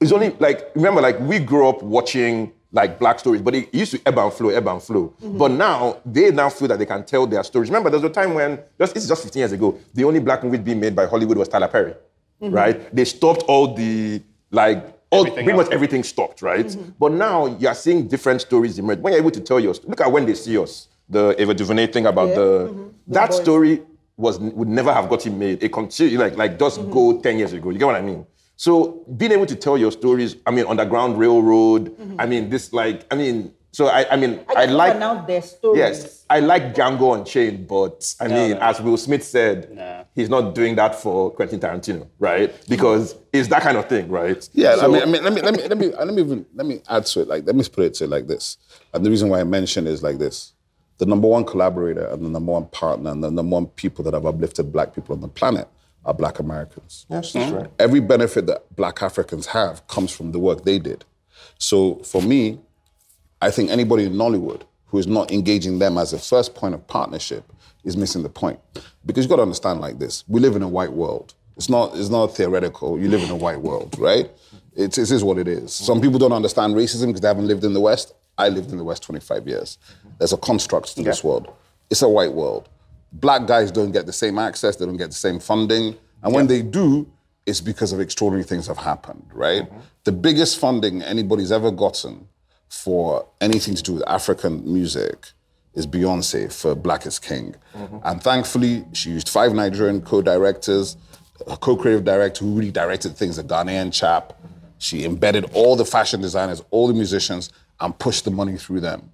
It's 0.00 0.12
only 0.12 0.30
like 0.38 0.70
remember, 0.74 1.00
like 1.00 1.18
we 1.20 1.38
grew 1.38 1.66
up 1.68 1.82
watching 1.82 2.52
like 2.72 2.98
black 2.98 3.18
stories, 3.18 3.40
but 3.40 3.54
it 3.54 3.74
used 3.74 3.92
to 3.92 4.00
ebb 4.04 4.18
and 4.18 4.32
flow, 4.32 4.50
ebb 4.50 4.66
and 4.68 4.82
flow. 4.82 5.14
Mm-hmm. 5.22 5.38
But 5.38 5.50
now 5.52 5.98
they 6.04 6.30
now 6.30 6.50
feel 6.50 6.68
that 6.68 6.78
they 6.78 6.86
can 6.86 7.04
tell 7.04 7.26
their 7.26 7.42
stories. 7.42 7.70
Remember, 7.70 7.88
there 7.90 7.98
was 8.00 8.10
a 8.10 8.12
time 8.12 8.34
when 8.34 8.58
just 8.78 8.94
it's 8.96 9.06
just 9.08 9.22
15 9.22 9.40
years 9.40 9.52
ago, 9.52 9.78
the 9.94 10.04
only 10.04 10.20
black 10.20 10.44
movie 10.44 10.58
being 10.58 10.80
made 10.80 10.94
by 10.94 11.06
Hollywood 11.06 11.38
was 11.38 11.48
Tyler 11.48 11.68
Perry, 11.68 11.94
mm-hmm. 12.42 12.50
right? 12.54 12.94
They 12.94 13.04
stopped 13.04 13.42
all 13.48 13.74
the 13.74 14.22
like 14.50 14.84
all 15.10 15.20
Everything 15.20 15.44
pretty 15.44 15.58
else. 15.58 15.66
much 15.68 15.74
everything 15.74 16.02
stopped, 16.04 16.42
right? 16.42 16.66
Mm-hmm. 16.66 16.90
But 16.98 17.12
now 17.12 17.46
you're 17.46 17.74
seeing 17.74 18.06
different 18.06 18.42
stories 18.42 18.78
emerge. 18.78 18.98
When 18.98 19.12
you're 19.14 19.20
able 19.22 19.30
to 19.30 19.40
tell 19.40 19.58
your 19.58 19.74
look 19.86 20.00
at 20.02 20.12
when 20.12 20.26
they 20.26 20.34
see 20.34 20.58
us, 20.58 20.88
the 21.08 21.34
Ava 21.40 21.54
DuVernay 21.54 21.86
thing 21.86 22.04
about 22.04 22.28
Yeah. 22.28 22.34
the 22.34 22.90
that 23.08 23.30
boys. 23.30 23.40
story 23.40 23.82
was 24.18 24.38
would 24.38 24.68
never 24.68 24.92
have 24.92 25.08
gotten 25.08 25.38
made. 25.38 25.62
It 25.62 25.72
continue 25.72 26.18
like 26.18 26.36
like 26.36 26.58
just 26.58 26.90
go 26.90 27.18
10 27.18 27.38
years 27.38 27.54
ago. 27.54 27.70
You 27.70 27.78
get 27.78 27.86
what 27.86 27.94
I 27.94 28.02
mean? 28.02 28.26
So 28.58 29.04
being 29.16 29.30
able 29.30 29.46
to 29.46 29.54
tell 29.54 29.78
your 29.78 29.92
stories, 29.92 30.34
I 30.44 30.50
mean, 30.50 30.66
Underground 30.66 31.16
Railroad, 31.16 31.94
I 32.18 32.26
mean, 32.26 32.50
this 32.50 32.72
like, 32.72 33.06
I 33.08 33.14
mean, 33.14 33.54
so 33.70 33.86
I, 33.86 34.12
I 34.12 34.16
mean, 34.16 34.40
I, 34.48 34.62
I, 34.62 34.66
just 34.66 34.76
like, 34.76 34.98
now 34.98 35.24
their 35.24 35.42
stories. 35.42 35.78
yes, 35.78 36.26
I 36.28 36.40
like 36.40 36.74
Django 36.74 37.16
Unchained, 37.16 37.68
but 37.68 38.12
I 38.18 38.26
mean, 38.26 38.50
no. 38.50 38.58
as 38.58 38.80
Will 38.80 38.96
Smith 38.96 39.22
said, 39.22 39.72
Nah. 39.72 40.02
he's 40.12 40.28
not 40.28 40.56
doing 40.56 40.74
that 40.74 40.96
for 40.96 41.30
Quentin 41.30 41.60
Tarantino, 41.60 42.08
right? 42.18 42.52
Because 42.68 43.14
it's 43.32 43.46
that 43.48 43.62
kind 43.62 43.76
of 43.76 43.88
thing, 43.88 44.08
right? 44.08 44.48
Yeah, 44.54 44.74
I 44.80 44.88
mean, 44.88 45.02
I 45.02 45.06
mean, 45.06 45.22
let 45.22 45.32
me 45.34 45.40
let 45.40 45.54
me 45.54 45.68
let 45.68 45.78
me 45.78 45.86
let 45.92 46.08
me 46.08 46.22
even 46.22 46.46
let 46.52 46.66
me 46.66 46.82
add 46.88 47.06
to 47.06 47.20
it. 47.20 47.28
Like, 47.28 47.46
let 47.46 47.54
me 47.54 47.62
put 47.62 47.84
it 47.84 47.94
to 47.94 48.04
it 48.04 48.10
like 48.10 48.26
this. 48.26 48.56
And 48.92 49.06
the 49.06 49.10
reason 49.10 49.28
why 49.28 49.38
I 49.38 49.44
mention 49.44 49.86
is 49.86 50.02
like 50.02 50.18
this: 50.18 50.54
the 50.96 51.06
number 51.06 51.28
one 51.28 51.44
collaborator 51.44 52.06
and 52.06 52.24
the 52.24 52.28
number 52.28 52.50
one 52.50 52.66
partner 52.66 53.12
and 53.12 53.22
the 53.22 53.30
number 53.30 53.54
one 53.54 53.66
people 53.66 54.02
that 54.02 54.14
have 54.14 54.26
uplifted 54.26 54.72
Black 54.72 54.96
people 54.96 55.14
on 55.14 55.20
the 55.20 55.28
planet 55.28 55.68
are 56.04 56.14
Black 56.14 56.38
Americans. 56.38 57.06
Yes, 57.08 57.32
that's 57.32 57.50
mm. 57.50 57.62
right. 57.62 57.70
Every 57.78 58.00
benefit 58.00 58.46
that 58.46 58.74
Black 58.76 59.02
Africans 59.02 59.46
have 59.46 59.86
comes 59.88 60.12
from 60.12 60.32
the 60.32 60.38
work 60.38 60.64
they 60.64 60.78
did. 60.78 61.04
So 61.58 61.96
for 61.96 62.22
me, 62.22 62.60
I 63.40 63.50
think 63.50 63.70
anybody 63.70 64.04
in 64.04 64.14
Nollywood 64.14 64.62
who 64.86 64.98
is 64.98 65.06
not 65.06 65.30
engaging 65.30 65.78
them 65.78 65.98
as 65.98 66.12
a 66.12 66.18
first 66.18 66.54
point 66.54 66.74
of 66.74 66.86
partnership 66.86 67.44
is 67.84 67.96
missing 67.96 68.22
the 68.22 68.28
point. 68.28 68.58
Because 69.04 69.24
you've 69.24 69.30
got 69.30 69.36
to 69.36 69.42
understand 69.42 69.80
like 69.80 69.98
this. 69.98 70.24
We 70.28 70.40
live 70.40 70.56
in 70.56 70.62
a 70.62 70.68
white 70.68 70.92
world. 70.92 71.34
It's 71.56 71.68
not, 71.68 71.96
it's 71.96 72.08
not 72.08 72.28
theoretical. 72.28 72.98
You 72.98 73.08
live 73.08 73.22
in 73.22 73.30
a 73.30 73.36
white 73.36 73.60
world, 73.60 73.96
right? 73.98 74.30
It's, 74.74 74.96
it 74.96 75.10
is 75.10 75.24
what 75.24 75.38
it 75.38 75.48
is. 75.48 75.72
Some 75.72 76.00
people 76.00 76.18
don't 76.18 76.32
understand 76.32 76.74
racism 76.74 77.08
because 77.08 77.20
they 77.20 77.28
haven't 77.28 77.48
lived 77.48 77.64
in 77.64 77.72
the 77.72 77.80
West. 77.80 78.14
I 78.36 78.48
lived 78.48 78.70
in 78.70 78.78
the 78.78 78.84
West 78.84 79.02
25 79.02 79.48
years. 79.48 79.78
There's 80.18 80.32
a 80.32 80.36
construct 80.36 80.94
to 80.96 81.02
this 81.02 81.24
world. 81.24 81.52
It's 81.90 82.02
a 82.02 82.08
white 82.08 82.32
world. 82.32 82.68
Black 83.12 83.46
guys 83.46 83.70
don't 83.70 83.92
get 83.92 84.06
the 84.06 84.12
same 84.12 84.38
access, 84.38 84.76
they 84.76 84.84
don't 84.86 84.96
get 84.96 85.10
the 85.10 85.16
same 85.16 85.40
funding. 85.40 85.96
And 86.22 86.34
when 86.34 86.46
they 86.46 86.62
do, 86.62 87.10
it's 87.46 87.60
because 87.60 87.92
of 87.92 88.00
extraordinary 88.00 88.44
things 88.44 88.66
have 88.66 88.76
happened, 88.76 89.24
right? 89.32 89.62
Mm-hmm. 89.62 89.78
The 90.04 90.12
biggest 90.12 90.58
funding 90.58 91.00
anybody's 91.02 91.50
ever 91.50 91.70
gotten 91.70 92.28
for 92.68 93.26
anything 93.40 93.74
to 93.74 93.82
do 93.82 93.94
with 93.94 94.02
African 94.06 94.70
music 94.70 95.28
is 95.74 95.86
Beyonce 95.86 96.52
for 96.52 96.74
Black 96.74 97.06
is 97.06 97.18
King. 97.18 97.54
Mm-hmm. 97.74 97.98
And 98.04 98.22
thankfully, 98.22 98.84
she 98.92 99.10
used 99.10 99.28
five 99.30 99.54
Nigerian 99.54 100.02
co-directors, 100.02 100.98
a 101.46 101.56
co-creative 101.56 102.04
director 102.04 102.44
who 102.44 102.54
really 102.54 102.70
directed 102.70 103.16
things, 103.16 103.38
a 103.38 103.44
Ghanaian 103.44 103.92
chap. 103.92 104.34
She 104.76 105.04
embedded 105.04 105.46
all 105.54 105.76
the 105.76 105.84
fashion 105.86 106.20
designers, 106.20 106.62
all 106.70 106.88
the 106.88 106.94
musicians, 106.94 107.50
and 107.80 107.98
pushed 107.98 108.24
the 108.24 108.30
money 108.30 108.56
through 108.58 108.80
them. 108.80 109.10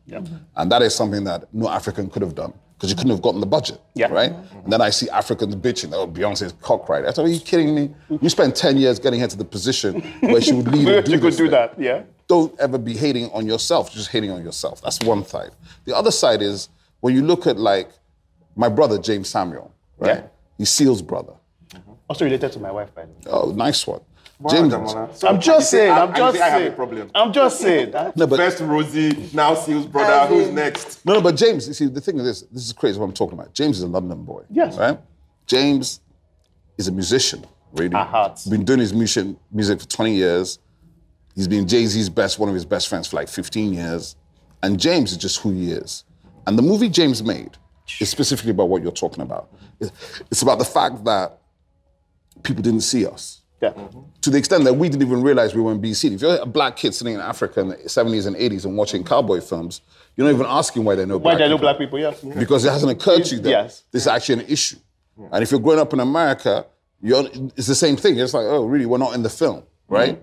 And 0.56 0.72
that 0.72 0.82
is 0.82 0.94
something 0.94 1.22
that 1.24 1.52
no 1.52 1.68
African 1.68 2.10
could 2.10 2.22
have 2.22 2.34
done 2.34 2.54
because 2.84 2.90
you 2.90 2.96
couldn't 2.96 3.12
have 3.12 3.22
gotten 3.22 3.40
the 3.40 3.46
budget, 3.46 3.80
Yeah. 3.94 4.08
right? 4.08 4.30
And 4.62 4.70
then 4.72 4.82
I 4.82 4.90
see 4.90 5.08
Africans 5.08 5.56
bitching, 5.56 5.92
oh, 5.94 6.06
Beyonce's 6.06 6.52
cock 6.60 6.88
right. 6.90 7.04
I 7.06 7.12
thought, 7.12 7.24
are 7.24 7.28
you 7.28 7.40
kidding 7.40 7.74
me? 7.74 7.90
You 8.20 8.28
spent 8.28 8.54
10 8.54 8.76
years 8.76 8.98
getting 8.98 9.20
her 9.20 9.26
to 9.26 9.36
the 9.36 9.44
position 9.44 10.02
where 10.20 10.40
she 10.42 10.52
would 10.52 10.68
lead 10.74 10.86
and 10.86 11.06
do 11.06 11.12
you 11.12 11.18
could 11.18 11.30
do 11.32 11.44
thing 11.44 11.50
that, 11.52 11.80
yeah. 11.80 12.02
don't 12.28 12.58
ever 12.60 12.76
be 12.76 12.94
hating 12.94 13.30
on 13.32 13.46
yourself, 13.46 13.90
just 13.90 14.10
hating 14.10 14.30
on 14.30 14.44
yourself. 14.44 14.82
That's 14.82 15.00
one 15.00 15.24
side. 15.24 15.52
The 15.86 15.96
other 15.96 16.10
side 16.10 16.42
is 16.42 16.68
when 17.00 17.14
you 17.14 17.22
look 17.22 17.46
at 17.46 17.56
like 17.58 17.88
my 18.54 18.68
brother 18.68 18.98
Jeymes 18.98 19.26
Samuel, 19.26 19.72
right? 19.98 20.16
Yeah. 20.18 20.26
He's 20.58 20.68
Seal's 20.68 21.00
brother. 21.02 21.32
Also 22.08 22.26
related 22.26 22.52
to 22.52 22.60
my 22.60 22.70
wife, 22.70 22.94
by 22.94 23.06
the 23.06 23.12
way. 23.12 23.16
Oh, 23.28 23.50
nice 23.52 23.86
one. 23.86 24.02
Jeymes. 24.50 25.24
I'm 25.24 25.40
just 25.40 25.70
saying. 25.70 25.92
I'm 25.92 26.14
just 26.14 26.40
I 26.40 26.48
have 26.48 26.72
a 26.72 26.76
problem. 26.76 27.10
I'm 27.14 27.32
just 27.32 27.60
saying. 27.60 27.90
that- 27.92 28.16
No, 28.16 28.26
but 28.26 28.36
First 28.36 28.60
Rosie, 28.60 29.28
now 29.32 29.54
Seal's 29.54 29.86
brother. 29.86 30.26
Who's 30.34 30.50
next? 30.50 31.04
no, 31.04 31.14
no, 31.14 31.20
but 31.20 31.34
Jeymes. 31.34 31.66
You 31.66 31.72
see, 31.74 31.86
the 31.86 32.00
thing 32.00 32.18
is 32.18 32.24
this. 32.24 32.42
This 32.50 32.66
is 32.66 32.72
crazy. 32.72 32.98
What 32.98 33.06
I'm 33.06 33.12
talking 33.12 33.38
about. 33.38 33.54
Jeymes 33.54 33.70
is 33.72 33.82
a 33.82 33.86
London 33.86 34.24
boy. 34.24 34.42
Yes. 34.50 34.76
Right. 34.76 34.98
Jeymes 35.46 36.00
is 36.78 36.88
a 36.88 36.92
musician. 36.92 37.44
Really. 37.72 37.94
At 37.94 38.06
heart. 38.06 38.40
Been 38.48 38.64
doing 38.64 38.80
his 38.80 38.92
music 38.94 39.26
music 39.50 39.80
for 39.80 39.88
20 39.88 40.14
years. 40.14 40.58
He's 41.34 41.48
been 41.48 41.66
Jay 41.66 41.84
Z's 41.86 42.08
best, 42.08 42.38
one 42.38 42.48
of 42.48 42.54
his 42.54 42.64
best 42.64 42.88
friends 42.88 43.08
for 43.08 43.16
like 43.16 43.28
15 43.28 43.72
years. 43.74 44.14
And 44.62 44.78
Jeymes 44.78 45.06
is 45.10 45.16
just 45.16 45.40
who 45.40 45.50
he 45.50 45.72
is. 45.72 46.04
And 46.46 46.56
the 46.56 46.62
movie 46.62 46.88
Jeymes 46.88 47.24
made 47.26 47.56
is 48.00 48.08
specifically 48.08 48.52
about 48.52 48.68
what 48.68 48.82
you're 48.82 48.92
talking 48.92 49.22
about. 49.22 49.50
It's 50.30 50.42
about 50.42 50.58
the 50.58 50.64
fact 50.64 51.04
that 51.04 51.38
people 52.42 52.62
didn't 52.62 52.82
see 52.82 53.04
us. 53.06 53.42
Yeah. 53.64 53.70
Mm-hmm. 53.70 54.00
To 54.22 54.30
the 54.30 54.38
extent 54.38 54.64
that 54.64 54.74
we 54.74 54.88
didn't 54.88 55.06
even 55.06 55.22
realize 55.22 55.54
we 55.54 55.62
were 55.62 55.72
in 55.72 55.80
BC. 55.80 56.14
If 56.14 56.22
you're 56.22 56.36
a 56.36 56.46
black 56.46 56.76
kid 56.76 56.94
sitting 56.94 57.14
in 57.14 57.20
Africa 57.20 57.60
in 57.60 57.68
the 57.68 57.76
70s 57.76 58.26
and 58.26 58.36
80s 58.36 58.64
and 58.64 58.76
watching 58.76 59.04
cowboy 59.04 59.40
films, 59.40 59.80
you're 60.16 60.26
not 60.26 60.34
even 60.34 60.46
asking 60.46 60.84
why 60.84 60.94
they 60.94 61.04
know 61.04 61.18
Why 61.18 61.34
black 61.34 61.46
are 61.46 61.48
no 61.48 61.56
people. 61.56 61.58
black 61.58 61.78
people? 61.78 61.98
Yes. 61.98 62.20
Because 62.22 62.64
it 62.64 62.70
hasn't 62.70 62.92
occurred 62.92 63.24
to 63.24 63.36
you 63.36 63.40
that 63.42 63.50
Yes. 63.50 63.82
this 63.90 64.02
is 64.02 64.08
actually 64.08 64.44
an 64.44 64.48
issue. 64.48 64.76
And 65.32 65.42
if 65.42 65.50
you're 65.50 65.60
growing 65.60 65.78
up 65.78 65.92
in 65.92 66.00
America, 66.00 66.66
you're, 67.00 67.24
it's 67.56 67.66
the 67.66 67.74
same 67.74 67.96
thing. 67.96 68.18
It's 68.18 68.34
like, 68.34 68.46
oh, 68.46 68.64
really? 68.64 68.86
We're 68.86 68.98
not 68.98 69.14
in 69.14 69.22
the 69.22 69.30
film, 69.30 69.60
mm-hmm. 69.60 69.94
right? 69.94 70.22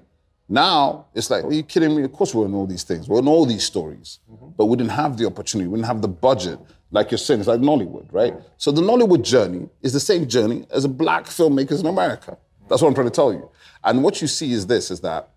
Now 0.49 1.05
it's 1.13 1.29
like, 1.29 1.45
are 1.45 1.53
you 1.53 1.63
kidding 1.63 1.95
me? 1.95 2.03
Of 2.03 2.11
course 2.11 2.35
we're 2.35 2.45
in 2.45 2.53
all 2.53 2.67
these 2.67 2.83
things. 2.83 3.07
We're 3.07 3.19
in 3.19 3.27
all 3.27 3.45
these 3.45 3.63
stories. 3.63 4.19
Mm-hmm. 4.29 4.49
But 4.57 4.65
we 4.65 4.75
didn't 4.77 4.91
have 4.91 5.15
the 5.17 5.25
opportunity. 5.25 5.69
We 5.69 5.77
didn't 5.77 5.87
have 5.87 6.01
the 6.01 6.09
budget. 6.09 6.59
Like 6.91 7.09
you're 7.09 7.17
saying, 7.17 7.39
it's 7.39 7.47
like 7.47 7.61
Nollywood, 7.61 8.07
right? 8.11 8.33
So 8.57 8.71
the 8.71 8.81
Nollywood 8.81 9.23
journey 9.23 9.69
is 9.81 9.93
the 9.93 9.99
same 10.01 10.27
journey 10.27 10.65
as 10.71 10.83
a 10.83 10.89
black 10.89 11.25
filmmakers 11.25 11.79
in 11.79 11.85
America. 11.85 12.37
That's 12.71 12.81
what 12.81 12.87
I'm 12.87 12.95
trying 12.95 13.07
to 13.07 13.11
tell 13.11 13.33
you. 13.33 13.49
And 13.83 14.01
what 14.01 14.21
you 14.21 14.27
see 14.29 14.53
is 14.53 14.65
this, 14.65 14.91
is 14.91 15.01
that, 15.01 15.27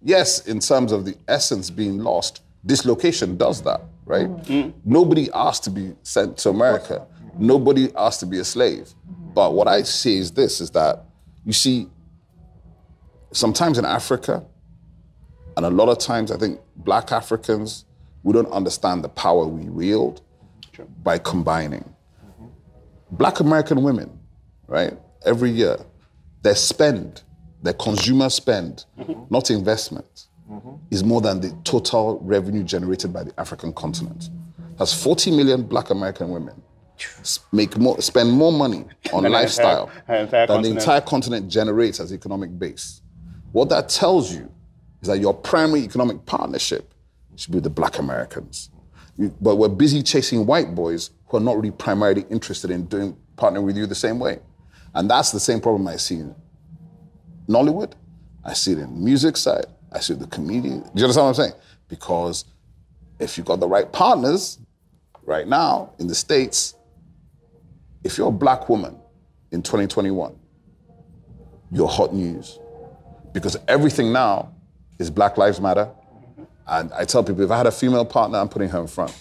yes, 0.00 0.46
in 0.46 0.60
terms 0.60 0.92
of 0.92 1.04
the 1.04 1.16
essence 1.26 1.68
being 1.68 1.98
lost, 1.98 2.40
dislocation 2.64 3.36
does 3.36 3.62
that, 3.62 3.80
right? 4.06 4.28
Mm-hmm. 4.28 4.78
Nobody 4.84 5.28
asked 5.34 5.64
to 5.64 5.70
be 5.70 5.96
sent 6.04 6.38
to 6.38 6.50
America. 6.50 7.04
Nobody 7.36 7.92
asked 7.96 8.20
to 8.20 8.26
be 8.26 8.38
a 8.38 8.44
slave. 8.44 8.94
But 9.34 9.54
what 9.54 9.66
I 9.66 9.82
see 9.82 10.18
is 10.18 10.30
this: 10.30 10.60
is 10.60 10.70
that 10.70 11.06
you 11.44 11.52
see, 11.52 11.88
sometimes 13.32 13.76
in 13.76 13.84
Africa, 13.84 14.44
and 15.56 15.66
a 15.66 15.70
lot 15.70 15.88
of 15.88 15.98
times 15.98 16.30
I 16.30 16.36
think 16.36 16.60
Black 16.76 17.10
Africans 17.10 17.86
we 18.22 18.32
don't 18.32 18.50
understand 18.52 19.02
the 19.02 19.08
power 19.08 19.46
we 19.46 19.68
wield 19.68 20.22
by 21.02 21.18
combining. 21.18 21.92
Black 23.10 23.40
American 23.40 23.82
women, 23.82 24.16
right? 24.68 24.96
Every 25.26 25.50
year, 25.50 25.76
their 26.44 26.54
spend, 26.54 27.22
their 27.62 27.72
consumer 27.72 28.28
spend, 28.28 28.84
not 29.30 29.50
investment, 29.50 30.26
is 30.90 31.02
more 31.02 31.20
than 31.22 31.40
the 31.40 31.50
total 31.64 32.20
revenue 32.22 32.62
generated 32.62 33.12
by 33.12 33.24
the 33.24 33.32
African 33.40 33.72
continent. 33.72 34.28
That's 34.78 34.92
40 35.02 35.30
million 35.32 35.62
Black 35.62 35.90
American 35.90 36.30
women 36.30 36.62
make 37.50 37.76
more, 37.76 38.00
spend 38.00 38.30
more 38.30 38.52
money 38.52 38.84
on 39.12 39.24
lifestyle 39.24 39.90
entire- 40.08 40.20
entire 40.20 40.46
than 40.46 40.62
the 40.62 40.68
entire 40.70 41.00
continent 41.00 41.48
generates 41.48 41.98
as 41.98 42.12
economic 42.12 42.56
base. 42.56 43.00
What 43.52 43.68
that 43.70 43.88
tells 43.88 44.32
you 44.32 44.50
is 45.00 45.08
that 45.08 45.18
your 45.18 45.34
primary 45.34 45.80
economic 45.80 46.24
partnership 46.26 46.92
should 47.36 47.50
be 47.52 47.56
with 47.56 47.64
the 47.64 47.70
Black 47.70 47.98
Americans. 47.98 48.70
But 49.40 49.56
we're 49.56 49.68
busy 49.68 50.02
chasing 50.02 50.44
white 50.46 50.74
boys 50.74 51.10
who 51.28 51.38
are 51.38 51.40
not 51.40 51.56
really 51.56 51.70
primarily 51.70 52.26
interested 52.30 52.70
in 52.70 52.84
doing 52.86 53.16
partnering 53.36 53.64
with 53.64 53.76
you 53.76 53.86
the 53.86 53.94
same 53.94 54.18
way. 54.18 54.40
And 54.94 55.10
that's 55.10 55.32
the 55.32 55.40
same 55.40 55.60
problem 55.60 55.86
I 55.88 55.96
see 55.96 56.16
in 56.16 56.34
Nollywood. 57.48 57.92
I 58.44 58.52
see 58.52 58.72
it 58.72 58.78
in 58.78 59.04
music 59.04 59.36
side. 59.36 59.66
I 59.92 60.00
see 60.00 60.14
the 60.14 60.26
comedian. 60.26 60.80
Do 60.80 60.90
you 60.94 61.04
understand 61.04 61.24
what 61.24 61.28
I'm 61.28 61.34
saying? 61.34 61.52
Because 61.88 62.44
if 63.18 63.36
you've 63.36 63.46
got 63.46 63.60
the 63.60 63.68
right 63.68 63.90
partners 63.92 64.58
right 65.24 65.46
now 65.46 65.92
in 65.98 66.06
the 66.06 66.14
States, 66.14 66.74
if 68.02 68.18
you're 68.18 68.28
a 68.28 68.32
black 68.32 68.68
woman 68.68 68.98
in 69.50 69.62
2021, 69.62 70.36
you're 71.72 71.88
hot 71.88 72.14
news. 72.14 72.58
Because 73.32 73.56
everything 73.66 74.12
now 74.12 74.52
is 74.98 75.10
Black 75.10 75.38
Lives 75.38 75.60
Matter. 75.60 75.90
And 76.66 76.92
I 76.92 77.04
tell 77.04 77.24
people 77.24 77.42
if 77.42 77.50
I 77.50 77.56
had 77.56 77.66
a 77.66 77.72
female 77.72 78.04
partner, 78.04 78.38
I'm 78.38 78.48
putting 78.48 78.68
her 78.68 78.80
in 78.80 78.86
front. 78.86 79.16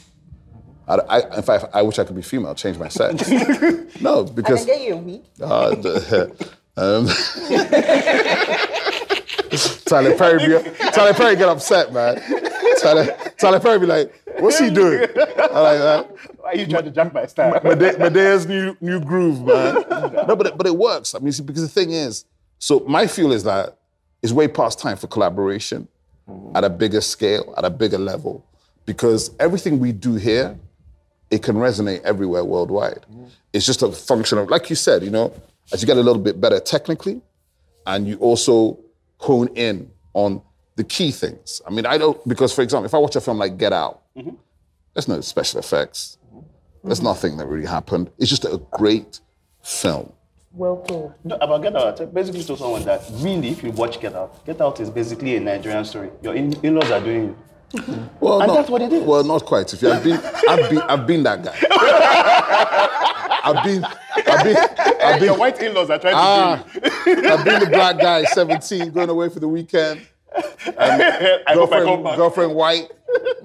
I, 0.87 0.95
I, 0.95 1.37
in 1.37 1.43
fact, 1.43 1.65
I 1.73 1.81
wish 1.81 1.97
I 1.99 2.03
could 2.03 2.15
be 2.15 2.21
female, 2.21 2.53
change 2.55 2.77
my 2.77 2.87
sex. 2.89 3.29
no, 4.01 4.23
because. 4.23 4.63
I 4.63 4.65
can 4.65 4.77
get 4.77 4.81
you 4.87 4.93
a 4.93 4.97
week? 4.97 5.23
Uh, 5.41 5.69
the- 5.75 6.49
um, 6.77 7.07
Tyler 9.85 10.15
Perry, 10.17 10.39
be, 10.39 10.69
Tyler 10.91 11.13
Perry 11.13 11.35
get 11.35 11.47
upset, 11.49 11.93
man. 11.93 12.19
Tyler, 12.81 13.05
Tyler 13.37 13.59
Perry 13.59 13.79
be 13.79 13.85
like, 13.85 14.11
"What's 14.39 14.57
he 14.59 14.69
doing?" 14.71 15.01
I 15.03 15.59
like 15.59 15.77
that. 15.79 16.09
Why 16.37 16.49
are 16.51 16.55
you 16.55 16.65
trying 16.65 16.85
to 16.85 16.91
jump 16.91 17.13
my 17.13 17.25
style? 17.27 17.53
Mede- 17.63 17.99
Madea's 17.99 18.47
new 18.47 18.75
new 18.81 18.99
groove, 18.99 19.41
man. 19.45 19.75
No, 20.27 20.35
but 20.35 20.47
it, 20.47 20.57
but 20.57 20.65
it 20.65 20.75
works. 20.75 21.13
I 21.13 21.19
mean, 21.19 21.31
see, 21.31 21.43
because 21.43 21.61
the 21.61 21.67
thing 21.69 21.91
is, 21.91 22.25
so 22.57 22.79
my 22.81 23.05
feel 23.07 23.31
is 23.31 23.43
that 23.43 23.77
it's 24.23 24.33
way 24.33 24.47
past 24.47 24.79
time 24.79 24.97
for 24.97 25.05
collaboration 25.07 25.87
at 26.55 26.63
a 26.63 26.69
bigger 26.69 27.01
scale, 27.01 27.53
at 27.57 27.65
a 27.65 27.69
bigger 27.69 27.97
level, 27.99 28.43
because 28.85 29.29
everything 29.39 29.77
we 29.79 29.91
do 29.91 30.15
here, 30.15 30.57
it 31.33 31.41
can 31.41 31.55
resonate 31.55 32.01
everywhere 32.03 32.45
worldwide. 32.45 33.05
It's 33.53 33.65
just 33.65 33.81
a 33.81 33.91
function 33.91 34.37
of, 34.37 34.49
like 34.49 34.69
you 34.69 34.75
said, 34.75 35.03
you 35.03 35.09
know, 35.09 35.33
as 35.71 35.81
you 35.81 35.87
get 35.87 35.97
a 35.97 36.01
little 36.01 36.21
bit 36.21 36.39
better 36.39 36.59
technically, 36.59 37.21
and 37.87 38.07
you 38.07 38.17
also 38.17 38.77
hone 39.17 39.47
in 39.55 39.89
on 40.13 40.41
the 40.75 40.83
key 40.83 41.11
things. 41.11 41.59
I 41.67 41.71
mean, 41.71 41.85
I 41.87 41.97
don't 41.97 42.17
because, 42.27 42.53
for 42.53 42.61
example, 42.61 42.85
if 42.85 42.93
I 42.93 42.99
watch 42.99 43.15
a 43.15 43.21
film 43.21 43.39
like 43.39 43.57
Get 43.57 43.73
Out, 43.73 44.03
there's 44.93 45.07
no 45.07 45.21
special 45.21 45.59
effects. 45.59 46.17
There's 46.83 47.01
nothing 47.01 47.37
that 47.37 47.47
really 47.47 47.65
happened. 47.65 48.11
It's 48.19 48.29
just 48.29 48.45
a 48.45 48.61
great 48.71 49.19
film. 49.63 50.13
Well 50.51 50.77
told. 50.87 51.13
No, 51.23 51.35
about 51.37 51.63
Get 51.63 51.75
Out, 51.75 51.99
I 51.99 52.05
basically 52.05 52.43
told 52.43 52.59
someone 52.59 52.83
that 52.85 53.01
really, 53.13 53.49
if 53.49 53.63
you 53.63 53.71
watch 53.71 53.99
Get 53.99 54.13
Out, 54.13 54.45
Get 54.45 54.61
Out 54.61 54.79
is 54.79 54.89
basically 54.91 55.35
a 55.37 55.39
Nigerian 55.39 55.83
story. 55.83 56.09
Your 56.21 56.35
in- 56.35 56.59
in-laws 56.61 56.91
are 56.91 56.99
doing 57.01 57.23
you. 57.29 57.37
Well, 58.19 58.41
And 58.41 58.47
not, 58.47 58.53
that's 58.55 58.69
what 58.69 58.81
it 58.81 58.93
is. 58.93 59.03
Well, 59.03 59.23
not 59.23 59.45
quite. 59.45 59.73
If 59.73 59.81
you 59.81 59.89
have 59.89 60.03
been, 60.03 60.19
I've 60.47 60.69
been, 60.69 60.81
I've 60.81 61.07
been 61.07 61.23
that 61.23 61.43
guy. 61.43 61.57
I've 63.43 63.63
been, 63.63 63.83
I've 63.83 64.43
been, 64.43 64.57
I've 64.57 65.19
been, 65.19 65.23
Your 65.23 65.37
white 65.37 65.59
in-laws 65.61 65.89
are 65.89 65.99
trying 65.99 66.13
ah, 66.15 66.63
to 66.71 66.79
do 66.79 67.11
you. 67.21 67.29
I've 67.29 67.43
been 67.43 67.59
the 67.61 67.69
black 67.69 67.97
guy, 67.99 68.23
17, 68.25 68.91
going 68.91 69.09
away 69.09 69.29
for 69.29 69.39
the 69.39 69.47
weekend. 69.47 70.01
I 70.77 71.43
hope 71.49 71.71
I 71.73 71.83
come 71.83 72.01
Girlfriend, 72.01 72.03
back. 72.03 72.17
girlfriend 72.17 72.55
white, 72.55 72.87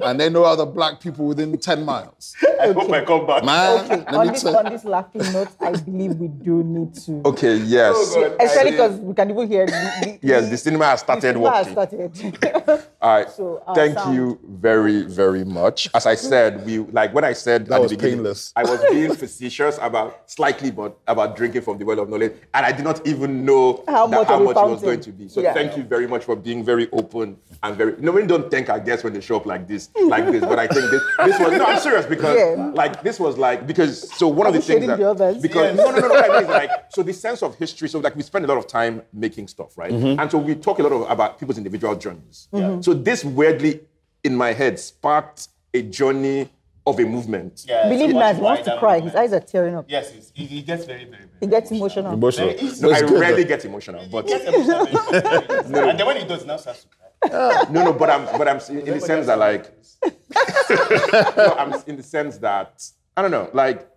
and 0.05 0.19
they 0.21 0.29
know 0.31 0.45
other 0.45 0.67
black 0.67 1.01
people 1.01 1.27
within 1.27 1.57
10 1.59 1.85
miles. 1.85 2.35
I 2.61 2.73
hope 2.73 2.91
I 2.91 3.05
come 3.05 3.27
back. 3.27 3.45
Man, 3.45 3.85
Okay, 3.85 3.97
let 3.97 4.15
on 4.15 4.27
me 4.27 4.33
this, 4.33 4.43
tell 4.43 4.57
on 4.57 4.65
this 4.73 4.85
laughing 4.85 5.23
note, 5.33 5.49
I 5.61 5.73
believe 5.73 6.17
we 6.17 6.29
do 6.29 6.63
need 6.63 6.95
to. 7.07 7.23
Okay, 7.27 7.57
yes. 7.57 7.95
Oh, 7.97 8.15
God. 8.29 8.37
Eh, 8.41 8.45
Especially 8.45 8.71
because 8.73 8.93
we 9.01 9.15
can 9.15 9.31
even 9.31 9.49
hear 9.49 9.67
the, 9.67 9.73
the, 9.73 10.19
Yes, 10.27 10.49
the 10.51 10.57
cinema 10.57 10.87
has 10.87 11.01
started 11.01 11.23
cinema 11.23 11.51
has 11.51 11.69
working. 11.75 12.13
started. 12.15 12.85
All 13.01 13.17
right. 13.19 13.31
So, 13.31 13.63
our 13.67 13.75
Thank 13.75 13.99
sound. 13.99 14.15
you 14.17 14.39
very, 14.45 15.03
very 15.05 15.45
much. 15.45 15.89
As 15.95 16.07
I 16.07 16.15
said, 16.15 16.65
we 16.67 16.79
like 16.79 17.15
when 17.15 17.25
I 17.25 17.33
said 17.33 17.67
That 17.67 17.77
at 17.77 17.81
was 17.83 17.91
the 17.91 17.97
beginning, 17.97 18.19
painless. 18.19 18.53
I 18.57 18.63
was 18.65 18.81
being 18.91 19.15
facetious 19.15 19.79
about 19.81 20.29
slightly, 20.31 20.71
but 20.71 20.99
about 21.07 21.37
drinking 21.37 21.63
from 21.63 21.79
the 21.79 21.85
well 21.85 22.01
of 22.01 22.09
knowledge, 22.09 22.35
and 22.55 22.67
I 22.67 22.73
did 22.73 22.85
not 22.85 23.07
even 23.07 23.45
know 23.45 23.85
How 23.87 24.07
that- 24.07 24.17
much 24.19 24.27
how 24.29 24.39
much 24.41 24.57
it 24.57 24.69
was 24.71 24.83
going 24.83 25.01
to 25.01 25.13
be. 25.13 25.29
So 25.29 25.41
Yeah. 25.41 25.55
thank 25.55 25.77
you 25.77 25.83
very 25.85 26.07
much 26.07 26.25
for 26.25 26.35
being 26.37 26.65
very 26.65 26.89
open 26.93 27.37
and 27.63 27.77
very. 27.77 27.95
No, 27.99 28.13
we 28.13 28.27
don't 28.27 28.51
thank 28.51 28.69
our 28.69 28.81
guests 28.81 29.05
when 29.05 29.13
they 29.13 29.21
show 29.21 29.37
up 29.37 29.47
like 29.47 29.58
this, 29.67 29.91
like 30.01 30.27
this. 30.27 30.45
But 30.45 30.59
I 30.59 30.67
think 30.67 30.91
this, 30.91 31.03
this 31.25 31.39
was 31.41 31.53
no. 31.53 31.65
I'm 31.65 31.81
serious 31.81 32.07
because 32.07 32.37
Yeah. 32.37 32.71
like 32.75 33.03
this 33.03 33.19
was 33.19 33.37
like 33.39 33.67
because 33.67 34.15
so 34.17 34.29
one 34.29 34.47
of 34.47 34.53
the 34.55 34.61
things 34.61 34.87
that 34.87 34.99
the 34.99 35.11
others? 35.11 35.39
because 35.43 35.77
no 35.77 35.91
no 35.91 35.99
no 35.99 36.09
no 36.09 36.15
I 36.15 36.41
mean 36.41 36.51
like 36.51 36.71
so 36.91 37.03
the 37.03 37.13
sense 37.13 37.43
of 37.43 37.57
history. 37.57 37.89
So 37.89 37.99
like 37.99 38.15
we 38.17 38.23
spend 38.23 38.45
a 38.45 38.49
lot 38.49 38.59
of 38.59 38.67
time 38.67 39.03
making 39.13 39.49
stuff, 39.49 39.77
right? 39.77 39.93
Mm-hmm. 39.93 40.21
And 40.21 40.31
so 40.31 40.39
we 40.39 40.55
talk 40.55 40.79
a 40.79 40.83
lot 40.83 40.93
of, 40.93 41.11
about 41.11 41.39
people's 41.39 41.59
individual 41.59 41.95
journeys. 41.97 42.49
Mm-hmm. 42.53 42.83
So 42.83 42.95
this 42.95 43.25
weirdly 43.25 43.81
in 44.25 44.37
my 44.37 44.53
head 44.53 44.79
sparked 44.79 45.49
a 45.75 45.83
journey 45.83 46.51
of 46.87 46.99
a 46.99 47.05
movement. 47.05 47.65
Yeah, 47.69 47.89
Believe 47.89 48.09
me, 48.09 48.15
much 48.15 48.37
he 48.37 48.43
wants 48.43 48.65
to 48.65 48.79
cry. 48.79 48.95
movement. 48.95 49.13
His 49.13 49.21
eyes 49.21 49.33
are 49.33 49.45
tearing 49.45 49.75
up. 49.77 49.85
Yes, 49.89 50.33
he, 50.35 50.47
he 50.47 50.63
gets 50.63 50.85
very, 50.87 51.05
very, 51.05 51.17
very. 51.17 51.29
He 51.41 51.47
gets 51.47 51.71
emotional. 51.71 52.13
Emotional. 52.13 52.49
Very 52.49 52.61
easy. 52.61 52.83
No, 52.87 52.93
I 52.93 53.01
rarely 53.01 53.45
get 53.45 53.65
emotional, 53.65 54.07
but 54.11 54.27
Yes, 54.29 54.43
and 55.75 55.99
then 55.99 56.07
when 56.07 56.17
he 56.17 56.27
does, 56.27 56.47
now 56.47 56.57
starts 56.57 56.83
to 56.85 56.89
cry. 56.89 57.08
No, 57.27 57.67
no, 57.71 57.93
but 57.93 58.11
I'm, 58.11 58.25
but 58.39 58.49
I'm 58.49 58.61
in 58.77 58.95
the 58.95 59.01
sense 59.01 59.27
that 59.27 59.39
like, 59.39 59.73
no, 61.37 61.55
I'm 61.59 61.83
in 61.87 61.97
the 61.97 62.03
sense 62.03 62.39
that 62.39 62.83
I 63.17 63.23
don't 63.23 63.31
know, 63.31 63.51
like, 63.53 63.89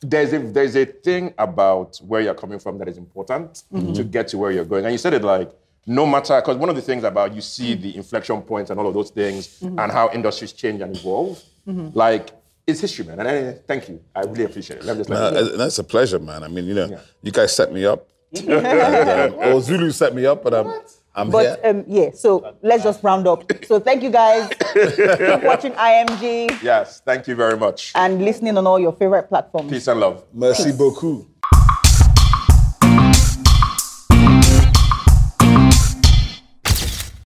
there's 0.00 0.32
a 0.32 0.38
there's 0.38 0.76
a 0.76 0.84
thing 0.84 1.32
about 1.38 1.96
where 1.98 2.20
you're 2.20 2.34
coming 2.34 2.58
from 2.58 2.78
that 2.78 2.88
is 2.88 2.98
important 2.98 3.64
mm-hmm. 3.72 3.94
to 3.94 4.04
get 4.04 4.28
to 4.28 4.38
where 4.38 4.50
you're 4.50 4.64
going, 4.64 4.84
and 4.84 4.92
you 4.92 4.98
said 4.98 5.14
it 5.14 5.22
like. 5.22 5.50
No 5.86 6.06
matter, 6.06 6.40
because 6.40 6.56
one 6.56 6.70
of 6.70 6.76
the 6.76 6.80
things 6.80 7.04
about 7.04 7.34
you 7.34 7.42
see 7.42 7.74
the 7.74 7.94
inflection 7.94 8.40
points 8.40 8.70
and 8.70 8.80
all 8.80 8.88
of 8.88 8.94
those 8.94 9.10
things, 9.10 9.60
mm-hmm. 9.60 9.78
and 9.78 9.92
how 9.92 10.10
industries 10.14 10.54
change 10.54 10.80
and 10.80 10.96
evolve, 10.96 11.42
mm-hmm. 11.68 11.90
like 11.92 12.30
it's 12.66 12.80
history, 12.80 13.04
man. 13.04 13.20
And 13.20 13.28
I, 13.28 13.52
thank 13.66 13.88
you, 13.88 14.00
I 14.14 14.20
really 14.20 14.44
appreciate 14.44 14.80
it. 14.80 14.84
Let 14.86 14.96
me 14.96 15.00
just 15.00 15.10
let 15.10 15.34
you 15.34 15.40
know. 15.40 15.56
that's 15.56 15.78
a 15.78 15.84
pleasure, 15.84 16.18
man. 16.18 16.42
I 16.42 16.48
mean, 16.48 16.64
you 16.64 16.74
know, 16.74 16.98
you 17.22 17.32
guys 17.32 17.54
set 17.54 17.72
me 17.72 17.84
up. 17.84 18.08
and, 18.34 19.34
um, 19.34 19.34
or 19.34 19.60
Zulu 19.60 19.90
set 19.92 20.14
me 20.14 20.26
up, 20.26 20.42
but 20.42 20.54
I'm, 20.54 20.80
I'm 21.16 21.30
But 21.30 21.60
here. 21.62 21.70
um, 21.70 21.84
yeah, 21.86 22.10
so 22.12 22.56
let's 22.62 22.82
just 22.82 23.02
round 23.04 23.26
up. 23.28 23.44
So 23.66 23.78
thank 23.78 24.02
you 24.02 24.10
guys. 24.10 24.48
Keep 24.74 25.42
watching 25.44 25.72
IMG 25.72 26.60
Yes, 26.62 27.00
thank 27.04 27.28
you 27.28 27.36
very 27.36 27.56
much. 27.56 27.92
and 27.94 28.24
listening 28.24 28.58
on 28.58 28.66
all 28.66 28.80
your 28.80 28.92
favorite 28.92 29.28
platforms. 29.28 29.70
Peace 29.70 29.86
and 29.86 30.00
love. 30.00 30.24
Merci 30.32 30.72
beaucoup. 30.72 31.26